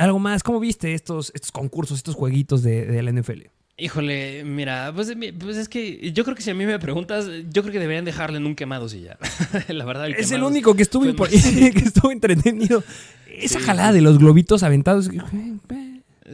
algo 0.00 0.18
más, 0.18 0.42
¿cómo 0.42 0.58
viste 0.58 0.92
estos, 0.92 1.30
estos 1.36 1.52
concursos, 1.52 1.98
estos 1.98 2.16
jueguitos 2.16 2.64
de, 2.64 2.84
de 2.84 3.00
la 3.04 3.12
NFL? 3.12 3.42
Híjole, 3.78 4.42
mira, 4.44 4.90
pues, 4.94 5.14
pues, 5.38 5.56
es 5.58 5.68
que 5.68 6.10
yo 6.12 6.24
creo 6.24 6.34
que 6.34 6.40
si 6.40 6.50
a 6.50 6.54
mí 6.54 6.64
me 6.64 6.78
preguntas, 6.78 7.26
yo 7.50 7.60
creo 7.60 7.72
que 7.72 7.78
deberían 7.78 8.06
dejarle 8.06 8.38
en 8.38 8.46
un 8.46 8.54
quemado 8.54 8.88
si 8.88 9.02
ya. 9.02 9.18
la 9.68 9.84
verdad, 9.84 10.08
es 10.08 10.30
el 10.30 10.42
único 10.42 10.74
que 10.74 10.82
estuvo, 10.82 11.04
que 11.26 11.36
estuvo 11.36 12.10
entretenido. 12.10 12.82
Esa 13.28 13.60
jalada 13.60 13.92
de 13.92 14.00
los 14.00 14.18
globitos 14.18 14.62
aventados. 14.62 15.10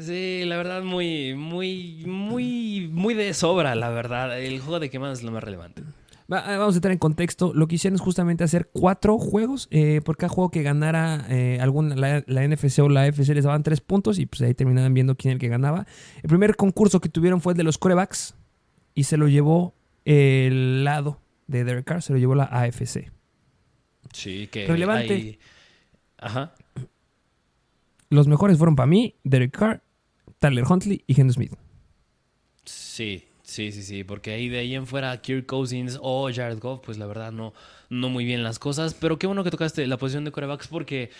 Sí, 0.01 0.45
la 0.47 0.57
verdad, 0.57 0.85
muy, 0.85 1.35
muy, 1.35 2.05
muy, 2.07 2.89
muy 2.93 3.15
de 3.15 3.35
sobra, 3.35 3.75
la 3.75 3.91
verdad. 3.91 4.41
El 4.41 4.61
juego 4.61 4.79
de 4.79 4.89
quemados 4.89 5.19
es 5.19 5.25
lo 5.25 5.33
más 5.33 5.43
relevante. 5.43 5.83
Eh, 6.39 6.57
vamos 6.57 6.75
a 6.75 6.79
entrar 6.79 6.93
en 6.93 6.99
contexto. 6.99 7.53
Lo 7.55 7.69
que 7.69 7.75
hicieron 7.75 7.97
es 7.97 8.01
justamente 8.01 8.45
hacer 8.45 8.71
cuatro 8.73 9.19
juegos. 9.19 9.69
Eh, 9.71 10.01
por 10.03 10.17
cada 10.17 10.31
juego 10.31 10.51
que 10.51 10.63
ganara 10.63 11.27
eh, 11.29 11.59
alguna, 11.61 11.95
la, 11.95 12.49
NFC 12.49 12.79
o 12.81 12.89
la 12.89 13.07
FC 13.07 13.35
les 13.35 13.45
daban 13.45 13.63
tres 13.63 13.81
puntos 13.81 14.19
y 14.19 14.27
pues 14.27 14.41
ahí 14.43 14.55
terminaban 14.55 14.95
viendo 14.95 15.17
quién 15.17 15.33
era 15.33 15.35
el 15.35 15.41
que 15.41 15.49
ganaba. 15.49 15.87
El 16.23 16.29
primer 16.29 16.57
concurso 16.57 17.01
que 17.01 17.09
tuvieron 17.09 17.41
fue 17.41 17.53
el 17.53 17.57
de 17.57 17.65
los 17.65 17.77
corebacks 17.77 18.35
y 18.95 19.05
se 19.05 19.17
lo 19.17 19.29
llevó 19.29 19.75
el 20.05 20.85
lado 20.85 21.21
de 21.47 21.65
Derek 21.65 21.85
Carr, 21.85 22.03
se 22.03 22.13
lo 22.13 22.19
llevó 22.19 22.35
la 22.35 22.45
AFC. 22.45 23.11
Sí, 24.13 24.49
que 24.51 24.67
relevante. 24.67 25.39
Ajá. 26.19 26.55
Los 28.09 28.27
mejores 28.27 28.59
fueron 28.59 28.77
para 28.77 28.87
mí 28.87 29.17
Derek 29.25 29.57
Carr, 29.57 29.83
Tyler 30.39 30.65
Huntley 30.69 31.05
y 31.07 31.21
Henry 31.21 31.33
Smith. 31.35 31.53
Sí, 32.65 33.25
Sí, 33.53 33.71
sí, 33.71 33.83
sí, 33.83 34.03
porque 34.03 34.31
ahí 34.31 34.49
de 34.49 34.61
ahí 34.61 34.75
en 34.75 34.87
fuera 34.87 35.15
Kirk 35.21 35.45
Cousins 35.45 35.99
o 36.01 36.33
Jared 36.33 36.59
Goff, 36.59 36.81
pues 36.83 36.97
la 36.97 37.05
verdad 37.05 37.33
no, 37.33 37.53
no 37.91 38.09
muy 38.09 38.25
bien 38.25 38.43
las 38.43 38.59
cosas. 38.59 38.95
Pero 38.95 39.19
qué 39.19 39.27
bueno 39.27 39.45
que 39.45 39.51
tocaste 39.51 39.87
la 39.87 39.99
posición 39.99 40.25
de 40.25 40.33
corebacks 40.33 40.69
porque, 40.69 41.11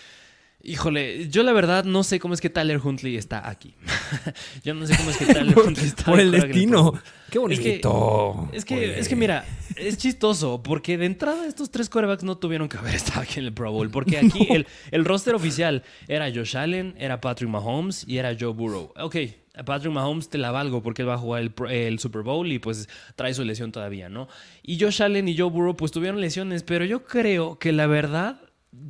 híjole, 0.63 1.29
yo 1.29 1.43
la 1.43 1.53
verdad 1.53 1.83
no 1.83 2.03
sé 2.03 2.19
cómo 2.19 2.33
es 2.33 2.41
que 2.41 2.49
Tyler 2.49 2.81
Huntley 2.83 3.17
está 3.17 3.47
aquí. 3.47 3.75
yo 4.63 4.73
no 4.73 4.87
sé 4.87 4.97
cómo 4.97 5.11
es 5.11 5.17
que 5.17 5.25
Tyler 5.31 5.55
Huntley 5.55 5.85
está 5.85 6.05
Por 6.05 6.19
el 6.19 6.31
destino. 6.31 6.99
Qué 7.29 7.37
bonito. 7.37 8.49
Es 8.51 8.65
que, 8.65 8.97
es 8.97 9.07
que, 9.07 9.15
mira, 9.15 9.45
es 9.75 9.99
chistoso 9.99 10.63
porque 10.63 10.97
de 10.97 11.05
entrada 11.05 11.45
estos 11.45 11.69
tres 11.69 11.87
corebacks 11.87 12.23
no 12.23 12.39
tuvieron 12.39 12.67
que 12.67 12.77
haber 12.77 12.95
estado 12.95 13.21
aquí 13.21 13.41
en 13.41 13.45
el 13.45 13.53
Pro 13.53 13.71
Bowl. 13.71 13.91
Porque 13.91 14.17
aquí 14.17 14.47
el, 14.49 14.65
el 14.89 15.05
roster 15.05 15.35
oficial 15.35 15.83
era 16.07 16.31
Josh 16.33 16.57
Allen, 16.57 16.95
era 16.97 17.21
Patrick 17.21 17.51
Mahomes 17.51 18.05
y 18.07 18.17
era 18.17 18.35
Joe 18.39 18.53
Burrow. 18.53 18.91
Ok, 18.97 19.17
Patrick 19.65 19.93
Mahomes 19.93 20.29
te 20.29 20.39
la 20.39 20.51
valgo 20.51 20.81
porque 20.81 21.03
él 21.03 21.09
va 21.09 21.13
a 21.13 21.19
jugar 21.19 21.51
el, 21.69 21.99
Super 21.99 22.23
Bowl 22.23 22.51
y 22.51 22.57
pues 22.57 22.89
trae 23.15 23.33
su 23.35 23.43
lesión 23.43 23.71
todavía, 23.71 24.09
¿no? 24.09 24.27
Y 24.63 24.79
Josh 24.79 25.03
Allen 25.03 25.27
y 25.27 25.37
Joe 25.37 25.49
Burrow 25.49 25.75
pues 25.75 25.91
tuvieron 25.91 26.19
lesiones, 26.19 26.63
pero 26.63 26.85
yo 26.85 27.03
creo 27.03 27.59
que 27.59 27.71
la 27.71 27.85
verdad, 27.85 28.41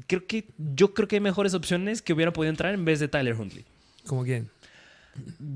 creo 0.08 0.26
que 0.26 0.48
yo 0.58 0.94
creo 0.94 1.10
que 1.10 1.18
hay 1.18 1.22
mejores 1.22 1.54
opciones 1.54 2.02
que 2.02 2.14
hubiera 2.14 2.32
podido 2.32 2.50
entrar 2.50 2.74
en 2.74 2.86
vez 2.86 3.02
de 3.02 3.10
Tyler 3.10 3.36
Huntley. 3.36 3.66
¿Cómo 4.08 4.24
quién? 4.24 4.50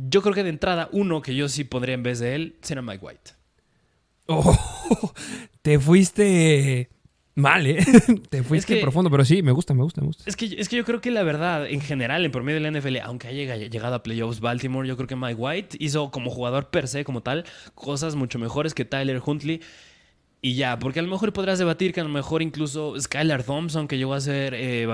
Yo 0.10 0.22
creo 0.22 0.36
que 0.36 0.44
de 0.44 0.50
entrada, 0.50 0.90
uno 0.92 1.22
que 1.22 1.36
yo 1.36 1.48
sí 1.48 1.64
pondría 1.64 1.96
en 1.96 2.04
vez 2.04 2.20
de 2.20 2.36
él 2.36 2.56
será 2.62 2.82
Mike 2.82 3.04
White. 3.04 3.32
Oh, 4.28 5.14
te 5.62 5.80
fuiste 5.80 6.90
Mal, 7.38 7.68
¿eh? 7.68 7.78
Te 8.32 8.42
fuiste 8.42 8.82
profundo, 8.82 9.12
pero 9.12 9.24
sí, 9.24 9.44
me 9.44 9.52
gusta, 9.52 9.76
me 9.76 9.84
gusta, 9.84 10.02
me 10.02 10.08
gusta. 10.08 10.24
Es 10.26 10.36
que, 10.36 10.56
es 10.58 10.68
que 10.68 10.76
yo 10.76 10.84
creo 10.84 11.02
que 11.02 11.12
la 11.12 11.22
verdad, 11.22 11.68
en 11.68 11.82
general, 11.82 12.26
en 12.26 12.32
promedio 12.32 12.60
de 12.60 12.72
la 12.72 12.80
NFL, 12.80 12.98
aunque 13.04 13.28
haya 13.28 13.56
llegado 13.56 13.94
a 13.94 14.02
playoffs 14.02 14.40
Baltimore, 14.40 14.88
yo 14.88 14.98
creo 14.98 15.08
que 15.08 15.16
Mike 15.16 15.36
White 15.36 15.78
hizo 15.80 16.10
como 16.10 16.32
jugador 16.32 16.72
per 16.72 16.88
se, 16.88 17.04
como 17.04 17.22
tal, 17.22 17.46
cosas 17.76 18.16
mucho 18.16 18.40
mejores 18.40 18.74
que 18.74 18.86
Tyler 18.86 19.22
Huntley. 19.24 19.62
Y 20.42 20.56
ya, 20.56 20.80
porque 20.80 21.00
a 21.00 21.04
lo 21.04 21.10
mejor 21.10 21.32
podrás 21.32 21.60
debatir 21.60 21.94
que 21.94 22.00
a 22.02 22.04
lo 22.04 22.10
mejor 22.10 22.42
incluso 22.42 23.00
Skylar 23.00 23.44
Thompson, 23.44 23.88
que 23.88 24.00
llegó 24.00 24.16
a 24.16 24.22
ser 24.22 24.56
eh, 24.56 24.88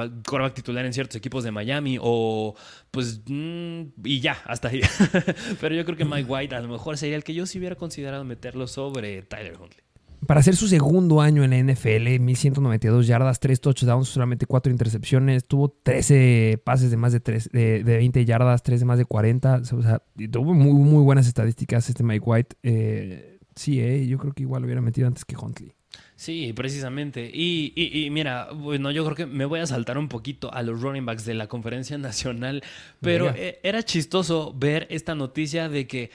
titular 0.53 0.85
en 0.85 0.91
ciertos 0.91 1.15
equipos 1.15 1.45
de 1.45 1.51
Miami, 1.51 1.97
o 2.01 2.55
pues, 2.91 3.21
mm, 3.25 3.83
y 4.03 4.19
ya, 4.19 4.41
hasta 4.45 4.67
ahí. 4.67 4.81
Pero 5.61 5.75
yo 5.75 5.85
creo 5.85 5.95
que 5.95 6.03
Mike 6.03 6.29
White 6.29 6.55
a 6.55 6.59
lo 6.59 6.67
mejor 6.67 6.97
sería 6.97 7.15
el 7.15 7.23
que 7.23 7.33
yo 7.33 7.45
sí 7.45 7.57
hubiera 7.59 7.77
considerado 7.77 8.25
meterlo 8.25 8.67
sobre 8.67 9.21
Tyler 9.21 9.57
Huntley. 9.57 9.82
Para 10.27 10.39
hacer 10.39 10.55
su 10.55 10.67
segundo 10.67 11.21
año 11.21 11.43
en 11.43 11.51
la 11.51 11.73
NFL, 11.73 12.19
1192 12.19 13.07
yardas, 13.07 13.39
3 13.39 13.59
touchdowns, 13.61 14.07
solamente 14.07 14.45
4 14.45 14.71
intercepciones, 14.71 15.45
tuvo 15.45 15.69
13 15.69 16.61
pases 16.63 16.91
de 16.91 16.97
más 16.97 17.13
de, 17.13 17.19
3, 17.19 17.49
de, 17.51 17.83
20 17.83 18.25
yardas, 18.25 18.63
3 18.63 18.79
de 18.79 18.85
más 18.85 18.97
de 18.97 19.05
40. 19.05 19.61
O 19.73 19.81
sea, 19.81 20.01
tuvo 20.31 20.53
muy, 20.53 20.73
muy 20.73 21.03
buenas 21.03 21.27
estadísticas 21.27 21.89
este 21.89 22.03
Mike 22.03 22.23
White. 22.25 22.55
Eh, 22.63 23.39
sí, 23.55 23.79
eh, 23.79 24.05
yo 24.07 24.17
creo 24.17 24.33
que 24.33 24.43
igual 24.43 24.61
lo 24.61 24.65
hubiera 24.65 24.81
metido 24.81 25.07
antes 25.07 25.25
que 25.25 25.35
Huntley. 25.35 25.73
Sí, 26.15 26.53
precisamente. 26.53 27.29
Y, 27.33 27.73
y, 27.75 28.09
mira, 28.09 28.49
bueno, 28.53 28.91
yo 28.91 29.03
creo 29.03 29.15
que 29.15 29.25
me 29.25 29.45
voy 29.45 29.59
a 29.59 29.65
saltar 29.65 29.97
un 29.97 30.07
poquito 30.07 30.53
a 30.53 30.61
los 30.61 30.81
running 30.81 31.05
backs 31.05 31.25
de 31.25 31.33
la 31.33 31.47
conferencia 31.47 31.97
nacional, 31.97 32.63
pero 33.01 33.31
eh, 33.35 33.59
era 33.63 33.83
chistoso 33.83 34.53
ver 34.57 34.87
esta 34.89 35.15
noticia 35.15 35.69
de 35.69 35.87
que 35.87 36.11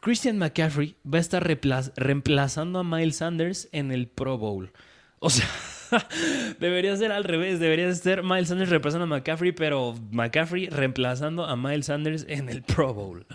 Christian 0.00 0.38
McCaffrey 0.38 0.96
va 1.04 1.18
a 1.18 1.20
estar 1.20 1.46
reemplazando 1.46 2.78
a 2.78 2.84
Miles 2.84 3.16
Sanders 3.16 3.68
en 3.72 3.92
el 3.92 4.08
Pro 4.08 4.38
Bowl. 4.38 4.72
O 5.18 5.28
sea, 5.28 5.46
debería 6.60 6.96
ser 6.96 7.12
al 7.12 7.24
revés. 7.24 7.60
Debería 7.60 7.94
ser 7.94 8.22
Miles 8.22 8.48
Sanders 8.48 8.70
reemplazando 8.70 9.04
a 9.04 9.06
McCaffrey, 9.06 9.52
pero 9.52 9.94
McCaffrey 10.10 10.68
reemplazando 10.68 11.44
a 11.44 11.56
Miles 11.56 11.86
Sanders 11.86 12.24
en 12.28 12.48
el 12.48 12.62
Pro 12.62 12.94
Bowl. 12.94 13.26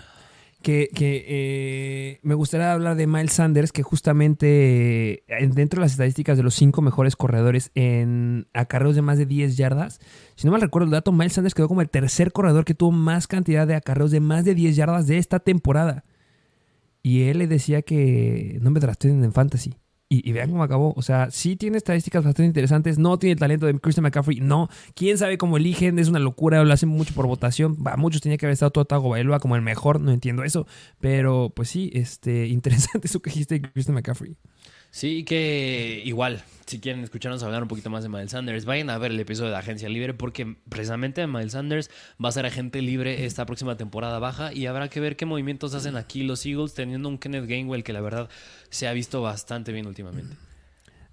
que, 0.63 0.89
que, 0.95 1.23
eh, 1.27 2.19
me 2.23 2.33
gustaría 2.33 2.73
hablar 2.73 2.95
de 2.95 3.05
Miles 3.05 3.33
Sanders, 3.33 3.71
que 3.71 3.83
justamente 3.83 5.23
eh, 5.27 5.47
dentro 5.53 5.79
de 5.79 5.85
las 5.85 5.91
estadísticas 5.91 6.37
de 6.37 6.43
los 6.43 6.55
cinco 6.55 6.81
mejores 6.81 7.15
corredores 7.15 7.69
en 7.75 8.47
acarreos 8.55 8.95
de 8.95 9.03
más 9.03 9.19
de 9.19 9.27
10 9.27 9.55
yardas, 9.55 9.99
si 10.35 10.47
no 10.47 10.51
mal 10.51 10.61
recuerdo 10.61 10.85
el 10.85 10.91
dato, 10.91 11.11
Miles 11.11 11.33
Sanders 11.33 11.53
quedó 11.53 11.67
como 11.67 11.81
el 11.81 11.91
tercer 11.91 12.31
corredor 12.31 12.65
que 12.65 12.73
tuvo 12.73 12.91
más 12.91 13.27
cantidad 13.27 13.67
de 13.67 13.75
acarreos 13.75 14.09
de 14.09 14.19
más 14.19 14.43
de 14.45 14.55
10 14.55 14.75
yardas 14.75 15.05
de 15.05 15.19
esta 15.19 15.39
temporada. 15.39 16.03
Y 17.05 17.29
él 17.29 17.37
le 17.37 17.45
decía 17.45 17.83
que 17.83 18.57
no 18.63 18.71
me 18.71 18.79
draften 18.79 19.23
en 19.23 19.31
fantasy. 19.31 19.75
Y, 20.09 20.27
y, 20.27 20.33
vean 20.33 20.49
cómo 20.49 20.63
acabó. 20.63 20.91
O 20.97 21.03
sea, 21.03 21.29
sí 21.29 21.55
tiene 21.55 21.77
estadísticas 21.77 22.23
bastante 22.23 22.47
interesantes. 22.47 22.97
No 22.97 23.19
tiene 23.19 23.33
el 23.33 23.39
talento 23.39 23.67
de 23.67 23.79
Christian 23.79 24.01
McCaffrey. 24.01 24.39
No. 24.39 24.69
Quién 24.95 25.19
sabe 25.19 25.37
cómo 25.37 25.57
eligen. 25.57 25.99
Es 25.99 26.07
una 26.07 26.17
locura. 26.17 26.63
Lo 26.63 26.73
hacen 26.73 26.89
mucho 26.89 27.13
por 27.13 27.27
votación. 27.27 27.77
A 27.85 27.95
muchos 27.95 28.23
tenía 28.23 28.39
que 28.39 28.47
haber 28.47 28.53
estado 28.53 28.71
todo 28.71 28.85
Tago 28.85 29.09
Bailoa 29.09 29.39
como 29.39 29.55
el 29.55 29.61
mejor. 29.61 30.01
No 30.01 30.11
entiendo 30.11 30.43
eso. 30.43 30.65
Pero 30.99 31.53
pues 31.55 31.69
sí, 31.69 31.91
este, 31.93 32.47
interesante 32.47 33.05
eso 33.05 33.21
que 33.21 33.29
dijiste 33.29 33.59
de 33.59 33.69
Christian 33.71 33.93
McCaffrey. 33.93 34.35
Sí, 34.95 35.25
que 35.25 36.01
igual, 36.05 36.41
si 36.65 36.79
quieren 36.79 37.03
escucharnos 37.03 37.43
hablar 37.43 37.61
un 37.61 37.67
poquito 37.67 37.89
más 37.89 38.03
de 38.03 38.07
Miles 38.07 38.31
Sanders, 38.31 38.63
vayan 38.63 38.89
a 38.89 38.97
ver 38.97 39.11
el 39.11 39.19
episodio 39.19 39.51
de 39.51 39.57
Agencia 39.57 39.89
Libre 39.89 40.13
porque 40.13 40.55
precisamente 40.69 41.27
Miles 41.27 41.51
Sanders 41.51 41.91
va 42.23 42.29
a 42.29 42.31
ser 42.31 42.45
agente 42.45 42.81
libre 42.81 43.25
esta 43.25 43.45
próxima 43.45 43.75
temporada 43.75 44.19
baja 44.19 44.53
y 44.53 44.67
habrá 44.67 44.87
que 44.87 45.01
ver 45.01 45.17
qué 45.17 45.25
movimientos 45.25 45.75
hacen 45.75 45.97
aquí 45.97 46.23
los 46.23 46.45
Eagles 46.45 46.75
teniendo 46.75 47.09
un 47.09 47.17
Kenneth 47.17 47.45
Gainwell 47.45 47.83
que 47.83 47.91
la 47.91 47.99
verdad 47.99 48.29
se 48.69 48.87
ha 48.87 48.93
visto 48.93 49.21
bastante 49.21 49.73
bien 49.73 49.85
últimamente. 49.85 50.37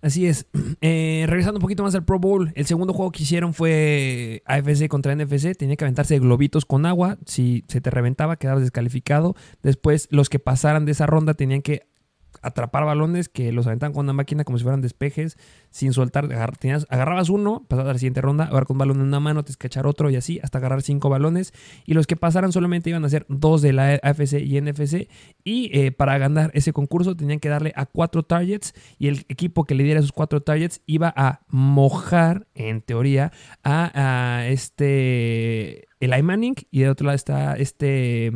Así 0.00 0.26
es. 0.26 0.46
Eh, 0.80 1.26
regresando 1.28 1.58
un 1.58 1.62
poquito 1.62 1.82
más 1.82 1.94
al 1.94 2.04
Pro 2.04 2.18
Bowl, 2.18 2.52
el 2.54 2.66
segundo 2.66 2.92
juego 2.92 3.12
que 3.12 3.22
hicieron 3.24 3.52
fue 3.52 4.42
AFC 4.46 4.88
contra 4.88 5.14
NFC. 5.14 5.56
Tenía 5.56 5.76
que 5.76 5.84
aventarse 5.84 6.18
globitos 6.18 6.64
con 6.64 6.86
agua. 6.86 7.18
Si 7.24 7.64
se 7.68 7.80
te 7.80 7.90
reventaba, 7.90 8.36
quedabas 8.36 8.62
descalificado. 8.62 9.36
Después, 9.62 10.08
los 10.10 10.28
que 10.28 10.40
pasaran 10.40 10.86
de 10.86 10.92
esa 10.92 11.06
ronda 11.06 11.34
tenían 11.34 11.62
que 11.62 11.91
atrapar 12.40 12.84
balones 12.84 13.28
que 13.28 13.52
los 13.52 13.66
aventaban 13.66 13.92
con 13.92 14.06
una 14.06 14.12
máquina 14.12 14.44
como 14.44 14.58
si 14.58 14.64
fueran 14.64 14.80
despejes, 14.80 15.36
sin 15.70 15.92
soltar. 15.92 16.24
Agar, 16.24 16.56
tenías, 16.56 16.86
agarrabas 16.88 17.28
uno, 17.28 17.64
pasabas 17.68 17.90
a 17.90 17.92
la 17.94 17.98
siguiente 17.98 18.20
ronda, 18.20 18.44
ahora 18.44 18.64
con 18.64 18.74
un 18.76 18.78
balón 18.78 18.96
en 19.00 19.06
una 19.06 19.20
mano, 19.20 19.44
te 19.44 19.50
escachar 19.50 19.86
otro 19.86 20.10
y 20.10 20.16
así, 20.16 20.40
hasta 20.42 20.58
agarrar 20.58 20.82
cinco 20.82 21.08
balones. 21.08 21.52
Y 21.84 21.94
los 21.94 22.06
que 22.06 22.16
pasaran 22.16 22.52
solamente 22.52 22.90
iban 22.90 23.04
a 23.04 23.08
ser 23.08 23.26
dos 23.28 23.62
de 23.62 23.72
la 23.72 23.94
AFC 24.02 24.40
y 24.40 24.60
NFC. 24.60 25.08
Y 25.44 25.70
eh, 25.78 25.92
para 25.92 26.18
ganar 26.18 26.50
ese 26.54 26.72
concurso 26.72 27.16
tenían 27.16 27.40
que 27.40 27.48
darle 27.48 27.72
a 27.76 27.86
cuatro 27.86 28.22
targets. 28.22 28.74
Y 28.98 29.08
el 29.08 29.24
equipo 29.28 29.64
que 29.64 29.74
le 29.74 29.84
diera 29.84 30.00
esos 30.00 30.12
cuatro 30.12 30.42
targets 30.42 30.80
iba 30.86 31.12
a 31.16 31.40
mojar, 31.48 32.46
en 32.54 32.80
teoría, 32.80 33.32
a, 33.62 34.38
a 34.38 34.48
este. 34.48 35.88
El 36.00 36.22
Manning. 36.22 36.54
Y 36.70 36.80
de 36.80 36.90
otro 36.90 37.06
lado 37.06 37.16
está 37.16 37.54
este. 37.54 38.32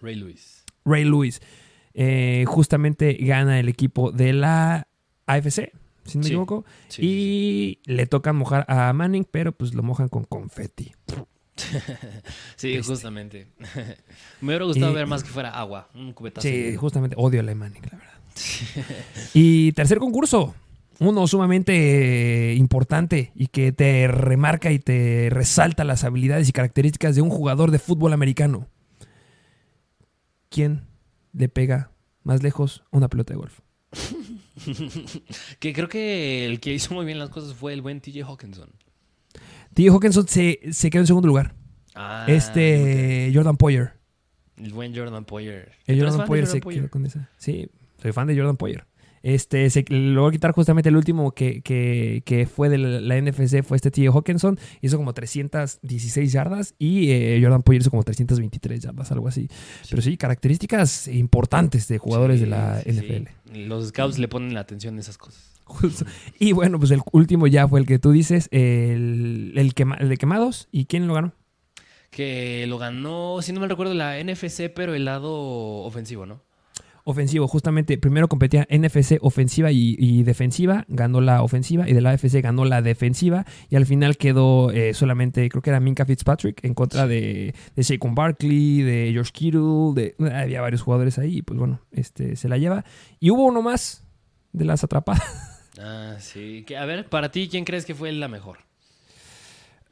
Ray 0.00 0.14
Lewis. 0.14 0.64
Ray 0.84 1.04
Lewis. 1.04 1.40
Eh, 1.98 2.44
justamente 2.46 3.14
gana 3.14 3.58
el 3.58 3.70
equipo 3.70 4.12
de 4.12 4.34
la 4.34 4.86
AFC, 5.26 5.72
si 6.04 6.18
no 6.18 6.22
me 6.22 6.24
Sí, 6.24 6.32
equivoco. 6.32 6.64
sí, 6.88 7.02
y 7.02 7.90
le 7.90 8.06
toca 8.06 8.34
mojar 8.34 8.66
a 8.68 8.92
Manning, 8.92 9.26
pero 9.30 9.52
pues 9.52 9.72
lo 9.74 9.82
mojan 9.82 10.08
con 10.08 10.24
confeti. 10.24 10.92
Sí, 12.56 12.74
Este. 12.74 12.82
justamente. 12.82 13.46
Me 14.42 14.48
hubiera 14.48 14.66
gustado 14.66 14.92
Y- 14.92 14.94
ver 14.94 15.06
más 15.06 15.24
que 15.24 15.30
fuera 15.30 15.48
agua, 15.58 15.88
un 15.94 16.12
cubetazo. 16.12 16.46
Sí, 16.46 16.76
justamente 16.76 17.16
odio 17.18 17.40
a 17.40 17.42
la 17.42 17.54
Manning, 17.54 17.80
la 17.90 17.96
verdad. 17.96 18.12
y 19.34 19.72
tercer 19.72 19.98
concurso. 19.98 20.54
Uno 20.98 21.26
sumamente 21.26 22.52
eh, 22.52 22.54
importante 22.56 23.32
y 23.34 23.46
que 23.46 23.72
te 23.72 24.06
remarca 24.06 24.70
y 24.70 24.78
te 24.78 25.28
resalta 25.30 25.84
las 25.84 26.04
habilidades 26.04 26.48
y 26.48 26.52
características 26.52 27.14
de 27.16 27.22
un 27.22 27.30
jugador 27.30 27.70
de 27.70 27.78
fútbol 27.78 28.12
americano. 28.12 28.68
¿Quién 30.50 30.82
le 31.36 31.48
pega 31.48 31.92
más 32.22 32.42
lejos 32.42 32.82
a 32.90 32.96
una 32.96 33.08
pelota 33.08 33.34
de 33.34 33.38
golf? 33.38 33.60
que 35.60 35.72
creo 35.72 35.88
que 35.88 36.46
el 36.46 36.60
que 36.60 36.72
hizo 36.72 36.94
muy 36.94 37.04
bien 37.04 37.18
las 37.18 37.30
cosas 37.30 37.54
fue 37.54 37.72
el 37.72 37.82
buen 37.82 38.00
TJ 38.00 38.22
Hawkinson. 38.24 38.70
T. 39.74 39.88
Hawkinson 39.88 40.26
se, 40.26 40.60
se 40.72 40.90
quedó 40.90 41.02
en 41.02 41.06
segundo 41.06 41.28
lugar. 41.28 41.54
Ah, 41.94 42.24
este 42.28 43.30
Jordan 43.34 43.56
Poyer. 43.56 43.92
El 44.56 44.72
buen 44.72 44.94
Jordan 44.96 45.24
Poyer. 45.24 45.72
El 45.86 45.96
¿Tú 45.98 46.02
eres 46.02 46.12
Jordan 46.12 46.26
Poyer 46.26 46.44
Jordan 46.44 46.56
se 46.56 46.60
Poyer? 46.62 46.80
quedó 46.82 46.90
con 46.90 47.06
esa. 47.06 47.30
Sí, 47.36 47.68
soy 48.00 48.12
fan 48.12 48.26
de 48.26 48.36
Jordan 48.36 48.56
Poyer. 48.56 48.86
Este, 49.28 49.68
se 49.70 49.84
logró 49.88 50.30
quitar 50.30 50.52
justamente 50.52 50.88
el 50.88 50.94
último 50.96 51.32
que, 51.32 51.60
que, 51.60 52.22
que 52.24 52.46
fue 52.46 52.68
de 52.68 52.78
la, 52.78 53.00
la 53.00 53.20
NFC, 53.20 53.64
fue 53.64 53.76
este 53.76 53.90
T. 53.90 54.06
Hawkinson. 54.06 54.56
Hizo 54.82 54.98
como 54.98 55.14
316 55.14 56.30
yardas 56.30 56.76
y 56.78 57.10
eh, 57.10 57.40
Jordan 57.42 57.64
Poyer 57.64 57.80
hizo 57.80 57.90
como 57.90 58.04
323 58.04 58.80
yardas, 58.80 59.10
algo 59.10 59.26
así. 59.26 59.48
Pero 59.90 60.00
sí, 60.00 60.16
características 60.16 61.08
importantes 61.08 61.88
de 61.88 61.98
jugadores 61.98 62.40
de 62.40 62.46
la 62.46 62.80
sí, 62.82 62.92
NFL. 62.92 63.58
Los 63.66 63.88
scouts 63.88 64.20
le 64.20 64.28
ponen 64.28 64.54
la 64.54 64.60
atención 64.60 64.96
a 64.96 65.00
esas 65.00 65.18
cosas. 65.18 65.60
Justo. 65.64 66.04
Y 66.38 66.52
bueno, 66.52 66.78
pues 66.78 66.92
el 66.92 67.00
último 67.10 67.48
ya 67.48 67.66
fue 67.66 67.80
el 67.80 67.86
que 67.86 67.98
tú 67.98 68.12
dices, 68.12 68.48
el, 68.52 69.54
el, 69.56 69.74
quema- 69.74 69.96
el 69.98 70.08
de 70.08 70.18
quemados. 70.18 70.68
¿Y 70.70 70.84
quién 70.84 71.08
lo 71.08 71.14
ganó? 71.14 71.32
Que 72.10 72.64
lo 72.68 72.78
ganó, 72.78 73.42
si 73.42 73.52
no 73.52 73.58
me 73.60 73.66
recuerdo, 73.66 73.92
la 73.92 74.22
NFC, 74.22 74.70
pero 74.72 74.94
el 74.94 75.04
lado 75.04 75.32
ofensivo, 75.82 76.26
¿no? 76.26 76.45
Ofensivo, 77.08 77.46
justamente 77.46 77.98
primero 77.98 78.26
competía 78.26 78.66
NFC 78.68 79.18
ofensiva 79.20 79.70
y, 79.70 79.94
y 79.96 80.24
defensiva, 80.24 80.84
ganó 80.88 81.20
la 81.20 81.42
ofensiva 81.42 81.88
y 81.88 81.92
de 81.92 82.00
la 82.00 82.10
AFC 82.10 82.42
ganó 82.42 82.64
la 82.64 82.82
defensiva 82.82 83.46
y 83.70 83.76
al 83.76 83.86
final 83.86 84.16
quedó 84.16 84.72
eh, 84.72 84.92
solamente, 84.92 85.48
creo 85.48 85.62
que 85.62 85.70
era 85.70 85.78
Minka 85.78 86.04
Fitzpatrick 86.04 86.64
en 86.64 86.74
contra 86.74 87.06
de, 87.06 87.54
de 87.76 87.82
Saquon 87.84 88.16
Barkley, 88.16 88.82
de 88.82 89.10
George 89.12 89.30
Kittle, 89.32 89.92
de, 89.94 90.16
había 90.34 90.60
varios 90.60 90.82
jugadores 90.82 91.16
ahí 91.18 91.38
y 91.38 91.42
pues 91.42 91.58
bueno, 91.58 91.80
este, 91.92 92.34
se 92.34 92.48
la 92.48 92.58
lleva. 92.58 92.84
Y 93.20 93.30
hubo 93.30 93.44
uno 93.44 93.62
más 93.62 94.04
de 94.52 94.64
las 94.64 94.82
atrapadas. 94.84 95.22
Ah, 95.78 96.16
sí. 96.20 96.64
Que, 96.66 96.78
a 96.78 96.86
ver, 96.86 97.06
para 97.06 97.30
ti, 97.30 97.48
¿quién 97.50 97.66
crees 97.66 97.84
que 97.84 97.94
fue 97.94 98.10
la 98.10 98.28
mejor? 98.28 98.56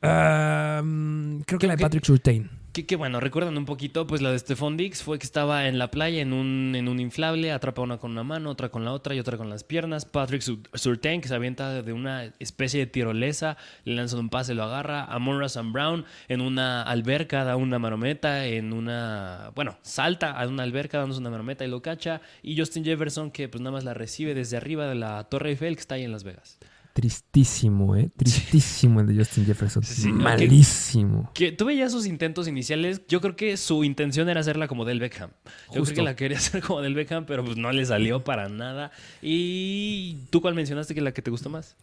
Um, 0.03 1.43
creo 1.43 1.59
que 1.59 1.67
la 1.67 1.75
de 1.75 1.77
¿Qué- 1.79 1.83
Patrick 1.85 2.05
Surtain. 2.05 2.51
Que, 2.75 2.85
que 2.87 2.97
bueno, 2.97 3.21
recuerdan 3.21 3.57
un 3.57 3.67
poquito, 3.67 4.05
pues 4.05 4.21
la 4.21 4.33
de 4.33 4.39
Stephon 4.41 4.77
Dix 4.77 5.01
fue 5.05 5.21
que 5.21 5.25
estaba 5.25 5.69
en 5.69 5.79
la 5.79 5.93
playa 5.93 6.21
en 6.21 6.33
un, 6.33 6.73
en 6.75 6.89
un 6.89 6.99
inflable, 6.99 7.53
atrapa 7.53 7.83
una 7.83 7.99
con 7.99 8.11
una 8.11 8.25
mano, 8.25 8.51
otra 8.51 8.69
con 8.69 8.85
la 8.85 8.93
otra 8.93 9.15
y 9.15 9.21
otra 9.21 9.37
con 9.37 9.49
las 9.49 9.63
piernas. 9.63 10.05
Patrick 10.05 10.43
Sur- 10.43 10.59
Surtain, 10.75 11.21
que 11.21 11.29
se 11.29 11.37
avienta 11.37 11.83
de 11.83 11.93
una 11.93 12.25
especie 12.41 12.81
de 12.81 12.87
tirolesa, 12.87 13.57
le 13.85 13.95
lanzan 13.95 14.19
un 14.19 14.29
pase, 14.29 14.55
lo 14.55 14.65
agarra. 14.65 15.05
Amon 15.05 15.49
Sam 15.49 15.73
Brown 15.73 16.05
en 16.27 16.41
una 16.41 16.83
alberca, 16.83 17.45
da 17.45 17.55
una 17.55 17.79
marometa, 17.79 18.45
en 18.45 18.73
una. 18.73 19.53
Bueno, 19.55 19.79
salta 19.83 20.33
a 20.33 20.45
una 20.49 20.65
alberca 20.65 20.99
dándose 20.99 21.21
una 21.21 21.31
marometa 21.31 21.65
y 21.65 21.69
lo 21.69 21.81
cacha. 21.81 22.23
Y 22.43 22.59
Justin 22.59 22.85
Jefferson, 22.85 23.31
que 23.31 23.49
pues 23.49 23.61
nada 23.61 23.71
más 23.71 23.85
la 23.85 23.95
recibe 23.95 24.35
desde 24.35 24.57
arriba 24.57 24.89
de 24.89 24.97
la 24.97 25.23
Torre 25.25 25.51
Eiffel, 25.51 25.77
que 25.77 25.81
está 25.81 25.95
ahí 25.95 26.03
en 26.03 26.11
Las 26.11 26.25
Vegas. 26.25 26.59
Tristísimo, 26.95 27.97
¿eh? 27.97 28.09
Tristísimo 28.17 29.01
el 29.01 29.09
de 29.09 29.17
Justin 29.17 29.45
Jefferson. 29.47 29.83
Sí. 29.83 30.13
Malísimo. 30.13 31.33
Que 31.35 31.51
tuve 31.51 31.77
ya 31.77 31.91
sus 31.91 32.07
intentos 32.07 32.47
iniciales. 32.47 33.03
Yo 33.09 33.21
creo 33.21 33.35
que 33.35 33.57
su 33.57 33.83
intención 33.83 34.29
era 34.29 34.41
hacerla 34.41 34.69
como 34.69 34.85
del 34.85 35.01
Beckham. 35.01 35.31
Yo 35.73 35.81
Justo. 35.81 35.87
creo 35.87 35.95
que 35.97 36.03
la 36.03 36.15
quería 36.15 36.37
hacer 36.39 36.63
como 36.63 36.81
del 36.83 36.95
Beckham, 36.95 37.27
pero 37.27 37.45
pues 37.45 37.57
no 37.57 37.73
le 37.73 37.85
salió 37.85 38.23
para 38.23 38.49
nada. 38.49 38.93
¿Y 39.21 40.19
tú 40.31 40.41
cuál 40.41 40.55
mencionaste 40.55 40.95
que 40.95 41.01
la 41.01 41.13
que 41.13 41.21
te 41.21 41.33
gustó 41.33 41.51
más? 41.51 41.77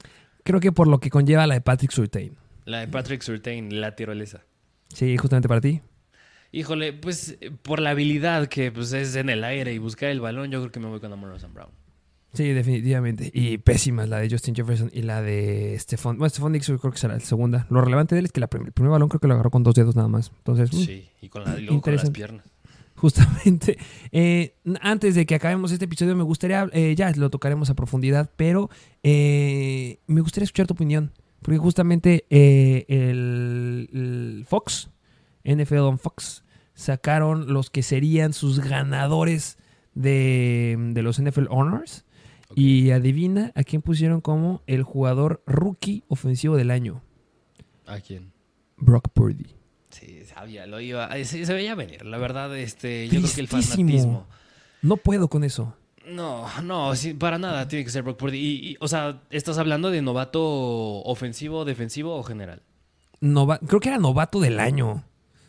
Creo 0.43 0.62
que 0.62 0.72
por 0.72 0.88
lo 0.88 1.01
que 1.01 1.09
conlleva 1.09 1.45
la 1.45 1.55
de 1.55 1.62
Patrick 1.62 1.91
Surtain. 1.91 2.38
La 2.64 2.80
de 2.80 2.88
Patrick 2.88 3.22
Surtain, 3.22 3.82
la 3.82 3.97
tirolesa. 3.97 4.45
Sí, 4.93 5.18
justamente 5.18 5.49
para 5.49 5.59
ti. 5.59 5.82
Híjole, 6.53 6.93
pues 6.93 7.38
por 7.64 7.82
la 7.82 7.89
habilidad 7.89 8.47
que 8.47 8.72
pues, 8.72 8.93
es 8.93 9.16
en 9.18 9.30
el 9.30 9.43
aire 9.43 9.74
y 9.74 9.78
buscar 9.78 10.09
el 10.09 10.22
balón, 10.22 10.51
yo 10.51 10.59
creo 10.62 10.72
que 10.72 10.80
me 10.80 10.88
voy 10.88 11.01
con 11.01 11.12
Amon 11.12 11.30
Ross 11.30 11.45
Brown. 11.53 11.81
Sí, 12.34 12.48
definitivamente. 12.54 13.30
Y 13.34 13.58
pésimas 13.58 14.08
la 14.08 14.20
de 14.20 14.30
Justin 14.30 14.56
Jefferson 14.56 14.90
y 14.94 15.02
la 15.02 15.22
de 15.22 15.76
Stephon. 15.80 16.18
Bueno, 16.18 16.30
Stephon 16.30 16.54
Dix 16.54 16.66
creo 16.66 16.92
que 16.92 16.98
será 16.98 17.16
la 17.16 17.20
segunda. 17.20 17.68
Lo 17.70 17.82
relevante 17.82 18.16
de 18.16 18.20
él 18.20 18.26
es 18.26 18.32
que 18.32 18.40
la 18.40 18.48
prim- 18.48 18.66
el 18.66 18.72
primer 18.72 18.92
balón 18.92 19.10
creo 19.10 19.20
que 19.20 19.28
lo 19.28 19.34
agarró 19.34 19.52
con 19.52 19.64
dos 19.64 19.76
dedos 19.76 19.96
nada 19.98 20.08
más. 20.08 20.32
Entonces, 20.38 20.72
mm, 20.74 20.78
Sí, 20.86 21.10
y 21.22 21.28
con, 21.30 21.44
la, 21.44 21.60
y 21.60 21.64
luego 21.66 21.82
con 21.82 21.94
las 21.96 22.10
piernas. 22.10 22.46
justamente. 22.96 23.78
eh, 24.14 24.56
antes 24.80 25.16
de 25.16 25.26
que 25.26 25.36
acabemos 25.36 25.72
este 25.74 25.86
episodio, 25.86 26.16
me 26.16 26.24
gustaría, 26.24 26.70
eh, 26.72 26.96
ya 26.96 27.12
lo 27.12 27.30
tocaremos 27.30 27.70
a 27.70 27.74
profundidad, 27.76 28.30
pero 28.38 28.70
eh, 29.04 30.00
me 30.08 30.22
gustaría 30.22 30.46
escuchar 30.46 30.68
tu 30.68 30.74
opinión. 30.74 31.12
Porque 31.42 31.58
justamente 31.58 32.26
el, 32.30 33.90
el 33.92 34.46
Fox, 34.48 34.90
NFL 35.44 35.80
on 35.80 35.98
Fox, 36.00 36.44
sacaron 36.76 37.52
los 37.52 37.70
que 37.70 37.82
serían 37.84 38.34
sus 38.34 38.60
ganadores 38.60 39.58
de, 39.96 40.78
de 40.94 41.02
los 41.02 41.22
NFL 41.22 41.48
Honors. 41.50 42.06
Y 42.56 42.91
adivina 42.91 43.52
a 43.56 43.64
quién 43.64 43.82
pusieron 43.82 44.22
como 44.22 44.62
el 44.68 44.84
jugador 44.84 45.41
rookie 45.45 46.04
ofensivo 46.08 46.58
del 46.58 46.72
año. 46.72 47.02
¿A 47.86 47.99
quién? 47.99 48.32
Brock 48.78 49.10
Purdy. 49.14 49.56
Sí, 49.89 50.24
sabía, 50.26 50.66
lo 50.68 50.80
iba. 50.80 51.08
eh, 51.18 51.26
Se, 51.26 51.45
se 51.45 51.54
veía 51.54 51.76
venir, 51.76 52.06
la 52.06 52.18
verdad, 52.18 52.56
este, 52.58 53.08
yo 53.10 53.20
creo 53.20 53.34
que 53.34 53.41
el 53.41 53.47
fanatismo. 53.47 54.26
No 54.82 54.97
puedo 54.97 55.28
con 55.28 55.43
eso. 55.43 55.76
No, 56.08 56.47
no, 56.64 56.95
sí, 56.95 57.14
para 57.14 57.38
nada 57.38 57.68
tiene 57.68 57.86
que 57.86 57.91
ser 57.91 58.02
Brock 58.04 58.18
Purdy. 58.18 58.38
Y, 58.38 58.72
y, 58.72 58.78
o 58.80 58.88
sea, 58.88 59.22
¿estás 59.30 59.58
hablando 59.60 59.91
de 59.91 60.02
novato 60.02 60.41
ofensivo, 61.04 61.64
defensivo 61.66 62.16
o 62.16 62.24
general? 62.24 62.64
Nova- 63.20 63.60
creo 63.60 63.80
que 63.80 63.89
era 63.89 63.99
novato 63.99 64.39
del 64.39 64.60
año. 64.60 65.04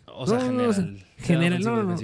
O 0.06 0.26
sea, 0.26 0.38
No, 0.38 0.42
no, 0.44 0.50
general. 0.50 0.70
o 0.70 0.72
sea, 0.74 1.06
General, 1.22 1.60
no, 1.62 1.76
no, 1.82 1.96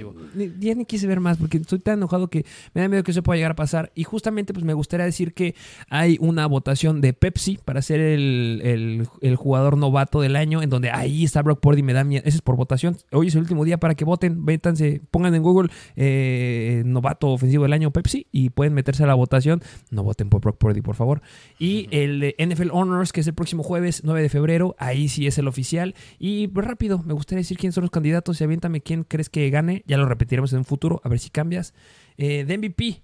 Ya 0.59 0.75
ni 0.75 0.85
quise 0.85 1.07
ver 1.07 1.19
más 1.19 1.37
porque 1.37 1.57
estoy 1.57 1.79
tan 1.79 1.99
enojado 1.99 2.29
que 2.29 2.45
me 2.73 2.81
da 2.81 2.87
miedo 2.87 3.03
que 3.03 3.11
eso 3.11 3.23
pueda 3.23 3.37
llegar 3.37 3.51
a 3.51 3.55
pasar. 3.55 3.91
Y 3.95 4.03
justamente, 4.03 4.53
pues 4.53 4.65
me 4.65 4.73
gustaría 4.73 5.05
decir 5.05 5.33
que 5.33 5.55
hay 5.89 6.17
una 6.19 6.45
votación 6.47 7.01
de 7.01 7.13
Pepsi 7.13 7.59
para 7.63 7.81
ser 7.81 7.99
el, 7.99 8.61
el- 8.63 9.07
el 9.21 9.35
jugador 9.35 9.77
novato 9.77 10.21
del 10.21 10.35
año, 10.35 10.61
en 10.61 10.69
donde 10.69 10.91
ahí 10.91 11.23
está 11.23 11.41
Brock 11.41 11.59
Purdy. 11.59 11.83
Me 11.83 11.93
da 11.93 12.03
miedo. 12.03 12.23
Ese 12.25 12.37
es 12.37 12.41
por 12.41 12.55
votación. 12.55 12.97
Hoy 13.11 13.27
es 13.27 13.35
el 13.35 13.41
último 13.41 13.65
día 13.65 13.77
para 13.79 13.95
que 13.95 14.05
voten. 14.05 14.45
Vétanse, 14.45 15.01
pongan 15.11 15.35
en 15.35 15.43
Google 15.43 15.69
eh, 15.95 16.83
novato 16.85 17.27
ofensivo 17.29 17.63
del 17.63 17.73
año 17.73 17.91
Pepsi 17.91 18.27
y 18.31 18.49
pueden 18.49 18.73
meterse 18.73 19.03
a 19.03 19.07
la 19.07 19.13
votación. 19.15 19.61
No 19.91 20.03
voten 20.03 20.29
por 20.29 20.41
Brock 20.41 20.57
Purdy, 20.57 20.81
por 20.81 20.95
favor. 20.95 21.21
Y 21.57 21.87
el 21.91 22.19
de 22.19 22.35
NFL 22.39 22.69
Honors, 22.71 23.11
que 23.11 23.21
es 23.21 23.27
el 23.27 23.33
próximo 23.33 23.63
jueves 23.63 24.01
9 24.03 24.21
de 24.21 24.29
febrero, 24.29 24.75
ahí 24.79 25.07
sí 25.09 25.27
es 25.27 25.37
el 25.37 25.47
oficial. 25.47 25.95
Y 26.17 26.47
pues 26.47 26.65
rápido, 26.65 27.01
me 27.05 27.13
gustaría 27.13 27.39
decir 27.39 27.57
quiénes 27.57 27.75
son 27.75 27.83
los 27.83 27.91
candidatos 27.91 28.39
y 28.39 28.43
aviéntame 28.43 28.81
quién 28.81 29.03
crees 29.09 29.29
que 29.29 29.49
gane. 29.49 29.83
Ya 29.85 29.97
lo 29.97 30.05
repetiremos 30.05 30.53
en 30.53 30.59
un 30.59 30.65
futuro, 30.65 31.01
a 31.03 31.09
ver 31.09 31.19
si 31.19 31.29
cambias. 31.29 31.73
Eh, 32.17 32.45
de 32.45 32.57
MVP 32.57 33.03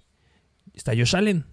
está 0.72 0.92
Josh 0.92 1.14
Allen, 1.14 1.44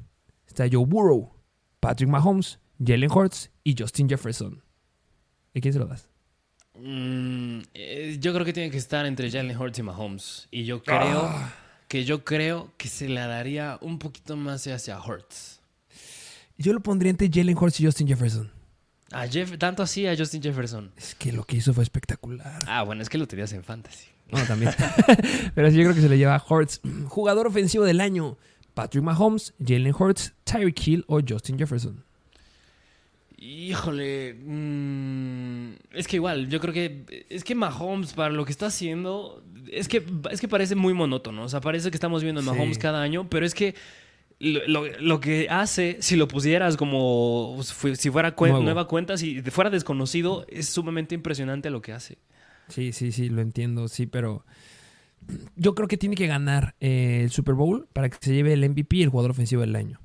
está 0.47 0.65
Joe 0.71 0.85
Burrow, 0.85 1.33
Patrick 1.81 2.09
Mahomes, 2.09 2.59
Jalen 2.83 3.11
Hurts 3.11 3.51
y 3.65 3.75
Justin 3.77 4.07
Jefferson. 4.07 4.63
¿A 5.55 5.59
quién 5.59 5.73
se 5.73 5.79
lo 5.79 5.85
das? 5.85 6.07
Mm, 6.79 7.59
eh, 7.73 8.17
yo 8.19 8.33
creo 8.33 8.45
que 8.45 8.53
tiene 8.53 8.71
que 8.71 8.77
estar 8.77 9.05
entre 9.05 9.29
Jalen 9.29 9.55
Hurts 9.57 9.79
y 9.79 9.83
Mahomes. 9.83 10.47
Y 10.51 10.63
yo 10.65 10.81
creo 10.83 11.21
Ah. 11.23 11.53
que 11.87 12.03
yo 12.05 12.23
creo 12.23 12.71
que 12.77 12.87
se 12.87 13.07
la 13.09 13.27
daría 13.27 13.77
un 13.81 13.99
poquito 13.99 14.35
más 14.35 14.65
hacia 14.67 14.99
Hurts. 14.99 15.59
Yo 16.57 16.73
lo 16.73 16.81
pondría 16.81 17.09
entre 17.11 17.29
Jalen 17.31 17.57
Hurts 17.57 17.79
y 17.79 17.85
Justin 17.85 18.07
Jefferson. 18.07 18.51
A 19.11 19.27
Jeff, 19.27 19.55
tanto 19.59 19.83
así 19.83 20.07
a 20.07 20.17
Justin 20.17 20.41
Jefferson. 20.41 20.91
Es 20.97 21.13
que 21.13 21.31
lo 21.31 21.43
que 21.43 21.57
hizo 21.57 21.71
fue 21.73 21.83
espectacular. 21.83 22.57
Ah, 22.65 22.81
bueno, 22.81 23.03
es 23.03 23.09
que 23.09 23.19
lo 23.19 23.27
tenías 23.27 23.53
en 23.53 23.63
fantasy. 23.63 24.07
No, 24.31 24.39
también. 24.45 24.71
Pero 25.55 25.69
sí, 25.69 25.77
yo 25.77 25.83
creo 25.83 25.95
que 25.95 26.01
se 26.01 26.09
le 26.09 26.17
lleva 26.17 26.35
a 26.35 26.43
Hurts. 26.47 26.81
Jugador 27.07 27.47
ofensivo 27.47 27.83
del 27.83 28.01
año. 28.01 28.37
Patrick 28.73 29.03
Mahomes, 29.03 29.53
Jalen 29.63 29.93
Hurts, 29.97 30.33
Tyreek 30.45 30.87
Hill 30.87 31.05
o 31.07 31.19
Justin 31.27 31.57
Jefferson. 31.59 32.03
Híjole, 33.37 34.35
mm, 34.35 35.73
es 35.91 36.07
que 36.07 36.15
igual, 36.15 36.47
yo 36.49 36.61
creo 36.61 36.73
que 36.73 37.25
es 37.29 37.43
que 37.43 37.55
Mahomes 37.55 38.13
para 38.13 38.29
lo 38.33 38.45
que 38.45 38.51
está 38.51 38.67
haciendo 38.67 39.43
es 39.69 39.87
que 39.89 40.03
es 40.31 40.39
que 40.39 40.47
parece 40.47 40.75
muy 40.75 40.93
monótono, 40.93 41.43
o 41.43 41.49
sea, 41.49 41.59
parece 41.59 41.91
que 41.91 41.97
estamos 41.97 42.23
viendo 42.23 42.39
a 42.39 42.43
Sí. 42.43 42.49
Mahomes 42.49 42.77
cada 42.77 43.01
año, 43.01 43.27
pero 43.29 43.45
es 43.45 43.53
que 43.53 43.75
lo, 44.39 45.19
que 45.19 45.47
hace, 45.49 45.97
si 45.99 46.15
lo 46.15 46.27
pusieras 46.27 46.77
como 46.77 47.59
si 47.63 48.09
fuera 48.11 48.35
cuen- 48.35 48.61
nueva 48.63 48.87
cuenta, 48.87 49.17
si 49.17 49.41
fuera 49.41 49.69
desconocido, 49.69 50.45
es 50.49 50.69
sumamente 50.69 51.13
impresionante 51.15 51.69
lo 51.69 51.81
que 51.81 51.91
hace. 51.93 52.17
Sí, 52.69 52.93
sí, 52.93 53.11
sí, 53.11 53.29
lo 53.29 53.41
entiendo, 53.41 53.87
sí, 53.87 54.05
pero 54.05 54.45
yo 55.55 55.75
creo 55.75 55.87
que 55.87 55.97
tiene 55.97 56.15
que 56.15 56.27
ganar 56.27 56.75
eh, 56.79 57.21
el 57.23 57.29
Super 57.31 57.55
Bowl 57.55 57.87
para 57.93 58.09
que 58.09 58.17
se 58.19 58.33
lleve 58.33 58.53
el 58.53 58.67
MVP 58.69 58.97
y 58.97 59.03
el 59.03 59.09
jugador 59.09 59.31
ofensivo 59.31 59.61
del 59.61 59.75
año. 59.75 59.99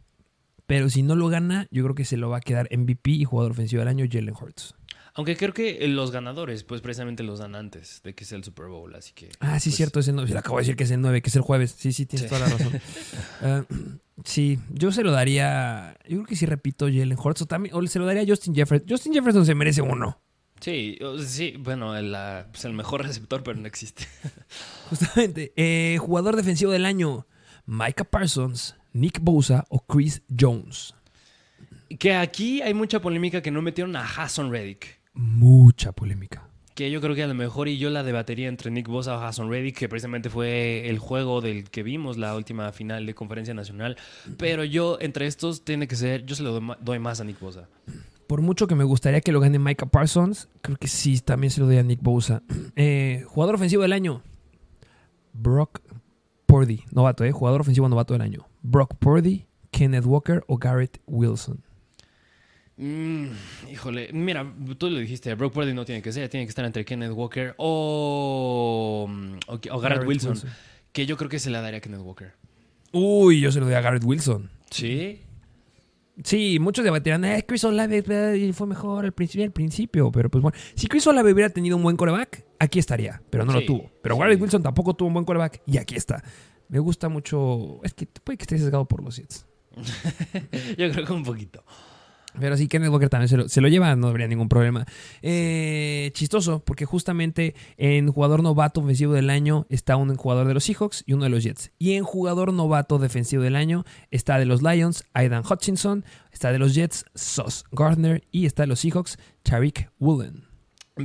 Pero 0.67 0.91
si 0.91 1.03
no 1.03 1.17
lo 1.17 1.29
gana, 1.29 1.67
yo 1.71 1.83
creo 1.83 1.95
que 1.95 2.05
se 2.05 2.17
lo 2.17 2.29
va 2.29 2.39
a 2.39 2.41
quedar 2.41 2.69
MVP 2.77 3.11
y 3.11 3.25
jugador 3.25 3.53
ofensivo 3.53 3.81
del 3.81 3.89
año 3.89 4.07
Jalen 4.11 4.35
Hurts. 4.39 4.75
Aunque 5.15 5.37
creo 5.37 5.53
que 5.53 5.89
los 5.89 6.13
ganadores, 6.13 6.63
pues 6.63 6.81
precisamente 6.81 7.25
los 7.25 7.41
dan 7.41 7.57
antes 7.57 8.03
de 8.05 8.15
que 8.15 8.25
sea 8.25 8.39
el 8.39 8.45
Super 8.45 8.67
Bowl, 8.67 8.95
así 8.95 9.13
que 9.15 9.31
Ah, 9.41 9.59
sí, 9.59 9.71
pues, 9.71 9.77
cierto, 9.77 9.99
ese 10.01 10.13
no, 10.13 10.25
le 10.25 10.39
acabo 10.39 10.59
de 10.59 10.63
decir 10.63 10.77
que 10.77 10.85
es 10.85 10.91
el 10.93 11.01
9, 11.01 11.23
que 11.23 11.31
es 11.31 11.37
el 11.37 11.43
jueves. 11.43 11.75
Sí, 11.77 11.93
sí, 11.93 12.07
tienes 12.07 12.29
Sí. 12.31 12.35
toda 12.37 12.47
la 12.49 12.55
razón. 12.57 12.81
Ah, 13.43 13.65
sí, 14.25 14.59
yo 14.73 14.93
se 14.93 15.03
lo 15.03 15.11
daría, 15.11 15.97
yo 16.09 16.19
creo 16.19 16.27
que 16.27 16.37
sí 16.37 16.45
repito 16.47 16.87
Jalen 16.87 17.17
Hurts 17.19 17.43
o, 17.43 17.47
también, 17.47 17.75
o 17.75 17.85
se 17.87 17.99
lo 17.99 18.07
daría 18.07 18.23
a 18.23 18.27
Justin 18.27 18.55
Jefferson. 18.55 18.89
Justin 18.89 19.13
Jefferson 19.15 19.45
se 19.47 19.55
merece 19.57 19.81
uno. 19.83 20.21
Sí, 20.61 20.99
sí, 21.25 21.55
bueno, 21.59 21.97
el, 21.97 22.15
ah, 22.15 22.47
pues 22.51 22.65
el 22.65 22.73
mejor 22.73 23.03
receptor, 23.07 23.43
pero 23.43 23.59
no 23.59 23.67
existe. 23.67 24.07
Justamente. 24.91 25.53
Eh, 25.57 25.99
jugador 26.01 26.37
defensivo 26.37 26.73
del 26.73 26.85
año, 26.85 27.27
Micah 27.67 28.05
Parsons, 28.05 28.77
Nick 28.93 29.21
Bosa 29.21 29.67
o 29.69 29.81
Chris 29.81 30.23
Jones. 30.39 30.95
Que 31.99 32.15
aquí 32.15 32.61
hay 32.61 32.75
mucha 32.75 33.01
polémica 33.01 33.41
que 33.41 33.51
no 33.51 33.63
metieron 33.63 33.97
a 33.97 34.03
Hassan 34.03 34.51
Reddick. 34.51 34.99
Mucha 35.15 35.93
polémica. 35.93 36.49
Que 36.75 36.91
yo 36.91 37.01
creo 37.01 37.15
que 37.15 37.25
a 37.25 37.27
lo 37.27 37.35
mejor 37.35 37.67
y 37.67 37.79
yo 37.79 37.91
la 37.91 38.05
debatería 38.05 38.47
entre 38.47 38.71
Nick 38.71 38.87
Bosa 38.87 39.17
o 39.17 39.21
Hassan 39.21 39.51
Reddick, 39.51 39.77
que 39.77 39.89
precisamente 39.89 40.31
fue 40.31 40.89
el 40.89 40.99
juego 40.99 41.41
del 41.41 41.71
que 41.71 41.83
vimos 41.83 42.19
la 42.19 42.37
última 42.37 42.71
final 42.73 43.05
de 43.05 43.15
conferencia 43.15 43.53
nacional. 43.53 43.97
Pero 44.37 44.63
yo, 44.65 44.99
entre 45.01 45.27
estos, 45.27 45.65
tiene 45.65 45.89
que 45.89 45.97
ser, 45.97 46.25
yo 46.25 46.37
se 46.37 46.43
lo 46.43 46.61
doy 46.81 46.99
más 46.99 47.21
a 47.21 47.25
Nick 47.25 47.41
Bosa. 47.41 47.69
Por 48.29 48.43
mucho 48.43 48.67
que 48.67 48.75
me 48.75 48.85
gustaría 48.85 49.23
que 49.23 49.33
lo 49.33 49.41
gane 49.41 49.59
Micah 49.59 49.87
Parsons, 49.87 50.49
creo 50.61 50.77
que 50.77 50.87
sí, 50.87 51.19
también 51.19 51.51
se 51.51 51.61
lo 51.61 51.67
doy 51.67 51.79
a 51.79 51.83
Nick 51.83 52.03
Bosa. 52.03 52.43
Eh, 52.77 53.25
jugador 53.27 53.57
ofensivo 53.57 53.83
del 53.83 53.93
año, 53.93 54.23
Brock 55.33 55.81
Purdy. 56.45 56.85
Novato, 56.93 57.25
¿eh? 57.25 57.33
Jugador 57.33 57.63
ofensivo 57.63 57.89
novato 57.89 58.13
del 58.13 58.21
año. 58.21 58.47
Brock 58.63 58.95
Purdy, 58.99 59.47
Kenneth 59.71 60.05
Walker 60.05 60.45
o 60.47 60.59
Garrett 60.59 61.01
Wilson. 61.07 61.65
Mm, 62.77 63.29
híjole, 63.73 64.11
mira, 64.13 64.47
tú 64.77 64.91
lo 64.91 64.99
dijiste, 64.99 65.35
Brock 65.35 65.55
Purdy 65.55 65.73
no 65.73 65.87
tiene 65.87 66.03
que 66.03 66.13
ser, 66.13 66.29
tiene 66.29 66.45
que 66.45 66.51
estar 66.51 66.67
entre 66.67 66.85
Kenneth 66.85 67.13
Walker 67.13 67.55
o, 67.57 69.11
o, 69.47 69.55
o 69.71 69.81
Garrett 69.81 70.07
Wilson, 70.07 70.39
que 70.93 71.07
yo 71.07 71.17
creo 71.17 71.31
que 71.31 71.39
se 71.39 71.49
la 71.49 71.63
daría 71.63 71.79
a 71.79 71.81
Kenneth 71.81 72.03
Walker. 72.03 72.35
Uy, 72.93 73.41
yo 73.41 73.51
se 73.51 73.59
lo 73.59 73.65
doy 73.65 73.75
a 73.75 73.81
Garrett 73.81 74.05
Wilson. 74.05 74.51
¿Sí? 74.71 75.23
Sí, 76.25 76.59
muchos 76.61 76.85
debatirán, 76.85 77.25
eh, 77.25 77.45
Chris 77.47 77.63
Olave 77.65 78.03
eh, 78.09 78.53
fue 78.53 78.67
mejor 78.67 79.05
al 79.05 79.13
principio, 79.13 79.45
al 79.45 79.53
principio, 79.53 80.11
pero 80.11 80.29
pues 80.29 80.43
bueno, 80.43 80.59
si 80.75 80.89
Chris 80.89 81.07
Olave 81.07 81.33
hubiera 81.33 81.51
tenido 81.51 81.77
un 81.77 81.83
buen 81.83 81.97
coreback, 81.97 82.45
aquí 82.59 82.79
estaría, 82.79 83.23
pero 83.31 83.45
no 83.45 83.53
lo 83.53 83.65
tuvo. 83.65 83.91
Pero 84.03 84.17
sí. 84.17 84.21
Garrett 84.21 84.41
Wilson 84.41 84.63
tampoco 84.63 84.95
tuvo 84.95 85.09
un 85.09 85.15
buen 85.15 85.25
coreback 85.25 85.63
y 85.67 85.79
aquí 85.79 85.95
está. 85.95 86.23
Me 86.69 86.81
gusta 86.81 87.09
mucho, 87.09 87.81
es 87.85 87.95
que 87.95 88.07
puede 88.07 88.37
que 88.37 88.43
esté 88.43 88.59
sesgado 88.59 88.87
por 88.87 89.03
los 89.03 89.17
Jets. 89.17 89.47
Yo 90.77 90.91
creo 90.91 91.07
que 91.07 91.13
un 91.13 91.23
poquito. 91.23 91.65
Pero 92.39 92.57
sí, 92.57 92.69
Kenneth 92.69 92.91
Walker 92.91 93.09
también 93.09 93.29
se 93.29 93.37
lo, 93.37 93.49
se 93.49 93.61
lo 93.61 93.69
lleva, 93.69 93.97
no 93.97 94.09
habría 94.09 94.29
ningún 94.29 94.49
problema. 94.49 94.87
Eh, 95.23 96.11
chistoso, 96.15 96.61
porque 96.65 96.85
justamente 96.85 97.55
en 97.77 98.13
jugador 98.13 98.43
novato 98.43 98.81
ofensivo 98.81 99.13
del 99.15 99.31
año 99.31 99.67
está 99.71 99.97
un 99.97 100.15
jugador 100.17 100.47
de 100.47 100.55
los 100.55 100.65
Seahawks 100.65 101.05
y 101.07 101.15
uno 101.15 101.25
de 101.25 101.31
los 101.31 101.43
Jets. 101.43 101.73
Y 101.79 101.95
en 101.95 102.05
jugador 102.05 102.53
novato 102.53 102.99
defensivo 102.99 103.43
del 103.43 103.57
año 103.57 103.85
está 104.11 104.39
de 104.39 104.45
los 104.45 104.63
Lions, 104.63 105.05
Aidan 105.15 105.43
Hutchinson, 105.49 106.05
está 106.33 106.53
de 106.53 106.59
los 106.59 106.75
Jets, 106.75 107.05
Sauce 107.15 107.65
Gardner 107.73 108.23
y 108.31 108.47
está 108.47 108.63
de 108.65 108.69
los 108.69 108.81
Seahawks, 108.81 109.19
Tariq 109.43 109.89
Woolen. 109.99 110.45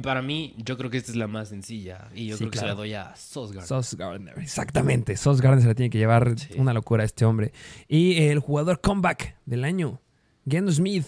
Para 0.01 0.24
mí, 0.24 0.55
yo 0.57 0.76
creo 0.76 0.89
que 0.89 0.97
esta 0.97 1.11
es 1.11 1.17
la 1.17 1.28
más 1.28 1.49
sencilla 1.49 2.07
y 2.15 2.26
yo 2.28 2.36
Sí, 2.36 2.39
creo 2.45 2.51
que 2.51 2.57
se 2.59 2.65
la 2.65 2.74
doy 2.74 2.93
a 2.95 3.15
Sosgard. 3.15 3.65
Sauce 3.65 3.95
Gardner, 3.95 4.34
exactamente. 4.39 5.15
Sauce 5.15 5.41
Gardner 5.41 5.61
se 5.61 5.67
la 5.67 5.76
tiene 5.76 5.91
que 5.91 5.99
llevar 5.99 6.34
Sí. 6.38 6.55
una 6.57 6.74
locura 6.74 7.03
a 7.03 7.05
este 7.05 7.26
hombre. 7.26 7.53
Y 7.88 8.24
el 8.24 8.39
jugador 8.39 8.82
comeback 8.82 9.36
del 9.45 9.63
año, 9.63 10.01
Geno 10.47 10.71
Smith, 10.71 11.05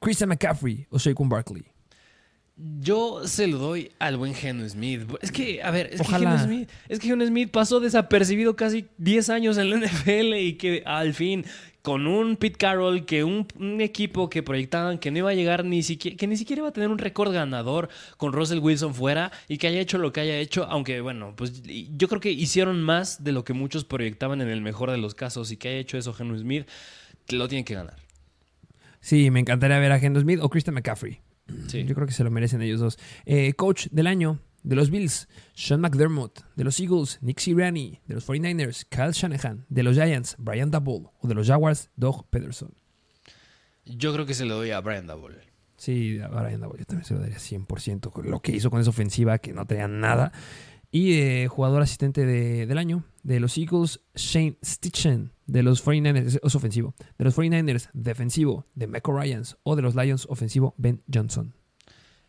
Christian 0.00 0.28
McCaffrey 0.28 0.86
o 0.90 0.98
Saquon 0.98 1.28
Barkley. 1.28 1.64
Yo 2.56 3.26
se 3.26 3.48
lo 3.48 3.58
doy 3.58 3.90
al 3.98 4.16
buen 4.16 4.32
Geno 4.32 4.68
Smith. 4.68 5.02
Es 5.20 5.32
que, 5.32 5.60
a 5.60 5.72
ver, 5.72 5.88
es 5.92 6.00
Ojalá. 6.00 6.18
que 6.18 6.38
Geno 6.38 6.44
Smith, 6.44 6.70
es 6.88 6.98
que 7.00 7.08
Geno 7.08 7.26
Smith 7.26 7.50
pasó 7.50 7.80
desapercibido 7.80 8.54
casi 8.54 8.86
10 8.98 9.28
años 9.30 9.58
en 9.58 9.70
la 9.70 9.76
NFL 9.86 10.34
y 10.36 10.52
que 10.54 10.84
al 10.86 11.14
fin, 11.14 11.44
con 11.82 12.06
un 12.06 12.36
Pete 12.36 12.56
Carroll, 12.56 13.06
que 13.06 13.24
un, 13.24 13.48
un 13.58 13.80
equipo 13.80 14.30
que 14.30 14.44
proyectaban 14.44 14.98
que 14.98 15.10
no 15.10 15.18
iba 15.18 15.30
a 15.30 15.34
llegar 15.34 15.64
ni 15.64 15.82
siquiera, 15.82 16.16
que 16.16 16.28
ni 16.28 16.36
siquiera 16.36 16.60
iba 16.60 16.68
a 16.68 16.72
tener 16.72 16.90
un 16.90 16.98
récord 16.98 17.32
ganador 17.32 17.88
con 18.18 18.32
Russell 18.32 18.60
Wilson 18.60 18.94
fuera 18.94 19.32
y 19.48 19.58
que 19.58 19.66
haya 19.66 19.80
hecho 19.80 19.98
lo 19.98 20.12
que 20.12 20.20
haya 20.20 20.38
hecho, 20.38 20.64
aunque 20.70 21.00
bueno, 21.00 21.34
pues 21.36 21.60
yo 21.64 22.06
creo 22.06 22.20
que 22.20 22.30
hicieron 22.30 22.80
más 22.82 23.24
de 23.24 23.32
lo 23.32 23.42
que 23.42 23.52
muchos 23.52 23.84
proyectaban 23.84 24.40
en 24.40 24.48
el 24.48 24.60
mejor 24.60 24.92
de 24.92 24.98
los 24.98 25.16
casos 25.16 25.50
y 25.50 25.56
que 25.56 25.70
haya 25.70 25.78
hecho 25.78 25.98
eso 25.98 26.14
Geno 26.14 26.38
Smith, 26.38 26.68
lo 27.30 27.48
tiene 27.48 27.64
que 27.64 27.74
ganar. 27.74 28.03
Sí, 29.04 29.30
me 29.30 29.40
encantaría 29.40 29.78
ver 29.78 29.92
a 29.92 29.98
Geno 29.98 30.18
Smith 30.18 30.38
o 30.40 30.48
Christian 30.48 30.72
McCaffrey. 30.74 31.20
Sí. 31.68 31.84
Yo 31.84 31.94
creo 31.94 32.06
que 32.06 32.14
se 32.14 32.24
lo 32.24 32.30
merecen 32.30 32.62
ellos 32.62 32.80
dos. 32.80 32.98
Eh, 33.26 33.52
coach 33.52 33.88
del 33.90 34.06
año 34.06 34.40
de 34.62 34.76
los 34.76 34.88
Bills, 34.90 35.28
Sean 35.54 35.82
McDermott. 35.82 36.40
De 36.56 36.64
los 36.64 36.80
Eagles, 36.80 37.18
Nick 37.20 37.38
Sirianni. 37.38 38.00
De 38.06 38.14
los 38.14 38.26
49ers, 38.26 38.86
Kyle 38.88 39.12
Shanahan. 39.12 39.66
De 39.68 39.82
los 39.82 39.94
Giants, 39.94 40.36
Brian 40.38 40.70
Dabble. 40.70 41.10
O 41.20 41.28
de 41.28 41.34
los 41.34 41.46
Jaguars, 41.46 41.90
Doug 41.96 42.24
Pederson. 42.30 42.72
Yo 43.84 44.14
creo 44.14 44.24
que 44.24 44.32
se 44.32 44.46
lo 44.46 44.56
doy 44.56 44.70
a 44.70 44.80
Brian 44.80 45.06
Double. 45.06 45.36
Sí, 45.76 46.18
a 46.20 46.28
Brian 46.28 46.62
Dabble 46.62 46.78
yo 46.78 46.84
también 46.86 47.04
se 47.04 47.12
lo 47.12 47.20
daría 47.20 47.36
100% 47.36 48.10
con 48.10 48.30
lo 48.30 48.40
que 48.40 48.52
hizo 48.52 48.70
con 48.70 48.80
esa 48.80 48.88
ofensiva 48.88 49.36
que 49.38 49.52
no 49.52 49.66
tenía 49.66 49.86
nada. 49.86 50.32
Y 50.90 51.14
eh, 51.18 51.46
jugador 51.48 51.82
asistente 51.82 52.24
de- 52.24 52.64
del 52.66 52.78
año 52.78 53.04
de 53.22 53.38
los 53.40 53.58
Eagles, 53.58 54.00
Shane 54.14 54.56
Stitchen. 54.64 55.32
De 55.46 55.62
los 55.62 55.84
49ers, 55.84 56.40
es- 56.42 56.54
ofensivo. 56.54 56.94
De 57.18 57.24
los 57.24 57.36
49ers, 57.36 57.90
defensivo. 57.92 58.66
De 58.74 58.86
Meco 58.86 59.18
Ryans. 59.18 59.56
O 59.62 59.76
de 59.76 59.82
los 59.82 59.94
Lions, 59.94 60.26
ofensivo, 60.30 60.74
Ben 60.78 61.02
Johnson. 61.12 61.54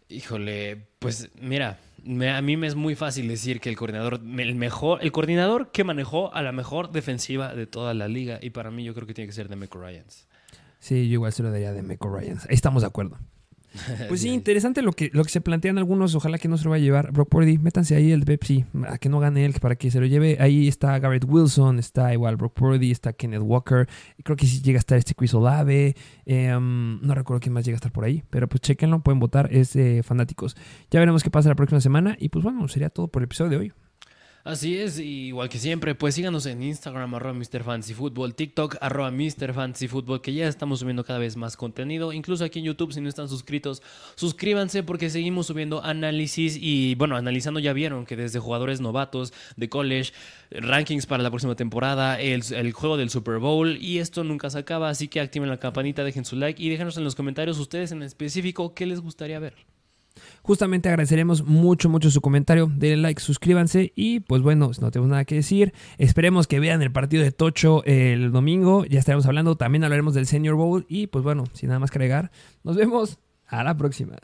Híjole, 0.07 0.88
pues 0.99 1.30
mira, 1.41 1.80
me- 2.03 2.30
a 2.30 2.41
mí 2.41 2.57
me 2.57 2.68
es 2.68 2.76
muy 2.76 2.93
fácil 2.95 3.28
decir 3.28 3.59
que 3.59 3.70
el 3.70 3.76
coordinador, 3.76 4.22
el 4.38 4.55
mejor, 4.55 4.99
el 5.03 5.11
coordinador 5.11 5.72
que 5.72 5.84
manejó 5.84 6.32
a 6.34 6.43
la 6.43 6.51
mejor 6.51 6.91
defensiva 6.91 7.55
de 7.55 7.66
toda 7.66 7.93
la 7.95 8.07
liga, 8.07 8.38
y 8.41 8.51
para 8.51 8.70
mí 8.70 8.84
yo 8.84 8.93
creo 8.93 9.07
que 9.07 9.13
tiene 9.16 9.28
que 9.28 9.34
ser 9.34 9.49
de 9.49 9.55
Ryans. 9.80 10.28
Sí, 10.80 11.07
yo 11.07 11.13
igual 11.13 11.34
se 11.34 11.41
lo 11.41 11.49
daría 11.49 11.74
de 11.74 11.82
Meco 11.82 12.16
Ryans. 12.16 12.43
Ahí 12.47 12.53
estamos 12.53 12.84
de 12.84 12.88
acuerdo. 12.88 13.18
Pues 14.07 14.21
sí, 14.21 14.30
interesante 14.30 14.82
lo 14.82 14.93
que, 14.93 15.09
lo 15.13 15.23
que 15.23 15.30
se 15.30 15.41
plantean 15.41 15.78
algunos. 15.78 16.15
Ojalá 16.15 16.38
que 16.38 16.47
no 16.47 16.57
se 16.57 16.65
lo 16.65 16.71
vaya 16.71 16.84
a 16.84 16.86
llevar. 16.86 17.11
Brock 17.11 17.30
Purdy, 17.30 17.57
métanse 17.57 17.95
ahí 17.95 18.11
el 18.11 18.21
de 18.21 18.26
Pepsi. 18.26 18.65
A 18.88 18.97
que 18.97 19.09
no 19.09 19.19
gane 19.19 19.45
él, 19.45 19.53
para 19.59 19.76
que 19.76 19.91
se 19.91 19.99
lo 19.99 20.05
lleve. 20.05 20.38
Ahí 20.39 20.67
está 20.67 20.97
Garrett 20.99 21.26
Wilson, 21.28 21.80
está 21.80 22.13
igual 22.13 22.36
Brock 22.36 22.53
Purdy, 22.53 22.91
está 22.91 23.13
Kenneth 23.13 23.41
Walker. 23.43 23.88
Creo 24.23 24.36
que 24.36 24.45
sí 24.45 24.61
llega 24.61 24.78
a 24.78 24.80
estar 24.80 24.97
este 24.97 25.15
Chris 25.15 25.34
Olave. 25.34 25.95
Em, 26.26 27.01
no 27.01 27.15
recuerdo 27.15 27.39
quién 27.39 27.53
más 27.53 27.65
llega 27.65 27.76
a 27.76 27.78
estar 27.78 27.91
por 27.91 28.03
ahí. 28.03 28.23
Pero 28.30 28.47
pues 28.47 28.61
chequenlo, 28.61 29.01
pueden 29.01 29.19
votar. 29.19 29.49
Es 29.51 29.78
fanáticos. 30.03 30.55
Ya 30.91 30.99
veremos 30.99 31.23
qué 31.23 31.30
pasa 31.30 31.49
la 31.49 31.55
próxima 31.55 31.82
semana. 31.82 32.15
Y 32.19 32.30
pues 32.30 32.43
bueno, 32.43 32.67
sería 32.67 32.89
todo 32.89 33.07
por 33.07 33.21
el 33.21 33.26
episodio 33.26 33.51
de 33.51 33.57
hoy. 33.57 33.84
Así 34.45 34.77
es, 34.77 34.99
igual 34.99 35.49
que 35.49 35.57
siempre, 35.57 35.95
pues 35.95 36.13
síganos 36.13 36.45
en 36.45 36.61
Instagram, 36.61 37.15
arroba 37.15 37.33
MrFantasyFootball, 37.33 38.35
TikTok, 38.35 38.75
arroba 38.79 39.09
MrFantasyFootball, 39.09 40.21
que 40.21 40.35
ya 40.35 40.47
estamos 40.47 40.81
subiendo 40.81 41.03
cada 41.03 41.17
vez 41.17 41.35
más 41.35 41.57
contenido. 41.57 42.13
Incluso 42.13 42.45
aquí 42.45 42.59
en 42.59 42.65
YouTube, 42.65 42.93
si 42.93 43.01
no 43.01 43.09
están 43.09 43.27
suscritos, 43.27 43.81
suscríbanse 44.13 44.83
porque 44.83 45.09
seguimos 45.09 45.47
subiendo 45.47 45.83
análisis 45.83 46.59
y, 46.61 46.93
bueno, 46.93 47.15
analizando 47.15 47.59
ya 47.59 47.73
vieron 47.73 48.05
que 48.05 48.15
desde 48.15 48.37
jugadores 48.37 48.81
novatos 48.81 49.33
de 49.57 49.67
college, 49.67 50.13
rankings 50.51 51.07
para 51.07 51.23
la 51.23 51.31
próxima 51.31 51.55
temporada, 51.55 52.21
el, 52.21 52.43
el 52.53 52.71
juego 52.71 52.97
del 52.97 53.09
Super 53.09 53.39
Bowl 53.39 53.75
y 53.81 53.97
esto 53.97 54.23
nunca 54.23 54.51
se 54.51 54.59
acaba, 54.59 54.89
así 54.89 55.07
que 55.07 55.21
activen 55.21 55.49
la 55.49 55.57
campanita, 55.57 56.03
dejen 56.03 56.23
su 56.23 56.35
like 56.35 56.61
y 56.61 56.69
déjenos 56.69 56.97
en 56.97 57.03
los 57.03 57.15
comentarios 57.15 57.57
ustedes 57.57 57.91
en 57.93 58.03
específico 58.03 58.75
qué 58.75 58.85
les 58.85 59.01
gustaría 59.01 59.39
ver. 59.39 59.55
Justamente 60.45 60.89
agradeceremos 60.89 61.43
mucho, 61.43 61.89
mucho 61.89 62.11
su 62.11 62.21
comentario. 62.21 62.71
Denle 62.71 62.97
like, 62.97 63.19
suscríbanse 63.19 63.93
y 63.95 64.19
pues 64.19 64.43
bueno, 64.43 64.69
no 64.79 64.91
tenemos 64.91 65.09
nada 65.09 65.25
que 65.25 65.33
decir. 65.33 65.73
Esperemos 65.97 66.45
que 66.45 66.59
vean 66.59 66.83
el 66.83 66.91
partido 66.91 67.23
de 67.23 67.31
Tocho 67.31 67.83
el 67.85 68.31
domingo. 68.31 68.85
Ya 68.85 68.99
estaremos 68.99 69.25
hablando. 69.25 69.55
También 69.55 69.83
hablaremos 69.83 70.13
del 70.13 70.27
Senior 70.27 70.53
Bowl 70.53 70.85
y 70.87 71.07
pues 71.07 71.23
bueno, 71.23 71.45
sin 71.53 71.69
nada 71.69 71.79
más 71.79 71.89
que 71.89 72.29
nos 72.63 72.75
vemos 72.75 73.17
a 73.47 73.63
la 73.63 73.75
próxima. 73.75 74.17